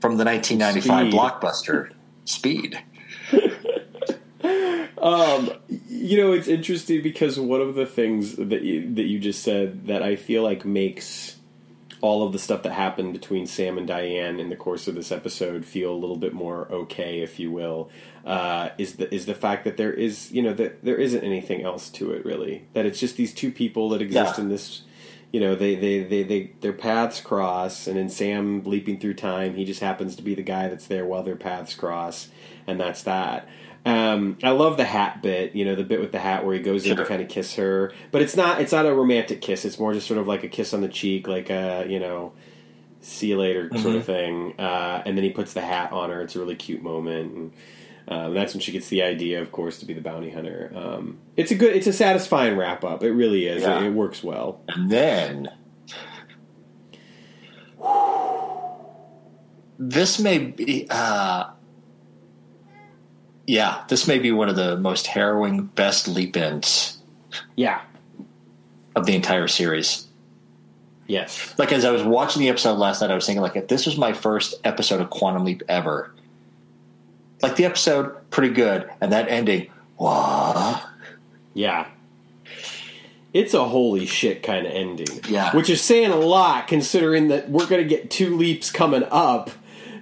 from 0.00 0.16
the 0.16 0.24
1995 0.24 1.08
Speed. 1.08 1.18
blockbuster 1.18 1.90
Speed. 2.24 2.82
Um, 4.98 5.52
you 5.88 6.16
know, 6.16 6.32
it's 6.32 6.48
interesting 6.48 7.00
because 7.00 7.38
one 7.38 7.60
of 7.60 7.76
the 7.76 7.86
things 7.86 8.34
that 8.36 8.62
you, 8.62 8.92
that 8.94 9.04
you 9.04 9.20
just 9.20 9.42
said 9.42 9.86
that 9.86 10.02
I 10.02 10.16
feel 10.16 10.42
like 10.42 10.64
makes 10.64 11.36
all 12.00 12.26
of 12.26 12.32
the 12.32 12.40
stuff 12.40 12.62
that 12.64 12.72
happened 12.72 13.12
between 13.12 13.46
Sam 13.46 13.78
and 13.78 13.86
Diane 13.86 14.40
in 14.40 14.48
the 14.48 14.56
course 14.56 14.88
of 14.88 14.96
this 14.96 15.12
episode 15.12 15.64
feel 15.64 15.92
a 15.92 15.94
little 15.94 16.16
bit 16.16 16.32
more 16.32 16.66
okay, 16.72 17.20
if 17.20 17.38
you 17.38 17.52
will, 17.52 17.88
uh, 18.26 18.70
is 18.76 18.96
the 18.96 19.14
is 19.14 19.24
the 19.24 19.34
fact 19.34 19.64
that 19.64 19.76
there 19.78 19.92
is 19.92 20.30
you 20.32 20.42
know 20.42 20.52
that 20.52 20.84
there 20.84 20.96
isn't 20.96 21.22
anything 21.24 21.62
else 21.62 21.88
to 21.90 22.12
it 22.12 22.24
really. 22.24 22.66
That 22.74 22.84
it's 22.84 23.00
just 23.00 23.16
these 23.16 23.32
two 23.32 23.50
people 23.52 23.88
that 23.90 24.02
exist 24.02 24.34
Yeah. 24.36 24.44
in 24.44 24.48
this. 24.50 24.82
You 25.32 25.40
know, 25.40 25.54
they, 25.56 25.74
they, 25.74 26.02
they, 26.04 26.22
they 26.22 26.52
their 26.60 26.72
paths 26.72 27.20
cross, 27.20 27.86
and 27.88 27.98
in 27.98 28.08
Sam 28.08 28.62
leaping 28.64 28.98
through 29.00 29.14
time, 29.14 29.54
he 29.54 29.64
just 29.64 29.80
happens 29.80 30.16
to 30.16 30.22
be 30.22 30.34
the 30.34 30.42
guy 30.42 30.68
that's 30.68 30.86
there 30.86 31.04
while 31.04 31.22
their 31.24 31.36
paths 31.36 31.74
cross, 31.74 32.28
and 32.66 32.80
that's 32.80 33.02
that. 33.02 33.46
Um, 33.84 34.38
I 34.42 34.50
love 34.50 34.76
the 34.78 34.84
hat 34.84 35.22
bit, 35.22 35.54
you 35.54 35.64
know, 35.64 35.74
the 35.74 35.84
bit 35.84 36.00
with 36.00 36.12
the 36.12 36.20
hat 36.20 36.44
where 36.46 36.54
he 36.54 36.60
goes 36.62 36.86
in 36.86 36.96
to 36.96 37.04
kind 37.04 37.20
of 37.20 37.28
kiss 37.28 37.54
her, 37.56 37.92
but 38.12 38.22
it's 38.22 38.36
not 38.36 38.60
it's 38.60 38.72
not 38.72 38.86
a 38.86 38.94
romantic 38.94 39.42
kiss. 39.42 39.64
It's 39.64 39.78
more 39.78 39.92
just 39.92 40.06
sort 40.06 40.18
of 40.18 40.26
like 40.28 40.42
a 40.44 40.48
kiss 40.48 40.72
on 40.72 40.80
the 40.80 40.88
cheek, 40.88 41.28
like 41.28 41.50
a 41.50 41.84
you 41.88 41.98
know, 41.98 42.32
see 43.00 43.28
you 43.28 43.36
later 43.38 43.68
sort 43.78 43.96
of 43.96 44.04
thing. 44.06 44.54
Uh, 44.58 45.02
and 45.04 45.16
then 45.18 45.24
he 45.24 45.30
puts 45.30 45.52
the 45.52 45.60
hat 45.60 45.92
on 45.92 46.10
her. 46.10 46.22
It's 46.22 46.34
a 46.36 46.38
really 46.38 46.56
cute 46.56 46.82
moment, 46.82 47.32
and 47.34 47.52
um, 48.08 48.34
that's 48.34 48.54
when 48.54 48.60
she 48.60 48.72
gets 48.72 48.88
the 48.88 49.02
idea, 49.02 49.40
of 49.42 49.50
course, 49.52 49.78
to 49.80 49.86
be 49.86 49.92
the 49.94 50.00
bounty 50.00 50.30
hunter. 50.30 50.70
Um, 50.74 51.18
it's 51.36 51.50
a 51.50 51.54
good, 51.54 51.74
it's 51.74 51.86
a 51.86 51.92
satisfying 51.92 52.56
wrap 52.56 52.84
up. 52.84 53.02
It 53.02 53.12
really 53.12 53.46
is. 53.46 53.62
Yeah. 53.62 53.80
It, 53.80 53.86
it 53.86 53.92
works 53.92 54.22
well. 54.22 54.60
And 54.68 54.90
then 54.90 55.48
this 59.78 60.18
may 60.18 60.38
be 60.38 60.86
uh 60.90 61.50
yeah, 63.46 63.84
this 63.88 64.08
may 64.08 64.18
be 64.18 64.32
one 64.32 64.48
of 64.48 64.56
the 64.56 64.76
most 64.76 65.06
harrowing 65.06 65.66
best 65.66 66.08
leap 66.08 66.36
ins 66.36 66.98
Yeah. 67.54 67.80
of 68.96 69.06
the 69.06 69.14
entire 69.14 69.46
series. 69.46 70.06
Yes. 71.06 71.54
Like 71.56 71.70
as 71.70 71.84
I 71.84 71.92
was 71.92 72.02
watching 72.02 72.42
the 72.42 72.48
episode 72.48 72.74
last 72.78 73.00
night, 73.00 73.12
I 73.12 73.14
was 73.14 73.24
thinking 73.24 73.42
like 73.42 73.54
if 73.54 73.68
this 73.68 73.86
was 73.86 73.96
my 73.96 74.12
first 74.12 74.54
episode 74.64 75.00
of 75.00 75.10
Quantum 75.10 75.44
Leap 75.44 75.62
ever. 75.68 76.12
Like 77.42 77.56
the 77.56 77.64
episode, 77.64 78.30
pretty 78.30 78.54
good, 78.54 78.88
and 79.00 79.12
that 79.12 79.28
ending, 79.28 79.70
what? 79.96 80.82
Yeah. 81.54 81.86
It's 83.32 83.52
a 83.52 83.64
holy 83.64 84.06
shit 84.06 84.42
kind 84.42 84.66
of 84.66 84.72
ending. 84.72 85.08
Yeah. 85.28 85.54
Which 85.54 85.68
is 85.68 85.82
saying 85.82 86.10
a 86.10 86.16
lot 86.16 86.68
considering 86.68 87.28
that 87.28 87.50
we're 87.50 87.66
going 87.66 87.82
to 87.82 87.88
get 87.88 88.10
two 88.10 88.34
leaps 88.36 88.70
coming 88.70 89.04
up, 89.10 89.50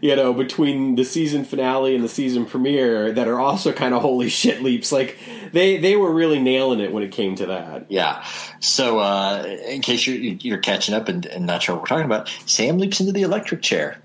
you 0.01 0.15
know, 0.15 0.33
between 0.33 0.95
the 0.95 1.05
season 1.05 1.45
finale 1.45 1.97
and 1.97 2.05
the 2.05 2.09
season 2.09 2.47
premiere 2.47 3.11
that 3.13 3.27
are 3.27 3.41
also 3.41 3.73
kind 3.73 3.93
of 3.95 4.03
holy 4.03 4.29
shit 4.29 4.63
leaps. 4.63 4.93
Like 4.93 5.19
they 5.53 5.79
they 5.79 5.97
were 5.97 6.13
really 6.13 6.39
nailing 6.41 6.79
it 6.79 6.93
when 6.93 7.03
it 7.03 7.11
came 7.11 7.35
to 7.37 7.47
that. 7.47 7.87
Yeah. 7.91 8.25
So, 8.61 9.01
uh, 9.01 9.43
in 9.67 9.81
case 9.83 10.07
you're, 10.07 10.17
you're 10.17 10.59
catching 10.59 10.95
up 10.95 11.09
and, 11.09 11.27
and 11.27 11.45
not 11.47 11.63
sure 11.65 11.75
what 11.75 11.83
we're 11.83 11.89
talking 11.89 12.07
about, 12.07 12.29
Sam 12.47 12.79
leaps 12.79 13.01
into 13.01 13.11
the 13.13 13.23
electric 13.23 13.63
chair, 13.63 13.99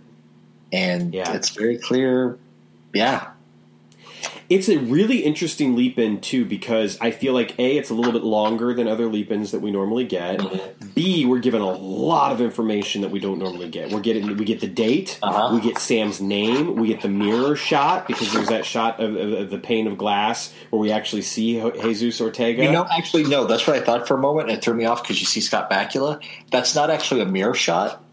and 0.74 1.14
Yeah. 1.14 1.34
it's 1.34 1.50
very 1.50 1.78
clear. 1.78 2.40
Yeah, 2.94 3.32
It's 4.50 4.68
a 4.68 4.78
really 4.78 5.20
interesting 5.20 5.76
leap 5.76 6.00
in 6.00 6.22
too 6.22 6.44
because 6.44 6.98
I 7.00 7.12
feel 7.12 7.34
like 7.34 7.58
a 7.60 7.78
it's 7.78 7.92
a 7.92 7.94
little 7.94 8.12
bit 8.12 8.24
longer 8.24 8.74
than 8.74 8.88
other 8.88 9.06
leap 9.06 9.32
ins 9.32 9.52
that 9.52 9.60
we 9.62 9.70
normally 9.70 10.06
get. 10.06 10.42
B 10.96 11.24
we're 11.26 11.38
given 11.40 11.62
a 11.62 11.70
lot 11.72 12.32
of 12.32 12.42
information 12.42 13.02
that 13.04 13.12
we 13.12 13.20
don't 13.20 13.38
normally 13.38 13.70
get. 13.70 13.92
We're 13.92 14.00
getting 14.02 14.36
we 14.36 14.44
get 14.46 14.60
the 14.60 14.68
date, 14.68 15.20
Uh-huh. 15.22 15.54
we 15.54 15.62
get 15.62 15.78
Sam's 15.78 16.20
name, 16.20 16.76
we 16.78 16.88
get 16.88 17.02
the 17.02 17.10
mirror 17.10 17.56
shot 17.56 18.08
because 18.08 18.34
there's 18.34 18.48
that 18.50 18.66
shot 18.66 19.00
of, 19.00 19.16
of, 19.16 19.32
of 19.34 19.50
the 19.52 19.60
pane 19.60 19.86
of 19.86 19.98
glass 20.00 20.52
where 20.72 20.80
we 20.80 20.92
actually 20.92 21.22
see 21.22 21.62
Jesus 21.84 22.20
Ortega. 22.20 22.64
you 22.64 22.72
know, 22.72 22.88
actually, 22.90 23.26
no. 23.26 23.46
That's 23.46 23.68
what 23.68 23.76
I 23.76 23.82
thought 23.82 24.08
for 24.08 24.16
a 24.16 24.20
moment, 24.20 24.50
and 24.50 24.58
it 24.58 24.64
threw 24.64 24.74
me 24.74 24.86
off 24.86 25.04
because 25.04 25.20
you 25.20 25.28
see 25.28 25.42
Scott 25.42 25.70
Bakula. 25.70 26.22
That's 26.52 26.74
not 26.74 26.90
actually 26.90 27.22
a 27.22 27.26
mirror 27.26 27.54
shot. 27.54 28.04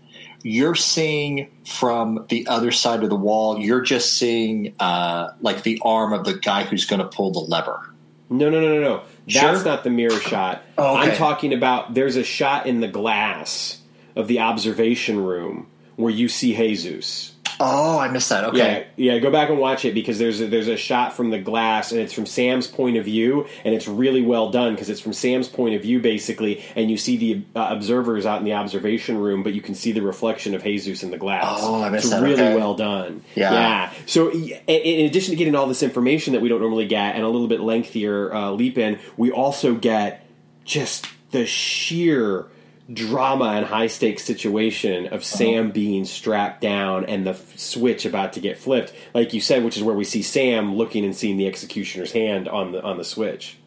You're 0.42 0.74
seeing 0.74 1.50
from 1.64 2.26
the 2.28 2.46
other 2.46 2.70
side 2.70 3.02
of 3.02 3.10
the 3.10 3.16
wall. 3.16 3.58
You're 3.58 3.80
just 3.80 4.14
seeing 4.14 4.74
uh, 4.80 5.32
like 5.40 5.62
the 5.62 5.80
arm 5.84 6.12
of 6.12 6.24
the 6.24 6.34
guy 6.34 6.64
who's 6.64 6.84
going 6.84 7.00
to 7.00 7.08
pull 7.08 7.32
the 7.32 7.40
lever. 7.40 7.80
No, 8.28 8.50
no, 8.50 8.60
no, 8.60 8.74
no, 8.74 8.80
no. 8.80 9.02
That's 9.28 9.60
Sure? 9.60 9.64
not 9.64 9.84
the 9.84 9.90
mirror 9.90 10.18
shot. 10.20 10.62
Oh, 10.78 10.98
okay. 10.98 11.10
I'm 11.12 11.16
talking 11.16 11.52
about 11.52 11.94
there's 11.94 12.16
a 12.16 12.24
shot 12.24 12.66
in 12.66 12.80
the 12.80 12.88
glass 12.88 13.80
of 14.16 14.26
the 14.28 14.40
observation 14.40 15.20
room 15.24 15.66
where 15.96 16.12
you 16.12 16.28
see 16.28 16.54
Jesus. 16.54 17.35
Oh, 17.58 17.98
I 17.98 18.08
missed 18.08 18.28
that. 18.28 18.44
Okay. 18.44 18.86
Yeah, 18.96 19.14
yeah. 19.14 19.18
Go 19.18 19.30
back 19.30 19.48
and 19.48 19.58
watch 19.58 19.84
it 19.84 19.94
because 19.94 20.18
there's 20.18 20.40
a, 20.40 20.46
there's 20.46 20.68
a 20.68 20.76
shot 20.76 21.14
from 21.14 21.30
the 21.30 21.38
glass 21.38 21.90
and 21.92 22.00
it's 22.00 22.12
from 22.12 22.26
Sam's 22.26 22.66
point 22.66 22.96
of 22.96 23.04
view 23.04 23.46
and 23.64 23.74
it's 23.74 23.88
really 23.88 24.22
well 24.22 24.50
done 24.50 24.74
because 24.74 24.90
it's 24.90 25.00
from 25.00 25.12
Sam's 25.12 25.48
point 25.48 25.74
of 25.74 25.82
view 25.82 26.00
basically, 26.00 26.62
and 26.74 26.90
you 26.90 26.96
see 26.96 27.16
the 27.16 27.42
uh, 27.58 27.68
observers 27.70 28.26
out 28.26 28.38
in 28.38 28.44
the 28.44 28.52
observation 28.52 29.16
room, 29.18 29.42
but 29.42 29.54
you 29.54 29.60
can 29.62 29.74
see 29.74 29.92
the 29.92 30.02
reflection 30.02 30.54
of 30.54 30.62
Jesus 30.62 31.02
in 31.02 31.10
the 31.10 31.16
glass. 31.18 31.60
Oh, 31.62 31.82
I 31.82 31.88
missed 31.88 32.06
it's 32.06 32.14
that. 32.14 32.22
really 32.22 32.34
Okay. 32.42 32.54
well 32.56 32.74
done. 32.74 33.22
Yeah. 33.34 33.52
yeah. 33.52 33.92
So 34.06 34.30
in 34.30 34.50
in 34.66 35.06
addition 35.06 35.30
to 35.32 35.36
getting 35.36 35.54
all 35.54 35.66
this 35.66 35.82
information 35.82 36.34
that 36.34 36.42
we 36.42 36.48
don't 36.48 36.60
normally 36.60 36.86
get 36.86 37.14
and 37.16 37.24
a 37.24 37.28
little 37.28 37.48
bit 37.48 37.60
lengthier 37.60 38.34
uh, 38.34 38.50
leap 38.50 38.76
in, 38.78 38.98
we 39.16 39.30
also 39.30 39.74
get 39.74 40.26
just 40.64 41.06
the 41.30 41.46
sheer 41.46 42.46
drama 42.92 43.46
and 43.46 43.66
high 43.66 43.88
stakes 43.88 44.22
situation 44.24 45.08
of 45.08 45.24
Sam 45.24 45.70
being 45.72 46.04
strapped 46.04 46.60
down 46.60 47.04
and 47.06 47.26
the 47.26 47.30
f- 47.30 47.58
switch 47.58 48.04
about 48.06 48.34
to 48.34 48.40
get 48.40 48.58
flipped, 48.58 48.92
like 49.12 49.32
you 49.34 49.40
said, 49.40 49.64
which 49.64 49.76
is 49.76 49.82
where 49.82 49.94
we 49.96 50.04
see 50.04 50.22
Sam 50.22 50.76
looking 50.76 51.04
and 51.04 51.14
seeing 51.14 51.36
the 51.36 51.46
executioner's 51.48 52.12
hand 52.12 52.48
on 52.48 52.72
the 52.72 52.82
on 52.82 52.96
the 52.98 53.04
switch. 53.04 53.58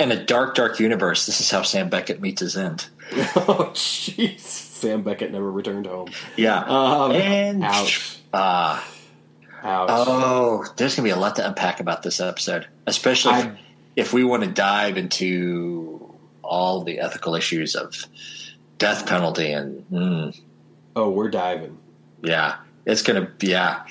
In 0.00 0.10
a 0.10 0.24
dark, 0.24 0.54
dark 0.56 0.80
universe, 0.80 1.26
this 1.26 1.40
is 1.40 1.50
how 1.50 1.62
Sam 1.62 1.88
Beckett 1.88 2.20
meets 2.20 2.40
his 2.40 2.56
end. 2.56 2.86
oh, 3.36 3.70
jeez! 3.74 4.40
Sam 4.40 5.02
Beckett 5.02 5.30
never 5.30 5.50
returned 5.50 5.86
home. 5.86 6.08
Yeah. 6.36 6.58
Um, 6.58 7.12
and 7.12 7.62
ouch! 7.62 8.18
Ah. 8.32 8.84
Ouch! 9.62 9.88
Oh, 9.90 10.64
there's 10.76 10.96
going 10.96 11.08
to 11.08 11.14
be 11.14 11.16
a 11.16 11.20
lot 11.20 11.36
to 11.36 11.46
unpack 11.46 11.78
about 11.78 12.02
this 12.02 12.20
episode, 12.20 12.66
especially 12.86 13.34
I- 13.34 13.58
if 13.96 14.12
we 14.12 14.24
want 14.24 14.42
to 14.44 14.50
dive 14.50 14.96
into 14.96 16.14
all 16.42 16.82
the 16.82 16.98
ethical 16.98 17.34
issues 17.34 17.74
of 17.74 18.06
death 18.78 19.06
penalty 19.06 19.52
and 19.52 19.88
mm, 19.90 20.40
oh, 20.96 21.10
we're 21.10 21.30
diving. 21.30 21.78
yeah, 22.22 22.56
it's 22.84 23.02
going 23.02 23.26
to 23.26 23.46
yeah. 23.46 23.84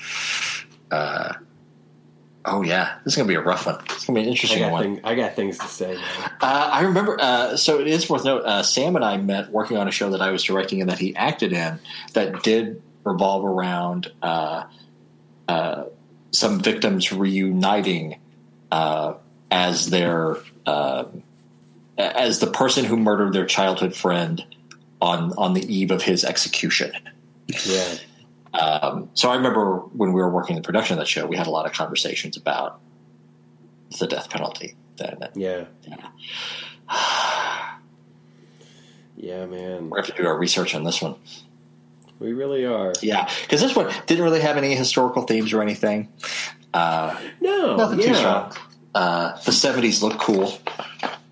Uh, 0.90 1.32
oh 2.44 2.62
yeah, 2.62 2.98
this 3.04 3.14
is 3.14 3.18
to 3.18 3.24
be 3.24 3.34
a 3.34 3.40
rough 3.40 3.66
one. 3.66 3.76
It's 3.86 4.06
going 4.06 4.14
to 4.16 4.20
be 4.20 4.20
an 4.22 4.28
interesting 4.28 4.60
got, 4.60 4.72
one. 4.72 4.82
thing, 4.82 5.00
I 5.04 5.14
got 5.14 5.34
things 5.34 5.58
to 5.58 5.66
say. 5.66 5.96
Uh, 6.40 6.70
I 6.72 6.82
remember. 6.82 7.16
Uh, 7.18 7.56
so 7.56 7.80
it 7.80 7.86
is 7.86 8.08
worth 8.10 8.24
note. 8.24 8.42
Uh, 8.44 8.62
Sam 8.62 8.96
and 8.96 9.04
I 9.04 9.16
met 9.16 9.50
working 9.50 9.76
on 9.76 9.88
a 9.88 9.90
show 9.90 10.10
that 10.10 10.20
I 10.20 10.30
was 10.30 10.42
directing 10.42 10.80
and 10.80 10.90
that 10.90 10.98
he 10.98 11.16
acted 11.16 11.52
in 11.52 11.78
that 12.12 12.42
did 12.42 12.82
revolve 13.04 13.44
around 13.44 14.12
uh, 14.22 14.64
uh, 15.48 15.84
some 16.30 16.60
victims 16.60 17.12
reuniting 17.12 18.20
uh, 18.70 19.14
as 19.52 19.90
their 19.90 20.38
uh, 20.66 21.04
as 21.98 22.38
the 22.40 22.46
person 22.48 22.86
who 22.86 22.96
murdered 22.96 23.34
their 23.34 23.44
childhood 23.46 23.94
friend 23.94 24.44
on 25.00 25.32
on 25.36 25.52
the 25.52 25.62
eve 25.72 25.90
of 25.90 26.02
his 26.02 26.24
execution. 26.24 26.90
Yeah. 27.66 27.94
Um, 28.54 29.10
so 29.14 29.30
I 29.30 29.36
remember 29.36 29.76
when 29.78 30.12
we 30.12 30.20
were 30.20 30.28
working 30.30 30.56
the 30.56 30.62
production 30.62 30.94
of 30.94 30.98
that 31.00 31.08
show, 31.08 31.26
we 31.26 31.36
had 31.36 31.46
a 31.46 31.50
lot 31.50 31.66
of 31.66 31.72
conversations 31.72 32.36
about 32.36 32.80
the 34.00 34.06
death 34.06 34.30
penalty. 34.30 34.74
Then 34.96 35.18
Yeah. 35.34 35.64
Yeah, 39.14 39.46
man. 39.46 39.88
We're 39.88 39.98
going 39.98 40.04
to 40.04 40.08
have 40.08 40.16
to 40.16 40.22
do 40.22 40.26
our 40.26 40.36
research 40.36 40.74
on 40.74 40.82
this 40.82 41.00
one. 41.00 41.14
We 42.18 42.32
really 42.32 42.64
are. 42.66 42.92
Yeah, 43.02 43.30
because 43.42 43.60
this 43.60 43.76
one 43.76 43.92
didn't 44.06 44.24
really 44.24 44.40
have 44.40 44.56
any 44.56 44.74
historical 44.74 45.22
themes 45.22 45.52
or 45.52 45.62
anything. 45.62 46.08
Uh, 46.74 47.16
No, 47.40 47.76
nothing 47.76 48.00
too 48.00 48.14
strong. 48.14 48.52
Uh, 48.94 49.36
the 49.42 49.52
seventies 49.52 50.02
look 50.02 50.18
cool. 50.18 50.58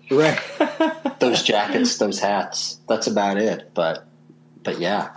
Right. 0.09 0.39
Those 1.19 1.43
jackets, 1.43 1.99
those 1.99 2.19
hats. 2.19 2.79
That's 2.89 3.05
about 3.05 3.37
it. 3.37 3.71
But, 3.75 4.07
but 4.63 4.79
yeah. 4.79 5.15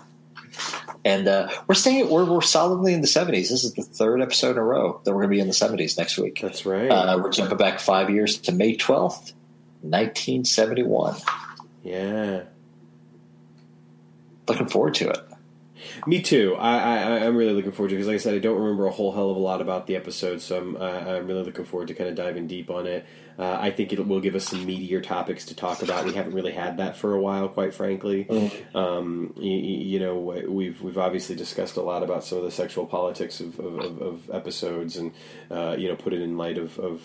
And 1.03 1.27
uh, 1.27 1.49
we're 1.67 1.75
staying. 1.75 2.11
We're 2.11 2.25
we're 2.27 2.43
solidly 2.43 2.93
in 2.93 3.01
the 3.01 3.07
seventies. 3.07 3.49
This 3.51 3.65
is 3.65 3.73
the 3.73 3.83
third 3.83 4.21
episode 4.21 4.53
in 4.53 4.59
a 4.59 4.63
row 4.63 5.01
that 5.05 5.11
we're 5.13 5.23
going 5.23 5.31
to 5.31 5.37
be 5.37 5.41
in 5.41 5.47
the 5.49 5.55
seventies 5.55 5.97
next 5.99 6.19
week. 6.19 6.41
That's 6.43 6.65
right. 6.67 6.89
Uh, 6.91 7.19
we're 7.23 7.33
jumping 7.33 7.57
back 7.57 7.81
five 7.81 8.11
years 8.11 8.39
to 8.43 8.53
May 8.53 8.77
twelfth, 8.77 9.33
nineteen 9.83 10.45
seventy 10.45 10.83
one. 10.83 11.17
yeah. 11.83 12.43
Looking 14.47 14.69
forward 14.69 14.95
to 14.97 15.09
it. 15.09 15.19
Me 16.07 16.21
too. 16.21 16.55
I, 16.57 16.77
I 16.77 17.27
I'm 17.27 17.37
really 17.37 17.53
looking 17.53 17.73
forward 17.73 17.91
to 17.91 17.95
it 17.95 17.99
because, 17.99 18.09
like 18.09 18.15
I 18.15 18.19
said, 18.19 18.35
I 18.35 18.39
don't 18.39 18.59
remember 18.59 18.87
a 18.87 18.91
whole 18.91 19.13
hell 19.13 19.31
of 19.31 19.37
a 19.37 19.41
lot 19.41 19.61
about 19.61 19.87
the 19.87 19.97
episode, 19.97 20.41
so 20.41 20.59
I'm 20.59 20.77
uh, 20.77 20.81
I'm 20.81 21.27
really 21.27 21.45
looking 21.45 21.65
forward 21.65 21.89
to 21.89 21.95
kind 21.95 22.09
of 22.09 22.17
diving 22.17 22.47
deep 22.47 22.71
on 22.71 22.87
it. 22.87 23.07
Uh, 23.39 23.59
I 23.61 23.71
think 23.71 23.93
it 23.93 24.07
will 24.07 24.21
give 24.21 24.37
us 24.37 24.49
some 24.49 24.65
meatier 24.65 25.03
topics 25.03 25.45
to 25.47 25.57
talk 25.57 25.83
about. 25.83 26.05
We 26.05 26.13
haven't 26.13 26.35
really 26.35 26.53
had 26.53 26.77
that 26.77 26.97
for 26.97 27.15
a 27.15 27.21
while, 27.21 27.49
quite 27.49 27.75
frankly. 27.75 28.29
Um, 28.75 29.35
you, 29.37 29.51
you 29.51 30.01
know, 30.01 30.17
we've 30.49 30.81
we've 30.81 30.99
obviously 30.99 31.35
discussed 31.35 31.77
a 31.77 31.83
lot 31.83 32.03
about 32.03 32.25
some 32.25 32.39
of 32.39 32.45
the 32.45 32.51
sexual 32.51 32.87
politics 32.87 33.41
of 33.41 33.59
of, 33.59 33.79
of, 33.79 34.03
of 34.03 34.31
episodes, 34.31 34.97
and 34.97 35.13
uh, 35.51 35.75
you 35.79 35.89
know, 35.89 35.97
put 35.97 36.13
it 36.13 36.23
in 36.23 36.37
light 36.37 36.59
of, 36.59 36.79
of 36.79 37.03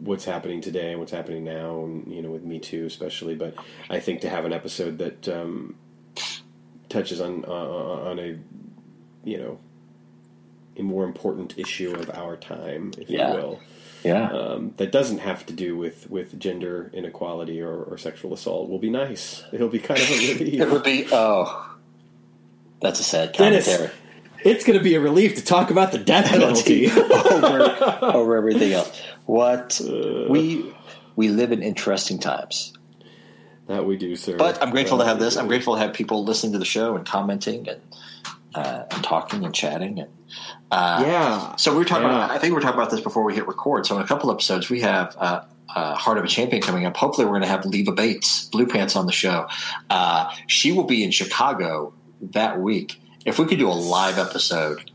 what's 0.00 0.24
happening 0.24 0.60
today 0.60 0.90
and 0.90 1.00
what's 1.00 1.12
happening 1.12 1.44
now, 1.44 1.84
and 1.84 2.12
you 2.12 2.20
know, 2.20 2.30
with 2.30 2.42
Me 2.42 2.58
Too 2.58 2.84
especially. 2.84 3.34
But 3.34 3.54
I 3.88 4.00
think 4.00 4.20
to 4.22 4.28
have 4.28 4.44
an 4.44 4.52
episode 4.52 4.98
that 4.98 5.28
um, 5.28 5.76
touches 6.92 7.20
on 7.20 7.44
uh, 7.46 7.50
on 8.10 8.18
a 8.18 8.38
you 9.24 9.38
know 9.38 9.58
a 10.76 10.82
more 10.82 11.04
important 11.04 11.58
issue 11.58 11.92
of 11.94 12.10
our 12.10 12.36
time, 12.36 12.92
if 12.96 13.10
Yeah. 13.10 13.30
you 13.32 13.36
will, 13.36 13.60
Yeah. 14.04 14.30
um, 14.32 14.72
that 14.78 14.90
doesn't 14.90 15.18
have 15.18 15.44
to 15.46 15.52
do 15.52 15.76
with 15.76 16.08
with 16.10 16.38
gender 16.38 16.90
inequality 16.94 17.60
or, 17.60 17.74
or 17.82 17.98
sexual 17.98 18.32
assault 18.32 18.68
will 18.70 18.78
be 18.78 18.90
nice. 18.90 19.44
It'll 19.52 19.68
be 19.68 19.78
kind 19.78 20.00
of 20.00 20.08
a 20.10 20.12
relief. 20.38 20.60
It 20.60 20.70
would 20.70 20.82
be. 20.82 21.06
Oh, 21.12 21.76
that's 22.80 23.00
a 23.00 23.04
sad 23.04 23.32
Dennis. 23.32 23.68
it's 24.44 24.64
going 24.64 24.78
to 24.78 24.82
be 24.82 24.94
a 24.96 25.00
relief 25.00 25.36
to 25.36 25.44
talk 25.44 25.70
about 25.70 25.92
the 25.92 25.98
death 25.98 26.26
penalty. 26.30 26.90
over 26.90 27.76
over 28.02 28.36
everything 28.36 28.72
else. 28.72 28.90
What 29.26 29.80
we 30.28 30.72
we 31.16 31.28
live 31.28 31.52
in 31.52 31.62
interesting 31.62 32.18
times. 32.18 32.72
That 33.72 33.84
we 33.86 33.96
do, 33.96 34.16
sir. 34.16 34.36
But 34.36 34.62
I'm 34.62 34.70
grateful 34.70 34.98
to 34.98 35.04
have 35.04 35.18
this. 35.18 35.34
do. 35.34 35.40
I'm 35.40 35.48
grateful 35.48 35.74
to 35.74 35.80
have 35.80 35.92
people 35.94 36.24
listening 36.24 36.52
to 36.52 36.58
the 36.58 36.64
show 36.64 36.96
and 36.96 37.06
commenting 37.06 37.68
and 37.68 37.80
uh, 38.54 38.84
and 38.90 39.04
talking 39.04 39.44
and 39.44 39.54
chatting 39.54 39.98
and 39.98 40.10
Yeah. 40.70 41.56
So 41.56 41.72
we 41.72 41.78
were 41.78 41.84
talking. 41.84 42.04
Yeah. 42.04 42.16
About, 42.24 42.30
I 42.30 42.38
think 42.38 42.52
we 42.52 42.54
were 42.54 42.60
talking 42.60 42.78
about 42.78 42.90
this 42.90 43.00
before 43.00 43.24
we 43.24 43.34
hit 43.34 43.46
record. 43.46 43.86
So 43.86 43.96
in 43.96 44.02
a 44.02 44.06
couple 44.06 44.30
episodes, 44.30 44.68
we 44.70 44.80
have 44.80 45.16
uh, 45.18 45.44
uh, 45.74 45.94
Heart 45.94 46.18
of 46.18 46.24
a 46.24 46.28
Champion 46.28 46.62
coming 46.62 46.84
up. 46.84 46.96
Hopefully, 46.96 47.24
we're 47.26 47.32
going 47.32 47.42
to 47.42 47.48
have 47.48 47.64
Leva 47.64 47.92
Bates, 47.92 48.44
Blue 48.46 48.66
Pants, 48.66 48.96
on 48.96 49.06
the 49.06 49.12
show. 49.12 49.48
Uh, 49.90 50.30
she 50.46 50.72
will 50.72 50.84
be 50.84 51.02
in 51.02 51.10
Chicago 51.10 51.92
that 52.20 52.60
week. 52.60 53.00
If 53.24 53.38
we 53.38 53.46
could 53.46 53.58
do 53.58 53.68
a 53.68 53.72
live 53.72 54.18
episode, 54.18 54.90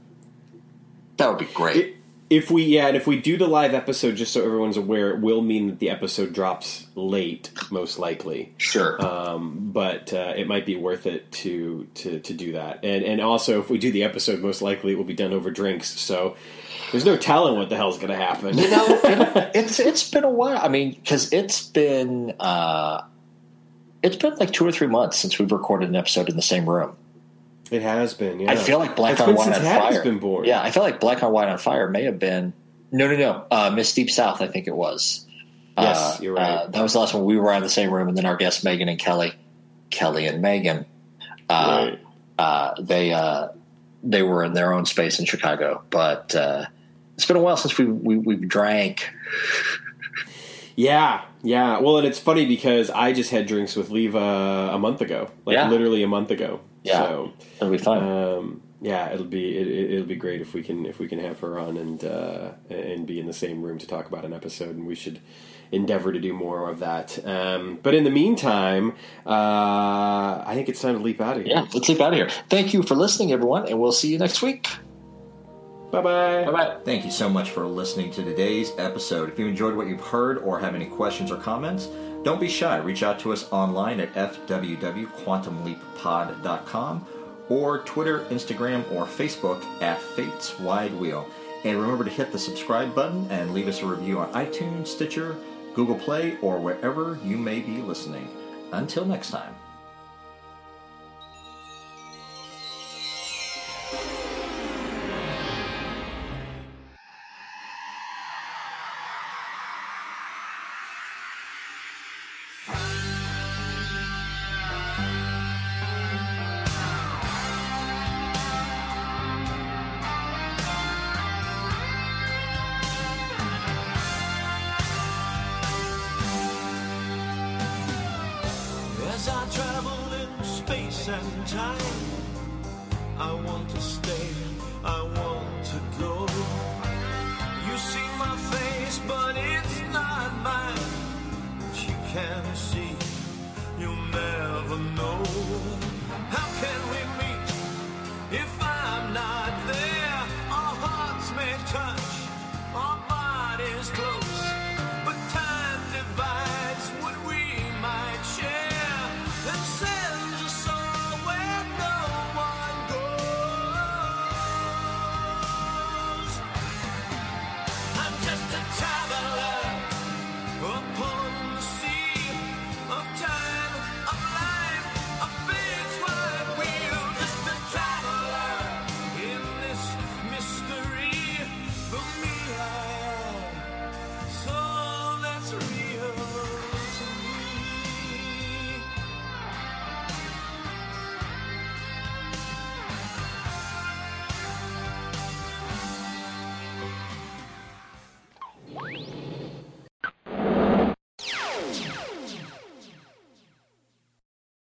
that 1.18 1.30
would 1.30 1.40
be 1.40 1.46
great. 1.54 1.78
It- 1.78 1.97
if 2.30 2.52
we 2.52 2.64
yeah, 2.64 2.88
and 2.88 2.98
if 2.98 3.08
we 3.08 3.20
do 3.20 3.38
the 3.38 3.48
live 3.48 3.74
episode, 3.74 4.16
just 4.16 4.34
so 4.34 4.44
everyone's 4.44 4.76
aware, 4.76 5.12
it 5.12 5.22
will 5.22 5.42
mean 5.42 5.68
that 5.68 5.80
the 5.80 5.90
episode 5.90 6.34
drops 6.34 6.88
late, 6.96 7.52
most 7.72 8.00
likely. 8.00 8.54
sure. 8.58 9.04
Um, 9.04 9.72
but 9.72 10.12
uh, 10.12 10.34
it 10.36 10.48
might 10.48 10.66
be 10.66 10.76
worth 10.76 11.06
it 11.06 11.32
to 11.34 11.88
to 11.96 12.20
to 12.20 12.34
do 12.34 12.54
that. 12.54 12.84
And 12.84 13.04
and 13.04 13.22
also, 13.22 13.60
if 13.62 13.70
we 13.70 13.78
do 13.78 13.92
the 13.92 14.04
episode, 14.04 14.42
most 14.42 14.62
likely 14.62 14.94
it 14.94 14.98
will 14.98 15.06
be 15.06 15.14
done 15.14 15.32
over 15.32 15.50
drinks. 15.52 16.00
So 16.00 16.36
there's 16.92 17.06
no 17.06 17.16
telling 17.16 17.58
what 17.58 17.70
the 17.70 17.78
hell's 17.78 17.98
going 17.98 18.10
to 18.10 18.16
happen. 18.16 18.58
you 18.58 18.70
know, 18.70 18.86
it, 19.04 19.52
it's 19.56 19.80
it's 19.80 20.10
been 20.10 20.26
a 20.26 20.30
while. 20.30 20.60
I 20.62 20.68
mean, 20.68 20.92
because 20.92 21.32
it's 21.32 21.64
been 21.64 22.34
uh, 22.42 23.04
it's 24.04 24.18
been 24.18 24.36
like 24.36 24.52
two 24.52 24.68
or 24.68 24.72
three 24.74 24.88
months 24.88 25.18
since 25.18 25.40
we've 25.40 25.52
recorded 25.52 25.88
an 25.88 25.96
episode 25.96 26.28
in 26.30 26.36
the 26.36 26.42
same 26.42 26.70
room. 26.70 26.98
It 27.72 27.82
has 27.82 28.14
been. 28.14 28.40
Yeah. 28.40 28.52
I 28.52 28.56
feel 28.56 28.80
like 28.80 28.96
Black 28.96 29.14
It's 29.14 29.22
on 29.22 29.36
White 29.36 29.54
on 29.54 29.62
Fire. 29.62 30.04
been 30.04 30.20
born. 30.20 30.46
Yeah, 30.46 30.62
I 30.62 30.72
feel 30.72 30.84
like 30.84 31.00
Black 31.00 31.22
on 31.24 31.32
White 31.32 31.50
on 31.50 31.58
Fire 31.58 31.90
may 31.90 32.04
have 32.04 32.20
been 32.20 32.54
no, 32.92 33.08
no, 33.10 33.18
no. 33.18 33.46
Uh, 33.52 33.70
Miss 33.72 33.94
Deep 33.94 34.10
South, 34.10 34.42
I 34.42 34.48
think 34.48 34.68
it 34.68 34.76
was. 34.76 35.26
Yes, 35.78 35.98
Uh, 35.98 36.18
you're 36.24 36.34
right. 36.36 36.50
Uh, 36.50 36.68
that 36.68 36.82
was 36.82 36.94
the 36.94 37.00
last 37.00 37.14
one 37.14 37.26
we 37.26 37.38
were 37.38 37.52
in 37.54 37.62
the 37.62 37.70
same 37.70 37.92
room, 37.92 38.08
and 38.08 38.18
then 38.18 38.26
our 38.26 38.38
guests 38.38 38.64
Megan 38.64 38.88
and 38.88 38.98
Kelly, 38.98 39.34
Kelly 39.90 40.26
and 40.26 40.42
Megan, 40.42 40.86
uh, 41.50 41.90
Right. 41.92 42.00
uh, 42.40 42.74
they 42.82 43.12
uh, 43.14 43.50
they 44.04 44.24
were 44.24 44.44
in 44.46 44.54
their 44.54 44.74
own 44.74 44.86
space 44.86 45.20
in 45.20 45.26
Chicago. 45.26 45.84
But 45.90 46.34
uh, 46.36 46.66
it's 47.16 47.26
been 47.26 47.36
a 47.38 47.42
while 47.42 47.58
since 47.58 47.78
we, 47.78 47.86
we 47.86 48.18
we've 48.18 48.48
drank. 48.48 49.10
Yeah, 50.80 51.24
yeah. 51.42 51.80
Well, 51.80 51.98
and 51.98 52.06
it's 52.06 52.20
funny 52.20 52.46
because 52.46 52.92
I 52.92 53.12
just 53.12 53.32
had 53.32 53.48
drinks 53.48 53.76
with 53.76 53.90
Leva 53.90 54.70
a 54.72 54.78
month 54.78 55.02
ago, 55.02 55.30
like 55.44 55.56
Yeah. 55.56 55.70
literally 55.70 56.04
a 56.04 56.08
month 56.08 56.30
ago. 56.32 56.60
Yeah. 56.84 57.00
So, 57.00 57.34
It'll 57.56 57.72
be 57.72 57.80
fun. 57.80 57.98
um, 58.08 58.62
yeah, 58.80 59.12
it'll 59.12 59.26
be 59.26 59.58
it, 59.58 59.68
it'll 59.94 60.06
be 60.06 60.16
great 60.16 60.40
if 60.40 60.54
we 60.54 60.62
can 60.62 60.86
if 60.86 61.00
we 61.00 61.08
can 61.08 61.18
have 61.20 61.40
her 61.40 61.58
on 61.58 61.78
and 61.78 62.06
uh, 62.06 62.52
and 62.70 63.08
be 63.08 63.20
in 63.20 63.26
the 63.26 63.34
same 63.34 63.64
room 63.64 63.80
to 63.80 63.88
talk 63.88 64.08
about 64.08 64.24
an 64.24 64.34
episode, 64.34 64.76
and 64.76 64.86
we 64.86 64.94
should 64.94 65.20
endeavor 65.72 66.14
to 66.14 66.20
do 66.20 66.32
more 66.32 66.70
of 66.70 66.78
that. 66.80 67.18
Um, 67.26 67.80
but 67.82 67.96
in 67.96 68.04
the 68.04 68.12
meantime, 68.12 68.92
uh, 69.26 70.44
I 70.46 70.52
think 70.54 70.70
it's 70.70 70.80
time 70.82 70.96
to 70.96 71.02
leap 71.04 71.20
out 71.20 71.38
of 71.38 71.44
here. 71.44 71.56
yeah, 71.56 71.66
let's 71.74 71.90
leap 71.90 72.00
out 72.00 72.14
of 72.14 72.18
here. 72.20 72.30
Thank 72.50 72.74
you 72.76 72.84
for 72.84 72.94
listening, 72.94 73.32
everyone, 73.32 73.68
and 73.68 73.80
we'll 73.80 73.92
see 73.92 74.10
you 74.12 74.20
next 74.20 74.44
week. 74.44 74.68
Bye 75.92 76.02
bye. 76.02 76.46
Bye 76.46 76.52
bye. 76.52 76.78
Thank 76.84 77.06
you 77.06 77.12
so 77.12 77.30
much 77.30 77.52
for 77.52 77.66
listening 77.66 78.12
to 78.12 78.24
today's 78.24 78.74
episode. 78.78 79.30
If 79.30 79.40
you 79.40 79.48
enjoyed 79.48 79.76
what 79.76 79.88
you've 79.88 80.02
heard 80.02 80.40
or 80.40 80.60
have 80.60 80.76
any 80.76 80.86
questions 80.86 81.32
or 81.32 81.38
comments, 81.38 81.88
don't 82.24 82.42
be 82.42 82.50
shy. 82.50 82.76
Reach 82.78 83.04
out 83.04 83.20
to 83.20 83.32
us 83.32 83.48
online 83.52 84.00
at 84.02 84.14
fwwquantumleappod.com 84.14 87.08
or 87.50 87.80
Twitter, 87.80 88.20
Instagram, 88.26 88.92
or 88.92 89.06
Facebook 89.06 89.64
at 89.82 90.02
Fates 90.02 90.60
Wide 90.60 90.94
Wheel. 90.96 91.26
And 91.64 91.82
remember 91.82 92.04
to 92.04 92.10
hit 92.10 92.34
the 92.34 92.40
subscribe 92.40 92.94
button 92.94 93.26
and 93.32 93.54
leave 93.54 93.70
us 93.70 93.82
a 93.82 93.86
review 93.86 94.20
on 94.20 94.30
iTunes, 94.34 94.88
Stitcher, 94.88 95.38
Google 95.74 95.96
Play, 95.96 96.38
or 96.42 96.60
wherever 96.60 97.18
you 97.24 97.38
may 97.38 97.60
be 97.60 97.78
listening. 97.78 98.28
Until 98.74 99.06
next 99.06 99.32
time. 99.32 99.56